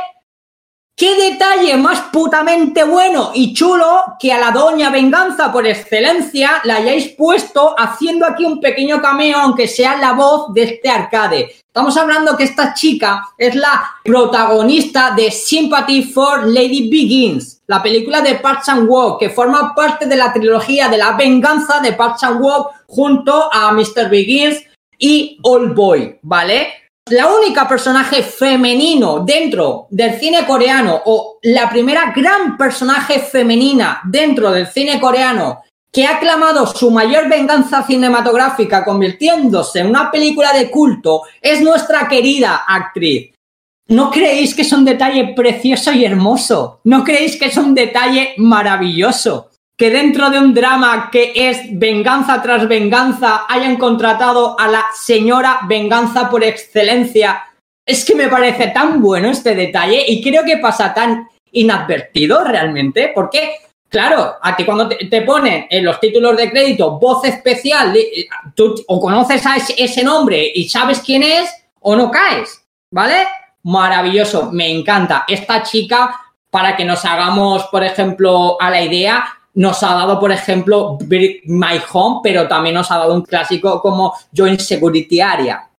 ¿Qué 1.00 1.16
detalle 1.16 1.78
más 1.78 2.02
putamente 2.12 2.84
bueno 2.84 3.32
y 3.34 3.54
chulo 3.54 4.04
que 4.20 4.34
a 4.34 4.38
la 4.38 4.52
doña 4.52 4.90
venganza 4.90 5.50
por 5.50 5.66
excelencia 5.66 6.60
la 6.66 6.76
hayáis 6.76 7.08
puesto 7.18 7.74
haciendo 7.80 8.26
aquí 8.26 8.44
un 8.44 8.60
pequeño 8.60 9.02
cameo, 9.02 9.38
aunque 9.38 9.70
sea 9.70 9.96
la 9.96 10.12
voz 10.12 10.54
de 10.54 10.64
este 10.64 10.90
arcade? 10.90 11.56
Estamos 11.66 11.96
hablando 11.96 12.36
que 12.36 12.44
esta 12.44 12.74
chica 12.74 13.30
es 13.38 13.56
la 13.56 13.82
protagonista 14.04 15.12
de 15.12 15.32
Sympathy 15.32 16.04
for 16.04 16.46
Lady 16.46 16.90
Begins, 16.90 17.62
la 17.68 17.82
película 17.82 18.20
de 18.20 18.36
Park 18.36 18.64
Chan-wook, 18.66 19.22
que 19.22 19.30
forma 19.30 19.74
parte 19.74 20.06
de 20.06 20.18
la 20.18 20.34
trilogía 20.34 20.90
de 20.90 20.98
la 20.98 21.14
venganza 21.14 21.80
de 21.80 21.94
Park 21.94 22.18
Chan-wook 22.20 22.72
junto 22.88 23.48
a 23.54 23.72
Mr. 23.72 24.10
Begins 24.10 24.62
y 24.98 25.40
Old 25.44 25.74
Boy, 25.74 26.20
¿vale? 26.24 26.79
La 27.10 27.28
única 27.28 27.68
personaje 27.68 28.22
femenino 28.22 29.22
dentro 29.22 29.88
del 29.90 30.20
cine 30.20 30.46
coreano 30.46 31.02
o 31.06 31.40
la 31.42 31.68
primera 31.68 32.14
gran 32.16 32.56
personaje 32.56 33.20
femenina 33.20 34.02
dentro 34.04 34.52
del 34.52 34.68
cine 34.68 35.00
coreano 35.00 35.64
que 35.92 36.06
ha 36.06 36.20
clamado 36.20 36.68
su 36.68 36.92
mayor 36.92 37.28
venganza 37.28 37.82
cinematográfica 37.82 38.86
convirtiéndose 38.86 39.80
en 39.80 39.88
una 39.88 40.12
película 40.12 40.54
de 40.54 40.70
culto 40.70 41.24
es 41.42 41.62
nuestra 41.62 42.08
querida 42.08 42.64
actriz. 42.68 43.34
¿No 43.88 44.12
creéis 44.12 44.54
que 44.54 44.62
es 44.62 44.72
un 44.72 44.86
detalle 44.86 45.34
precioso 45.36 45.92
y 45.92 46.06
hermoso? 46.06 46.80
¿No 46.84 47.04
creéis 47.04 47.40
que 47.40 47.46
es 47.46 47.58
un 47.58 47.74
detalle 47.74 48.36
maravilloso? 48.38 49.49
Que 49.80 49.90
dentro 49.90 50.30
de 50.30 50.38
un 50.38 50.54
drama 50.54 51.10
que 51.10 51.32
es 51.34 51.62
venganza 51.72 52.42
tras 52.42 52.68
venganza 52.68 53.46
hayan 53.48 53.78
contratado 53.78 54.60
a 54.60 54.68
la 54.68 54.86
señora 54.94 55.62
venganza 55.68 56.30
por 56.30 56.44
excelencia. 56.44 57.46
Es 57.86 58.06
que 58.06 58.14
me 58.14 58.28
parece 58.28 58.68
tan 58.68 59.02
bueno 59.02 59.32
este 59.32 59.56
detalle 59.56 60.04
y 60.06 60.22
creo 60.22 60.44
que 60.44 60.58
pasa 60.58 60.94
tan 60.94 61.30
inadvertido 61.52 62.44
realmente, 62.44 63.12
porque 63.16 63.56
Claro, 63.90 64.36
a 64.40 64.56
ti 64.56 64.66
cuando 64.66 64.88
te, 64.88 65.22
ponen 65.24 65.66
en 65.68 65.84
los 65.84 66.00
títulos 66.00 66.38
de 66.38 66.52
crédito 66.52 67.00
voz 67.00 67.26
especial, 67.26 67.98
tú 68.54 68.76
o 68.88 69.02
conoces 69.02 69.44
a 69.48 69.56
ese, 69.56 70.04
nombre 70.04 70.52
y 70.54 70.70
sabes 70.70 71.00
quién 71.00 71.24
es 71.24 71.50
o 71.80 71.96
no 71.96 72.12
caes, 72.12 72.64
¿vale? 72.92 73.28
Maravilloso, 73.64 74.52
me 74.52 74.70
encanta. 74.70 75.26
Esta 75.28 75.64
chica, 75.64 76.22
para 76.52 76.78
que 76.78 76.86
nos 76.86 77.04
hagamos, 77.04 77.64
por 77.72 77.84
ejemplo, 77.84 78.62
a 78.62 78.70
la 78.70 78.84
idea, 78.84 79.39
nos 79.56 79.84
ha 79.84 79.94
dado, 79.94 80.20
por 80.20 80.32
ejemplo, 80.32 80.98
My 81.46 81.82
Home, 81.92 82.22
pero 82.24 82.48
también 82.48 82.76
nos 82.76 82.92
ha 82.92 82.98
dado 82.98 83.14
un 83.14 83.24
clásico 83.24 83.82
como 83.82 84.14
Joint 84.36 84.60
Security 84.60 85.22
Area. 85.22 85.70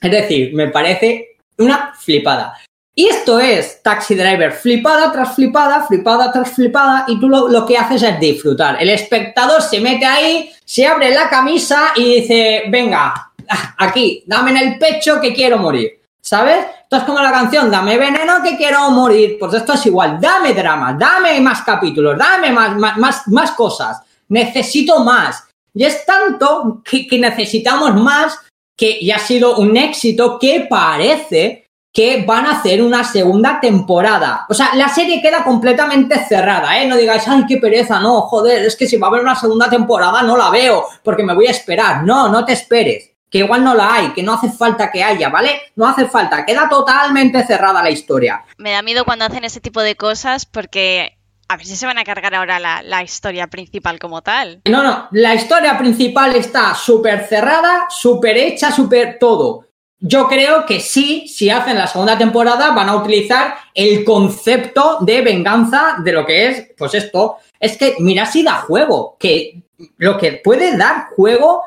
Es 0.00 0.10
decir, 0.10 0.54
me 0.54 0.68
parece 0.68 1.36
una 1.58 1.92
flipada. 1.94 2.56
Y 2.98 3.08
esto 3.08 3.38
es 3.38 3.82
Taxi 3.82 4.14
Driver, 4.14 4.52
flipada 4.52 5.12
tras 5.12 5.34
flipada, 5.34 5.86
flipada 5.86 6.32
tras 6.32 6.50
flipada, 6.52 7.04
y 7.08 7.20
tú 7.20 7.28
lo, 7.28 7.66
que 7.66 7.76
haces 7.76 8.02
es 8.02 8.18
disfrutar. 8.18 8.80
El 8.80 8.88
espectador 8.88 9.60
se 9.60 9.80
mete 9.80 10.06
ahí, 10.06 10.50
se 10.64 10.86
abre 10.86 11.14
la 11.14 11.28
camisa 11.28 11.92
y 11.94 12.20
dice, 12.20 12.62
venga, 12.68 13.32
aquí, 13.76 14.24
dame 14.26 14.52
en 14.52 14.56
el 14.56 14.78
pecho 14.78 15.20
que 15.20 15.34
quiero 15.34 15.58
morir. 15.58 16.00
¿Sabes? 16.26 16.66
Esto 16.82 16.96
es 16.96 17.02
como 17.04 17.20
la 17.20 17.30
canción, 17.30 17.70
dame 17.70 17.96
veneno 17.96 18.42
que 18.42 18.56
quiero 18.56 18.90
morir. 18.90 19.36
Pues 19.38 19.54
esto 19.54 19.74
es 19.74 19.86
igual, 19.86 20.18
dame 20.20 20.54
drama, 20.54 20.92
dame 20.98 21.40
más 21.40 21.62
capítulos, 21.62 22.18
dame 22.18 22.50
más, 22.50 22.76
más, 22.76 23.28
más, 23.28 23.52
cosas. 23.52 24.00
Necesito 24.28 25.04
más. 25.04 25.44
Y 25.72 25.84
es 25.84 26.04
tanto 26.04 26.82
que, 26.84 27.06
necesitamos 27.16 27.94
más 27.94 28.40
que 28.76 28.98
ya 29.04 29.16
ha 29.16 29.20
sido 29.20 29.56
un 29.58 29.76
éxito 29.76 30.36
que 30.36 30.66
parece 30.68 31.68
que 31.92 32.24
van 32.26 32.46
a 32.46 32.58
hacer 32.58 32.82
una 32.82 33.04
segunda 33.04 33.60
temporada. 33.60 34.46
O 34.48 34.54
sea, 34.54 34.74
la 34.74 34.88
serie 34.88 35.22
queda 35.22 35.44
completamente 35.44 36.18
cerrada, 36.26 36.82
¿eh? 36.82 36.88
No 36.88 36.96
digáis, 36.96 37.22
ay, 37.28 37.44
qué 37.48 37.58
pereza, 37.58 38.00
no, 38.00 38.22
joder, 38.22 38.64
es 38.64 38.74
que 38.74 38.88
si 38.88 38.96
va 38.96 39.06
a 39.06 39.10
haber 39.10 39.22
una 39.22 39.36
segunda 39.36 39.70
temporada 39.70 40.22
no 40.22 40.36
la 40.36 40.50
veo 40.50 40.86
porque 41.04 41.22
me 41.22 41.34
voy 41.34 41.46
a 41.46 41.52
esperar. 41.52 42.02
No, 42.02 42.28
no 42.28 42.44
te 42.44 42.52
esperes, 42.52 43.12
que 43.36 43.44
igual 43.44 43.62
no 43.62 43.74
la 43.74 43.94
hay, 43.94 44.08
que 44.12 44.22
no 44.22 44.32
hace 44.32 44.50
falta 44.50 44.90
que 44.90 45.04
haya, 45.04 45.28
¿vale? 45.28 45.60
No 45.74 45.86
hace 45.86 46.06
falta, 46.06 46.46
queda 46.46 46.70
totalmente 46.70 47.44
cerrada 47.44 47.82
la 47.82 47.90
historia. 47.90 48.42
Me 48.56 48.72
da 48.72 48.80
miedo 48.80 49.04
cuando 49.04 49.26
hacen 49.26 49.44
ese 49.44 49.60
tipo 49.60 49.82
de 49.82 49.94
cosas 49.94 50.46
porque 50.46 51.18
a 51.48 51.58
ver 51.58 51.66
si 51.66 51.76
se 51.76 51.84
van 51.84 51.98
a 51.98 52.04
cargar 52.04 52.34
ahora 52.34 52.58
la, 52.58 52.82
la 52.82 53.02
historia 53.02 53.48
principal 53.48 53.98
como 53.98 54.22
tal. 54.22 54.62
No, 54.64 54.82
no, 54.82 55.08
la 55.10 55.34
historia 55.34 55.76
principal 55.76 56.34
está 56.34 56.74
súper 56.74 57.26
cerrada, 57.26 57.86
súper 57.90 58.38
hecha, 58.38 58.72
súper 58.72 59.18
todo. 59.20 59.66
Yo 59.98 60.28
creo 60.28 60.64
que 60.64 60.80
sí, 60.80 61.28
si 61.28 61.50
hacen 61.50 61.76
la 61.76 61.86
segunda 61.86 62.16
temporada, 62.16 62.70
van 62.72 62.88
a 62.88 62.96
utilizar 62.96 63.54
el 63.74 64.02
concepto 64.02 64.98
de 65.02 65.20
venganza 65.20 65.96
de 66.02 66.12
lo 66.12 66.24
que 66.24 66.48
es, 66.48 66.70
pues 66.76 66.94
esto. 66.94 67.36
Es 67.60 67.76
que 67.76 67.96
mira 67.98 68.24
si 68.24 68.42
da 68.42 68.54
juego, 68.54 69.16
que 69.18 69.62
lo 69.98 70.16
que 70.16 70.40
puede 70.42 70.76
dar 70.76 71.08
juego 71.14 71.62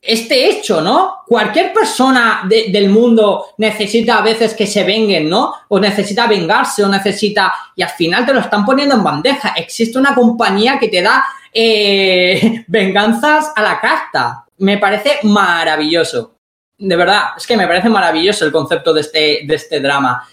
este 0.00 0.48
hecho, 0.48 0.80
¿no? 0.80 1.18
Cualquier 1.26 1.72
persona 1.72 2.48
del 2.48 2.90
mundo 2.90 3.46
necesita 3.58 4.18
a 4.18 4.22
veces 4.22 4.54
que 4.54 4.66
se 4.66 4.84
venguen, 4.84 5.28
¿no? 5.28 5.52
O 5.68 5.80
necesita 5.80 6.26
vengarse, 6.26 6.84
o 6.84 6.88
necesita... 6.88 7.52
Y 7.74 7.82
al 7.82 7.90
final 7.90 8.24
te 8.24 8.32
lo 8.32 8.40
están 8.40 8.64
poniendo 8.64 8.94
en 8.94 9.02
bandeja. 9.02 9.54
Existe 9.56 9.98
una 9.98 10.14
compañía 10.14 10.78
que 10.78 10.88
te 10.88 11.02
da 11.02 11.24
eh, 11.52 12.64
venganzas 12.68 13.52
a 13.56 13.62
la 13.62 13.80
carta. 13.80 14.44
Me 14.58 14.78
parece 14.78 15.18
maravilloso 15.24 16.36
de 16.78 16.96
verdad, 16.96 17.28
es 17.36 17.46
que 17.46 17.56
me 17.56 17.66
parece 17.66 17.88
maravilloso 17.88 18.44
el 18.44 18.52
concepto 18.52 18.92
de 18.92 19.00
este, 19.00 19.40
de 19.44 19.54
este 19.54 19.80
drama. 19.80 20.28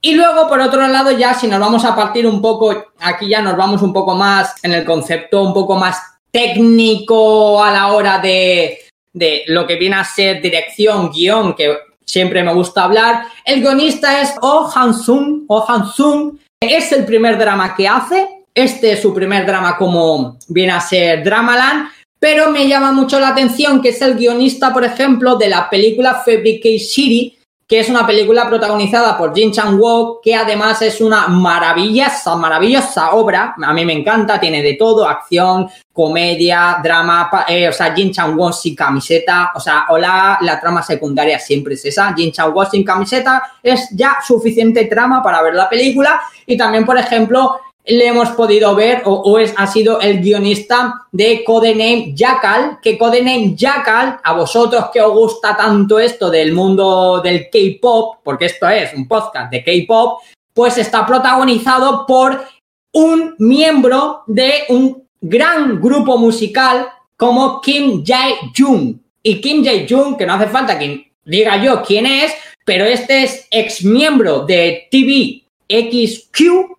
Y 0.00 0.14
luego, 0.14 0.48
por 0.48 0.60
otro 0.60 0.86
lado, 0.86 1.10
ya 1.12 1.34
si 1.34 1.48
nos 1.48 1.58
vamos 1.58 1.84
a 1.84 1.96
partir 1.96 2.26
un 2.26 2.40
poco, 2.40 2.92
aquí 3.00 3.28
ya 3.28 3.42
nos 3.42 3.56
vamos 3.56 3.82
un 3.82 3.92
poco 3.92 4.14
más 4.14 4.62
en 4.62 4.72
el 4.72 4.84
concepto 4.84 5.42
un 5.42 5.52
poco 5.52 5.76
más 5.76 6.00
técnico 6.30 7.62
a 7.62 7.72
la 7.72 7.92
hora 7.92 8.18
de, 8.18 8.78
de 9.18 9.42
lo 9.48 9.66
que 9.66 9.76
viene 9.76 9.96
a 9.96 10.04
ser 10.04 10.40
dirección, 10.40 11.10
guion, 11.10 11.54
que 11.54 11.76
siempre 12.04 12.42
me 12.42 12.54
gusta 12.54 12.84
hablar. 12.84 13.24
El 13.44 13.60
guionista 13.60 14.22
es 14.22 14.34
Oh 14.40 14.70
Han-sung, 14.74 15.44
Oh 15.48 15.64
Han-sung, 15.68 16.38
es 16.60 16.92
el 16.92 17.04
primer 17.04 17.38
drama 17.38 17.74
que 17.76 17.86
hace. 17.86 18.26
Este 18.54 18.92
es 18.92 19.02
su 19.02 19.14
primer 19.14 19.46
drama 19.46 19.76
como 19.76 20.38
viene 20.48 20.72
a 20.72 20.80
ser 20.80 21.22
Dramaland. 21.22 21.90
Pero 22.18 22.50
me 22.50 22.66
llama 22.66 22.90
mucho 22.90 23.20
la 23.20 23.28
atención 23.28 23.80
que 23.80 23.90
es 23.90 24.02
el 24.02 24.16
guionista, 24.16 24.72
por 24.72 24.84
ejemplo, 24.84 25.36
de 25.36 25.48
la 25.48 25.70
película 25.70 26.14
Fabricate 26.14 26.80
City, 26.80 27.37
que 27.68 27.80
es 27.80 27.90
una 27.90 28.06
película 28.06 28.48
protagonizada 28.48 29.18
por 29.18 29.34
Jin 29.34 29.52
Chang-wook, 29.52 30.22
que 30.22 30.34
además 30.34 30.80
es 30.80 31.02
una 31.02 31.28
maravillosa, 31.28 32.34
maravillosa 32.34 33.12
obra. 33.12 33.54
A 33.62 33.74
mí 33.74 33.84
me 33.84 33.92
encanta, 33.92 34.40
tiene 34.40 34.62
de 34.62 34.72
todo, 34.72 35.06
acción, 35.06 35.68
comedia, 35.92 36.78
drama, 36.82 37.30
eh, 37.46 37.68
o 37.68 37.72
sea, 37.72 37.94
Jin 37.94 38.10
Chang-wook 38.10 38.54
sin 38.54 38.74
camiseta, 38.74 39.52
o 39.54 39.60
sea, 39.60 39.84
hola, 39.90 40.38
la 40.40 40.58
trama 40.58 40.82
secundaria 40.82 41.38
siempre 41.38 41.74
es 41.74 41.84
esa. 41.84 42.14
Jin 42.14 42.32
Chang-wook 42.32 42.70
sin 42.70 42.82
camiseta 42.82 43.42
es 43.62 43.90
ya 43.92 44.16
suficiente 44.26 44.86
trama 44.86 45.22
para 45.22 45.42
ver 45.42 45.54
la 45.54 45.68
película. 45.68 46.22
Y 46.46 46.56
también, 46.56 46.86
por 46.86 46.96
ejemplo, 46.96 47.60
le 47.88 48.06
hemos 48.06 48.30
podido 48.30 48.74
ver 48.74 49.02
o, 49.06 49.38
es, 49.38 49.54
ha 49.56 49.66
sido 49.66 50.00
el 50.00 50.20
guionista 50.20 51.06
de 51.10 51.42
Codename 51.42 52.12
Jackal, 52.14 52.78
que 52.82 52.98
Codename 52.98 53.54
Jackal, 53.56 54.20
a 54.22 54.32
vosotros 54.34 54.86
que 54.92 55.00
os 55.00 55.12
gusta 55.12 55.56
tanto 55.56 55.98
esto 55.98 56.30
del 56.30 56.52
mundo 56.52 57.20
del 57.22 57.48
K-pop, 57.50 58.18
porque 58.22 58.46
esto 58.46 58.68
es 58.68 58.92
un 58.92 59.08
podcast 59.08 59.50
de 59.50 59.64
K-pop, 59.64 60.20
pues 60.52 60.76
está 60.76 61.06
protagonizado 61.06 62.04
por 62.06 62.44
un 62.92 63.34
miembro 63.38 64.22
de 64.26 64.64
un 64.68 65.04
gran 65.20 65.80
grupo 65.80 66.18
musical 66.18 66.88
como 67.16 67.60
Kim 67.60 68.04
Jae-jung. 68.04 68.96
Y 69.22 69.40
Kim 69.40 69.64
Jae-jung, 69.64 70.16
que 70.16 70.26
no 70.26 70.34
hace 70.34 70.48
falta 70.48 70.78
que 70.78 71.12
diga 71.24 71.62
yo 71.62 71.82
quién 71.82 72.04
es, 72.04 72.32
pero 72.64 72.84
este 72.84 73.22
es 73.22 73.48
ex 73.50 73.82
miembro 73.82 74.44
de 74.44 74.88
TV 74.90 75.42
XQ, 75.68 76.77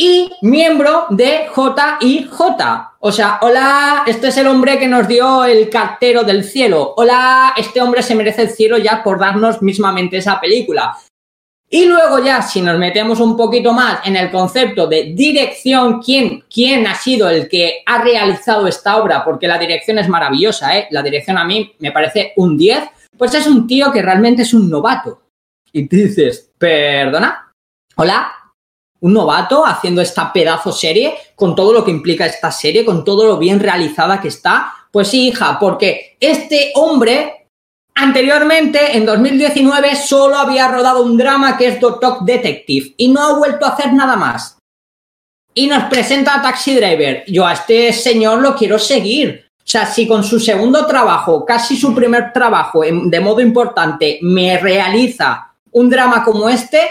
y 0.00 0.30
miembro 0.40 1.04
de 1.10 1.46
JIJ. 1.54 2.30
O 3.00 3.12
sea, 3.12 3.38
hola, 3.42 4.04
este 4.06 4.28
es 4.28 4.36
el 4.38 4.46
hombre 4.46 4.78
que 4.78 4.88
nos 4.88 5.06
dio 5.06 5.44
el 5.44 5.68
cartero 5.68 6.24
del 6.24 6.42
cielo. 6.42 6.94
Hola, 6.96 7.52
este 7.54 7.82
hombre 7.82 8.02
se 8.02 8.14
merece 8.14 8.42
el 8.42 8.48
cielo 8.48 8.78
ya 8.78 9.02
por 9.02 9.18
darnos 9.18 9.60
mismamente 9.60 10.16
esa 10.16 10.40
película. 10.40 10.96
Y 11.68 11.84
luego 11.84 12.24
ya, 12.24 12.40
si 12.40 12.62
nos 12.62 12.78
metemos 12.78 13.20
un 13.20 13.36
poquito 13.36 13.74
más 13.74 14.00
en 14.06 14.16
el 14.16 14.30
concepto 14.30 14.86
de 14.86 15.12
dirección, 15.14 16.00
¿quién, 16.00 16.44
quién 16.50 16.86
ha 16.86 16.94
sido 16.94 17.28
el 17.28 17.46
que 17.46 17.82
ha 17.84 18.02
realizado 18.02 18.66
esta 18.66 18.96
obra? 18.96 19.22
Porque 19.22 19.46
la 19.46 19.58
dirección 19.58 19.98
es 19.98 20.08
maravillosa, 20.08 20.78
¿eh? 20.78 20.88
La 20.92 21.02
dirección 21.02 21.36
a 21.36 21.44
mí 21.44 21.74
me 21.78 21.92
parece 21.92 22.32
un 22.36 22.56
10. 22.56 22.84
Pues 23.18 23.34
es 23.34 23.46
un 23.46 23.66
tío 23.66 23.92
que 23.92 24.00
realmente 24.00 24.42
es 24.42 24.54
un 24.54 24.70
novato. 24.70 25.20
Y 25.72 25.86
dices, 25.86 26.50
perdona, 26.56 27.52
hola, 27.96 28.39
un 29.00 29.14
novato 29.14 29.64
haciendo 29.66 30.00
esta 30.00 30.32
pedazo 30.32 30.72
serie, 30.72 31.14
con 31.34 31.54
todo 31.54 31.72
lo 31.72 31.84
que 31.84 31.90
implica 31.90 32.26
esta 32.26 32.50
serie, 32.50 32.84
con 32.84 33.04
todo 33.04 33.26
lo 33.26 33.38
bien 33.38 33.60
realizada 33.60 34.20
que 34.20 34.28
está. 34.28 34.72
Pues 34.90 35.08
sí, 35.08 35.28
hija, 35.28 35.58
porque 35.58 36.16
este 36.20 36.72
hombre 36.74 37.46
anteriormente, 37.94 38.96
en 38.96 39.06
2019, 39.06 39.96
solo 39.96 40.36
había 40.36 40.68
rodado 40.68 41.02
un 41.02 41.16
drama 41.16 41.56
que 41.56 41.68
es 41.68 41.80
Doctor 41.80 42.24
Detective 42.24 42.94
y 42.96 43.08
no 43.08 43.22
ha 43.22 43.38
vuelto 43.38 43.66
a 43.66 43.70
hacer 43.70 43.92
nada 43.92 44.16
más. 44.16 44.56
Y 45.52 45.66
nos 45.66 45.84
presenta 45.84 46.36
a 46.36 46.42
Taxi 46.42 46.74
Driver. 46.74 47.24
Yo 47.26 47.46
a 47.46 47.54
este 47.54 47.92
señor 47.92 48.40
lo 48.40 48.54
quiero 48.54 48.78
seguir. 48.78 49.46
O 49.58 49.68
sea, 49.70 49.86
si 49.86 50.06
con 50.06 50.24
su 50.24 50.40
segundo 50.40 50.86
trabajo, 50.86 51.44
casi 51.44 51.76
su 51.76 51.94
primer 51.94 52.32
trabajo, 52.32 52.82
de 52.82 53.20
modo 53.20 53.40
importante, 53.40 54.18
me 54.22 54.58
realiza 54.58 55.54
un 55.72 55.88
drama 55.88 56.24
como 56.24 56.48
este, 56.48 56.88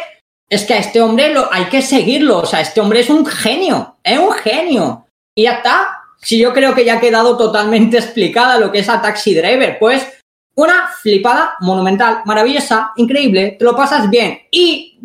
es 0.49 0.65
que 0.65 0.73
a 0.73 0.79
este 0.79 1.01
hombre 1.01 1.33
lo, 1.33 1.51
hay 1.53 1.65
que 1.65 1.81
seguirlo. 1.81 2.39
O 2.39 2.45
sea, 2.45 2.61
este 2.61 2.81
hombre 2.81 3.01
es 3.01 3.09
un 3.09 3.25
genio, 3.25 3.97
es 4.03 4.17
un 4.17 4.31
genio. 4.31 5.05
Y 5.35 5.43
ya 5.43 5.53
está. 5.53 5.95
Si 6.21 6.37
yo 6.37 6.53
creo 6.53 6.73
que 6.73 6.83
ya 6.83 6.95
ha 6.95 6.99
quedado 6.99 7.37
totalmente 7.37 7.97
explicada 7.99 8.59
lo 8.59 8.71
que 8.71 8.79
es 8.79 8.89
a 8.89 9.01
Taxi 9.01 9.35
Driver, 9.35 9.77
pues 9.79 10.05
una 10.55 10.89
flipada 11.01 11.55
monumental, 11.61 12.21
maravillosa, 12.25 12.91
increíble, 12.97 13.55
te 13.57 13.63
lo 13.63 13.75
pasas 13.75 14.09
bien. 14.09 14.39
Y 14.51 14.99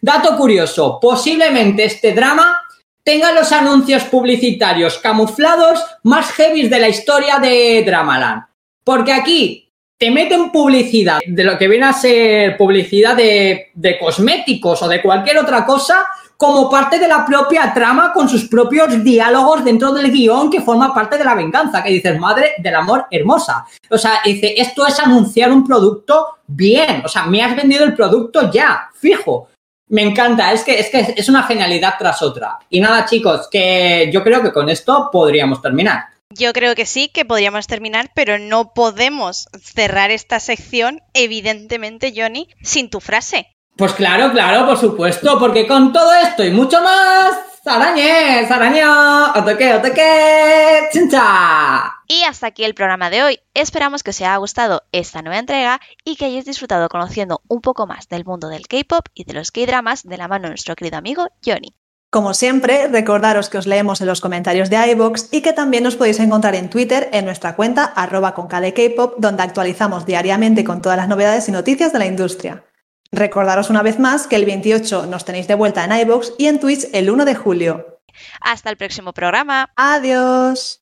dato 0.00 0.36
curioso, 0.36 0.98
posiblemente 1.00 1.84
este 1.84 2.12
drama 2.12 2.60
tenga 3.04 3.32
los 3.32 3.52
anuncios 3.52 4.04
publicitarios 4.04 4.98
camuflados 4.98 5.84
más 6.02 6.32
heavy 6.32 6.68
de 6.68 6.80
la 6.80 6.88
historia 6.88 7.38
de 7.38 7.84
Dramaland. 7.86 8.42
Porque 8.82 9.12
aquí 9.12 9.69
te 10.00 10.10
meten 10.10 10.50
publicidad 10.50 11.20
de 11.26 11.44
lo 11.44 11.58
que 11.58 11.68
viene 11.68 11.84
a 11.84 11.92
ser 11.92 12.56
publicidad 12.56 13.14
de, 13.14 13.98
cosméticos 14.00 14.82
o 14.82 14.88
de 14.88 15.02
cualquier 15.02 15.36
otra 15.36 15.66
cosa 15.66 16.06
como 16.38 16.70
parte 16.70 16.98
de 16.98 17.06
la 17.06 17.26
propia 17.26 17.70
trama 17.74 18.10
con 18.14 18.26
sus 18.26 18.48
propios 18.48 19.04
diálogos 19.04 19.62
dentro 19.62 19.92
del 19.92 20.10
guion 20.10 20.50
que 20.50 20.62
forma 20.62 20.94
parte 20.94 21.18
de 21.18 21.24
la 21.24 21.34
venganza, 21.34 21.82
que 21.82 21.90
dices, 21.90 22.18
madre 22.18 22.52
del 22.56 22.76
amor 22.76 23.08
hermosa. 23.10 23.66
O 23.90 23.98
sea, 23.98 24.22
dice, 24.24 24.54
esto 24.56 24.86
es 24.86 24.98
anunciar 24.98 25.52
un 25.52 25.66
producto 25.66 26.38
bien, 26.46 27.02
o 27.04 27.08
sea, 27.08 27.26
me 27.26 27.42
has 27.42 27.54
vendido 27.54 27.84
el 27.84 27.94
producto 27.94 28.50
ya, 28.50 28.88
fijo. 28.94 29.48
Me 29.88 30.00
encanta, 30.00 30.50
es 30.50 30.64
que, 30.64 30.80
es 30.80 30.88
que 30.88 31.14
es 31.14 31.28
una 31.28 31.42
genialidad 31.42 31.96
tras 31.98 32.22
otra. 32.22 32.58
Y 32.70 32.80
nada, 32.80 33.04
chicos, 33.04 33.48
que 33.50 34.08
yo 34.10 34.24
creo 34.24 34.40
que 34.40 34.52
con 34.52 34.70
esto 34.70 35.10
podríamos 35.12 35.60
terminar. 35.60 36.04
Yo 36.30 36.52
creo 36.52 36.74
que 36.74 36.86
sí, 36.86 37.08
que 37.08 37.24
podríamos 37.24 37.66
terminar, 37.66 38.10
pero 38.14 38.38
no 38.38 38.72
podemos 38.72 39.48
cerrar 39.60 40.10
esta 40.10 40.38
sección, 40.38 41.00
evidentemente, 41.12 42.12
Johnny, 42.16 42.48
sin 42.62 42.88
tu 42.88 43.00
frase. 43.00 43.48
Pues 43.76 43.94
claro, 43.94 44.30
claro, 44.30 44.66
por 44.66 44.78
supuesto, 44.78 45.38
porque 45.38 45.66
con 45.66 45.92
todo 45.92 46.12
esto 46.14 46.44
y 46.44 46.50
mucho 46.50 46.80
más, 46.82 47.34
¡Arañe! 47.64 48.46
¡Araño! 48.48 49.32
¡Otoque, 49.34 49.74
otoque! 49.74 50.88
¡Chincha! 50.92 51.94
Y 52.08 52.22
hasta 52.22 52.46
aquí 52.46 52.64
el 52.64 52.74
programa 52.74 53.10
de 53.10 53.22
hoy. 53.22 53.40
Esperamos 53.52 54.02
que 54.02 54.10
os 54.10 54.20
haya 54.20 54.36
gustado 54.36 54.82
esta 54.92 55.20
nueva 55.20 55.38
entrega 55.38 55.80
y 56.04 56.16
que 56.16 56.24
hayáis 56.24 56.46
disfrutado 56.46 56.88
conociendo 56.88 57.42
un 57.48 57.60
poco 57.60 57.86
más 57.86 58.08
del 58.08 58.24
mundo 58.24 58.48
del 58.48 58.66
K-pop 58.66 59.06
y 59.14 59.24
de 59.24 59.34
los 59.34 59.52
K-dramas 59.52 60.04
de 60.04 60.16
la 60.16 60.26
mano 60.26 60.44
de 60.44 60.50
nuestro 60.50 60.74
querido 60.74 60.96
amigo 60.96 61.28
Johnny. 61.44 61.74
Como 62.10 62.34
siempre, 62.34 62.88
recordaros 62.88 63.48
que 63.48 63.58
os 63.58 63.68
leemos 63.68 64.00
en 64.00 64.08
los 64.08 64.20
comentarios 64.20 64.68
de 64.68 64.84
iVoox 64.90 65.28
y 65.30 65.42
que 65.42 65.52
también 65.52 65.84
nos 65.84 65.94
podéis 65.94 66.18
encontrar 66.18 66.56
en 66.56 66.68
Twitter 66.68 67.08
en 67.12 67.24
nuestra 67.24 67.54
cuenta 67.54 67.84
arroba 67.84 68.34
con 68.34 68.48
KDKpop, 68.48 69.18
donde 69.18 69.44
actualizamos 69.44 70.06
diariamente 70.06 70.64
con 70.64 70.82
todas 70.82 70.98
las 70.98 71.06
novedades 71.06 71.48
y 71.48 71.52
noticias 71.52 71.92
de 71.92 72.00
la 72.00 72.06
industria. 72.06 72.64
Recordaros 73.12 73.70
una 73.70 73.82
vez 73.82 74.00
más 74.00 74.26
que 74.26 74.36
el 74.36 74.44
28 74.44 75.06
nos 75.06 75.24
tenéis 75.24 75.46
de 75.46 75.54
vuelta 75.54 75.84
en 75.84 75.92
iVoox 76.00 76.32
y 76.36 76.46
en 76.46 76.58
Twitch 76.58 76.88
el 76.92 77.10
1 77.10 77.24
de 77.24 77.34
julio. 77.36 78.00
Hasta 78.40 78.70
el 78.70 78.76
próximo 78.76 79.12
programa. 79.12 79.70
Adiós. 79.76 80.78